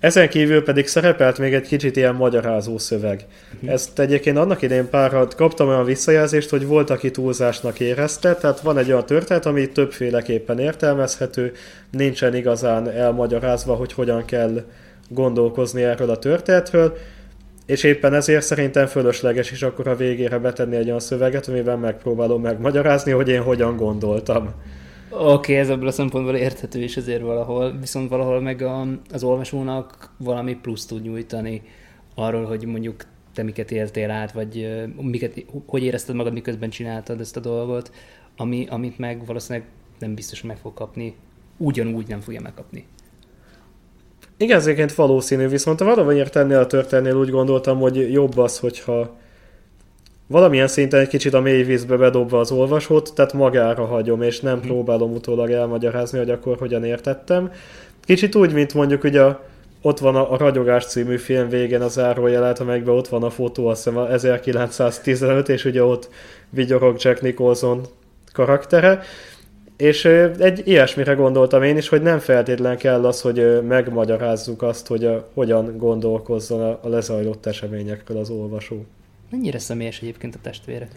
Ezen 0.00 0.28
kívül 0.28 0.62
pedig 0.62 0.86
szerepelt 0.86 1.38
még 1.38 1.54
egy 1.54 1.66
kicsit 1.66 1.96
ilyen 1.96 2.14
magyarázó 2.14 2.78
szöveg. 2.78 3.26
Ezt 3.66 3.98
egyébként 3.98 4.36
annak 4.36 4.62
idén 4.62 4.88
párat 4.88 5.34
kaptam 5.34 5.68
olyan 5.68 5.84
visszajelzést, 5.84 6.50
hogy 6.50 6.66
volt, 6.66 6.90
aki 6.90 7.10
túlzásnak 7.10 7.80
érezte, 7.80 8.34
tehát 8.34 8.60
van 8.60 8.78
egy 8.78 8.88
olyan 8.88 9.06
történet, 9.06 9.46
ami 9.46 9.68
többféleképpen 9.68 10.58
értelmezhető, 10.58 11.52
nincsen 11.90 12.34
igazán 12.34 12.90
elmagyarázva, 12.90 13.74
hogy 13.74 13.92
hogyan 13.92 14.24
kell 14.24 14.64
gondolkozni 15.08 15.82
erről 15.82 16.10
a 16.10 16.18
történetről, 16.18 16.96
és 17.66 17.82
éppen 17.82 18.14
ezért 18.14 18.44
szerintem 18.44 18.86
fölösleges 18.86 19.50
is 19.50 19.62
akkor 19.62 19.88
a 19.88 19.96
végére 19.96 20.38
betenni 20.38 20.76
egy 20.76 20.86
olyan 20.86 21.00
szöveget, 21.00 21.48
amiben 21.48 21.78
megpróbálom 21.78 22.42
megmagyarázni, 22.42 23.12
hogy 23.12 23.28
én 23.28 23.42
hogyan 23.42 23.76
gondoltam. 23.76 24.50
Oké, 25.10 25.22
okay, 25.22 25.56
ez 25.56 25.68
ebből 25.68 25.88
a 25.88 25.92
szempontból 25.92 26.34
érthető 26.34 26.82
is 26.82 26.96
azért 26.96 27.22
valahol, 27.22 27.76
viszont 27.80 28.08
valahol 28.08 28.40
meg 28.40 28.62
a, 28.62 28.86
az 29.12 29.22
olvasónak 29.22 30.10
valami 30.18 30.54
plusz 30.54 30.86
tud 30.86 31.02
nyújtani 31.02 31.62
arról, 32.14 32.44
hogy 32.44 32.64
mondjuk 32.64 33.04
te 33.34 33.42
miket 33.42 33.70
éltél 33.70 34.10
át, 34.10 34.32
vagy 34.32 34.84
miket, 35.00 35.44
hogy 35.66 35.82
érezted 35.82 36.14
magad, 36.14 36.32
miközben 36.32 36.70
csináltad 36.70 37.20
ezt 37.20 37.36
a 37.36 37.40
dolgot, 37.40 37.90
ami, 38.36 38.66
amit 38.70 38.98
meg 38.98 39.26
valószínűleg 39.26 39.68
nem 39.98 40.14
biztos, 40.14 40.40
hogy 40.40 40.48
meg 40.48 40.58
fog 40.58 40.74
kapni, 40.74 41.14
ugyanúgy 41.56 42.08
nem 42.08 42.20
fogja 42.20 42.40
megkapni. 42.40 42.86
Igen, 44.36 44.56
ez 44.56 44.64
egyébként 44.64 44.94
valószínű, 44.94 45.48
viszont 45.48 45.80
valamiért 45.80 46.36
ennél 46.36 46.58
a 46.58 46.66
történetnél 46.66 47.16
úgy 47.16 47.30
gondoltam, 47.30 47.78
hogy 47.78 48.12
jobb 48.12 48.38
az, 48.38 48.58
hogyha 48.58 49.16
valamilyen 50.26 50.68
szinten 50.68 51.00
egy 51.00 51.08
kicsit 51.08 51.34
a 51.34 51.40
mély 51.40 51.62
vízbe 51.62 51.96
bedobva 51.96 52.38
az 52.38 52.50
olvasót, 52.50 53.12
tehát 53.14 53.32
magára 53.32 53.84
hagyom, 53.84 54.22
és 54.22 54.40
nem 54.40 54.58
hmm. 54.58 54.66
próbálom 54.66 55.12
utólag 55.12 55.50
elmagyarázni, 55.50 56.18
hogy 56.18 56.30
akkor 56.30 56.56
hogyan 56.58 56.84
értettem. 56.84 57.52
Kicsit 58.04 58.34
úgy, 58.34 58.52
mint 58.52 58.74
mondjuk 58.74 59.04
ugye 59.04 59.22
ott 59.82 59.98
van 59.98 60.16
a, 60.16 60.32
a 60.32 60.36
Ragyogás 60.36 60.86
című 60.86 61.16
film 61.16 61.48
végén 61.48 61.80
a 61.80 61.88
zárójelet, 61.88 62.60
amelyikben 62.60 62.94
ott 62.94 63.08
van 63.08 63.22
a 63.22 63.30
fotó, 63.30 63.66
azt 63.66 63.84
hiszem 63.84 63.98
a 63.98 64.10
1915, 64.12 65.48
és 65.48 65.64
ugye 65.64 65.84
ott 65.84 66.08
vigyorog 66.50 66.96
Jack 66.98 67.20
Nicholson 67.20 67.80
karaktere, 68.32 69.02
és 69.76 70.04
egy 70.38 70.62
ilyesmire 70.64 71.12
gondoltam 71.12 71.62
én 71.62 71.76
is, 71.76 71.88
hogy 71.88 72.02
nem 72.02 72.18
feltétlen 72.18 72.76
kell 72.76 73.06
az, 73.06 73.20
hogy 73.20 73.62
megmagyarázzuk 73.62 74.62
azt, 74.62 74.86
hogy 74.86 75.04
a, 75.04 75.28
hogyan 75.34 75.78
gondolkozzon 75.78 76.60
a, 76.60 76.78
a 76.82 76.88
lezajlott 76.88 77.46
eseményekről 77.46 78.18
az 78.18 78.30
olvasó. 78.30 78.84
Mennyire 79.30 79.58
személyes 79.58 80.00
egyébként 80.00 80.34
a 80.34 80.38
testvérek? 80.42 80.90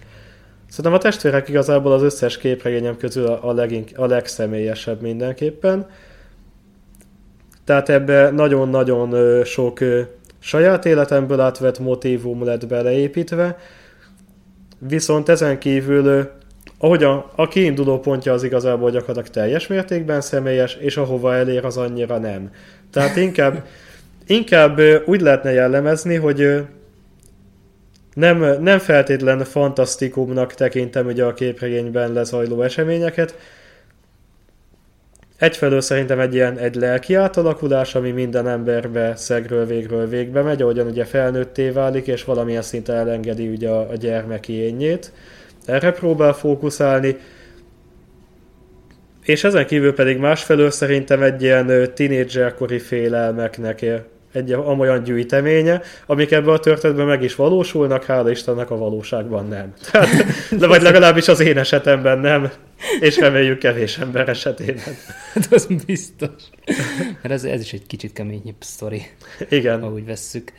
Szerintem 0.70 0.94
a 0.94 0.98
testvérek 0.98 1.50
igazából 1.50 1.92
az 1.92 2.02
összes 2.02 2.38
képregényem 2.38 2.98
közül 2.98 3.26
a, 3.26 3.54
legink, 3.54 3.90
a 3.96 4.06
legszemélyesebb 4.06 5.02
mindenképpen. 5.02 5.88
Tehát 7.64 7.90
ebbe 7.90 8.30
nagyon-nagyon 8.30 9.44
sok 9.44 9.80
saját 10.40 10.86
életemből 10.86 11.40
átvett 11.40 11.80
motívum 11.80 12.44
lett 12.44 12.68
beleépítve, 12.68 13.58
viszont 14.80 15.30
ezen 15.30 15.60
kívül 15.60 16.30
ahogy 16.78 17.04
a, 17.04 17.32
a 17.36 17.48
kiinduló 17.48 18.00
pontja 18.00 18.34
az 18.34 18.44
igazából 18.44 18.92
gyakorlatilag 18.92 19.30
teljes 19.30 19.68
mértékben 19.68 20.22
személyes, 20.22 20.76
és 20.76 20.98
ahova 20.98 21.36
elér 21.36 21.66
az 21.66 21.78
annyira 21.78 22.18
nem. 22.18 22.52
Tehát 22.92 23.16
inkább, 23.16 23.66
inkább 24.28 24.80
úgy 25.06 25.22
lehetne 25.22 25.52
jellemezni, 25.52 26.16
hogy 26.16 26.66
nem, 28.14 28.62
nem 28.62 28.80
feltétlen 28.80 29.44
fantasztikumnak 29.44 30.54
tekintem 30.54 31.06
ugye 31.06 31.24
a 31.24 31.34
képregényben 31.34 32.14
lezajló 32.14 32.62
eseményeket. 32.62 33.36
Egyfelől 35.38 35.82
szerintem 35.82 36.20
egy 36.20 36.34
ilyen 36.34 36.58
egy 36.58 36.76
lelki 36.76 37.14
átalakulás, 37.14 37.96
ami 37.96 38.12
minden 38.12 38.48
emberbe 38.48 39.16
szegről 39.16 39.66
végről 39.66 40.08
végbe 40.08 40.42
megy, 40.42 40.62
ahogyan 40.62 40.88
ugye 40.88 41.06
felnőtté 41.06 41.70
válik, 41.70 42.08
és 42.08 42.24
valamilyen 42.24 42.62
szinten 42.62 42.96
elengedi 42.96 43.48
ugye 43.48 43.70
a, 43.70 43.90
a 43.90 43.96
gyermeki 43.96 44.54
énjét. 44.54 45.12
Erre 45.68 45.92
próbál 45.92 46.34
fókuszálni. 46.34 47.18
És 49.24 49.44
ezen 49.44 49.66
kívül 49.66 49.94
pedig 49.94 50.18
másfelől 50.18 50.72
szerintem 50.72 51.22
egy 51.22 51.42
ilyen 51.42 51.92
tínédzserkori 51.94 52.80
félelmeknek 52.80 53.82
egy 54.32 54.52
amolyan 54.52 55.04
gyűjteménye, 55.04 55.82
amik 56.06 56.32
ebben 56.32 56.54
a 56.54 56.60
történetben 56.60 57.06
meg 57.06 57.24
is 57.24 57.36
valósulnak, 57.36 58.04
hála 58.04 58.32
Istennek 58.32 58.72
a 58.72 58.78
valóságban 58.78 59.48
nem. 59.48 59.74
Tehát, 59.92 60.10
de 60.58 60.68
vagy 60.68 60.82
legalábbis 60.82 61.28
az 61.28 61.40
én 61.40 61.58
esetemben 61.58 62.20
nem, 62.20 62.52
és 63.00 63.18
reméljük 63.18 63.58
kevés 63.58 63.98
ember 63.98 64.30
esetében. 64.30 64.96
Hát 65.34 65.48
az 65.54 65.68
biztos. 65.86 66.44
Mert 67.22 67.34
ez, 67.34 67.44
ez 67.44 67.62
is 67.62 67.74
egy 67.74 67.88
kicsit 67.88 68.14
keményebb 68.14 68.56
sztori. 68.60 69.02
Igen. 69.50 69.84
Ahogy 69.84 70.06
vesszük. 70.06 70.52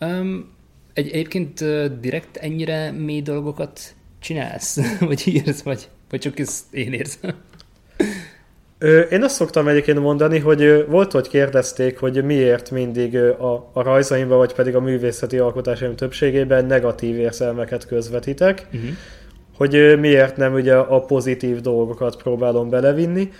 Um, 0.00 0.56
egy, 0.92 1.08
egyébként 1.08 1.64
direkt 2.00 2.36
ennyire 2.36 2.90
mély 2.90 3.22
dolgokat 3.22 3.80
csinálsz? 4.20 4.78
Vagy 5.08 5.22
írsz? 5.24 5.62
Vagy, 5.62 5.88
vagy 6.10 6.20
csak 6.20 6.38
ezt 6.38 6.64
én 6.70 6.92
érzem? 6.92 7.34
Én 9.10 9.22
azt 9.22 9.34
szoktam 9.34 9.68
egyébként 9.68 10.00
mondani, 10.00 10.38
hogy 10.38 10.86
volt, 10.88 11.12
hogy 11.12 11.28
kérdezték, 11.28 11.98
hogy 11.98 12.24
miért 12.24 12.70
mindig 12.70 13.16
a, 13.16 13.70
a 13.72 13.82
rajzaimban, 13.82 14.38
vagy 14.38 14.52
pedig 14.52 14.74
a 14.74 14.80
művészeti 14.80 15.38
alkotásaim 15.38 15.96
többségében 15.96 16.64
negatív 16.64 17.18
érzelmeket 17.18 17.86
közvetítek, 17.86 18.66
uh-huh. 18.72 18.90
hogy 19.56 19.98
miért 20.00 20.36
nem 20.36 20.54
ugye 20.54 20.74
a 20.74 21.00
pozitív 21.00 21.60
dolgokat 21.60 22.22
próbálom 22.22 22.68
belevinni, 22.68 23.30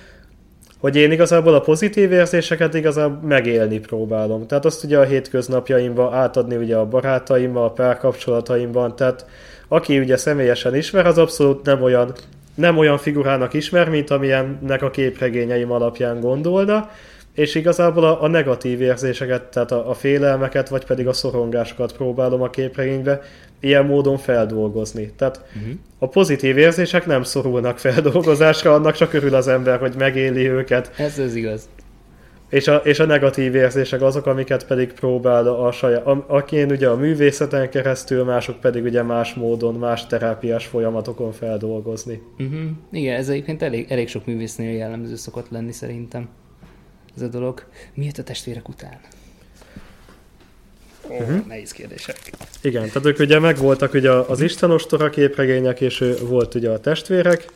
hogy 0.78 0.96
én 0.96 1.12
igazából 1.12 1.54
a 1.54 1.60
pozitív 1.60 2.12
érzéseket 2.12 2.74
igazából 2.74 3.28
megélni 3.28 3.78
próbálom. 3.78 4.46
Tehát 4.46 4.64
azt 4.64 4.84
ugye 4.84 4.98
a 4.98 5.04
hétköznapjaimban 5.04 6.12
átadni 6.12 6.56
ugye 6.56 6.76
a 6.76 6.86
barátaimmal, 6.86 7.64
a 7.64 7.70
párkapcsolataimban, 7.70 8.96
tehát 8.96 9.26
aki 9.68 9.98
ugye 9.98 10.16
személyesen 10.16 10.74
ismer, 10.74 11.06
az 11.06 11.18
abszolút 11.18 11.64
nem 11.64 11.82
olyan 11.82 12.12
nem 12.54 12.78
olyan 12.78 12.98
figurának 12.98 13.54
ismer, 13.54 13.88
mint 13.88 14.10
amilyennek 14.10 14.82
a 14.82 14.90
képregényeim 14.90 15.72
alapján 15.72 16.20
gondolna, 16.20 16.90
és 17.34 17.54
igazából 17.54 18.04
a, 18.04 18.22
a 18.22 18.28
negatív 18.28 18.80
érzéseket, 18.80 19.42
tehát 19.42 19.72
a, 19.72 19.90
a 19.90 19.94
félelmeket, 19.94 20.68
vagy 20.68 20.84
pedig 20.84 21.06
a 21.06 21.12
szorongásokat 21.12 21.92
próbálom 21.92 22.42
a 22.42 22.50
képregénybe 22.50 23.20
ilyen 23.60 23.84
módon 23.84 24.18
feldolgozni. 24.18 25.12
Tehát 25.16 25.40
uh-huh. 25.56 25.72
a 25.98 26.08
pozitív 26.08 26.58
érzések 26.58 27.06
nem 27.06 27.22
szorulnak 27.22 27.78
feldolgozásra, 27.78 28.74
annak 28.74 28.94
csak 28.94 29.12
örül 29.12 29.34
az 29.34 29.48
ember, 29.48 29.78
hogy 29.78 29.94
megéli 29.98 30.48
őket. 30.48 30.90
Ez 30.96 31.18
az 31.18 31.34
igaz. 31.34 31.68
És 32.48 32.68
a, 32.68 32.76
és 32.76 32.98
a 32.98 33.04
negatív 33.04 33.54
érzések 33.54 34.02
azok, 34.02 34.26
amiket 34.26 34.66
pedig 34.66 34.92
próbál 34.92 35.46
a 35.46 35.72
saját, 35.72 36.06
a, 36.06 36.44
én 36.50 36.70
ugye 36.70 36.88
a 36.88 36.96
művészeten 36.96 37.70
keresztül, 37.70 38.24
mások 38.24 38.60
pedig 38.60 38.84
ugye 38.84 39.02
más 39.02 39.34
módon, 39.34 39.74
más 39.74 40.06
terápiás 40.06 40.66
folyamatokon 40.66 41.32
feldolgozni. 41.32 42.22
Uh-huh. 42.38 42.60
Igen, 42.92 43.16
ez 43.16 43.28
egyébként 43.28 43.62
elég, 43.62 43.86
elég 43.88 44.08
sok 44.08 44.26
művésznél 44.26 44.76
jellemző 44.76 45.16
szokott 45.16 45.50
lenni 45.50 45.72
szerintem 45.72 46.28
ez 47.16 47.22
a 47.22 47.28
dolog. 47.28 47.64
Miért 47.94 48.18
a 48.18 48.22
testvérek 48.22 48.68
után? 48.68 48.98
Ó, 51.10 51.14
uh-huh. 51.14 51.46
nehéz 51.46 51.72
kérdések. 51.72 52.16
Igen, 52.62 52.86
tehát 52.86 53.06
ők 53.06 53.18
ugye 53.18 53.38
megvoltak 53.38 53.94
ugye 53.94 54.10
az 54.10 54.40
Istenostora 54.40 55.10
képregények, 55.10 55.80
és 55.80 56.04
volt 56.28 56.54
ugye 56.54 56.70
a 56.70 56.80
testvérek. 56.80 57.46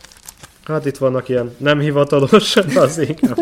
Hát 0.65 0.87
itt 0.87 0.97
vannak 0.97 1.29
ilyen 1.29 1.55
nem 1.57 1.79
hivatalos, 1.81 2.57
az 2.75 2.99
inkább 2.99 3.39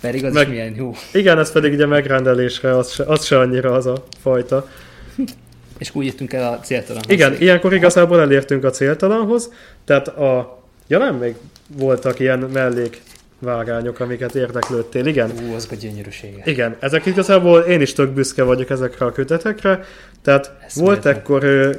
pedig 0.00 0.24
az 0.24 0.32
Meg, 0.32 0.42
is 0.42 0.48
milyen 0.48 0.74
jó. 0.76 0.94
Igen, 1.12 1.38
ez 1.38 1.52
pedig 1.52 1.72
ugye 1.72 1.86
megrendelésre, 1.86 2.76
az 2.76 2.92
se, 2.92 3.04
az 3.04 3.24
se 3.24 3.38
annyira 3.38 3.72
az 3.72 3.86
a 3.86 4.04
fajta. 4.22 4.68
És 5.78 5.90
úgy 5.92 6.04
jöttünk 6.04 6.32
el 6.32 6.52
a 6.52 6.60
céltalanhoz. 6.60 7.10
Igen, 7.10 7.36
ilyenkor 7.38 7.74
igazából 7.74 8.20
elértünk 8.20 8.64
a 8.64 8.70
céltalanhoz, 8.70 9.52
tehát 9.84 10.08
a... 10.08 10.62
Ja 10.86 10.98
nem, 10.98 11.16
még 11.16 11.34
voltak 11.76 12.18
ilyen 12.18 12.38
mellék 12.38 13.00
vágányok, 13.38 14.00
amiket 14.00 14.34
érdeklődtél, 14.34 15.06
igen. 15.06 15.30
Ú, 15.30 15.54
azok 15.54 15.70
a 15.70 15.74
gyönyörűsége. 15.74 16.42
Igen, 16.44 16.76
ezek 16.80 17.06
igazából 17.06 17.60
én 17.60 17.80
is 17.80 17.92
tök 17.92 18.10
büszke 18.10 18.42
vagyok 18.42 18.70
ezekre 18.70 19.06
a 19.06 19.12
kötetekre, 19.12 19.84
tehát 20.22 20.52
Ez 20.66 20.76
volt 20.76 21.06
ekkor 21.06 21.70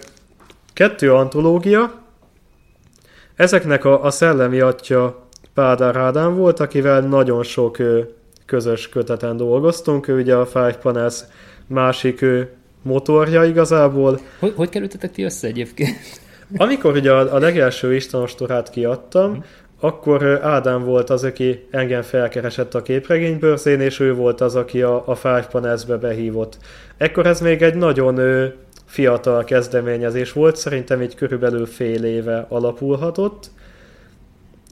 kettő 0.73 1.13
antológia, 1.13 2.03
ezeknek 3.35 3.85
a, 3.85 4.03
a 4.03 4.11
szellemi 4.11 4.59
atya 4.59 5.24
Pádár 5.55 5.95
Ádám 5.95 6.35
volt, 6.35 6.59
akivel 6.59 7.01
nagyon 7.01 7.43
sok 7.43 7.77
közös 8.45 8.89
köteten 8.89 9.37
dolgoztunk. 9.37 10.07
Ő 10.07 10.19
ugye 10.19 10.35
a 10.35 10.45
Five 10.45 10.77
Panels 10.81 11.19
másik 11.67 12.25
motorja 12.81 13.43
igazából. 13.43 14.19
Hogy, 14.39 14.53
hogy 14.55 14.69
kerültetek 14.69 15.11
ti 15.11 15.23
össze 15.23 15.47
egyébként? 15.47 15.97
Amikor 16.57 16.95
ugye 16.95 17.11
a, 17.11 17.33
a 17.33 17.39
legelső 17.39 17.95
Istenostorát 17.95 18.69
kiadtam, 18.69 19.31
hmm. 19.31 19.43
akkor 19.79 20.39
Ádám 20.43 20.83
volt 20.83 21.09
az, 21.09 21.23
aki 21.23 21.67
engem 21.71 22.01
felkeresett 22.01 22.73
a 22.73 22.81
képregénybőrzén, 22.81 23.79
és 23.79 23.99
ő 23.99 24.13
volt 24.13 24.41
az, 24.41 24.55
aki 24.55 24.81
a, 24.81 25.03
a 25.07 25.15
Five 25.15 25.47
Panels-be 25.51 25.97
behívott. 25.97 26.57
Ekkor 26.97 27.25
ez 27.25 27.41
még 27.41 27.61
egy 27.61 27.75
nagyon 27.75 28.17
ő, 28.17 28.55
fiatal 28.85 29.43
kezdeményezés 29.43 30.31
volt, 30.31 30.55
szerintem 30.55 31.01
így 31.01 31.15
körülbelül 31.15 31.65
fél 31.65 32.03
éve 32.03 32.45
alapulhatott, 32.49 33.49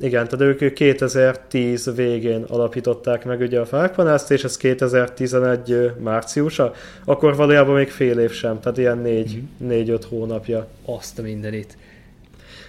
Igen, 0.04 0.28
tehát 0.28 0.62
ők 0.62 0.74
2010 0.74 1.96
végén 1.96 2.44
alapították 2.44 3.26
meg 3.26 3.40
ugye 3.40 3.60
a 3.60 3.66
Fákpanászt, 3.66 4.32
és 4.32 4.44
ez 4.44 4.58
2011 4.58 5.92
márciusa, 6.00 6.74
akkor 7.06 7.36
valójában 7.36 7.76
még 7.76 7.90
fél 7.90 8.20
év 8.20 8.32
sem, 8.32 8.60
tehát 8.60 8.78
ilyen 8.78 9.02
4-5 9.04 9.46
uh-huh. 9.62 10.04
hónapja. 10.10 10.68
Azt 10.86 11.20
a 11.20 11.22
mindenit. 11.22 11.78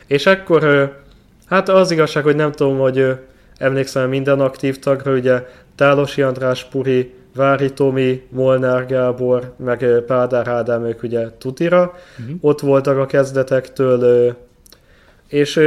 És 0.07 0.27
akkor, 0.27 0.93
hát 1.47 1.69
az 1.69 1.91
igazság, 1.91 2.23
hogy 2.23 2.37
nem 2.37 2.53
tudom, 2.53 2.79
hogy 2.79 3.17
emlékszem 3.59 4.09
minden 4.09 4.41
aktív 4.41 4.79
tagra, 4.79 5.13
ugye 5.13 5.47
Tálosi 5.75 6.23
András 6.23 6.65
Puri, 6.65 7.13
Vári 7.35 7.73
Tomi, 7.73 8.23
Molnár 8.29 8.87
Gábor, 8.87 9.53
meg 9.57 9.85
Pádár 10.07 10.49
Ádám, 10.49 10.85
ők 10.85 11.03
ugye 11.03 11.29
tutira, 11.39 11.99
uh-huh. 12.19 12.37
ott 12.41 12.61
voltak 12.61 12.99
a 12.99 13.07
kezdetektől, 13.07 14.35
és 15.29 15.61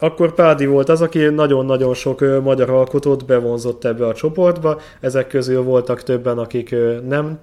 akkor 0.00 0.34
Pádi 0.34 0.66
volt 0.66 0.88
az, 0.88 1.02
aki 1.02 1.18
nagyon-nagyon 1.18 1.94
sok 1.94 2.42
magyar 2.42 2.70
alkotót 2.70 3.26
bevonzott 3.26 3.84
ebbe 3.84 4.06
a 4.06 4.14
csoportba, 4.14 4.80
ezek 5.00 5.26
közül 5.26 5.62
voltak 5.62 6.02
többen, 6.02 6.38
akik 6.38 6.74
nem 7.08 7.38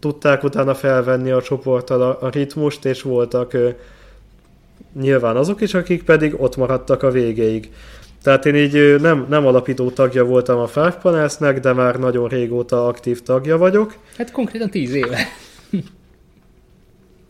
tudták 0.00 0.44
utána 0.44 0.74
felvenni 0.74 1.30
a 1.30 1.42
csoporttal 1.42 2.02
a, 2.02 2.28
ritmust, 2.30 2.84
és 2.84 3.02
voltak 3.02 3.56
nyilván 5.00 5.36
azok 5.36 5.60
is, 5.60 5.74
akik 5.74 6.04
pedig 6.04 6.34
ott 6.40 6.56
maradtak 6.56 7.02
a 7.02 7.10
végéig. 7.10 7.70
Tehát 8.22 8.46
én 8.46 8.54
így 8.54 9.00
nem, 9.00 9.26
nem 9.28 9.46
alapító 9.46 9.90
tagja 9.90 10.24
voltam 10.24 10.58
a 10.58 10.66
Five 10.66 10.98
Panelsnek, 11.02 11.60
de 11.60 11.72
már 11.72 11.98
nagyon 11.98 12.28
régóta 12.28 12.86
aktív 12.86 13.22
tagja 13.22 13.58
vagyok. 13.58 13.94
Hát 14.16 14.30
konkrétan 14.30 14.70
tíz 14.70 14.94
éve. 14.94 15.18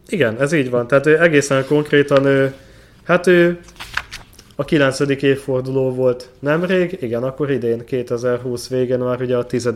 Igen, 0.08 0.40
ez 0.40 0.52
így 0.52 0.70
van. 0.70 0.86
Tehát 0.86 1.06
egészen 1.06 1.66
konkrétan, 1.66 2.52
hát 3.04 3.26
ő 3.26 3.58
a 4.60 4.64
9. 4.64 5.00
évforduló 5.00 5.90
volt 5.90 6.30
nemrég, 6.38 6.98
igen, 7.00 7.22
akkor 7.22 7.50
idén, 7.50 7.84
2020 7.84 8.68
végén 8.68 8.98
már 8.98 9.20
ugye 9.20 9.36
a 9.36 9.46
10. 9.46 9.70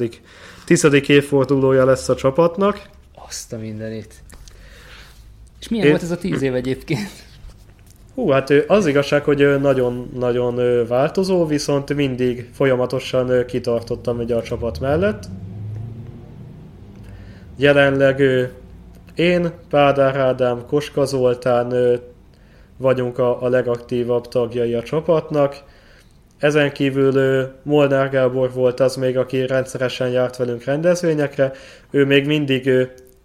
10. 0.65 0.89
évfordulója 1.07 1.85
lesz 1.85 2.09
a 2.09 2.15
csapatnak. 2.15 2.83
Azt 3.29 3.53
a 3.53 3.59
mindenit. 3.59 4.15
És 5.61 5.69
milyen 5.69 5.85
Én... 5.85 5.91
volt 5.91 6.03
ez 6.03 6.11
a 6.11 6.17
10 6.17 6.43
év 6.43 6.55
egyébként? 6.55 7.11
Hú, 8.15 8.29
hát 8.29 8.51
az 8.51 8.87
igazság, 8.87 9.25
hogy 9.25 9.61
nagyon-nagyon 9.61 10.87
változó, 10.87 11.47
viszont 11.47 11.95
mindig 11.95 12.49
folyamatosan 12.53 13.47
kitartottam 13.47 14.19
ugye 14.19 14.35
a 14.35 14.43
csapat 14.43 14.81
mellett. 14.81 15.25
Jelenleg 17.57 18.23
én, 19.15 19.51
Pádár 19.71 20.17
Ádám, 20.17 20.67
Koska 20.67 21.05
Zoltán 21.05 22.01
vagyunk 22.83 23.19
a, 23.19 23.43
a 23.43 23.49
legaktívabb 23.49 24.29
tagjai 24.29 24.75
a 24.75 24.83
csapatnak. 24.83 25.57
Ezen 26.39 26.73
kívül 26.73 27.47
Molnár 27.63 28.11
Gábor 28.11 28.53
volt 28.53 28.81
az 28.81 28.97
még, 28.97 29.19
aki 29.19 29.47
rendszeresen 29.47 30.09
járt 30.09 30.37
velünk 30.37 30.65
rendezvényekre. 30.65 31.53
Ő 31.91 32.05
még 32.05 32.27
mindig, 32.27 32.71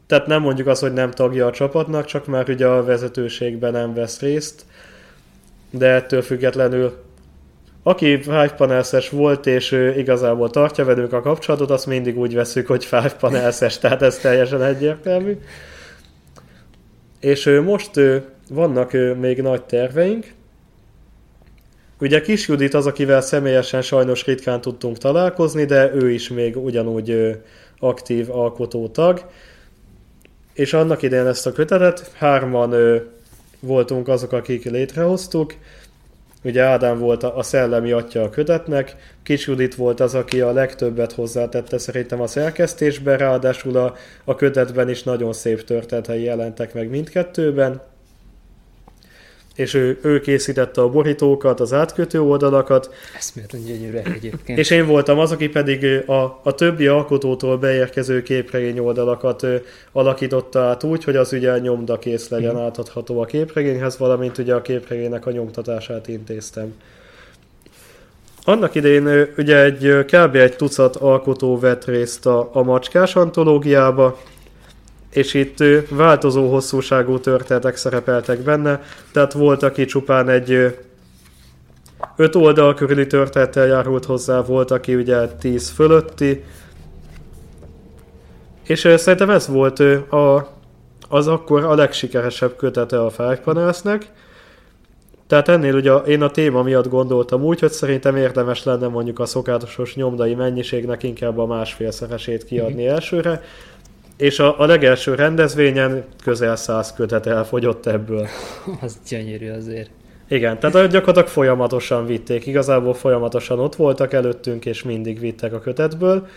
tehát 0.07 0.27
nem 0.27 0.41
mondjuk 0.41 0.67
azt, 0.67 0.81
hogy 0.81 0.93
nem 0.93 1.11
tagja 1.11 1.45
a 1.45 1.51
csapatnak, 1.51 2.05
csak 2.05 2.25
már 2.25 2.49
ugye 2.49 2.67
a 2.67 2.83
vezetőségben 2.83 3.71
nem 3.71 3.93
vesz 3.93 4.19
részt 4.19 4.65
de 5.69 5.87
ettől 5.87 6.21
függetlenül 6.21 7.05
aki 7.83 8.21
Five 8.21 8.53
panelses 8.57 9.09
volt, 9.09 9.45
és 9.45 9.71
ő 9.71 9.97
igazából 9.97 10.49
tartja 10.49 10.85
velünk 10.85 11.13
a 11.13 11.21
kapcsolatot, 11.21 11.69
azt 11.71 11.85
mindig 11.85 12.17
úgy 12.17 12.33
veszük, 12.33 12.67
hogy 12.67 12.85
Five 12.85 13.15
panelses, 13.19 13.77
tehát 13.77 14.01
ez 14.01 14.17
teljesen 14.17 14.63
egyértelmű. 14.63 15.37
És 17.19 17.59
most 17.63 17.91
vannak 18.49 18.91
még 19.19 19.41
nagy 19.41 19.63
terveink. 19.63 20.25
Ugye 21.99 22.21
Kis 22.21 22.47
Judit 22.47 22.73
az, 22.73 22.85
akivel 22.85 23.21
személyesen 23.21 23.81
sajnos 23.81 24.25
ritkán 24.25 24.61
tudtunk 24.61 24.97
találkozni, 24.97 25.65
de 25.65 25.93
ő 25.93 26.11
is 26.11 26.29
még 26.29 26.57
ugyanúgy 26.57 27.37
aktív 27.79 28.31
alkotótag. 28.31 29.29
És 30.53 30.73
annak 30.73 31.01
idején 31.01 31.27
ezt 31.27 31.47
a 31.47 31.51
kötetet 31.51 32.11
hárman 32.13 32.75
voltunk 33.59 34.07
azok, 34.07 34.31
akik 34.31 34.63
létrehoztuk. 34.63 35.53
Ugye 36.43 36.61
Ádám 36.61 36.99
volt 36.99 37.23
a 37.23 37.43
szellemi 37.43 37.91
atya 37.91 38.23
a 38.23 38.29
kötetnek, 38.29 38.95
Kis 39.23 39.47
Judit 39.47 39.75
volt 39.75 39.99
az, 39.99 40.15
aki 40.15 40.41
a 40.41 40.51
legtöbbet 40.51 41.11
hozzátette 41.11 41.77
szerintem 41.77 42.21
a 42.21 42.27
szerkesztésbe, 42.27 43.17
ráadásul 43.17 43.77
a, 43.77 43.95
a 44.23 44.35
kötetben 44.35 44.89
is 44.89 45.03
nagyon 45.03 45.33
szép 45.33 45.63
történetei 45.63 46.23
jelentek 46.23 46.73
meg 46.73 46.89
mindkettőben 46.89 47.81
és 49.57 49.73
ő, 49.73 49.99
ő 50.01 50.19
készítette 50.19 50.81
a 50.81 50.89
borítókat, 50.89 51.59
az 51.59 51.73
átkötő 51.73 52.21
oldalakat. 52.21 52.93
Eszméletlen 53.15 53.63
gyönyörűek 53.63 54.07
egyébként. 54.07 54.59
És 54.59 54.69
én 54.69 54.85
voltam 54.85 55.19
az, 55.19 55.31
aki 55.31 55.49
pedig 55.49 55.85
a, 56.05 56.39
a 56.43 56.51
többi 56.55 56.87
alkotótól 56.87 57.57
beérkező 57.57 58.21
képregény 58.21 58.79
oldalakat 58.79 59.43
ö, 59.43 59.55
alakította 59.91 60.59
át 60.59 60.83
úgy, 60.83 61.03
hogy 61.03 61.15
az 61.15 61.33
ugye 61.33 61.59
nyomdakész 61.59 62.29
legyen 62.29 62.55
mm. 62.55 62.57
átadható 62.57 63.21
a 63.21 63.25
képregényhez, 63.25 63.97
valamint 63.97 64.37
ugye 64.37 64.53
a 64.53 64.61
képregénynek 64.61 65.25
a 65.25 65.31
nyomtatását 65.31 66.07
intéztem. 66.07 66.73
Annak 68.43 68.75
idején 68.75 69.27
ugye 69.37 69.63
egy 69.63 70.05
kb. 70.05 70.35
egy 70.35 70.55
tucat 70.55 70.95
alkotó 70.95 71.59
vett 71.59 71.85
részt 71.85 72.25
a, 72.25 72.49
a 72.53 72.63
macskás 72.63 73.15
antológiába, 73.15 74.19
és 75.09 75.33
itt 75.33 75.63
változó 75.89 76.51
hosszúságú 76.51 77.19
történetek 77.19 77.75
szerepeltek 77.75 78.39
benne, 78.39 78.81
tehát 79.11 79.33
volt, 79.33 79.63
aki 79.63 79.85
csupán 79.85 80.29
egy 80.29 80.77
öt 82.15 82.35
oldal 82.35 82.73
körüli 82.73 83.07
történettel 83.07 83.65
járult 83.65 84.05
hozzá, 84.05 84.41
volt, 84.41 84.71
aki 84.71 84.95
ugye 84.95 85.27
tíz 85.27 85.69
fölötti, 85.69 86.43
és 88.63 88.79
szerintem 88.95 89.29
ez 89.29 89.47
volt 89.47 89.79
a, 90.11 90.55
az 91.09 91.27
akkor 91.27 91.63
a 91.63 91.75
legsikeresebb 91.75 92.55
kötete 92.55 93.01
a 93.01 93.09
Fájpanelsznek. 93.09 94.11
Tehát 95.27 95.47
ennél 95.47 95.75
ugye 95.75 95.93
én 95.93 96.21
a 96.21 96.31
téma 96.31 96.63
miatt 96.63 96.87
gondoltam 96.87 97.43
úgy, 97.43 97.59
hogy 97.59 97.71
szerintem 97.71 98.15
érdemes 98.15 98.63
lenne 98.63 98.87
mondjuk 98.87 99.19
a 99.19 99.25
szokásos 99.25 99.95
nyomdai 99.95 100.35
mennyiségnek 100.35 101.03
inkább 101.03 101.37
a 101.37 101.45
másfélszeresét 101.45 102.43
kiadni 102.43 102.83
mm-hmm. 102.83 102.93
elsőre, 102.93 103.41
és 104.17 104.39
a, 104.39 104.59
a 104.59 104.65
legelső 104.65 105.15
rendezvényen 105.15 106.05
közel 106.23 106.55
száz 106.55 106.93
kötet 106.93 107.25
elfogyott 107.25 107.85
ebből. 107.85 108.27
Az 108.81 108.97
gyönyörű 109.09 109.49
azért. 109.49 109.89
Igen, 110.27 110.59
tehát 110.59 110.91
gyakorlatilag 110.91 111.27
folyamatosan 111.27 112.05
vitték, 112.05 112.45
igazából 112.45 112.93
folyamatosan 112.93 113.59
ott 113.59 113.75
voltak 113.75 114.13
előttünk, 114.13 114.65
és 114.65 114.83
mindig 114.83 115.19
vittek 115.19 115.53
a 115.53 115.59
kötetből. 115.59 116.27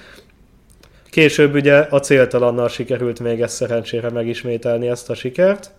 Később 1.11 1.55
ugye 1.55 1.77
a 1.77 2.01
céltalannal 2.01 2.69
sikerült 2.69 3.21
még 3.21 3.41
ezt 3.41 3.55
szerencsére 3.55 4.11
megismételni 4.11 4.89
ezt 4.89 5.11
a 5.11 5.15
sikert. 5.15 5.71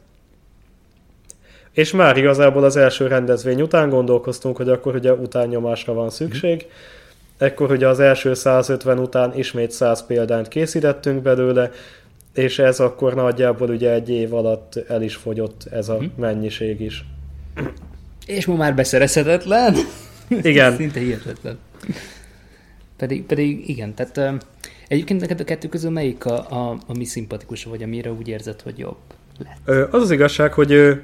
És 1.72 1.92
már 1.92 2.18
igazából 2.18 2.64
az 2.64 2.76
első 2.76 3.08
rendezvény 3.08 3.62
után 3.62 3.90
gondolkoztunk, 3.90 4.58
hogy 4.58 4.70
akkor 4.70 4.96
ugye 4.96 5.14
utánnyomásra 5.14 5.94
van 5.94 6.10
szükség. 6.10 6.66
Mm 6.66 7.00
Ekkor 7.42 7.72
ugye 7.72 7.88
az 7.88 8.00
első 8.00 8.34
150 8.34 9.00
után 9.00 9.38
ismét 9.38 9.72
100 9.72 10.06
példányt 10.06 10.48
készítettünk 10.48 11.22
belőle, 11.22 11.72
és 12.34 12.60
ez 12.60 12.80
akkor 12.80 13.14
nagyjából 13.14 13.70
ugye 13.70 13.92
egy 13.92 14.10
év 14.10 14.34
alatt 14.34 14.76
el 14.88 15.02
is 15.02 15.16
fogyott 15.16 15.68
ez 15.72 15.90
a 15.90 15.98
hmm. 15.98 16.14
mennyiség 16.18 16.82
is. 16.82 17.06
És 18.26 18.46
ma 18.46 18.56
már 18.56 18.76
beszerezhetetlen? 18.76 19.76
Igen. 20.28 20.76
Szinte 20.78 21.00
hihetetlen. 21.00 21.58
Pedig, 22.98 23.26
pedig 23.26 23.70
igen, 23.70 23.94
tehát 23.94 24.46
egyébként 24.88 25.22
neked 25.22 25.40
a 25.40 25.44
kettő 25.44 25.68
közül 25.68 25.92
melyik 25.92 26.26
a, 26.26 26.50
a, 26.50 26.78
a 26.88 26.98
mi 26.98 27.06
szimpatikus, 27.06 27.64
vagy 27.64 27.84
amire 27.84 28.12
úgy 28.12 28.28
érzed, 28.28 28.62
hogy 28.62 28.78
jobb 28.78 28.98
lett? 29.38 29.94
Az 29.94 30.02
az 30.02 30.12
igazság, 30.12 30.54
hogy 30.54 31.02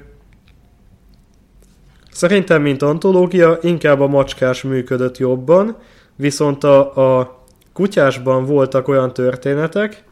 szerintem, 2.10 2.62
mint 2.62 2.82
antológia, 2.82 3.58
inkább 3.62 4.00
a 4.00 4.06
macskás 4.06 4.62
működött 4.62 5.18
jobban, 5.18 5.76
Viszont 6.18 6.64
a, 6.64 7.18
a 7.18 7.38
kutyásban 7.72 8.44
voltak 8.44 8.88
olyan 8.88 9.12
történetek, 9.12 10.02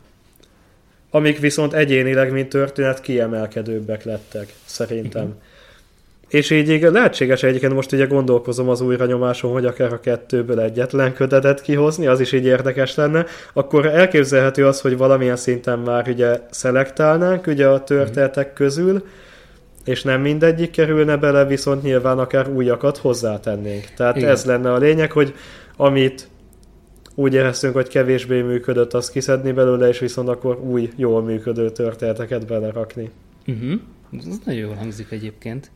amik 1.10 1.38
viszont 1.38 1.72
egyénileg, 1.72 2.32
mint 2.32 2.48
történet 2.48 3.00
kiemelkedőbbek 3.00 4.04
lettek, 4.04 4.52
szerintem. 4.64 5.22
Igen. 5.22 5.38
És 6.28 6.50
így 6.50 6.80
lehetséges 6.80 7.42
egyébként 7.42 7.74
most 7.74 7.92
ugye 7.92 8.06
gondolkozom 8.06 8.68
az 8.68 8.80
újranyomáson, 8.80 9.52
hogy 9.52 9.64
akár 9.64 9.92
a 9.92 10.00
kettőből 10.00 10.60
egyetlen 10.60 11.12
kötetet 11.12 11.62
kihozni, 11.62 12.06
az 12.06 12.20
is 12.20 12.32
így 12.32 12.44
érdekes 12.44 12.94
lenne, 12.94 13.26
akkor 13.52 13.86
elképzelhető 13.86 14.66
az, 14.66 14.80
hogy 14.80 14.96
valamilyen 14.96 15.36
szinten 15.36 15.78
már 15.78 16.08
ugye 16.08 16.40
szelektálnánk 16.50 17.46
ugye 17.46 17.68
a 17.68 17.84
történetek 17.84 18.52
közül, 18.52 19.04
és 19.84 20.02
nem 20.02 20.20
mindegyik 20.20 20.70
kerülne 20.70 21.16
bele, 21.16 21.44
viszont 21.44 21.82
nyilván 21.82 22.18
akár 22.18 22.48
újakat 22.48 22.96
hozzátennénk. 22.96 23.84
Tehát 23.96 24.16
Igen. 24.16 24.28
ez 24.28 24.44
lenne 24.44 24.72
a 24.72 24.78
lényeg, 24.78 25.12
hogy 25.12 25.34
amit 25.76 26.28
úgy 27.14 27.34
éreztünk, 27.34 27.74
hogy 27.74 27.88
kevésbé 27.88 28.42
működött, 28.42 28.94
azt 28.94 29.10
kiszedni 29.10 29.52
belőle, 29.52 29.88
és 29.88 29.98
viszont 29.98 30.28
akkor 30.28 30.60
új, 30.60 30.90
jól 30.96 31.22
működő 31.22 31.70
történeteket 31.70 32.46
belerakni. 32.46 33.10
Uh-huh. 33.46 33.80
Ez 34.18 34.38
nagyon 34.44 34.60
jól 34.60 34.74
hangzik 34.74 35.10
egyébként. 35.10 35.70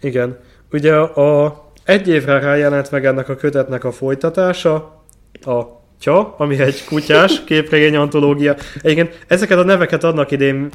Igen. 0.00 0.38
Ugye 0.72 0.94
a 0.96 1.62
Egy 1.84 2.08
évre 2.08 2.38
rájelent 2.38 2.90
meg 2.90 3.06
ennek 3.06 3.28
a 3.28 3.36
kötetnek 3.36 3.84
a 3.84 3.92
folytatása, 3.92 5.02
a 5.42 5.62
Tja, 6.00 6.34
ami 6.36 6.60
egy 6.60 6.84
kutyás 6.84 7.42
képregény 7.46 7.96
antológia. 7.96 8.56
Egyébként 8.82 9.24
ezeket 9.26 9.58
a 9.58 9.64
neveket 9.64 10.04
annak 10.04 10.30
idén 10.30 10.70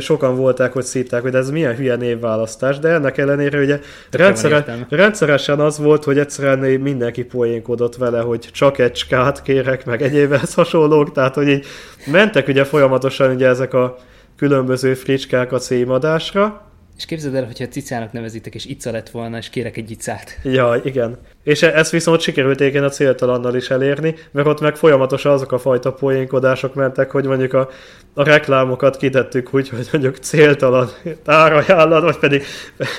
sokan 0.00 0.36
volták, 0.36 0.72
hogy 0.72 0.84
szítták, 0.84 1.22
hogy 1.22 1.34
ez 1.34 1.50
milyen 1.50 1.76
hülye 1.76 1.96
névválasztás, 1.96 2.78
de 2.78 2.88
ennek 2.88 3.18
ellenére 3.18 3.58
ugye 3.58 3.80
rendszere, 4.10 4.86
rendszeresen 4.88 5.60
az 5.60 5.78
volt, 5.78 6.04
hogy 6.04 6.18
egyszerűen 6.18 6.80
mindenki 6.80 7.24
poénkodott 7.24 7.96
vele, 7.96 8.20
hogy 8.20 8.48
csak 8.52 8.78
egy 8.78 8.96
skát 8.96 9.42
kérek, 9.42 9.84
meg 9.84 10.02
egyébhez 10.02 10.54
hasonlók, 10.54 11.12
tehát 11.12 11.34
hogy 11.34 11.48
így 11.48 11.66
mentek 12.06 12.48
ugye 12.48 12.64
folyamatosan 12.64 13.34
ugye 13.34 13.46
ezek 13.46 13.74
a 13.74 13.96
különböző 14.36 14.94
fricskák 14.94 15.52
a 15.52 15.58
címadásra, 15.58 16.70
és 16.96 17.04
képzeld 17.04 17.34
el, 17.34 17.44
hogyha 17.44 17.68
cicának 17.68 18.12
nevezitek, 18.12 18.54
és 18.54 18.64
ica 18.64 18.90
lett 18.90 19.10
volna, 19.10 19.36
és 19.36 19.48
kérek 19.50 19.76
egy 19.76 19.90
icát. 19.90 20.38
Ja, 20.42 20.80
igen. 20.84 21.18
És 21.42 21.62
e- 21.62 21.72
ezt 21.74 21.90
viszont 21.90 22.20
sikerült 22.20 22.60
igen 22.60 22.84
a 22.84 22.88
céltalannal 22.88 23.54
is 23.54 23.70
elérni, 23.70 24.14
mert 24.30 24.46
ott 24.46 24.60
meg 24.60 24.76
folyamatosan 24.76 25.32
azok 25.32 25.52
a 25.52 25.58
fajta 25.58 25.92
poénkodások 25.92 26.74
mentek, 26.74 27.10
hogy 27.10 27.24
mondjuk 27.24 27.52
a, 27.52 27.68
a 28.14 28.24
reklámokat 28.24 28.96
kitettük 28.96 29.54
úgy, 29.54 29.68
hogy 29.68 29.88
mondjuk 29.92 30.16
céltalan 30.16 30.88
árajánlat, 31.24 32.02
vagy 32.02 32.18
pedig 32.18 32.44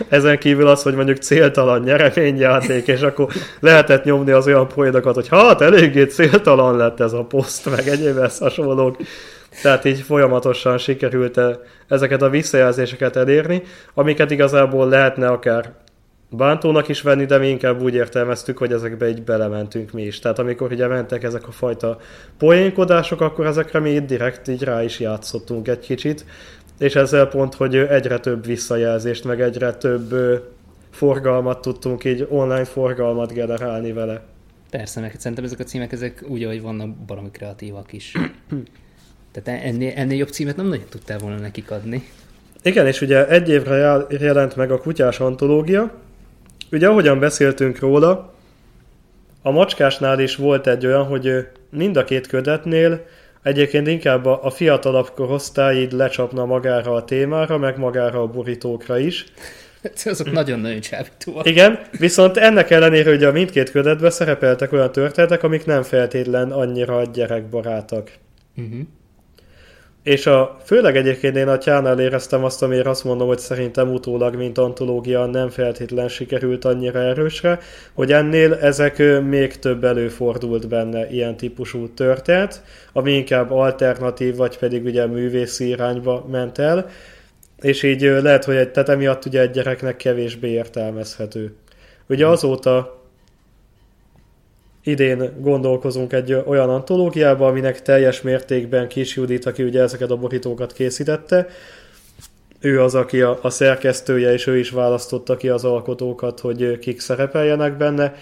ezen 0.10 0.38
kívül 0.38 0.68
az, 0.68 0.84
hogy 0.84 0.96
mondjuk 0.96 1.18
céltalan 1.18 1.82
nyereményjáték, 1.82 2.88
és 2.88 3.02
akkor 3.02 3.28
lehetett 3.60 4.04
nyomni 4.04 4.32
az 4.32 4.48
olyan 4.48 4.68
poénokat, 4.68 5.16
hogy 5.16 5.28
hát 5.28 5.62
eléggé 5.62 6.04
céltalan 6.04 6.78
lett 6.78 7.00
ez 7.00 7.14
a 7.14 7.24
poszt, 7.24 7.70
meg 7.76 7.88
egyéb 7.88 8.18
hasonlók. 8.40 8.98
Tehát 9.62 9.86
így 9.86 10.02
folyamatosan 10.02 10.78
sikerült 10.78 11.40
ezeket 11.88 12.22
a 12.22 12.30
visszajelzéseket 12.30 13.16
elérni, 13.16 13.62
amiket 13.94 14.32
igazából 14.32 14.90
lehetne 14.90 15.28
akár 15.28 15.83
bántónak 16.36 16.88
is 16.88 17.02
venni, 17.02 17.26
de 17.26 17.38
mi 17.38 17.48
inkább 17.48 17.82
úgy 17.82 17.94
értelmeztük, 17.94 18.58
hogy 18.58 18.72
ezekbe 18.72 19.10
így 19.10 19.24
belementünk 19.24 19.92
mi 19.92 20.02
is. 20.02 20.20
Tehát 20.20 20.40
amikor 20.40 20.72
ugye 20.72 20.88
mentek 20.88 21.24
ezek 21.24 21.48
a 21.48 21.52
fajta 21.52 21.98
poénkodások, 22.38 23.22
akkor 23.22 23.46
ezekre 23.46 23.80
mi 23.80 23.90
itt 23.90 24.06
direkt 24.06 24.48
így 24.48 24.64
rá 24.64 24.84
is 24.84 25.00
játszottunk 25.00 25.68
egy 25.68 25.80
kicsit, 25.80 26.26
és 26.80 26.96
ezzel 26.96 27.28
pont, 27.28 27.54
hogy 27.54 27.76
egyre 27.76 28.20
több 28.20 28.46
visszajelzést, 28.46 29.24
meg 29.24 29.42
egyre 29.42 29.74
több 29.74 30.14
forgalmat 30.92 31.62
tudtunk 31.62 32.04
így 32.04 32.28
online 32.30 32.66
forgalmat 32.66 33.34
generálni 33.34 33.92
vele. 33.92 34.22
Persze, 34.70 35.00
meg 35.00 35.16
szerintem 35.18 35.44
ezek 35.44 35.60
a 35.60 35.64
címek, 35.64 35.92
ezek 35.92 36.24
úgy, 36.28 36.44
ahogy 36.44 36.62
vannak, 36.62 36.90
baromi 36.90 37.32
kreatívak 37.32 37.94
is. 37.94 38.12
Tehát 39.32 39.64
ennél, 39.64 39.92
ennél 39.96 40.18
jobb 40.18 40.30
címet 40.30 40.56
nem 40.56 40.68
nagyon 40.68 40.86
tudtál 40.90 41.18
volna 41.18 41.38
nekik 41.38 41.72
adni. 41.72 42.04
Igen, 42.64 42.88
és 42.88 43.02
ugye 43.02 43.28
egy 43.28 43.50
évre 43.50 44.06
jelent 44.10 44.56
meg 44.56 44.72
a 44.72 44.80
kutyás 44.80 45.20
antológia. 45.20 45.92
Ugye 46.74 46.88
ahogyan 46.88 47.20
beszéltünk 47.20 47.80
róla, 47.80 48.34
a 49.42 49.52
macskásnál 49.52 50.20
is 50.20 50.36
volt 50.36 50.68
egy 50.68 50.86
olyan, 50.86 51.04
hogy 51.06 51.48
mind 51.70 51.98
a 51.98 52.04
két 52.04 52.28
ködetnél 52.28 53.06
egyébként 53.44 53.88
inkább 53.88 54.26
a 54.26 54.50
fiatalabb 54.50 55.10
korosztály 55.10 55.78
így 55.78 55.92
lecsapna 55.92 56.46
magára 56.46 56.94
a 56.94 57.04
témára, 57.04 57.58
meg 57.58 57.78
magára 57.78 58.22
a 58.22 58.28
borítókra 58.28 58.98
is. 58.98 59.26
Azok 60.06 60.32
nagyon-nagyon 60.32 60.80
csábítóak. 60.80 61.46
Igen, 61.46 61.80
viszont 62.00 62.38
ennek 62.38 62.70
ellenére 62.70 63.12
ugye 63.12 63.28
a 63.28 63.32
mindkét 63.32 63.72
ködetben 63.72 64.12
szerepeltek 64.12 64.72
olyan 64.72 64.92
történetek, 64.92 65.44
amik 65.44 65.66
nem 65.66 65.84
feltétlen 65.84 66.52
annyira 66.52 67.04
gyerekbarátak. 67.04 68.12
Uh-huh. 68.56 68.80
És 70.04 70.26
a, 70.26 70.58
főleg 70.64 70.98
egyébként 70.98 71.36
én 71.36 71.48
a 71.48 71.58
tyánál 71.58 72.00
éreztem 72.00 72.44
azt, 72.44 72.64
amiért 72.64 72.86
azt 72.86 73.04
mondom, 73.04 73.28
hogy 73.28 73.40
szerintem 73.40 73.94
utólag, 73.94 74.36
mint 74.36 74.58
antológia 74.58 75.26
nem 75.26 75.50
feltétlen 75.50 76.08
sikerült 76.08 76.66
annyira 76.66 77.00
erősre, 77.00 77.60
hogy 77.94 78.12
ennél 78.12 78.54
ezek 78.54 79.22
még 79.24 79.60
több 79.60 79.84
előfordult 79.84 80.68
benne 80.68 81.10
ilyen 81.10 81.38
típusú 81.38 81.94
történet, 81.94 82.64
ami 82.94 83.12
inkább 83.12 83.52
alternatív, 83.52 84.36
vagy 84.36 84.58
pedig 84.58 84.84
ugye 84.84 85.06
művészi 85.06 85.68
irányba 85.68 86.26
ment 86.32 86.58
el, 86.58 86.90
és 87.62 87.84
így 87.84 88.02
lehet, 88.02 88.44
hogy 88.44 88.56
egy, 88.56 88.72
tehát 88.72 88.90
emiatt 88.90 89.26
ugye 89.26 89.42
egy 89.42 89.52
gyereknek 89.52 89.96
kevésbé 89.96 90.50
értelmezhető. 90.50 91.56
Ugye 92.08 92.28
azóta 92.28 93.03
idén 94.84 95.34
gondolkozunk 95.40 96.14
egy 96.14 96.34
olyan 96.46 96.70
antológiába, 96.70 97.48
aminek 97.48 97.82
teljes 97.82 98.22
mértékben 98.22 98.88
Kis 98.88 99.16
Judit, 99.16 99.46
aki 99.46 99.64
ugye 99.64 99.82
ezeket 99.82 100.12
a 100.12 100.18
borítókat 100.18 100.74
készítette, 100.74 101.48
ő 102.60 102.82
az, 102.82 102.96
aki 102.96 103.22
a, 103.22 103.40
a 103.42 103.50
szerkesztője, 103.50 104.34
és 104.34 104.48
ő 104.48 104.58
is 104.58 104.70
választotta 104.70 105.38
ki 105.38 105.50
az 105.50 105.64
alkotókat, 105.64 106.40
hogy 106.40 106.80
kik 106.80 107.00
szerepeljenek 107.00 107.78
benne, 107.78 108.16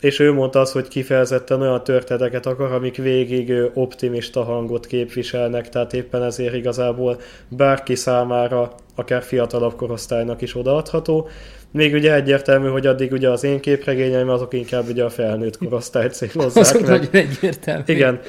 és 0.00 0.18
ő 0.18 0.32
mondta 0.32 0.60
azt, 0.60 0.72
hogy 0.72 0.88
kifejezetten 0.88 1.60
olyan 1.60 1.84
történeteket 1.84 2.46
akar, 2.46 2.72
amik 2.72 2.96
végig 2.96 3.52
optimista 3.74 4.42
hangot 4.42 4.86
képviselnek, 4.86 5.68
tehát 5.68 5.92
éppen 5.92 6.22
ezért 6.22 6.54
igazából 6.54 7.20
bárki 7.48 7.94
számára, 7.94 8.74
akár 8.94 9.22
fiatalabb 9.22 9.76
korosztálynak 9.76 10.42
is 10.42 10.56
odaadható, 10.56 11.28
még 11.70 11.94
ugye 11.94 12.14
egyértelmű, 12.14 12.68
hogy 12.68 12.86
addig 12.86 13.12
ugye 13.12 13.30
az 13.30 13.44
én 13.44 13.60
képregényeim 13.60 14.28
azok 14.28 14.54
inkább 14.54 14.88
ugye 14.88 15.04
a 15.04 15.10
felnőtt 15.10 15.58
korosztályt 15.58 16.14
célozzák. 16.14 16.64
Azok 16.64 16.80
meg. 16.80 16.90
nagyon 16.90 17.08
egyértelmű. 17.12 17.82
Igen. 17.86 18.20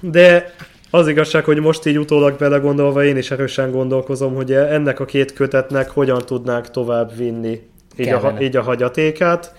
De 0.00 0.54
az 0.90 1.08
igazság, 1.08 1.44
hogy 1.44 1.60
most 1.60 1.86
így 1.86 1.98
utólag 1.98 2.38
belegondolva 2.38 3.04
én 3.04 3.16
is 3.16 3.30
erősen 3.30 3.70
gondolkozom, 3.70 4.34
hogy 4.34 4.52
ennek 4.52 5.00
a 5.00 5.04
két 5.04 5.32
kötetnek 5.32 5.90
hogyan 5.90 6.22
tudnánk 6.26 6.70
tovább 6.70 7.16
vinni 7.16 7.60
így, 7.96 8.08
a, 8.08 8.36
így 8.40 8.56
a 8.56 8.62
hagyatékát. 8.62 9.54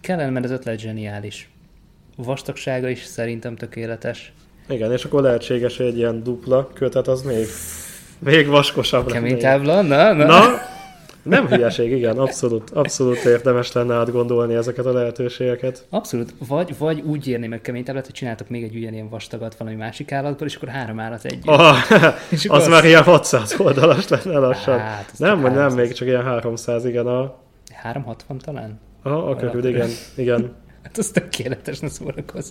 Kellene, 0.00 0.30
mert 0.30 0.44
az 0.44 0.50
ötlet 0.50 0.78
zseniális. 0.78 1.48
Vastagsága 2.16 2.88
is 2.88 3.04
szerintem 3.04 3.56
tökéletes. 3.56 4.32
Igen, 4.68 4.92
és 4.92 5.04
akkor 5.04 5.22
lehetséges, 5.22 5.76
hogy 5.76 5.86
egy 5.86 5.96
ilyen 5.96 6.22
dupla 6.22 6.70
kötet 6.74 7.08
az 7.08 7.22
még, 7.22 7.46
még 8.18 8.46
vaskosabb 8.46 9.06
Kemény 9.06 9.38
tábla, 9.38 9.82
na, 9.82 10.12
na. 10.12 10.24
na 10.24 10.72
nem 11.24 11.46
hülyeség, 11.46 11.90
igen, 11.90 12.18
abszolút, 12.18 12.70
abszolút 12.70 13.24
érdemes 13.24 13.72
lenne 13.72 13.94
átgondolni 13.94 14.54
ezeket 14.54 14.86
a 14.86 14.92
lehetőségeket. 14.92 15.86
Abszolút, 15.90 16.34
vagy, 16.48 16.78
vagy 16.78 17.00
úgy 17.00 17.28
írni 17.28 17.46
meg 17.46 17.60
kemény 17.60 17.84
táblát, 17.84 18.04
hogy 18.04 18.14
csináltok 18.14 18.48
még 18.48 18.62
egy 18.62 18.76
ugyanilyen 18.76 19.08
vastagat 19.08 19.56
valami 19.56 19.76
másik 19.76 20.12
állatból, 20.12 20.46
és 20.46 20.56
akkor 20.56 20.68
három 20.68 21.00
állat 21.00 21.24
egy. 21.24 21.38
Ah, 21.44 21.76
az, 22.30 22.46
az 22.48 22.68
már 22.68 22.84
ilyen 22.84 23.02
600 23.02 23.54
oldalas 23.58 24.08
lenne 24.08 24.38
lassan. 24.38 24.78
Hát, 24.78 25.12
nem, 25.16 25.40
vagy 25.40 25.52
nem, 25.52 25.74
még 25.74 25.92
csak 25.92 26.08
ilyen 26.08 26.24
300, 26.24 26.84
igen. 26.84 27.06
A... 27.06 27.34
360 27.72 28.38
talán? 28.38 28.80
Aha, 29.02 29.30
a 29.30 29.36
körül, 29.36 29.66
igen, 29.66 29.88
igen. 30.14 30.52
hát 30.82 30.98
az 30.98 31.12
ne 31.80 31.88
szórakozz. 31.88 32.50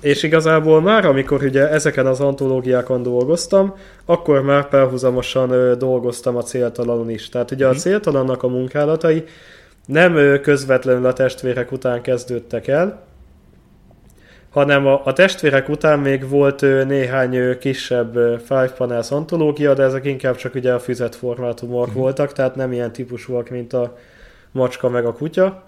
És 0.00 0.22
igazából 0.22 0.80
már, 0.80 1.04
amikor 1.04 1.42
ugye 1.42 1.68
ezeken 1.68 2.06
az 2.06 2.20
antológiákon 2.20 3.02
dolgoztam, 3.02 3.74
akkor 4.04 4.42
már 4.42 4.68
párhuzamosan 4.68 5.50
ö, 5.50 5.74
dolgoztam 5.74 6.36
a 6.36 6.42
céltalanon 6.42 7.10
is. 7.10 7.28
Tehát 7.28 7.50
ugye 7.50 7.66
a 7.66 7.70
mhm. 7.70 7.78
céltalannak 7.78 8.42
a 8.42 8.48
munkálatai 8.48 9.24
nem 9.86 10.16
ö, 10.16 10.40
közvetlenül 10.40 11.06
a 11.06 11.12
testvérek 11.12 11.72
után 11.72 12.02
kezdődtek 12.02 12.66
el, 12.66 13.06
hanem 14.50 14.86
a, 14.86 15.00
a 15.04 15.12
testvérek 15.12 15.68
után 15.68 15.98
még 15.98 16.28
volt 16.28 16.62
ö, 16.62 16.84
néhány 16.84 17.34
ö, 17.34 17.58
kisebb 17.58 18.16
ö, 18.16 18.34
Five 18.38 18.72
Panels 18.76 19.10
antológia, 19.10 19.74
de 19.74 19.82
ezek 19.82 20.04
inkább 20.04 20.36
csak 20.36 20.54
ugye 20.54 20.72
a 20.72 20.78
füzet 20.78 21.14
formátumok 21.14 21.80
uh-huh. 21.80 21.94
voltak, 21.94 22.32
tehát 22.32 22.54
nem 22.54 22.72
ilyen 22.72 22.92
típusúak, 22.92 23.48
mint 23.48 23.72
a 23.72 23.96
macska 24.52 24.88
meg 24.88 25.04
a 25.04 25.12
kutya. 25.12 25.67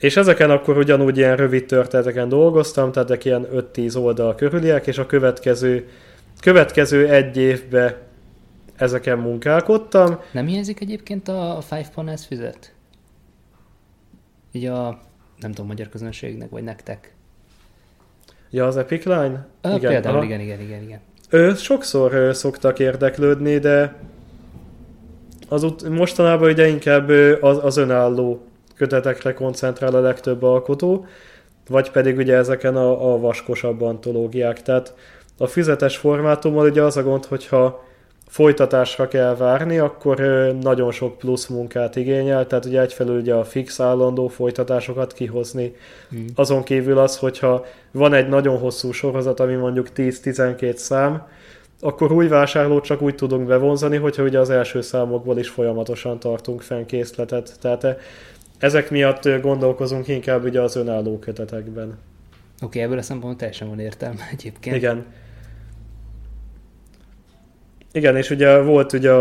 És 0.00 0.16
ezeken 0.16 0.50
akkor 0.50 0.78
ugyanúgy 0.78 1.16
ilyen 1.16 1.36
rövid 1.36 1.66
történeteken 1.66 2.28
dolgoztam, 2.28 2.92
tehát 2.92 3.24
ilyen 3.24 3.46
5-10 3.54 4.02
oldal 4.02 4.34
körüliek, 4.34 4.86
és 4.86 4.98
a 4.98 5.06
következő, 5.06 5.88
következő 6.40 7.08
egy 7.08 7.36
évben 7.36 7.96
ezeken 8.76 9.18
munkálkodtam. 9.18 10.18
Nem 10.32 10.46
hiányzik 10.46 10.80
egyébként 10.80 11.28
a 11.28 11.58
Five 11.68 11.88
Panels 11.94 12.26
füzet? 12.26 12.72
Így 14.52 14.64
a, 14.64 15.00
nem 15.38 15.52
tudom, 15.52 15.66
magyar 15.66 15.88
közönségnek, 15.88 16.50
vagy 16.50 16.62
nektek? 16.62 17.14
Ja, 18.50 18.66
az 18.66 18.76
Epic 18.76 19.04
Line? 19.04 19.46
A, 19.60 19.68
igen, 19.68 19.90
például, 19.90 20.24
igen, 20.24 20.40
igen, 20.40 20.60
igen, 20.60 20.82
igen. 20.82 21.00
Ő, 21.30 21.54
sokszor 21.54 22.12
ő, 22.12 22.32
szoktak 22.32 22.78
érdeklődni, 22.78 23.58
de 23.58 23.94
az 25.48 25.66
mostanában 25.90 26.50
ugye 26.50 26.66
inkább 26.66 27.08
az, 27.40 27.64
az 27.64 27.76
önálló 27.76 28.49
kötetekre 28.80 29.34
koncentrál 29.34 29.94
a 29.94 30.00
legtöbb 30.00 30.42
alkotó, 30.42 31.06
vagy 31.68 31.90
pedig 31.90 32.16
ugye 32.16 32.34
ezeken 32.36 32.76
a, 32.76 33.12
a 33.12 33.18
vaskosabb 33.18 33.82
antológiák. 33.82 34.62
Tehát 34.62 34.94
a 35.38 35.46
füzetes 35.46 35.96
formátummal 35.96 36.68
ugye 36.68 36.82
az 36.82 36.96
a 36.96 37.02
gond, 37.02 37.24
hogyha 37.24 37.84
folytatásra 38.26 39.08
kell 39.08 39.36
várni, 39.36 39.78
akkor 39.78 40.16
nagyon 40.60 40.92
sok 40.92 41.18
plusz 41.18 41.46
munkát 41.46 41.96
igényel, 41.96 42.46
tehát 42.46 42.64
ugye 42.64 42.80
egyfelől 42.80 43.20
ugye 43.20 43.34
a 43.34 43.44
fix 43.44 43.80
állandó 43.80 44.28
folytatásokat 44.28 45.12
kihozni. 45.12 45.74
Mm. 46.14 46.26
Azon 46.34 46.62
kívül 46.62 46.98
az, 46.98 47.16
hogyha 47.18 47.64
van 47.90 48.14
egy 48.14 48.28
nagyon 48.28 48.58
hosszú 48.58 48.92
sorozat, 48.92 49.40
ami 49.40 49.54
mondjuk 49.54 49.86
10-12 49.96 50.74
szám, 50.74 51.26
akkor 51.80 52.12
új 52.12 52.28
vásárlót 52.28 52.84
csak 52.84 53.02
úgy 53.02 53.14
tudunk 53.14 53.46
bevonzani, 53.46 53.96
hogyha 53.96 54.22
ugye 54.22 54.38
az 54.38 54.50
első 54.50 54.80
számokból 54.80 55.38
is 55.38 55.48
folyamatosan 55.48 56.18
tartunk 56.18 56.62
fenn 56.62 56.84
készletet. 56.84 57.52
Tehát 57.60 57.84
eh, 57.84 57.96
ezek 58.60 58.90
miatt 58.90 59.40
gondolkozunk 59.40 60.08
inkább 60.08 60.44
ugye 60.44 60.60
az 60.60 60.76
önálló 60.76 61.18
kötetekben. 61.18 61.88
Oké, 61.88 61.98
okay, 62.64 62.80
ebből 62.80 62.98
a 62.98 63.02
szempontból 63.02 63.38
teljesen 63.38 63.68
van 63.68 63.78
értelme 63.78 64.28
egyébként. 64.32 64.76
Igen. 64.76 65.06
Igen, 67.92 68.16
és 68.16 68.30
ugye 68.30 68.58
volt 68.58 68.92
ugye 68.92 69.12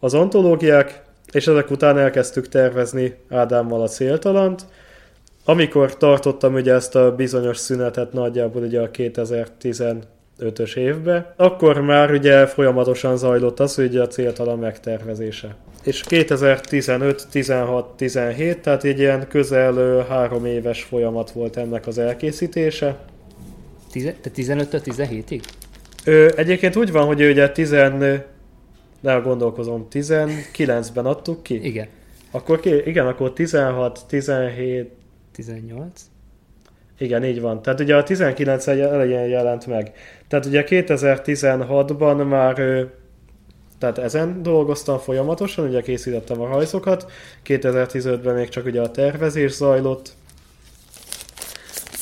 az 0.00 0.14
antológiák, 0.14 1.02
és 1.32 1.46
ezek 1.46 1.70
után 1.70 1.98
elkezdtük 1.98 2.48
tervezni 2.48 3.14
Ádámmal 3.28 3.82
a 3.82 3.88
céltalant, 3.88 4.66
amikor 5.44 5.96
tartottam 5.96 6.54
ugye 6.54 6.72
ezt 6.72 6.94
a 6.94 7.14
bizonyos 7.14 7.56
szünetet 7.56 8.12
nagyjából 8.12 8.62
ugye 8.62 8.80
a 8.80 8.90
2015-ös 8.90 10.76
évbe, 10.76 11.34
akkor 11.36 11.80
már 11.80 12.10
ugye 12.10 12.46
folyamatosan 12.46 13.16
zajlott 13.16 13.60
az, 13.60 13.74
hogy 13.74 13.84
ugye 13.84 14.02
a 14.02 14.06
céltalan 14.06 14.58
megtervezése. 14.58 15.56
És 15.82 16.00
2015, 16.00 17.26
16, 17.30 17.96
17, 17.96 18.58
tehát 18.58 18.84
egy 18.84 18.98
ilyen 18.98 19.28
közel 19.28 20.04
három 20.08 20.44
éves 20.44 20.82
folyamat 20.82 21.30
volt 21.30 21.56
ennek 21.56 21.86
az 21.86 21.98
elkészítése. 21.98 22.98
Tize, 23.92 24.14
te 24.20 24.30
15 24.30 24.82
17-ig? 24.84 25.42
Ö, 26.04 26.28
egyébként 26.36 26.76
úgy 26.76 26.92
van, 26.92 27.06
hogy 27.06 27.22
ugye 27.22 27.50
10, 27.50 27.70
ne 29.00 29.14
gondolkozom, 29.22 29.86
19-ben 29.92 31.06
adtuk 31.06 31.42
ki? 31.42 31.64
Igen. 31.66 31.86
Akkor 32.30 32.60
ki, 32.60 32.82
igen, 32.84 33.06
akkor 33.06 33.32
16, 33.32 34.00
17, 34.08 34.90
18. 35.32 36.00
Igen, 36.98 37.24
így 37.24 37.40
van. 37.40 37.62
Tehát 37.62 37.80
ugye 37.80 37.96
a 37.96 38.02
19 38.02 38.66
elején 38.66 39.28
jelent 39.28 39.66
meg. 39.66 39.92
Tehát 40.28 40.46
ugye 40.46 40.64
2016-ban 40.68 42.28
már 42.28 42.86
tehát 43.80 43.98
ezen 43.98 44.42
dolgoztam 44.42 44.98
folyamatosan, 44.98 45.68
ugye 45.68 45.80
készítettem 45.80 46.40
a 46.40 46.46
rajzokat, 46.46 47.10
2015-ben 47.46 48.34
még 48.34 48.48
csak 48.48 48.66
ugye 48.66 48.80
a 48.80 48.90
tervezés 48.90 49.52
zajlott, 49.52 50.12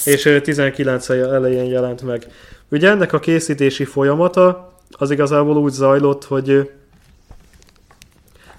és 0.05 0.39
19 0.43 1.09
elején 1.09 1.65
jelent 1.65 2.03
meg. 2.03 2.27
Ugye 2.69 2.89
ennek 2.89 3.13
a 3.13 3.19
készítési 3.19 3.85
folyamata 3.85 4.73
az 4.91 5.11
igazából 5.11 5.57
úgy 5.57 5.73
zajlott, 5.73 6.25
hogy 6.25 6.71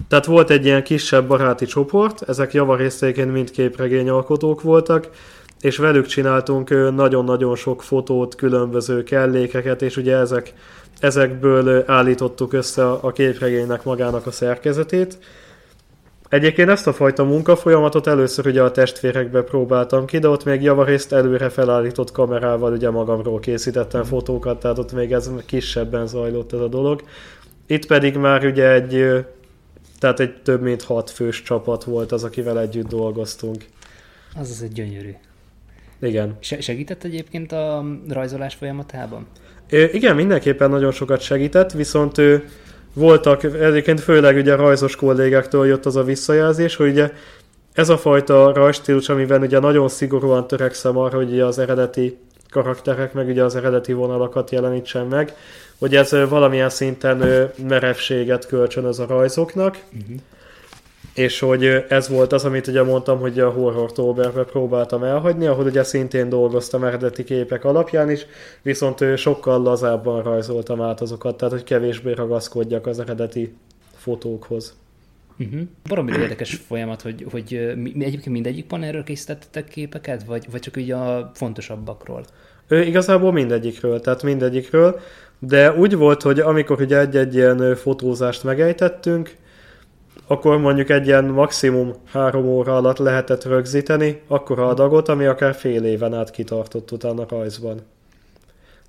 tehát 0.08 0.26
volt 0.26 0.50
egy 0.50 0.64
ilyen 0.64 0.82
kisebb 0.82 1.26
baráti 1.26 1.66
csoport, 1.66 2.28
ezek 2.28 2.52
javarésztéként 2.52 3.32
mind 3.32 3.50
képregényalkotók 3.50 4.62
voltak, 4.62 5.08
és 5.60 5.76
velük 5.76 6.06
csináltunk 6.06 6.94
nagyon-nagyon 6.94 7.56
sok 7.56 7.82
fotót, 7.82 8.34
különböző 8.34 9.02
kellékeket, 9.02 9.82
és 9.82 9.96
ugye 9.96 10.16
ezek, 10.16 10.54
ezekből 11.00 11.84
állítottuk 11.86 12.52
össze 12.52 12.90
a 12.90 13.12
képregénynek 13.12 13.84
magának 13.84 14.26
a 14.26 14.30
szerkezetét. 14.30 15.18
Egyébként 16.28 16.68
ezt 16.68 16.86
a 16.86 16.92
fajta 16.92 17.24
munkafolyamatot 17.24 18.06
először 18.06 18.46
ugye 18.46 18.62
a 18.62 18.70
testvérekbe 18.70 19.42
próbáltam 19.42 20.06
ki, 20.06 20.18
de 20.18 20.28
ott 20.28 20.44
még 20.44 20.62
javarészt 20.62 21.12
előre 21.12 21.48
felállított 21.48 22.12
kamerával 22.12 22.72
ugye 22.72 22.90
magamról 22.90 23.40
készítettem 23.40 24.04
fotókat, 24.04 24.60
tehát 24.60 24.78
ott 24.78 24.92
még 24.92 25.12
ez 25.12 25.30
kisebben 25.46 26.06
zajlott 26.06 26.52
ez 26.52 26.60
a 26.60 26.68
dolog. 26.68 27.02
Itt 27.66 27.86
pedig 27.86 28.16
már 28.16 28.44
ugye 28.44 28.72
egy 28.72 29.24
tehát 29.98 30.20
egy 30.20 30.42
több 30.42 30.62
mint 30.62 30.82
hat 30.82 31.10
fős 31.10 31.42
csapat 31.42 31.84
volt 31.84 32.12
az, 32.12 32.24
akivel 32.24 32.60
együtt 32.60 32.88
dolgoztunk. 32.88 33.64
Az 34.36 34.50
az 34.50 34.62
egy 34.62 34.72
gyönyörű. 34.72 35.14
Igen. 36.00 36.36
Se- 36.40 36.60
segített 36.60 37.04
egyébként 37.04 37.52
a 37.52 37.84
rajzolás 38.08 38.54
folyamatában? 38.54 39.26
É, 39.70 39.90
igen, 39.92 40.16
mindenképpen 40.16 40.70
nagyon 40.70 40.92
sokat 40.92 41.20
segített, 41.20 41.72
viszont 41.72 42.18
ő, 42.18 42.44
voltak, 42.92 43.44
egyébként 43.44 44.00
főleg 44.00 44.36
ugye 44.36 44.52
a 44.52 44.56
rajzos 44.56 44.96
kollégáktól 44.96 45.66
jött 45.66 45.86
az 45.86 45.96
a 45.96 46.02
visszajelzés, 46.02 46.76
hogy 46.76 46.90
ugye 46.90 47.10
ez 47.72 47.88
a 47.88 47.98
fajta 47.98 48.52
rajstílus, 48.52 49.08
amiben 49.08 49.42
ugye 49.42 49.58
nagyon 49.58 49.88
szigorúan 49.88 50.46
törekszem 50.46 50.96
arra, 50.96 51.16
hogy 51.16 51.40
az 51.40 51.58
eredeti 51.58 52.18
karakterek, 52.50 53.12
meg 53.12 53.28
ugye 53.28 53.44
az 53.44 53.56
eredeti 53.56 53.92
vonalakat 53.92 54.50
jelenítsen 54.50 55.06
meg, 55.06 55.34
hogy 55.78 55.96
ez 55.96 56.10
valamilyen 56.28 56.70
szinten 56.70 57.50
merevséget 57.68 58.46
kölcsönöz 58.46 58.98
a 58.98 59.06
rajzoknak, 59.06 59.78
uh-huh. 59.92 60.16
És 61.14 61.38
hogy 61.38 61.64
ez 61.88 62.08
volt 62.08 62.32
az, 62.32 62.44
amit 62.44 62.66
ugye 62.66 62.82
mondtam, 62.82 63.18
hogy 63.18 63.40
a 63.40 63.50
Horror 63.50 63.92
Toberbe 63.92 64.44
próbáltam 64.44 65.02
elhagyni, 65.02 65.46
ahol 65.46 65.64
ugye 65.64 65.82
szintén 65.82 66.28
dolgoztam 66.28 66.84
eredeti 66.84 67.24
képek 67.24 67.64
alapján 67.64 68.10
is, 68.10 68.26
viszont 68.62 69.16
sokkal 69.16 69.62
lazábban 69.62 70.22
rajzoltam 70.22 70.80
át 70.80 71.00
azokat, 71.00 71.36
tehát 71.36 71.54
hogy 71.54 71.64
kevésbé 71.64 72.12
ragaszkodjak 72.12 72.86
az 72.86 72.98
eredeti 72.98 73.54
fotókhoz. 73.96 74.78
Uh-huh. 75.38 75.60
Baromi 75.88 76.12
érdekes 76.12 76.54
folyamat, 76.54 77.02
hogy, 77.02 77.26
hogy 77.30 77.72
mi, 77.76 77.90
egyébként 77.94 78.26
mindegyik 78.26 78.66
panelről 78.66 79.04
készítettetek 79.04 79.68
képeket, 79.68 80.24
vagy, 80.24 80.46
vagy 80.50 80.60
csak 80.60 80.76
ugye 80.76 80.94
a 80.94 81.30
fontosabbakról? 81.34 82.24
Ő, 82.68 82.82
igazából 82.82 83.32
mindegyikről, 83.32 84.00
tehát 84.00 84.22
mindegyikről. 84.22 85.00
De 85.38 85.72
úgy 85.72 85.94
volt, 85.94 86.22
hogy 86.22 86.40
amikor 86.40 86.80
ugye 86.80 86.98
egy-egy 86.98 87.34
ilyen 87.34 87.76
fotózást 87.76 88.44
megejtettünk, 88.44 89.36
akkor 90.30 90.58
mondjuk 90.58 90.90
egy 90.90 91.06
ilyen 91.06 91.24
maximum 91.24 91.92
három 92.12 92.46
óra 92.46 92.76
alatt 92.76 92.98
lehetett 92.98 93.44
rögzíteni 93.44 94.22
akkor 94.28 94.58
adagot, 94.58 95.08
ami 95.08 95.24
akár 95.24 95.54
fél 95.54 95.84
éven 95.84 96.14
át 96.14 96.30
kitartott 96.30 96.90
utána 96.90 97.24
rajzban. 97.28 97.80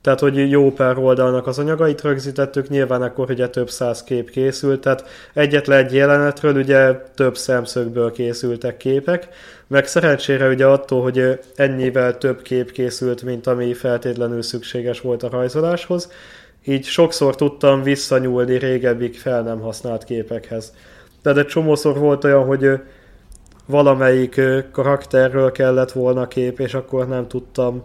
Tehát, 0.01 0.19
hogy 0.19 0.49
jó 0.49 0.71
pár 0.71 0.97
oldalnak 0.97 1.47
az 1.47 1.59
anyagait 1.59 2.01
rögzítettük, 2.01 2.69
nyilván 2.69 3.01
akkor 3.01 3.29
ugye 3.29 3.47
több 3.47 3.69
száz 3.69 4.03
kép 4.03 4.29
készült, 4.29 4.81
tehát 4.81 5.05
egyetlen 5.33 5.85
egy 5.85 5.93
jelenetről 5.93 6.55
ugye 6.55 6.93
több 7.15 7.37
szemszögből 7.37 8.11
készültek 8.11 8.77
képek, 8.77 9.27
meg 9.67 9.87
szerencsére 9.87 10.47
ugye 10.47 10.65
attól, 10.65 11.01
hogy 11.01 11.39
ennyivel 11.55 12.17
több 12.17 12.41
kép 12.41 12.71
készült, 12.71 13.21
mint 13.21 13.47
ami 13.47 13.73
feltétlenül 13.73 14.41
szükséges 14.41 15.01
volt 15.01 15.23
a 15.23 15.29
rajzoláshoz, 15.29 16.11
így 16.65 16.85
sokszor 16.85 17.35
tudtam 17.35 17.83
visszanyúlni 17.83 18.57
régebbik 18.57 19.19
fel 19.19 19.41
nem 19.41 19.59
használt 19.59 20.03
képekhez. 20.03 20.73
Tehát 21.21 21.37
egy 21.37 21.47
csomószor 21.47 21.97
volt 21.97 22.23
olyan, 22.23 22.45
hogy 22.45 22.81
valamelyik 23.65 24.41
karakterről 24.71 25.51
kellett 25.51 25.91
volna 25.91 26.27
kép, 26.27 26.59
és 26.59 26.73
akkor 26.73 27.07
nem 27.07 27.27
tudtam 27.27 27.83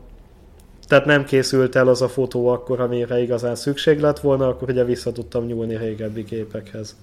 tehát 0.88 1.04
nem 1.04 1.24
készült 1.24 1.76
el 1.76 1.88
az 1.88 2.02
a 2.02 2.08
fotó 2.08 2.46
akkor, 2.46 2.80
amire 2.80 3.20
igazán 3.20 3.54
szükség 3.54 4.00
lett 4.00 4.20
volna, 4.20 4.48
akkor 4.48 4.70
ugye 4.70 4.84
vissza 4.84 5.12
tudtam 5.12 5.44
nyúlni 5.44 5.76
régebbi 5.76 6.24
képekhez. 6.24 6.96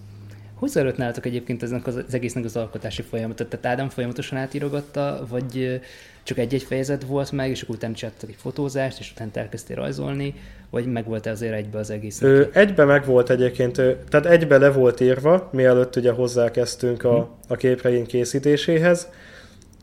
Hogy 0.53 0.69
zajlott 0.69 0.97
nálatok 0.97 1.25
egyébként 1.25 1.61
az, 1.61 1.75
az 1.83 2.03
egésznek 2.11 2.45
az 2.45 2.55
alkotási 2.55 3.01
folyamatot? 3.01 3.47
Tehát 3.47 3.65
Ádám 3.65 3.89
folyamatosan 3.89 4.37
átírogatta, 4.37 5.25
vagy 5.29 5.81
csak 6.23 6.37
egy-egy 6.37 6.63
fejezet 6.63 7.03
volt 7.03 7.31
meg, 7.31 7.49
és 7.49 7.61
akkor 7.61 7.75
utána 7.75 7.93
csináltak 7.93 8.29
egy 8.29 8.35
fotózást, 8.39 8.99
és 8.99 9.11
utána 9.11 9.31
elkezdtél 9.33 9.75
rajzolni, 9.75 10.35
vagy 10.69 10.85
meg 10.85 11.05
volt-e 11.05 11.29
azért 11.29 11.53
egybe 11.53 11.77
az 11.77 11.89
egész? 11.89 12.21
Ö, 12.21 12.43
egybe 12.53 12.85
meg 12.85 13.05
volt 13.05 13.29
egyébként, 13.29 13.75
tehát 14.09 14.25
egybe 14.25 14.57
le 14.57 14.71
volt 14.71 14.99
írva, 14.99 15.49
mielőtt 15.51 15.95
ugye 15.95 16.11
hozzákezdtünk 16.11 17.03
a, 17.03 17.29
a 17.47 17.55
képregény 17.55 18.05
készítéséhez, 18.05 19.07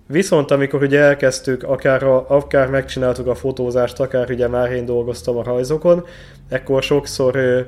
Viszont 0.06 0.50
amikor 0.50 0.82
ugye 0.82 0.98
elkezdtük, 0.98 1.62
akár, 1.62 2.02
a, 2.02 2.24
akár 2.28 2.68
megcsináltuk 2.68 3.26
a 3.26 3.34
fotózást, 3.34 4.00
akár 4.00 4.30
ugye 4.30 4.48
már 4.48 4.72
én 4.72 4.84
dolgoztam 4.84 5.36
a 5.36 5.42
rajzokon, 5.42 6.04
ekkor 6.48 6.82
sokszor 6.82 7.36
ö, 7.36 7.60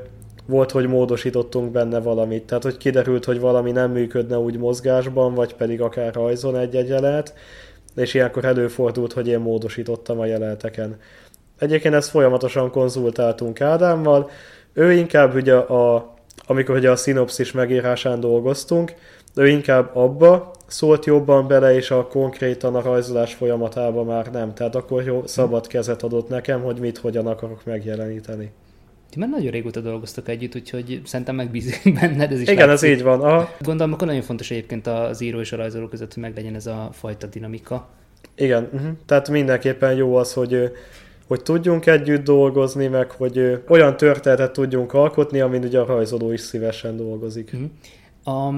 volt, 0.46 0.70
hogy 0.70 0.86
módosítottunk 0.86 1.70
benne 1.70 2.00
valamit. 2.00 2.42
Tehát, 2.42 2.62
hogy 2.62 2.76
kiderült, 2.76 3.24
hogy 3.24 3.40
valami 3.40 3.70
nem 3.70 3.90
működne 3.90 4.38
úgy 4.38 4.58
mozgásban, 4.58 5.34
vagy 5.34 5.54
pedig 5.54 5.80
akár 5.80 6.14
rajzon 6.14 6.56
egy-egy 6.56 6.88
jelet, 6.88 7.34
és 7.96 8.14
ilyenkor 8.14 8.44
előfordult, 8.44 9.12
hogy 9.12 9.28
én 9.28 9.38
módosítottam 9.38 10.20
a 10.20 10.26
jeleteken. 10.26 10.96
Egyébként 11.58 11.94
ezt 11.94 12.10
folyamatosan 12.10 12.70
konzultáltunk 12.70 13.60
Ádámmal, 13.60 14.30
ő 14.72 14.92
inkább 14.92 15.34
ugye 15.34 15.54
a, 15.54 16.14
amikor 16.46 16.76
ugye 16.76 16.90
a 16.90 16.96
szinopszis 16.96 17.52
megírásán 17.52 18.20
dolgoztunk, 18.20 18.94
ő 19.34 19.48
inkább 19.48 19.96
abba 19.96 20.50
szólt 20.66 21.04
jobban 21.04 21.46
bele, 21.46 21.74
és 21.74 21.90
a 21.90 22.06
konkrétan 22.06 22.74
a 22.74 22.82
rajzolás 22.82 23.34
folyamatában 23.34 24.06
már 24.06 24.30
nem. 24.30 24.54
Tehát 24.54 24.74
akkor 24.74 25.02
jó, 25.02 25.22
szabad 25.26 25.66
kezet 25.66 26.02
adott 26.02 26.28
nekem, 26.28 26.62
hogy 26.62 26.78
mit, 26.78 26.98
hogyan 26.98 27.26
akarok 27.26 27.64
megjeleníteni. 27.64 28.52
Ti 29.12 29.18
már 29.18 29.28
nagyon 29.28 29.50
régóta 29.50 29.80
dolgoztak 29.80 30.28
együtt, 30.28 30.54
úgyhogy 30.54 31.00
szerintem 31.04 31.34
megbízik 31.34 31.94
benned. 32.00 32.32
Ez 32.32 32.40
is 32.40 32.48
Igen, 32.48 32.68
látszik. 32.68 32.90
ez 32.90 32.96
így 32.96 33.02
van. 33.02 33.20
Aha. 33.20 33.54
Gondolom, 33.60 33.92
akkor 33.92 34.06
nagyon 34.06 34.22
fontos 34.22 34.50
egyébként 34.50 34.86
az 34.86 35.20
író 35.20 35.40
és 35.40 35.52
a 35.52 35.56
rajzoló 35.56 35.88
között, 35.88 36.14
hogy 36.14 36.22
meglegyen 36.22 36.54
ez 36.54 36.66
a 36.66 36.88
fajta 36.92 37.26
dinamika. 37.26 37.88
Igen, 38.34 38.68
uh-huh. 38.72 38.90
tehát 39.06 39.28
mindenképpen 39.28 39.94
jó 39.94 40.14
az, 40.14 40.32
hogy 40.32 40.72
hogy 41.26 41.42
tudjunk 41.42 41.86
együtt 41.86 42.24
dolgozni, 42.24 42.86
meg 42.86 43.10
hogy 43.10 43.62
olyan 43.68 43.96
történetet 43.96 44.52
tudjunk 44.52 44.92
alkotni, 44.92 45.40
amin 45.40 45.64
ugye 45.64 45.78
a 45.78 45.84
rajzoló 45.84 46.32
is 46.32 46.40
szívesen 46.40 46.96
dolgozik. 46.96 47.50
Uh-huh. 47.52 48.38
A, 48.38 48.50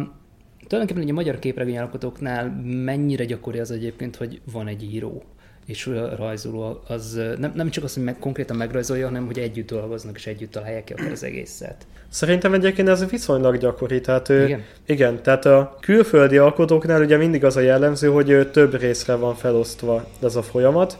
tulajdonképpen 0.66 1.02
ugye 1.02 1.12
a 1.12 1.14
magyar 1.14 1.38
képregényalkotóknál 1.38 2.62
mennyire 2.64 3.24
gyakori 3.24 3.58
az 3.58 3.70
egyébként, 3.70 4.16
hogy 4.16 4.40
van 4.52 4.66
egy 4.66 4.94
író? 4.94 5.22
És 5.66 5.90
rajzoló 6.16 6.80
az 6.88 7.20
nem, 7.38 7.52
nem 7.54 7.70
csak 7.70 7.84
az, 7.84 7.94
hogy 7.94 8.02
meg, 8.02 8.18
konkrétan 8.18 8.56
megrajzolja, 8.56 9.06
hanem 9.06 9.26
hogy 9.26 9.38
együtt 9.38 9.70
dolgoznak, 9.70 10.16
és 10.16 10.26
együtt 10.26 10.50
találják 10.50 10.84
ki 10.84 10.92
akár 10.92 11.10
az 11.10 11.22
egészet. 11.22 11.86
Szerintem 12.08 12.54
egyébként 12.54 12.88
ez 12.88 13.10
viszonylag 13.10 13.58
gyakori. 13.58 14.00
Tehát, 14.00 14.28
igen? 14.28 14.62
igen, 14.86 15.22
tehát 15.22 15.44
a 15.44 15.76
külföldi 15.80 16.36
alkotóknál 16.38 17.02
ugye 17.02 17.16
mindig 17.16 17.44
az 17.44 17.56
a 17.56 17.60
jellemző, 17.60 18.08
hogy 18.08 18.50
több 18.50 18.80
részre 18.80 19.14
van 19.14 19.34
felosztva 19.34 20.06
ez 20.22 20.36
a 20.36 20.42
folyamat. 20.42 20.98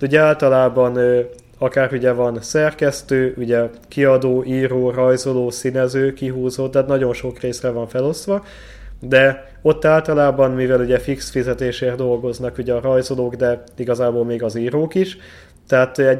Ugye 0.00 0.20
általában 0.20 0.98
akár 1.58 1.92
ugye 1.92 2.12
van 2.12 2.42
szerkesztő, 2.42 3.34
ugye 3.36 3.62
kiadó, 3.88 4.44
író, 4.44 4.90
rajzoló, 4.90 5.50
színező, 5.50 6.12
kihúzó, 6.12 6.68
tehát 6.68 6.88
nagyon 6.88 7.12
sok 7.12 7.40
részre 7.40 7.68
van 7.68 7.88
felosztva, 7.88 8.44
de 9.08 9.52
ott 9.62 9.84
általában, 9.84 10.50
mivel 10.50 10.80
ugye 10.80 10.98
fix 10.98 11.30
fizetésért 11.30 11.96
dolgoznak 11.96 12.58
ugye 12.58 12.72
a 12.72 12.80
rajzolók, 12.80 13.34
de 13.34 13.62
igazából 13.76 14.24
még 14.24 14.42
az 14.42 14.56
írók 14.56 14.94
is, 14.94 15.18
tehát 15.68 15.98
egy 15.98 16.18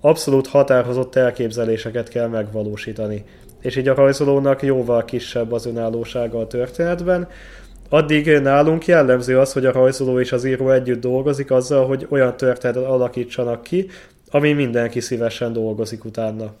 abszolút 0.00 0.46
határozott 0.46 1.14
elképzeléseket 1.14 2.08
kell 2.08 2.26
megvalósítani. 2.26 3.24
És 3.60 3.76
így 3.76 3.88
a 3.88 3.94
rajzolónak 3.94 4.62
jóval 4.62 5.04
kisebb 5.04 5.52
az 5.52 5.66
önállósága 5.66 6.38
a 6.38 6.46
történetben. 6.46 7.28
Addig 7.88 8.38
nálunk 8.38 8.86
jellemző 8.86 9.38
az, 9.38 9.52
hogy 9.52 9.66
a 9.66 9.72
rajzoló 9.72 10.20
és 10.20 10.32
az 10.32 10.44
író 10.44 10.70
együtt 10.70 11.00
dolgozik 11.00 11.50
azzal, 11.50 11.86
hogy 11.86 12.06
olyan 12.10 12.36
történetet 12.36 12.90
alakítsanak 12.90 13.62
ki, 13.62 13.86
ami 14.30 14.52
mindenki 14.52 15.00
szívesen 15.00 15.52
dolgozik 15.52 16.04
utána. 16.04 16.52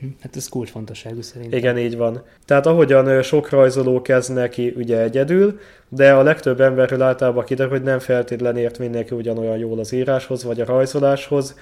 Hm, 0.00 0.06
hát 0.20 0.36
ez 0.36 0.48
kulcsfontosságú 0.48 1.22
szerintem. 1.22 1.58
Igen, 1.58 1.78
így 1.78 1.96
van. 1.96 2.22
Tehát 2.44 2.66
ahogyan 2.66 3.22
sok 3.22 3.50
rajzoló 3.50 4.02
kezd 4.02 4.32
neki 4.32 4.72
ugye 4.76 5.00
egyedül, 5.00 5.58
de 5.88 6.12
a 6.12 6.22
legtöbb 6.22 6.60
emberről 6.60 7.02
általában 7.02 7.44
kiderül, 7.44 7.72
hogy 7.72 7.82
nem 7.82 7.98
feltétlenül 7.98 8.60
ért 8.60 8.78
mindenki 8.78 9.14
ugyanolyan 9.14 9.58
jól 9.58 9.78
az 9.78 9.92
íráshoz, 9.92 10.44
vagy 10.44 10.60
a 10.60 10.64
rajzoláshoz, 10.64 11.58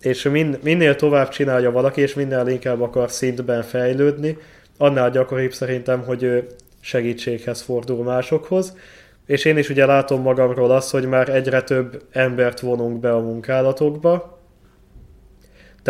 és 0.00 0.22
min, 0.22 0.56
minél 0.62 0.96
tovább 0.96 1.28
csinálja 1.28 1.70
valaki, 1.70 2.00
és 2.00 2.14
minél 2.14 2.46
inkább 2.46 2.80
akar 2.80 3.10
szintben 3.10 3.62
fejlődni, 3.62 4.36
annál 4.76 5.10
gyakoribb 5.10 5.52
szerintem, 5.52 6.02
hogy 6.02 6.48
segítséghez 6.80 7.60
fordul 7.60 8.04
másokhoz. 8.04 8.76
És 9.26 9.44
én 9.44 9.58
is 9.58 9.68
ugye 9.68 9.86
látom 9.86 10.22
magamról 10.22 10.70
azt, 10.70 10.90
hogy 10.90 11.06
már 11.06 11.28
egyre 11.28 11.62
több 11.62 12.02
embert 12.10 12.60
vonunk 12.60 13.00
be 13.00 13.12
a 13.12 13.20
munkálatokba, 13.20 14.39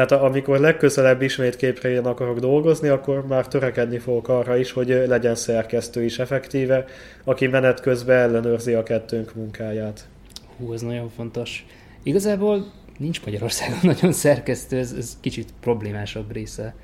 tehát 0.06 0.24
amikor 0.24 0.58
legközelebb 0.58 1.22
ismét 1.22 1.56
képre 1.56 2.00
akarok 2.00 2.38
dolgozni, 2.38 2.88
akkor 2.88 3.26
már 3.26 3.48
törekedni 3.48 3.98
fogok 3.98 4.28
arra 4.28 4.56
is, 4.56 4.72
hogy 4.72 4.88
legyen 4.88 5.34
szerkesztő 5.34 6.04
is 6.04 6.18
effektíve, 6.18 6.84
aki 7.24 7.46
menet 7.46 7.80
közben 7.80 8.18
ellenőrzi 8.18 8.72
a 8.72 8.82
kettőnk 8.82 9.34
munkáját. 9.34 10.08
Hú, 10.56 10.72
ez 10.72 10.80
nagyon 10.80 11.08
fontos. 11.08 11.66
Igazából 12.02 12.72
nincs 12.98 13.24
Magyarországon 13.24 13.78
nagyon 13.94 14.12
szerkesztő, 14.12 14.78
ez, 14.78 14.94
ez 14.98 15.16
kicsit 15.20 15.52
problémásabb 15.60 16.32
része 16.32 16.74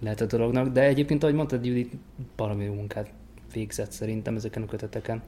lehet 0.00 0.20
a 0.20 0.26
dolognak, 0.26 0.68
de 0.68 0.82
egyébként, 0.82 1.22
ahogy 1.22 1.34
mondtad, 1.34 1.64
Judit, 1.64 1.92
valami 2.36 2.66
munkát 2.66 3.10
végzett 3.52 3.90
szerintem 3.92 4.36
ezeken 4.36 4.62
a 4.62 4.66
köteteken. 4.66 5.22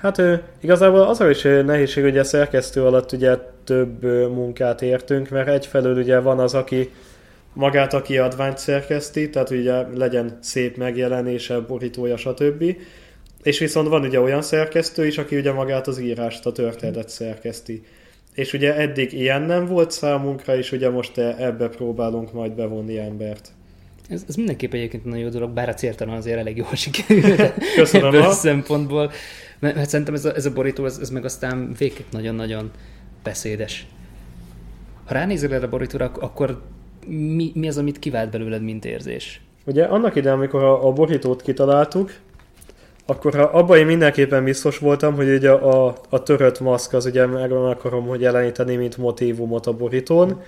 Hát 0.00 0.22
igazából 0.60 1.00
az 1.00 1.24
is 1.30 1.42
nehézség, 1.42 2.02
hogy 2.02 2.18
a 2.18 2.24
szerkesztő 2.24 2.84
alatt 2.84 3.12
ugye 3.12 3.36
több 3.64 4.02
munkát 4.32 4.82
értünk, 4.82 5.28
mert 5.28 5.48
egyfelől 5.48 5.98
ugye 5.98 6.20
van 6.20 6.38
az, 6.38 6.54
aki 6.54 6.90
magát 7.52 7.94
a 7.94 8.02
kiadványt 8.02 8.58
szerkeszti, 8.58 9.30
tehát 9.30 9.50
ugye 9.50 9.86
legyen 9.94 10.38
szép 10.42 10.76
megjelenése, 10.76 11.58
borítója, 11.58 12.16
stb. 12.16 12.76
És 13.42 13.58
viszont 13.58 13.88
van 13.88 14.04
ugye 14.04 14.20
olyan 14.20 14.42
szerkesztő 14.42 15.06
is, 15.06 15.18
aki 15.18 15.36
ugye 15.36 15.52
magát 15.52 15.86
az 15.86 15.98
írást, 15.98 16.46
a 16.46 16.52
történetet 16.52 17.08
szerkeszti. 17.08 17.82
És 18.34 18.52
ugye 18.52 18.76
eddig 18.76 19.12
ilyen 19.12 19.42
nem 19.42 19.66
volt 19.66 19.90
számunkra, 19.90 20.56
és 20.56 20.72
ugye 20.72 20.90
most 20.90 21.18
ebbe 21.18 21.68
próbálunk 21.68 22.32
majd 22.32 22.52
bevonni 22.52 22.98
embert. 22.98 23.48
Ez, 24.08 24.24
ez 24.28 24.34
mindenképp 24.34 24.72
egyébként 24.72 25.04
nagyon 25.04 25.24
jó 25.24 25.28
dolog, 25.28 25.50
bár 25.50 25.68
a 25.68 25.74
céltalan 25.74 26.16
azért 26.16 26.38
elég 26.38 26.56
jól 26.56 26.74
sikerült 26.74 27.52
Köszönöm 27.74 28.06
ebből 28.06 28.22
a 28.22 28.32
szempontból. 28.32 29.12
Mert, 29.60 29.74
mert 29.74 29.88
szerintem 29.88 30.14
ez 30.14 30.24
a, 30.24 30.34
ez 30.34 30.46
a 30.46 30.52
borító, 30.52 30.84
ez, 30.84 30.98
ez 30.98 31.10
meg 31.10 31.24
aztán 31.24 31.74
végig 31.78 32.04
nagyon-nagyon 32.10 32.70
beszédes. 33.22 33.86
Ha 35.04 35.14
ránézel 35.14 35.54
erre 35.54 35.66
a 35.66 35.68
borítóra, 35.68 36.10
akkor 36.20 36.60
mi, 37.06 37.52
mi 37.54 37.68
az, 37.68 37.78
amit 37.78 37.98
kivált 37.98 38.30
belőled, 38.30 38.62
mint 38.62 38.84
érzés? 38.84 39.40
Ugye 39.64 39.84
annak 39.84 40.16
idején, 40.16 40.36
amikor 40.36 40.62
a, 40.62 40.86
a 40.86 40.92
borítót 40.92 41.42
kitaláltuk, 41.42 42.12
akkor 43.06 43.36
abban 43.52 43.78
én 43.78 43.86
mindenképpen 43.86 44.44
biztos 44.44 44.78
voltam, 44.78 45.14
hogy 45.14 45.28
ugye 45.28 45.50
a, 45.50 45.86
a, 45.86 45.96
a 46.08 46.22
törött 46.22 46.60
maszk 46.60 46.92
az 46.92 47.06
ugye 47.06 47.26
meg 47.26 47.52
akarom 47.52 48.06
hogy 48.06 48.20
jeleníteni, 48.20 48.76
mint 48.76 48.96
motívumot 48.96 49.66
a 49.66 49.72
borítón. 49.72 50.42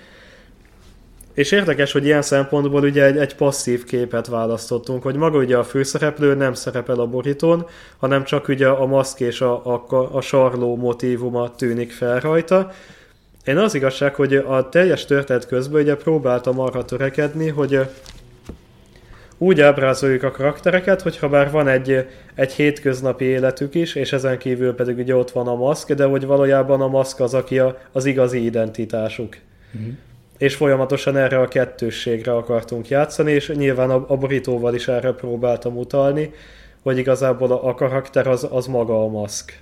És 1.33 1.51
érdekes, 1.51 1.91
hogy 1.91 2.05
ilyen 2.05 2.21
szempontból 2.21 2.83
ugye 2.83 3.05
egy, 3.05 3.17
egy 3.17 3.35
passzív 3.35 3.83
képet 3.83 4.27
választottunk, 4.27 5.03
hogy 5.03 5.15
maga 5.15 5.37
ugye 5.37 5.57
a 5.57 5.63
főszereplő 5.63 6.35
nem 6.35 6.53
szerepel 6.53 6.99
a 6.99 7.07
borítón, 7.07 7.65
hanem 7.97 8.23
csak 8.23 8.47
ugye 8.47 8.67
a 8.67 8.85
maszk 8.85 9.19
és 9.19 9.41
a, 9.41 9.65
a, 9.73 9.85
a 10.11 10.21
sarló 10.21 10.75
motívuma 10.75 11.55
tűnik 11.55 11.91
fel 11.91 12.19
rajta. 12.19 12.71
Én 13.45 13.57
az 13.57 13.75
igazság, 13.75 14.15
hogy 14.15 14.35
a 14.35 14.69
teljes 14.69 15.05
történet 15.05 15.47
közben 15.47 15.81
ugye 15.81 15.95
próbáltam 15.95 16.59
arra 16.59 16.85
törekedni, 16.85 17.49
hogy 17.49 17.79
úgy 19.37 19.61
ábrázoljuk 19.61 20.23
a 20.23 20.31
karaktereket, 20.31 21.01
hogyha 21.01 21.29
bár 21.29 21.51
van 21.51 21.67
egy, 21.67 22.07
egy 22.35 22.51
hétköznapi 22.51 23.25
életük 23.25 23.75
is, 23.75 23.95
és 23.95 24.13
ezen 24.13 24.37
kívül 24.37 24.75
pedig 24.75 24.97
ugye 24.97 25.15
ott 25.15 25.31
van 25.31 25.47
a 25.47 25.55
maszk, 25.55 25.93
de 25.93 26.05
hogy 26.05 26.25
valójában 26.25 26.81
a 26.81 26.87
maszk 26.87 27.19
az, 27.19 27.33
aki 27.33 27.59
a, 27.59 27.77
az 27.91 28.05
igazi 28.05 28.43
identitásuk. 28.43 29.37
Mm-hmm 29.77 29.91
és 30.43 30.55
folyamatosan 30.55 31.17
erre 31.17 31.39
a 31.39 31.47
kettősségre 31.47 32.35
akartunk 32.35 32.87
játszani, 32.87 33.31
és 33.31 33.47
nyilván 33.47 33.89
a, 33.89 34.05
a 34.07 34.17
borítóval 34.17 34.75
is 34.75 34.87
erre 34.87 35.11
próbáltam 35.11 35.77
utalni, 35.77 36.31
hogy 36.81 36.97
igazából 36.97 37.51
a, 37.51 37.67
a 37.67 37.73
karakter 37.73 38.27
az, 38.27 38.47
az 38.51 38.67
maga 38.67 39.03
a 39.03 39.07
maszk. 39.07 39.61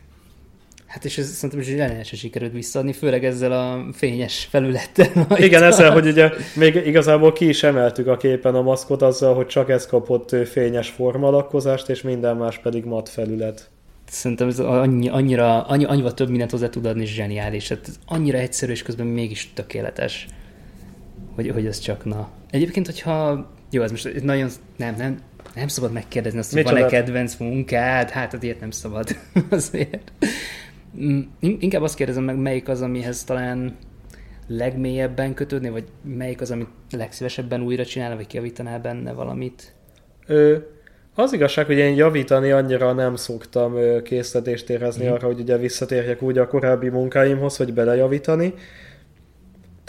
Hát 0.86 1.06
és 1.06 1.18
ez 1.18 1.28
szerintem 1.28 1.60
is 1.60 1.66
zseniálisan 1.66 2.20
sikerült 2.20 2.52
visszaadni, 2.52 2.94
főleg 2.94 3.26
ezzel 3.26 3.52
a 3.52 3.86
fényes 3.94 4.48
felülettel. 4.50 5.28
Igen, 5.48 5.64
ezzel, 5.64 5.92
hogy 5.92 6.08
ugye 6.08 6.30
még 6.56 6.76
igazából 6.76 7.34
ki 7.34 7.48
is 7.48 7.64
emeltük 7.64 8.08
a 8.08 8.18
képen 8.18 8.56
a 8.56 8.62
maszkot 8.62 9.02
azzal, 9.02 9.36
hogy 9.36 9.48
csak 9.48 9.70
ez 9.70 9.86
kapott 9.86 10.36
fényes 10.48 10.90
formalakkozást, 10.90 11.90
és 11.90 12.02
minden 12.02 12.38
más 12.38 12.58
pedig 12.58 12.86
mat 12.86 13.10
felület. 13.10 13.70
Szerintem 14.08 14.48
ez 14.48 14.60
annyi, 14.60 15.10
annyira, 15.10 15.62
annyi, 15.62 15.86
annyival 15.86 16.14
több 16.14 16.30
mindent 16.30 16.52
hozzá 16.52 16.70
tud 16.70 16.86
adni, 16.86 17.02
és 17.02 17.14
zseniális. 17.14 17.70
Hát 17.70 17.90
annyira 18.06 18.38
egyszerű, 18.38 18.72
és 18.72 18.84
közben 18.84 19.08
mégis 19.08 19.52
tökéletes 19.54 20.28
hogy, 21.36 21.50
hogy 21.50 21.66
ez 21.66 21.80
csak 21.80 22.06
na. 22.06 22.30
Egyébként, 22.50 22.86
hogyha, 22.86 23.48
jó, 23.70 23.82
ez 23.82 23.92
most 23.92 24.24
nagyon, 24.24 24.50
nem, 24.78 24.96
nem, 24.98 25.20
nem 25.56 25.68
szabad 25.68 25.92
megkérdezni 25.92 26.40
azt, 26.40 26.54
hogy 26.54 26.64
van-e 26.64 26.86
kedvenc 26.86 27.36
munkád, 27.36 28.10
hát 28.10 28.34
azért 28.34 28.60
nem 28.60 28.72
szabad 28.72 29.16
azért. 29.50 30.12
Mm, 31.02 31.22
inkább 31.40 31.82
azt 31.82 31.96
kérdezem 31.96 32.24
meg, 32.24 32.36
melyik 32.36 32.68
az, 32.68 32.82
amihez 32.82 33.24
talán 33.24 33.76
legmélyebben 34.48 35.34
kötődni, 35.34 35.70
vagy 35.70 35.84
melyik 36.04 36.42
az, 36.42 36.52
amit 36.52 36.68
legszívesebben 36.92 37.62
újra 37.62 37.86
csinálna, 37.86 38.16
vagy 38.16 38.28
kiavítanál 38.28 38.80
benne 38.80 39.12
valamit? 39.12 39.74
Ö, 40.28 40.58
az 41.16 41.34
igazság, 41.34 41.66
hogy 41.66 41.78
én 41.78 41.96
javítani 41.96 42.52
annyira 42.52 42.94
nem 42.94 43.16
szoktam 43.16 43.76
készletést 44.04 44.70
érezni 44.70 45.08
mm. 45.08 45.12
arra, 45.12 45.28
hogy 45.28 45.40
ugye 45.40 45.58
visszatérjek 45.58 46.22
úgy 46.22 46.38
a 46.38 46.48
korábbi 46.48 46.90
munkáimhoz, 46.90 47.58
hogy 47.58 47.74
belejavítani. 47.74 48.54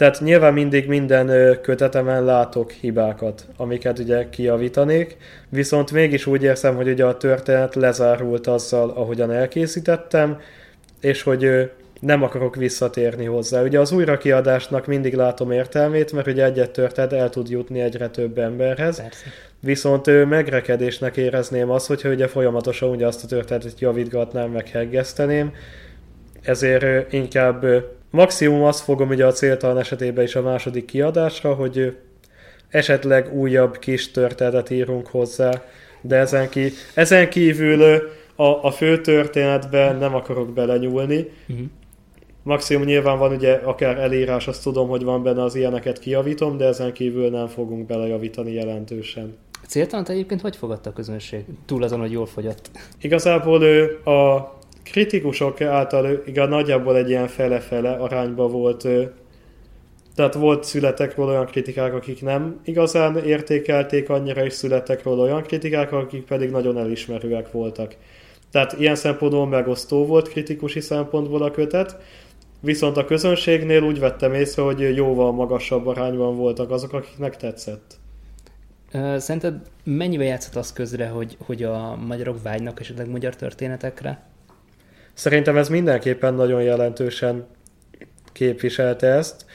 Tehát 0.03 0.19
nyilván 0.19 0.53
mindig 0.53 0.87
minden 0.87 1.57
kötetemen 1.61 2.23
látok 2.23 2.71
hibákat, 2.71 3.45
amiket 3.57 3.99
ugye 3.99 4.29
kijavítanék, 4.29 5.17
viszont 5.49 5.91
mégis 5.91 6.25
úgy 6.25 6.43
érzem, 6.43 6.75
hogy 6.75 6.87
ugye 6.87 7.05
a 7.05 7.17
történet 7.17 7.75
lezárult 7.75 8.47
azzal, 8.47 8.89
ahogyan 8.89 9.31
elkészítettem, 9.31 10.39
és 11.01 11.21
hogy 11.21 11.71
nem 11.99 12.23
akarok 12.23 12.55
visszatérni 12.55 13.25
hozzá. 13.25 13.61
Ugye 13.63 13.79
az 13.79 13.91
újrakiadásnak 13.91 14.87
mindig 14.87 15.13
látom 15.13 15.51
értelmét, 15.51 16.11
mert 16.11 16.27
ugye 16.27 16.43
egyet 16.43 16.71
történet 16.71 17.13
el 17.13 17.29
tud 17.29 17.49
jutni 17.49 17.79
egyre 17.79 18.09
több 18.09 18.37
emberhez. 18.37 19.01
Persze. 19.01 19.25
Viszont 19.59 20.29
megrekedésnek 20.29 21.17
érezném 21.17 21.69
azt, 21.69 21.87
hogyha 21.87 22.09
ugye 22.09 22.27
folyamatosan 22.27 22.89
ugye 22.89 23.07
azt 23.07 23.23
a 23.23 23.27
történetet 23.27 23.79
javítgatnám, 23.79 24.51
meg 24.51 24.67
heggeszteném, 24.67 25.53
ezért 26.41 27.13
inkább 27.13 27.65
Maximum 28.15 28.63
azt 28.63 28.83
fogom 28.83 29.09
ugye 29.09 29.25
a 29.25 29.31
céltalan 29.31 29.77
esetében 29.77 30.23
is 30.23 30.35
a 30.35 30.41
második 30.41 30.85
kiadásra, 30.85 31.53
hogy 31.53 31.97
esetleg 32.69 33.33
újabb 33.33 33.77
kis 33.79 34.11
történetet 34.11 34.69
írunk 34.69 35.07
hozzá, 35.07 35.63
de 36.01 36.15
ezen, 36.15 36.49
ki, 36.49 36.71
ezen 36.93 37.29
kívül 37.29 37.81
a, 38.35 38.43
a 38.43 38.71
fő 38.71 39.01
történetben 39.01 39.95
nem 39.95 40.15
akarok 40.15 40.53
belenyúlni. 40.53 41.29
Uh-huh. 41.47 41.65
Maximum 42.43 42.83
nyilván 42.83 43.17
van 43.17 43.31
ugye 43.31 43.53
akár 43.53 43.97
elírás, 43.97 44.47
azt 44.47 44.63
tudom, 44.63 44.87
hogy 44.87 45.03
van 45.03 45.23
benne 45.23 45.43
az 45.43 45.55
ilyeneket 45.55 45.99
kijavítom, 45.99 46.57
de 46.57 46.65
ezen 46.65 46.93
kívül 46.93 47.29
nem 47.29 47.47
fogunk 47.47 47.85
belejavítani 47.85 48.53
jelentősen. 48.53 49.37
Céltalant 49.67 50.09
egyébként 50.09 50.41
hogy 50.41 50.55
fogadta 50.55 50.89
a 50.89 50.93
közönség? 50.93 51.45
Túl 51.65 51.83
azon, 51.83 51.99
hogy 51.99 52.11
jól 52.11 52.25
fogyott. 52.25 52.69
Igazából 53.01 53.63
ő 53.63 53.99
a 54.03 54.53
kritikusok 54.83 55.61
által 55.61 56.21
igaz, 56.25 56.49
nagyjából 56.49 56.97
egy 56.97 57.09
ilyen 57.09 57.27
fele-fele 57.27 57.91
arányba 57.91 58.47
volt 58.47 58.87
tehát 60.15 60.33
volt 60.33 60.63
születekről 60.63 61.27
olyan 61.27 61.45
kritikák, 61.45 61.93
akik 61.93 62.21
nem 62.21 62.59
igazán 62.63 63.17
értékelték 63.17 64.09
annyira, 64.09 64.45
és 64.45 64.53
születekről 64.53 65.19
olyan 65.19 65.41
kritikák, 65.41 65.91
akik 65.91 66.25
pedig 66.25 66.49
nagyon 66.49 66.77
elismerőek 66.77 67.51
voltak. 67.51 67.95
Tehát 68.51 68.79
ilyen 68.79 68.95
szempontból 68.95 69.47
megosztó 69.47 70.05
volt 70.05 70.27
kritikusi 70.27 70.79
szempontból 70.79 71.43
a 71.43 71.51
kötet, 71.51 71.97
viszont 72.59 72.97
a 72.97 73.05
közönségnél 73.05 73.81
úgy 73.83 73.99
vettem 73.99 74.33
észre, 74.33 74.61
hogy 74.61 74.95
jóval 74.95 75.31
magasabb 75.31 75.87
arányban 75.87 76.37
voltak 76.37 76.71
azok, 76.71 76.93
akiknek 76.93 77.37
tetszett. 77.37 77.99
Szerinted 79.17 79.55
mennyivel 79.83 80.25
játszott 80.25 80.55
az 80.55 80.73
közre, 80.73 81.07
hogy, 81.07 81.37
hogy 81.45 81.63
a 81.63 81.95
magyarok 81.95 82.41
vágynak 82.43 82.79
esetleg 82.79 83.09
magyar 83.09 83.35
történetekre? 83.35 84.32
Szerintem 85.13 85.57
ez 85.57 85.69
mindenképpen 85.69 86.33
nagyon 86.33 86.61
jelentősen 86.61 87.45
képviselte 88.31 89.07
ezt. 89.07 89.45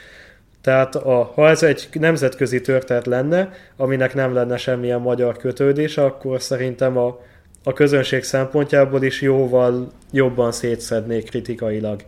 Tehát 0.61 0.95
a, 0.95 1.33
ha 1.35 1.49
ez 1.49 1.63
egy 1.63 1.89
nemzetközi 1.93 2.61
történet 2.61 3.07
lenne, 3.07 3.53
aminek 3.77 4.15
nem 4.15 4.35
lenne 4.35 4.57
semmilyen 4.57 5.01
magyar 5.01 5.37
kötődése, 5.37 6.05
akkor 6.05 6.43
szerintem 6.43 6.97
a, 6.97 7.21
a 7.65 7.73
közönség 7.73 8.23
szempontjából 8.23 9.03
is 9.03 9.21
jóval 9.21 9.93
jobban 10.13 10.53
szétszednék 10.53 11.29
kritikailag. 11.29 12.03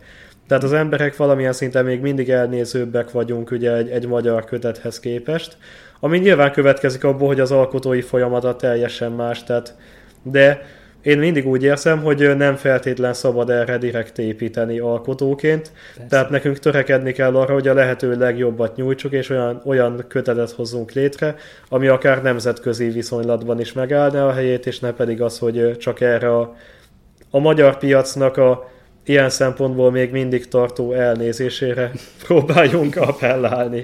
Tehát 0.47 0.63
az 0.63 0.73
emberek 0.73 1.15
valamilyen 1.15 1.53
szinten 1.53 1.85
még 1.85 2.01
mindig 2.01 2.29
elnézőbbek 2.29 3.11
vagyunk 3.11 3.51
ugye 3.51 3.75
egy, 3.75 3.89
egy 3.89 4.07
magyar 4.07 4.45
kötethez 4.45 4.99
képest, 4.99 5.57
ami 5.99 6.17
nyilván 6.17 6.51
következik 6.51 7.03
abból, 7.03 7.27
hogy 7.27 7.39
az 7.39 7.51
alkotói 7.51 8.01
folyamata 8.01 8.55
teljesen 8.55 9.11
más, 9.11 9.43
tehát, 9.43 9.75
de 10.23 10.65
én 11.01 11.17
mindig 11.17 11.47
úgy 11.47 11.63
érzem, 11.63 12.01
hogy 12.01 12.35
nem 12.37 12.55
feltétlen 12.55 13.13
szabad 13.13 13.49
erre 13.49 13.77
direkt 13.77 14.17
építeni 14.17 14.79
alkotóként, 14.79 15.71
Persze. 15.95 16.09
tehát 16.09 16.29
nekünk 16.29 16.59
törekedni 16.59 17.11
kell 17.11 17.35
arra, 17.35 17.53
hogy 17.53 17.67
a 17.67 17.73
lehető 17.73 18.17
legjobbat 18.17 18.75
nyújtsuk, 18.75 19.11
és 19.11 19.29
olyan, 19.29 19.61
olyan 19.65 20.05
kötetet 20.07 20.51
hozzunk 20.51 20.91
létre, 20.91 21.35
ami 21.69 21.87
akár 21.87 22.21
nemzetközi 22.21 22.89
viszonylatban 22.89 23.59
is 23.59 23.73
megállna 23.73 24.27
a 24.27 24.33
helyét, 24.33 24.65
és 24.65 24.79
ne 24.79 24.91
pedig 24.91 25.21
az, 25.21 25.39
hogy 25.39 25.77
csak 25.77 26.01
erre 26.01 26.35
a, 26.37 26.55
a 27.29 27.39
magyar 27.39 27.77
piacnak 27.77 28.37
a 28.37 28.69
ilyen 29.05 29.29
szempontból 29.29 29.91
még 29.91 30.11
mindig 30.11 30.47
tartó 30.47 30.93
elnézésére 30.93 31.91
próbáljunk 32.25 32.95
appellálni. 32.95 33.83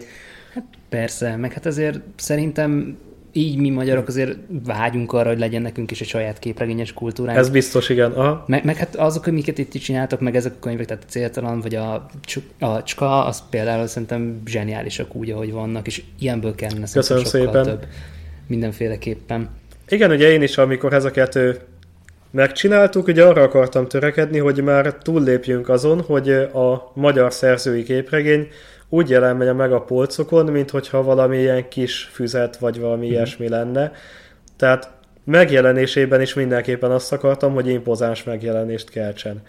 Hát 0.53 0.63
persze, 0.89 1.35
meg 1.35 1.53
hát 1.53 1.65
azért 1.65 1.99
szerintem 2.15 2.97
így 3.37 3.57
mi 3.57 3.69
magyarok 3.69 4.07
azért 4.07 4.37
vágyunk 4.65 5.13
arra, 5.13 5.29
hogy 5.29 5.39
legyen 5.39 5.61
nekünk 5.61 5.91
is 5.91 6.01
egy 6.01 6.07
saját 6.07 6.39
képregényes 6.39 6.93
kultúránk. 6.93 7.37
Ez 7.37 7.49
biztos, 7.49 7.89
igen. 7.89 8.11
Aha. 8.11 8.43
Meg, 8.47 8.65
meg 8.65 8.75
hát 8.75 8.95
azok, 8.95 9.27
amiket 9.27 9.57
itt 9.57 9.71
csináltak, 9.71 10.19
meg 10.19 10.35
ezek 10.35 10.53
a 10.55 10.59
könyvek, 10.59 10.85
tehát 10.85 11.03
a 11.03 11.09
céltalan, 11.09 11.61
vagy 11.61 11.75
a, 11.75 12.05
a 12.59 12.83
cska, 12.83 13.25
az 13.25 13.43
például 13.49 13.87
szerintem 13.87 14.41
zseniálisak 14.45 15.15
úgy, 15.15 15.31
ahogy 15.31 15.51
vannak, 15.51 15.87
és 15.87 16.03
ilyenből 16.19 16.55
kellene 16.55 16.85
Köszönöm 16.93 17.23
szépen. 17.23 17.63
több 17.63 17.85
mindenféleképpen. 18.47 19.49
Igen, 19.89 20.11
ugye 20.11 20.31
én 20.31 20.41
is, 20.41 20.57
amikor 20.57 20.93
ezeket 20.93 21.39
megcsináltuk, 22.31 23.07
ugye 23.07 23.23
arra 23.23 23.41
akartam 23.41 23.87
törekedni, 23.87 24.37
hogy 24.37 24.63
már 24.63 24.93
túllépjünk 24.93 25.69
azon, 25.69 26.01
hogy 26.01 26.29
a 26.31 26.91
magyar 26.93 27.33
szerzői 27.33 27.83
képregény 27.83 28.47
úgy 28.89 29.09
jelenje 29.09 29.53
meg 29.53 29.73
a 29.73 29.81
polcokon, 29.81 30.45
mint 30.45 30.69
hogyha 30.69 31.03
valami 31.03 31.37
ilyen 31.37 31.67
kis 31.67 32.09
füzet, 32.13 32.57
vagy 32.57 32.79
valami 32.79 33.07
mm. 33.07 33.09
ilyesmi 33.09 33.49
lenne. 33.49 33.91
Tehát 34.57 34.91
megjelenésében 35.23 36.21
is 36.21 36.33
mindenképpen 36.33 36.91
azt 36.91 37.13
akartam, 37.13 37.53
hogy 37.53 37.67
impozáns 37.67 38.23
megjelenést 38.23 38.89
keltsen. 38.89 39.41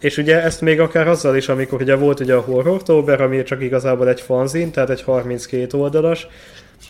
És 0.00 0.16
ugye 0.16 0.42
ezt 0.42 0.60
még 0.60 0.80
akár 0.80 1.08
azzal 1.08 1.36
is, 1.36 1.48
amikor 1.48 1.80
ugye 1.80 1.94
volt 1.94 2.20
ugye 2.20 2.34
a 2.34 2.40
Horrortober, 2.40 3.20
ami 3.20 3.42
csak 3.42 3.62
igazából 3.62 4.08
egy 4.08 4.20
fanzin, 4.20 4.70
tehát 4.70 4.90
egy 4.90 5.02
32 5.02 5.78
oldalas, 5.78 6.26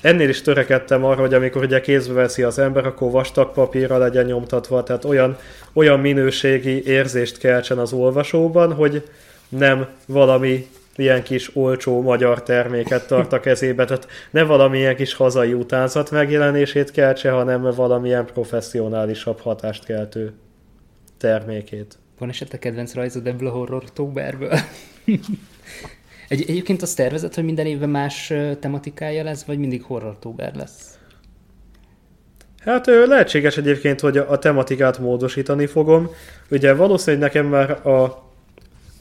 ennél 0.01 0.29
is 0.29 0.43
törekedtem 0.43 1.05
arra, 1.05 1.21
hogy 1.21 1.35
amikor 1.35 1.63
ugye 1.63 1.81
kézbe 1.81 2.13
veszi 2.13 2.43
az 2.43 2.59
ember, 2.59 2.87
akkor 2.87 3.11
vastag 3.11 3.53
papírra 3.53 3.99
legyen 3.99 4.25
nyomtatva, 4.25 4.83
tehát 4.83 5.05
olyan, 5.05 5.37
olyan 5.73 6.01
minőségi 6.01 6.87
érzést 6.87 7.39
keltsen 7.39 7.79
az 7.79 7.93
olvasóban, 7.93 8.73
hogy 8.73 9.09
nem 9.49 9.87
valami 10.07 10.69
ilyen 10.97 11.23
kis 11.23 11.57
olcsó 11.57 12.01
magyar 12.01 12.43
terméket 12.43 13.07
tart 13.07 13.33
a 13.33 13.41
kezébe, 13.41 13.85
tehát 13.85 14.07
ne 14.31 14.43
valamilyen 14.43 14.97
kis 14.97 15.15
hazai 15.15 15.53
utánzat 15.53 16.11
megjelenését 16.11 16.91
keltse, 16.91 17.31
hanem 17.31 17.63
valamilyen 17.63 18.27
professzionálisabb 18.27 19.41
hatást 19.41 19.85
keltő 19.85 20.33
termékét. 21.19 21.99
Van 22.19 22.29
esetleg 22.29 22.61
kedvenc 22.61 22.95
rajzod 22.95 23.27
ebből 23.27 23.49
a 23.49 23.51
horror 23.51 23.83
októberből? 23.83 24.59
Egy, 26.29 26.45
egyébként 26.49 26.83
azt 26.83 26.97
tervezett, 26.97 27.35
hogy 27.35 27.45
minden 27.45 27.67
évben 27.67 27.89
más 27.89 28.33
tematikája 28.61 29.23
lesz, 29.23 29.45
vagy 29.45 29.59
mindig 29.59 29.83
horror 29.83 30.17
lesz? 30.55 30.99
Hát 32.59 32.87
lehetséges 32.87 33.57
egyébként, 33.57 34.01
hogy 34.01 34.17
a 34.17 34.39
tematikát 34.39 34.99
módosítani 34.99 35.67
fogom. 35.67 36.11
Ugye 36.51 36.75
valószínűleg 36.75 37.33
nekem 37.33 37.47
már 37.47 37.87
a 37.87 38.32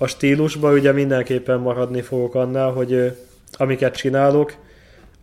a 0.02 0.08
stílusban 0.08 0.74
ugye 0.74 0.92
mindenképpen 0.92 1.60
maradni 1.60 2.02
fogok 2.02 2.36
annál, 2.36 2.72
hogy 2.72 3.18
amiket 3.52 3.96
csinálok, 3.96 4.54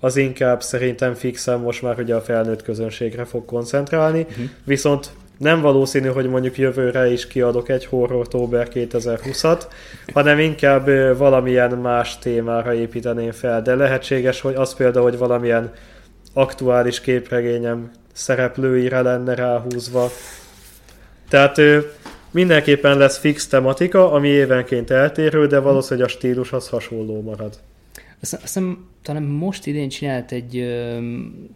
az 0.00 0.16
inkább 0.16 0.62
szerintem 0.62 1.14
fixen 1.14 1.60
most 1.60 1.82
már 1.82 1.98
ugye 1.98 2.14
a 2.14 2.20
felnőtt 2.20 2.62
közönségre 2.62 3.24
fog 3.24 3.44
koncentrálni, 3.44 4.20
uh-huh. 4.20 4.44
viszont 4.64 5.10
nem 5.38 5.60
valószínű, 5.60 6.08
hogy 6.08 6.28
mondjuk 6.28 6.58
jövőre 6.58 7.10
is 7.12 7.26
kiadok 7.26 7.68
egy 7.68 7.86
Horrortober 7.86 8.68
2020-at, 8.74 9.62
hanem 10.12 10.38
inkább 10.38 11.16
valamilyen 11.16 11.70
más 11.70 12.18
témára 12.18 12.74
építeném 12.74 13.32
fel, 13.32 13.62
de 13.62 13.74
lehetséges, 13.74 14.40
hogy 14.40 14.54
az 14.54 14.74
például, 14.74 15.04
hogy 15.04 15.18
valamilyen 15.18 15.72
aktuális 16.32 17.00
képregényem 17.00 17.90
szereplőire 18.12 19.00
lenne 19.00 19.34
ráhúzva. 19.34 20.10
Tehát 21.28 21.60
Mindenképpen 22.30 22.98
lesz 22.98 23.18
fix 23.18 23.46
tematika, 23.46 24.12
ami 24.12 24.28
évenként 24.28 24.90
eltérő, 24.90 25.46
de 25.46 25.58
valószínűleg 25.58 26.08
a 26.08 26.10
stílus 26.10 26.52
az 26.52 26.68
hasonló 26.68 27.20
marad. 27.20 27.60
Azt 28.20 28.40
hiszem, 28.40 28.88
talán 29.02 29.22
most 29.22 29.66
idén 29.66 29.88
csinált 29.88 30.32
egy, 30.32 30.52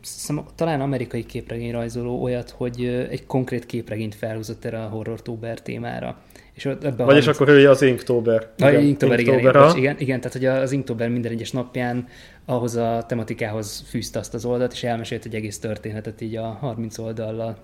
hiszem, 0.01 0.45
talán 0.55 0.81
amerikai 0.81 1.25
képregényrajzoló 1.25 2.23
olyat, 2.23 2.51
hogy 2.51 3.07
egy 3.11 3.27
konkrét 3.27 3.67
képregényt 3.67 4.15
felhúzott 4.15 4.65
erre 4.65 4.83
a 4.83 4.89
horror 4.89 5.23
témára. 5.63 6.19
És 6.53 6.65
ebben 6.65 7.07
Vagyis 7.07 7.27
akkor 7.27 7.49
ő 7.49 7.71
az 7.71 7.83
Inktober. 7.83 8.49
Igen, 8.57 8.83
Inktober, 8.83 9.21
igen, 9.21 9.39
igen, 9.39 9.77
igen, 9.77 9.97
igen, 9.99 10.21
tehát 10.21 10.33
hogy 10.33 10.47
az 10.47 10.73
Inktober 10.73 11.09
minden 11.09 11.33
egyes 11.33 11.51
napján 11.51 12.09
ahhoz 12.45 12.77
a 12.77 13.05
tematikához 13.09 13.85
fűzte 13.89 14.19
azt 14.19 14.35
az 14.35 14.45
oldalt, 14.45 14.73
és 14.73 14.85
elmesélt 14.85 15.25
egy 15.25 15.35
egész 15.35 15.59
történetet 15.59 16.21
így 16.21 16.37
a 16.37 16.47
30 16.61 16.99
oldallal. 16.99 17.59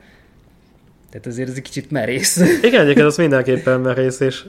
Tehát 1.10 1.26
azért 1.26 1.48
ez 1.48 1.54
egy 1.56 1.62
kicsit 1.62 1.90
merész. 1.90 2.36
Igen, 2.62 2.80
egyébként 2.80 3.06
az 3.06 3.16
mindenképpen 3.16 3.80
merész, 3.80 4.20
és 4.20 4.44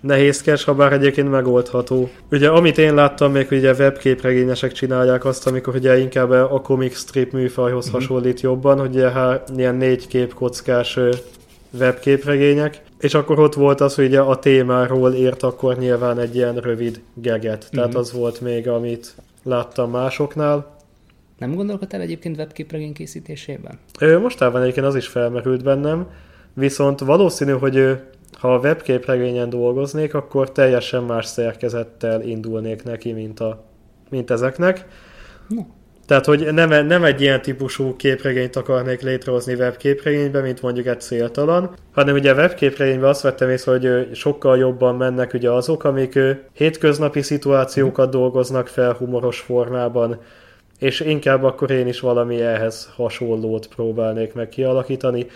nehézkes, 0.00 0.64
ha 0.64 0.74
bár 0.74 0.92
egyébként 0.92 1.30
megoldható. 1.30 2.10
Ugye 2.30 2.48
amit 2.48 2.78
én 2.78 2.94
láttam 2.94 3.32
még, 3.32 3.46
ugye 3.50 3.72
webképregényesek 3.72 4.72
csinálják 4.72 5.24
azt, 5.24 5.46
amikor 5.46 5.74
ugye 5.74 5.98
inkább 5.98 6.30
a 6.30 6.60
comic 6.60 6.98
strip 6.98 7.32
műfajhoz 7.32 7.84
mm-hmm. 7.84 7.94
hasonlít 7.94 8.40
jobban, 8.40 8.78
hogy 8.78 8.94
ugye 8.94 9.10
ilyen 9.56 9.74
négy 9.74 10.06
képkockás 10.06 10.98
webképregények, 11.78 12.80
és 13.00 13.14
akkor 13.14 13.38
ott 13.38 13.54
volt 13.54 13.80
az, 13.80 13.94
hogy 13.94 14.04
ugye 14.04 14.20
a 14.20 14.38
témáról 14.38 15.12
ért 15.12 15.42
akkor 15.42 15.78
nyilván 15.78 16.18
egy 16.18 16.34
ilyen 16.34 16.56
rövid 16.56 17.00
geget. 17.14 17.68
Tehát 17.70 17.88
mm-hmm. 17.88 17.98
az 17.98 18.12
volt 18.12 18.40
még, 18.40 18.68
amit 18.68 19.14
láttam 19.42 19.90
másoknál. 19.90 20.76
Nem 21.38 21.54
gondolkodtál 21.54 22.00
egyébként 22.00 22.36
webképregény 22.36 22.92
készítésében? 22.92 23.78
Mostában 24.20 24.62
egyébként 24.62 24.86
az 24.86 24.96
is 24.96 25.06
felmerült 25.06 25.62
bennem, 25.62 26.06
viszont 26.54 27.00
valószínű, 27.00 27.52
hogy 27.52 27.98
ha 28.32 28.54
a 28.54 28.58
webképregényen 28.58 29.48
dolgoznék, 29.48 30.14
akkor 30.14 30.52
teljesen 30.52 31.02
más 31.02 31.26
szerkezettel 31.26 32.22
indulnék 32.22 32.82
neki, 32.82 33.12
mint, 33.12 33.40
a, 33.40 33.64
mint 34.10 34.30
ezeknek. 34.30 34.86
No. 35.48 35.62
Tehát, 36.06 36.24
hogy 36.24 36.52
nem, 36.52 36.86
nem 36.86 37.04
egy 37.04 37.20
ilyen 37.20 37.42
típusú 37.42 37.96
képregényt 37.96 38.56
akarnék 38.56 39.00
létrehozni 39.00 39.54
webképregényben, 39.54 40.42
mint 40.42 40.62
mondjuk 40.62 40.86
egy 40.86 41.00
céltalan, 41.00 41.74
hanem 41.92 42.14
ugye 42.14 42.32
a 42.32 42.34
webképregényben 42.34 43.08
azt 43.08 43.22
vettem 43.22 43.50
észre, 43.50 43.70
hogy 43.72 44.14
sokkal 44.14 44.58
jobban 44.58 44.96
mennek 44.96 45.34
ugye 45.34 45.50
azok, 45.50 45.84
amik 45.84 46.18
hétköznapi 46.52 47.22
szituációkat 47.22 48.10
dolgoznak 48.10 48.66
fel 48.68 48.92
humoros 48.92 49.40
formában, 49.40 50.20
és 50.78 51.00
inkább 51.00 51.44
akkor 51.44 51.70
én 51.70 51.86
is 51.86 52.00
valami 52.00 52.40
ehhez 52.40 52.92
hasonlót 52.96 53.66
próbálnék 53.66 54.34
meg 54.34 54.48
kialakítani. 54.48 55.26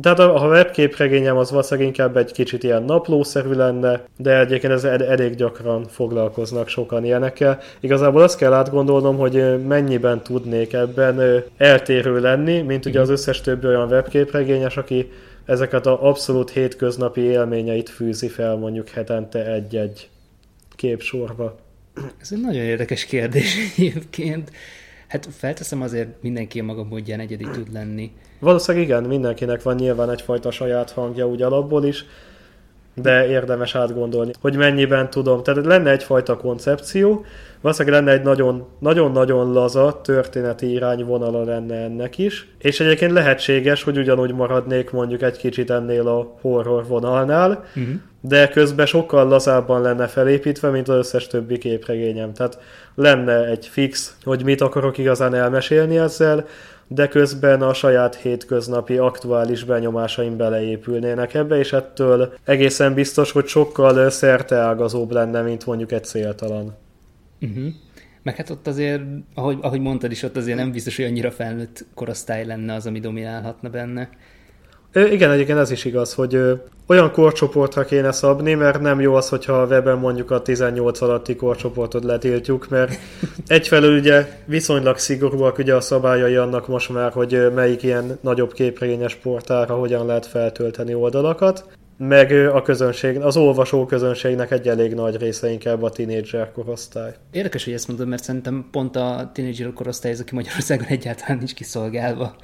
Tehát 0.00 0.18
a 0.18 0.46
webképregényem 0.48 1.36
az 1.36 1.50
valószínűleg 1.50 1.88
inkább 1.88 2.16
egy 2.16 2.32
kicsit 2.32 2.62
ilyen 2.62 2.82
naplószerű 2.82 3.52
lenne, 3.52 4.04
de 4.16 4.38
egyébként 4.38 4.72
ez 4.72 4.84
elég 4.84 5.34
gyakran 5.34 5.84
foglalkoznak 5.84 6.68
sokan 6.68 7.04
ilyenekkel. 7.04 7.58
Igazából 7.80 8.22
azt 8.22 8.38
kell 8.38 8.52
átgondolnom, 8.52 9.16
hogy 9.16 9.66
mennyiben 9.66 10.22
tudnék 10.22 10.72
ebben 10.72 11.44
eltérő 11.56 12.20
lenni, 12.20 12.60
mint 12.60 12.86
ugye 12.86 13.00
az 13.00 13.08
összes 13.08 13.40
többi 13.40 13.66
olyan 13.66 13.88
webképregényes, 13.88 14.76
aki 14.76 15.12
ezeket 15.44 15.86
a 15.86 16.08
abszolút 16.08 16.50
hétköznapi 16.50 17.20
élményeit 17.20 17.88
fűzi 17.88 18.28
fel 18.28 18.56
mondjuk 18.56 18.88
hetente 18.88 19.52
egy-egy 19.52 20.08
képsorba? 20.76 21.56
Ez 22.20 22.32
egy 22.32 22.40
nagyon 22.40 22.62
érdekes 22.62 23.04
kérdés 23.04 23.56
egyébként. 23.76 24.50
Hát 25.06 25.28
felteszem 25.36 25.82
azért 25.82 26.22
mindenki 26.22 26.60
a 26.60 26.64
maga 26.64 26.84
módján 26.84 27.20
egyedi 27.20 27.48
tud 27.52 27.72
lenni. 27.72 28.12
Valószínűleg 28.38 28.86
igen, 28.86 29.02
mindenkinek 29.02 29.62
van 29.62 29.74
nyilván 29.74 30.10
egyfajta 30.10 30.50
saját 30.50 30.90
hangja 30.90 31.28
úgy 31.28 31.42
alapból 31.42 31.84
is, 31.84 32.04
de 33.02 33.28
érdemes 33.28 33.74
átgondolni, 33.74 34.32
hogy 34.40 34.56
mennyiben 34.56 35.10
tudom. 35.10 35.42
Tehát 35.42 35.66
lenne 35.66 35.90
egyfajta 35.90 36.36
koncepció, 36.36 37.24
valószínűleg 37.60 38.04
lenne 38.04 38.18
egy 38.18 38.52
nagyon-nagyon 38.78 39.52
laza 39.52 40.00
történeti 40.04 40.72
irányvonala 40.72 41.44
lenne 41.44 41.74
ennek 41.74 42.18
is, 42.18 42.48
és 42.58 42.80
egyébként 42.80 43.12
lehetséges, 43.12 43.82
hogy 43.82 43.98
ugyanúgy 43.98 44.34
maradnék 44.34 44.90
mondjuk 44.90 45.22
egy 45.22 45.36
kicsit 45.36 45.70
ennél 45.70 46.08
a 46.08 46.38
horror 46.40 46.86
vonalnál, 46.86 47.50
uh-huh. 47.50 47.94
de 48.20 48.48
közben 48.48 48.86
sokkal 48.86 49.28
lazábban 49.28 49.80
lenne 49.80 50.06
felépítve, 50.06 50.68
mint 50.70 50.88
az 50.88 50.96
összes 50.96 51.26
többi 51.26 51.58
képregényem. 51.58 52.32
Tehát 52.32 52.58
lenne 52.94 53.44
egy 53.44 53.66
fix, 53.66 54.16
hogy 54.22 54.44
mit 54.44 54.60
akarok 54.60 54.98
igazán 54.98 55.34
elmesélni 55.34 55.98
ezzel, 55.98 56.46
de 56.88 57.08
közben 57.08 57.62
a 57.62 57.74
saját 57.74 58.14
hétköznapi 58.14 58.96
aktuális 58.96 59.64
benyomásaim 59.64 60.36
beleépülnének 60.36 61.34
ebbe, 61.34 61.58
és 61.58 61.72
ettől 61.72 62.34
egészen 62.44 62.94
biztos, 62.94 63.32
hogy 63.32 63.46
sokkal 63.46 64.10
szerteágazóbb 64.10 65.10
lenne, 65.10 65.42
mint 65.42 65.66
mondjuk 65.66 65.92
egy 65.92 66.04
céltalan. 66.04 66.74
Uh-huh. 67.40 67.66
Meg 68.22 68.36
hát 68.36 68.50
ott 68.50 68.66
azért, 68.66 69.02
ahogy, 69.34 69.58
ahogy 69.60 69.80
mondtad 69.80 70.10
is, 70.10 70.22
ott 70.22 70.36
azért 70.36 70.56
nem 70.56 70.72
biztos, 70.72 70.96
hogy 70.96 71.04
annyira 71.04 71.30
felnőtt 71.30 71.84
korosztály 71.94 72.44
lenne 72.44 72.74
az, 72.74 72.86
ami 72.86 73.00
dominálhatna 73.00 73.68
benne. 73.68 74.08
Igen, 74.96 75.30
egyébként 75.30 75.58
ez 75.58 75.70
is 75.70 75.84
igaz, 75.84 76.14
hogy 76.14 76.60
olyan 76.86 77.12
korcsoportra 77.12 77.84
kéne 77.84 78.12
szabni, 78.12 78.54
mert 78.54 78.80
nem 78.80 79.00
jó 79.00 79.14
az, 79.14 79.28
hogyha 79.28 79.52
a 79.52 79.66
webben 79.66 79.98
mondjuk 79.98 80.30
a 80.30 80.42
18 80.42 81.00
alatti 81.00 81.36
korcsoportot 81.36 82.04
letiltjuk, 82.04 82.68
mert 82.68 82.98
egyfelől 83.46 83.98
ugye 83.98 84.26
viszonylag 84.44 84.98
szigorúak 84.98 85.58
ugye 85.58 85.74
a 85.74 85.80
szabályai 85.80 86.36
annak 86.36 86.68
most 86.68 86.92
már, 86.92 87.12
hogy 87.12 87.52
melyik 87.54 87.82
ilyen 87.82 88.18
nagyobb 88.20 88.52
képregényes 88.52 89.14
portára 89.14 89.74
hogyan 89.74 90.06
lehet 90.06 90.26
feltölteni 90.26 90.94
oldalakat, 90.94 91.64
meg 91.98 92.32
a 92.32 92.62
közönség, 92.62 93.20
az 93.20 93.36
olvasó 93.36 93.86
közönségnek 93.86 94.50
egy 94.50 94.68
elég 94.68 94.94
nagy 94.94 95.16
része 95.16 95.50
inkább 95.50 95.82
a 95.82 95.90
tínédzser 95.90 96.52
korosztály. 96.52 97.14
Érdekes, 97.30 97.64
hogy 97.64 97.72
ezt 97.72 97.88
mondod, 97.88 98.08
mert 98.08 98.22
szerintem 98.22 98.68
pont 98.70 98.96
a 98.96 99.30
tínédzser 99.34 99.72
korosztály 99.72 100.10
ez, 100.12 100.20
aki 100.20 100.34
Magyarországon 100.34 100.86
egyáltalán 100.86 101.38
nincs 101.38 101.54
kiszolgálva. 101.54 102.36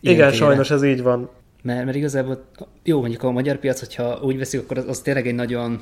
Igen, 0.00 0.32
sajnos 0.32 0.70
ez 0.70 0.82
így 0.82 1.02
van. 1.02 1.30
Mert, 1.62 1.84
mert 1.84 1.96
igazából 1.96 2.44
jó, 2.84 3.00
mondjuk 3.00 3.22
a 3.22 3.30
magyar 3.30 3.56
piac, 3.56 3.78
hogyha 3.78 4.18
úgy 4.22 4.38
veszik, 4.38 4.60
akkor 4.60 4.78
az, 4.78 4.84
az 4.88 5.00
tényleg 5.00 5.26
egy 5.26 5.34
nagyon, 5.34 5.80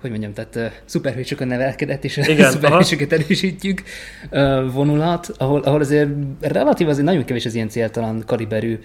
hogy 0.00 0.10
mondjam, 0.10 0.32
tehát 0.32 0.56
uh, 0.56 0.66
szuperhősökön 0.84 1.48
nevelkedett, 1.48 2.04
és 2.04 2.16
Igen, 2.16 2.50
szuperhősöket 2.50 3.12
erősítjük 3.12 3.82
uh, 4.30 4.72
vonulat, 4.72 5.34
ahol, 5.38 5.60
ahol 5.60 5.80
azért 5.80 6.10
relatív 6.40 6.88
azért 6.88 7.06
nagyon 7.06 7.24
kevés 7.24 7.46
az 7.46 7.54
ilyen 7.54 7.68
céltalan 7.68 8.22
kaliberű 8.26 8.78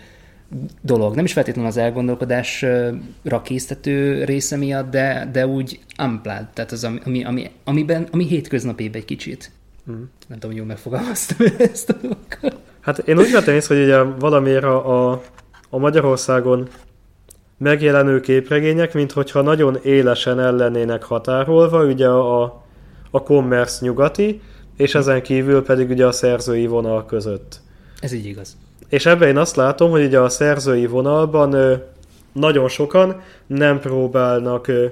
dolog. 0.82 1.16
Nem 1.16 1.26
is 1.26 1.34
feltétlenül 1.34 1.70
az 1.70 1.78
elgondolkodásra 1.78 3.42
késztető 3.44 4.24
része 4.24 4.58
miatt, 4.58 4.92
de, 4.92 5.30
de 5.32 5.48
úgy 5.48 5.80
unplugged, 6.04 6.48
tehát 6.54 6.72
az, 6.72 6.84
ami, 6.84 7.24
ami, 7.24 7.52
amiben, 7.64 8.08
ami 8.12 8.28
hétköznapi 8.28 8.90
egy 8.94 9.06
kicsit. 9.06 9.52
Mm. 9.92 9.94
Nem 10.28 10.40
tudom, 10.40 10.50
hogy 10.50 10.56
jól 10.56 10.66
megfogalmaztam 10.66 11.48
ezt 11.74 11.90
a 11.90 11.94
dolgokat. 12.02 12.60
Hát 12.80 12.98
én 12.98 13.18
úgy 13.18 13.32
vettem 13.32 13.56
észre, 13.56 13.76
hogy 13.76 13.84
ugye 13.84 13.98
valamiért 14.02 14.64
a, 14.64 15.12
a 15.12 15.22
a 15.74 15.78
Magyarországon 15.78 16.68
megjelenő 17.58 18.20
képregények, 18.20 18.94
mint 18.94 19.12
hogyha 19.12 19.42
nagyon 19.42 19.78
élesen 19.84 20.40
ellennének 20.40 21.04
határolva, 21.04 21.86
ugye 21.86 22.08
a, 22.08 22.44
a 23.12 23.24
commerce 23.24 23.86
nyugati, 23.86 24.42
és 24.78 24.96
ezen 24.96 25.22
kívül 25.22 25.64
pedig 25.64 25.90
ugye 25.90 26.06
a 26.06 26.12
szerzői 26.12 26.68
vonal 26.68 27.06
között. 27.06 27.60
Ez 28.00 28.12
így 28.12 28.26
igaz. 28.26 28.58
És 28.90 29.06
ebben 29.06 29.28
én 29.28 29.38
azt 29.38 29.56
látom, 29.56 29.92
hogy 29.92 30.04
ugye 30.04 30.20
a 30.20 30.30
szerzői 30.30 30.88
vonalban 30.88 31.54
ö, 31.54 31.74
nagyon 32.32 32.68
sokan 32.68 33.22
nem 33.48 33.80
próbálnak 33.80 34.68
ö, 34.68 34.86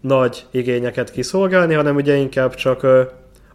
nagy 0.00 0.46
igényeket 0.50 1.10
kiszolgálni, 1.10 1.74
hanem 1.74 1.96
ugye 1.96 2.14
inkább 2.14 2.54
csak 2.54 2.82
ö, 2.82 3.02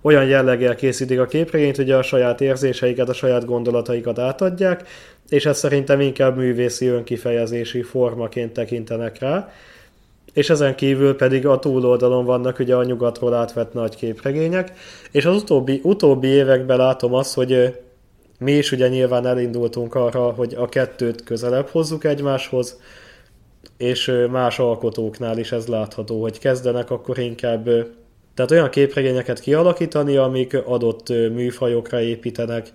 olyan 0.03 0.25
jelleggel 0.25 0.75
készítik 0.75 1.19
a 1.19 1.25
képregényt, 1.25 1.75
hogy 1.75 1.91
a 1.91 2.01
saját 2.01 2.41
érzéseiket, 2.41 3.09
a 3.09 3.13
saját 3.13 3.45
gondolataikat 3.45 4.19
átadják, 4.19 4.87
és 5.29 5.45
ezt 5.45 5.59
szerintem 5.59 5.99
inkább 5.99 6.37
művészi 6.37 6.87
önkifejezési 6.87 7.81
formaként 7.81 8.53
tekintenek 8.53 9.19
rá. 9.19 9.51
És 10.33 10.49
ezen 10.49 10.75
kívül 10.75 11.15
pedig 11.15 11.47
a 11.47 11.59
túloldalon 11.59 12.25
vannak 12.25 12.59
ugye 12.59 12.75
a 12.75 12.83
nyugatról 12.83 13.33
átvett 13.33 13.73
nagy 13.73 13.95
képregények, 13.95 14.71
és 15.11 15.25
az 15.25 15.35
utóbbi, 15.35 15.79
utóbbi 15.83 16.27
években 16.27 16.77
látom 16.77 17.13
azt, 17.13 17.33
hogy 17.33 17.79
mi 18.39 18.51
is 18.51 18.71
ugye 18.71 18.87
nyilván 18.87 19.25
elindultunk 19.25 19.95
arra, 19.95 20.21
hogy 20.21 20.53
a 20.53 20.69
kettőt 20.69 21.23
közelebb 21.23 21.67
hozzuk 21.67 22.03
egymáshoz, 22.03 22.79
és 23.77 24.11
más 24.31 24.59
alkotóknál 24.59 25.37
is 25.37 25.51
ez 25.51 25.67
látható, 25.67 26.21
hogy 26.21 26.39
kezdenek 26.39 26.91
akkor 26.91 27.17
inkább 27.17 27.69
tehát 28.35 28.51
olyan 28.51 28.69
képregényeket 28.69 29.39
kialakítani, 29.39 30.15
amik 30.15 30.55
adott 30.65 31.09
műfajokra 31.09 32.01
építenek, 32.01 32.71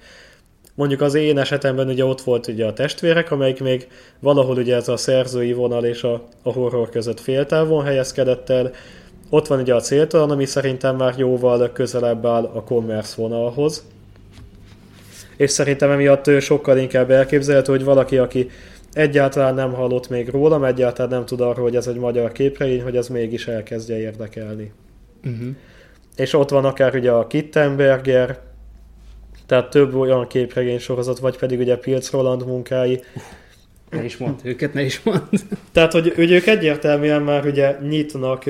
Mondjuk 0.79 1.01
az 1.01 1.15
én 1.15 1.39
esetemben 1.39 1.89
ugye 1.89 2.05
ott 2.05 2.21
volt 2.21 2.47
ugye 2.47 2.67
a 2.67 2.73
testvérek, 2.73 3.31
amelyik 3.31 3.61
még 3.61 3.89
valahol 4.21 4.57
ugye 4.57 4.75
ez 4.75 4.89
a 4.89 4.97
szerzői 4.97 5.53
vonal 5.53 5.85
és 5.85 6.03
a, 6.03 6.23
a 6.43 6.53
horror 6.53 6.89
között 6.89 7.21
féltávon 7.21 7.85
helyezkedett 7.85 8.49
el. 8.49 8.71
Ott 9.31 9.47
van 9.47 9.61
ugye 9.61 9.75
a 9.75 9.81
céltalan, 9.81 10.31
ami 10.31 10.45
szerintem 10.45 10.97
már 10.97 11.15
jóval 11.17 11.73
közelebb 11.73 12.27
áll 12.27 12.45
a 12.45 12.63
commerce 12.63 13.15
vonalhoz. 13.17 13.87
És 15.37 15.51
szerintem 15.51 15.91
emiatt 15.91 16.41
sokkal 16.41 16.79
inkább 16.79 17.11
elképzelhető, 17.11 17.73
hogy 17.73 17.85
valaki, 17.85 18.19
aki 18.19 18.51
egyáltalán 18.93 19.55
nem 19.55 19.73
hallott 19.73 20.09
még 20.09 20.29
rólam, 20.29 20.65
egyáltalán 20.65 21.11
nem 21.11 21.25
tud 21.25 21.41
arról, 21.41 21.65
hogy 21.65 21.77
ez 21.77 21.87
egy 21.87 21.99
magyar 21.99 22.33
képregény, 22.33 22.83
hogy 22.83 22.97
ez 22.97 23.09
mégis 23.09 23.47
elkezdje 23.47 23.99
érdekelni. 23.99 24.73
Uh-huh. 25.29 25.49
És 26.17 26.33
ott 26.33 26.51
van 26.51 26.65
akár 26.65 26.95
ugye 26.95 27.11
a 27.11 27.27
Kittenberger, 27.27 28.39
tehát 29.47 29.71
több 29.71 29.95
olyan 29.95 30.27
képregény 30.27 30.79
sorozat, 30.79 31.19
vagy 31.19 31.39
pedig 31.39 31.59
ugye 31.59 31.77
Pilc 31.77 32.11
Roland 32.11 32.47
munkái. 32.47 33.03
Ne 33.91 34.05
is 34.05 34.17
mond, 34.17 34.41
őket 34.43 34.75
ne 34.75 34.83
is 34.83 35.03
mond. 35.03 35.23
Tehát, 35.73 35.93
hogy, 35.93 36.13
hogy 36.15 36.31
ők 36.31 36.47
egyértelműen 36.47 37.23
már 37.23 37.47
ugye 37.47 37.77
nyitnak 37.89 38.45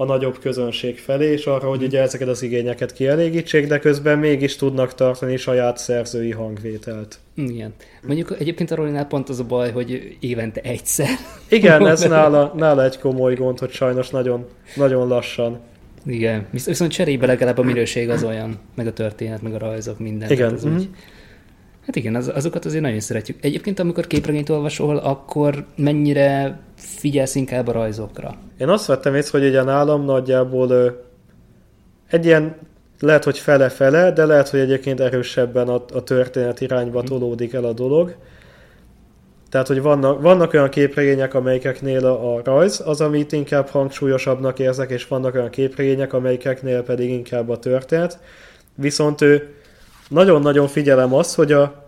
a 0.00 0.04
nagyobb 0.04 0.38
közönség 0.38 0.98
felé, 0.98 1.32
és 1.32 1.46
arra, 1.46 1.68
hogy 1.68 1.82
ugye 1.82 2.00
ezeket 2.00 2.28
az 2.28 2.42
igényeket 2.42 2.92
kielégítsék, 2.92 3.66
de 3.66 3.78
közben 3.78 4.18
mégis 4.18 4.56
tudnak 4.56 4.94
tartani 4.94 5.36
saját 5.36 5.78
szerzői 5.78 6.30
hangvételt. 6.30 7.18
Igen. 7.34 7.74
Mondjuk 8.02 8.34
egyébként 8.38 8.70
a 8.70 8.74
Rolinál 8.74 9.06
pont 9.06 9.28
az 9.28 9.40
a 9.40 9.44
baj, 9.44 9.70
hogy 9.70 10.16
évente 10.20 10.60
egyszer. 10.60 11.08
Igen, 11.48 11.86
ez 11.86 12.02
nála, 12.08 12.52
nála 12.56 12.84
egy 12.84 12.98
komoly 12.98 13.34
gond, 13.34 13.58
hogy 13.58 13.70
sajnos 13.70 14.08
nagyon, 14.10 14.46
nagyon 14.76 15.08
lassan. 15.08 15.60
Igen, 16.08 16.46
viszont 16.50 16.90
cserébe 16.90 17.26
legalább 17.26 17.58
a 17.58 17.62
minőség 17.62 18.08
az 18.08 18.22
olyan, 18.22 18.58
meg 18.74 18.86
a 18.86 18.92
történet, 18.92 19.42
meg 19.42 19.54
a 19.54 19.58
rajzok, 19.58 19.98
minden. 19.98 20.30
Igen. 20.30 20.52
Az 20.52 20.66
mm-hmm. 20.66 20.76
úgy, 20.76 20.88
hát 21.86 21.96
igen, 21.96 22.14
az, 22.14 22.28
azokat 22.28 22.64
azért 22.64 22.82
nagyon 22.82 23.00
szeretjük. 23.00 23.44
Egyébként, 23.44 23.78
amikor 23.78 24.06
képregényt 24.06 24.48
olvasol, 24.48 24.96
akkor 24.96 25.64
mennyire 25.76 26.60
figyelsz 26.76 27.34
inkább 27.34 27.66
a 27.66 27.72
rajzokra? 27.72 28.34
Én 28.58 28.68
azt 28.68 28.86
vettem 28.86 29.14
észre, 29.14 29.38
hogy 29.38 29.48
ugye 29.48 29.62
nálam 29.62 30.04
nagyjából 30.04 30.70
ö, 30.70 30.90
egy 32.10 32.24
ilyen 32.24 32.56
lehet, 33.00 33.24
hogy 33.24 33.38
fele-fele, 33.38 34.12
de 34.12 34.24
lehet, 34.24 34.48
hogy 34.48 34.60
egyébként 34.60 35.00
erősebben 35.00 35.68
a, 35.68 35.84
a 35.92 36.02
történet 36.02 36.60
irányba 36.60 36.98
mhm. 36.98 37.08
tolódik 37.08 37.52
el 37.52 37.64
a 37.64 37.72
dolog. 37.72 38.16
Tehát, 39.50 39.66
hogy 39.66 39.82
vannak, 39.82 40.22
vannak 40.22 40.52
olyan 40.52 40.68
képregények, 40.68 41.34
amelyeknél 41.34 42.06
a, 42.06 42.34
a 42.34 42.40
rajz 42.44 42.82
az, 42.84 43.00
amit 43.00 43.32
inkább 43.32 43.68
hangsúlyosabbnak 43.68 44.58
érzek, 44.58 44.90
és 44.90 45.06
vannak 45.06 45.34
olyan 45.34 45.50
képregények, 45.50 46.12
amelyeknél 46.12 46.82
pedig 46.82 47.10
inkább 47.10 47.48
a 47.48 47.58
történet. 47.58 48.18
Viszont 48.74 49.20
ő 49.20 49.54
nagyon-nagyon 50.08 50.66
figyelem 50.66 51.14
azt, 51.14 51.34
hogy 51.34 51.52
a, 51.52 51.84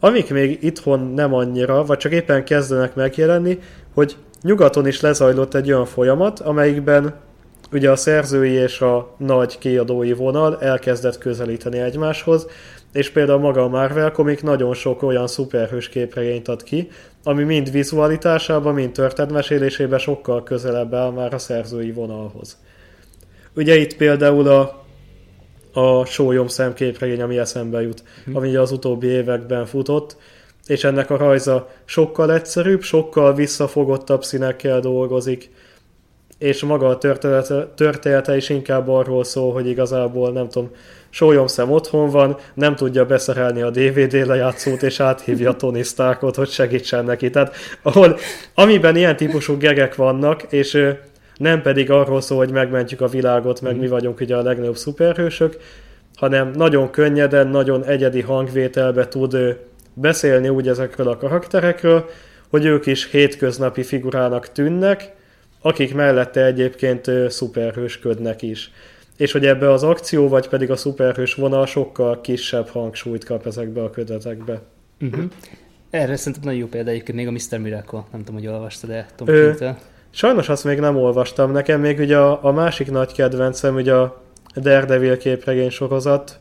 amik 0.00 0.30
még 0.30 0.58
itthon 0.62 1.00
nem 1.00 1.34
annyira, 1.34 1.84
vagy 1.84 1.98
csak 1.98 2.12
éppen 2.12 2.44
kezdenek 2.44 2.94
megjelenni, 2.94 3.58
hogy 3.94 4.16
nyugaton 4.42 4.86
is 4.86 5.00
lezajlott 5.00 5.54
egy 5.54 5.72
olyan 5.72 5.86
folyamat, 5.86 6.40
amelyikben 6.40 7.14
ugye 7.72 7.90
a 7.90 7.96
szerzői 7.96 8.52
és 8.52 8.80
a 8.80 9.14
nagy 9.16 9.58
kiadói 9.58 10.12
vonal 10.12 10.60
elkezdett 10.60 11.18
közelíteni 11.18 11.78
egymáshoz, 11.78 12.46
és 12.92 13.10
például 13.10 13.38
maga 13.38 13.62
a 13.62 13.68
Marvel 13.68 14.12
Comic 14.12 14.40
nagyon 14.40 14.74
sok 14.74 15.02
olyan 15.02 15.26
szuperhős 15.26 15.88
képregényt 15.88 16.48
ad 16.48 16.62
ki, 16.62 16.88
ami 17.24 17.42
mind 17.42 17.70
vizualitásában, 17.70 18.74
mind 18.74 18.92
történetmesélésében 18.92 19.98
sokkal 19.98 20.42
közelebb 20.42 20.94
áll 20.94 21.10
már 21.10 21.34
a 21.34 21.38
szerzői 21.38 21.92
vonalhoz. 21.92 22.58
Ugye 23.54 23.76
itt 23.76 23.96
például 23.96 24.48
a, 24.48 24.84
a 25.72 26.04
Sólyom 26.04 26.48
szemképregény, 26.48 27.22
ami 27.22 27.38
eszembe 27.38 27.82
jut, 27.82 28.02
hm. 28.24 28.36
ami 28.36 28.56
az 28.56 28.72
utóbbi 28.72 29.06
években 29.06 29.66
futott, 29.66 30.16
és 30.66 30.84
ennek 30.84 31.10
a 31.10 31.16
rajza 31.16 31.68
sokkal 31.84 32.32
egyszerűbb, 32.32 32.82
sokkal 32.82 33.34
visszafogottabb 33.34 34.24
színekkel 34.24 34.80
dolgozik, 34.80 35.50
és 36.38 36.62
maga 36.62 36.88
a 36.88 36.98
története, 36.98 37.66
története 37.66 38.36
is 38.36 38.48
inkább 38.48 38.88
arról 38.88 39.24
szól, 39.24 39.52
hogy 39.52 39.66
igazából 39.66 40.32
nem 40.32 40.48
tudom, 40.48 40.70
sólyomszem 41.10 41.70
otthon 41.70 42.10
van, 42.10 42.36
nem 42.54 42.76
tudja 42.76 43.06
beszerelni 43.06 43.62
a 43.62 43.70
DVD 43.70 44.26
lejátszót, 44.26 44.82
és 44.82 45.00
áthívja 45.00 45.52
Tony 45.52 45.82
Starkot, 45.82 46.36
hogy 46.36 46.48
segítsen 46.48 47.04
neki. 47.04 47.30
Tehát 47.30 47.54
ahol, 47.82 48.18
amiben 48.54 48.96
ilyen 48.96 49.16
típusú 49.16 49.56
gegek 49.56 49.94
vannak, 49.94 50.42
és 50.42 50.94
nem 51.36 51.62
pedig 51.62 51.90
arról 51.90 52.20
szól, 52.20 52.38
hogy 52.38 52.50
megmentjük 52.50 53.00
a 53.00 53.06
világot, 53.08 53.60
meg 53.60 53.76
mi 53.76 53.88
vagyunk 53.88 54.20
ugye 54.20 54.36
a 54.36 54.42
legnagyobb 54.42 54.76
szuperhősök, 54.76 55.56
hanem 56.16 56.50
nagyon 56.50 56.90
könnyeden, 56.90 57.48
nagyon 57.48 57.84
egyedi 57.84 58.20
hangvételbe 58.20 59.08
tud 59.08 59.36
beszélni 59.94 60.48
úgy 60.48 60.68
ezekről 60.68 61.08
a 61.08 61.16
karakterekről, 61.16 62.08
hogy 62.48 62.64
ők 62.64 62.86
is 62.86 63.10
hétköznapi 63.10 63.82
figurának 63.82 64.52
tűnnek, 64.52 65.12
akik 65.62 65.94
mellette 65.94 66.44
egyébként 66.44 67.10
szuperhősködnek 67.28 68.42
is. 68.42 68.70
És 69.20 69.32
hogy 69.32 69.46
ebbe 69.46 69.72
az 69.72 69.82
akció, 69.82 70.28
vagy 70.28 70.48
pedig 70.48 70.70
a 70.70 70.76
szuperhős 70.76 71.34
vonal 71.34 71.66
sokkal 71.66 72.20
kisebb 72.20 72.68
hangsúlyt 72.68 73.24
kap 73.24 73.46
ezekbe 73.46 73.82
a 73.82 73.90
kötetekbe. 73.90 74.62
Uh-huh. 75.00 75.24
Erre 75.90 76.16
szerintem 76.16 76.42
nagyon 76.44 76.60
jó 76.60 76.66
példa 76.66 76.90
egyébként 76.90 77.18
még 77.18 77.26
a 77.26 77.30
Mr. 77.30 77.58
Miracle, 77.58 78.04
nem 78.12 78.24
tudom, 78.24 78.40
hogy 78.40 78.46
olvastad-e 78.48 79.06
Tom 79.16 79.28
Ö, 79.28 79.52
Sajnos 80.10 80.48
azt 80.48 80.64
még 80.64 80.78
nem 80.78 80.96
olvastam. 80.96 81.52
Nekem 81.52 81.80
még 81.80 81.98
ugye 81.98 82.16
a, 82.16 82.44
a 82.44 82.52
másik 82.52 82.90
nagy 82.90 83.12
kedvencem 83.12 83.74
ugye 83.74 83.94
a 83.94 84.22
Daredevil 84.56 85.16
képregény 85.16 85.70
sorozat, 85.70 86.38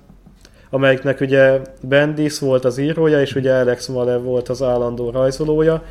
amelyiknek 0.69 1.19
ugye 1.19 1.61
Bendis 1.81 2.39
volt 2.39 2.65
az 2.65 2.77
írója, 2.77 3.21
és 3.21 3.35
ugye 3.35 3.53
Alex 3.53 3.87
Malev 3.87 4.21
volt 4.21 4.49
az 4.49 4.61
állandó 4.61 5.09
rajzolója, 5.09 5.83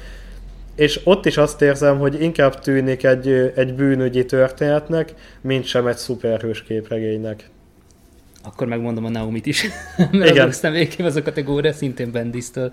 és 0.78 1.00
ott 1.04 1.26
is 1.26 1.36
azt 1.36 1.62
érzem, 1.62 1.98
hogy 1.98 2.22
inkább 2.22 2.58
tűnik 2.58 3.04
egy, 3.04 3.28
egy 3.54 3.74
bűnügyi 3.74 4.24
történetnek, 4.24 5.14
mint 5.40 5.64
sem 5.64 5.86
egy 5.86 5.96
szuperhős 5.96 6.62
képregénynek. 6.62 7.50
Akkor 8.42 8.66
megmondom 8.66 9.04
a 9.04 9.08
Naumit 9.08 9.46
is, 9.46 9.66
mert 10.12 10.30
Igen. 10.30 10.48
aztán 10.48 10.72
végképp 10.72 11.06
az 11.06 11.16
a 11.16 11.22
kategória, 11.22 11.72
szintén 11.72 12.12
Bendis-től, 12.12 12.72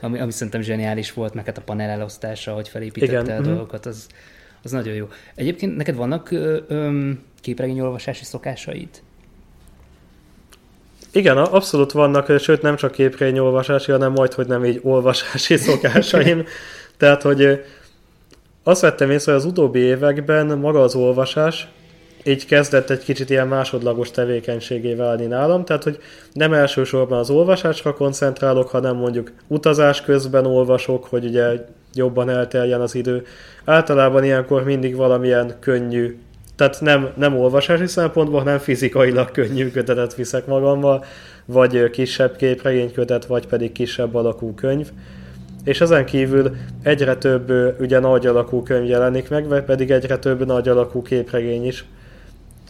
ami, 0.00 0.18
ami 0.18 0.32
szerintem 0.32 0.60
zseniális 0.60 1.12
volt, 1.12 1.34
meg 1.34 1.44
hát 1.44 1.58
a 1.58 1.60
panel 1.60 1.90
elosztása, 1.90 2.52
hogy 2.52 2.68
felépítette 2.68 3.20
Igen. 3.20 3.36
a 3.36 3.40
mm. 3.40 3.42
dolgokat, 3.42 3.86
az, 3.86 4.06
az 4.62 4.70
nagyon 4.70 4.94
jó. 4.94 5.08
Egyébként 5.34 5.76
neked 5.76 5.94
vannak 5.94 6.30
ö, 6.30 7.00
képregényolvasási 7.40 8.24
szokásaid? 8.24 8.88
Igen, 11.12 11.36
abszolút 11.36 11.92
vannak, 11.92 12.38
sőt 12.38 12.62
nem 12.62 12.76
csak 12.76 12.92
képregényolvasási, 12.92 13.90
hanem 13.90 14.12
majd, 14.12 14.32
hogy 14.32 14.46
nem 14.46 14.64
így 14.64 14.80
olvasási 14.82 15.56
szokásaim. 15.66 16.44
Tehát, 16.96 17.22
hogy 17.22 17.64
azt 18.62 18.80
vettem 18.80 19.10
észre, 19.10 19.32
hogy 19.32 19.40
az 19.40 19.46
utóbbi 19.46 19.78
években 19.78 20.46
maga 20.46 20.82
az 20.82 20.94
olvasás 20.94 21.68
így 22.26 22.46
kezdett 22.46 22.90
egy 22.90 23.04
kicsit 23.04 23.30
ilyen 23.30 23.48
másodlagos 23.48 24.10
tevékenységé 24.10 24.94
válni 24.94 25.26
nálam, 25.26 25.64
tehát 25.64 25.82
hogy 25.82 25.98
nem 26.32 26.52
elsősorban 26.52 27.18
az 27.18 27.30
olvasásra 27.30 27.94
koncentrálok, 27.94 28.68
hanem 28.68 28.96
mondjuk 28.96 29.32
utazás 29.46 30.00
közben 30.00 30.46
olvasok, 30.46 31.04
hogy 31.04 31.24
ugye 31.24 31.64
jobban 31.94 32.30
elteljen 32.30 32.80
az 32.80 32.94
idő. 32.94 33.24
Általában 33.64 34.24
ilyenkor 34.24 34.64
mindig 34.64 34.96
valamilyen 34.96 35.56
könnyű, 35.60 36.18
tehát 36.56 36.80
nem, 36.80 37.08
nem 37.16 37.38
olvasási 37.38 37.86
szempontból, 37.86 38.38
hanem 38.38 38.58
fizikailag 38.58 39.30
könnyű 39.30 39.70
kötetet 39.70 40.14
viszek 40.14 40.46
magammal, 40.46 41.04
vagy 41.44 41.90
kisebb 41.90 42.36
képregénykötet, 42.36 43.26
vagy 43.26 43.46
pedig 43.46 43.72
kisebb 43.72 44.14
alakú 44.14 44.54
könyv 44.54 44.90
és 45.66 45.80
ezen 45.80 46.04
kívül 46.04 46.56
egyre 46.82 47.16
több 47.16 47.52
ugye 47.80 47.98
nagy 47.98 48.26
alakú 48.26 48.62
könyv 48.62 48.88
jelenik 48.88 49.28
meg, 49.28 49.48
vagy 49.48 49.62
pedig 49.62 49.90
egyre 49.90 50.18
több 50.18 50.46
nagy 50.46 50.68
alakú 50.68 51.02
képregény 51.02 51.66
is 51.66 51.84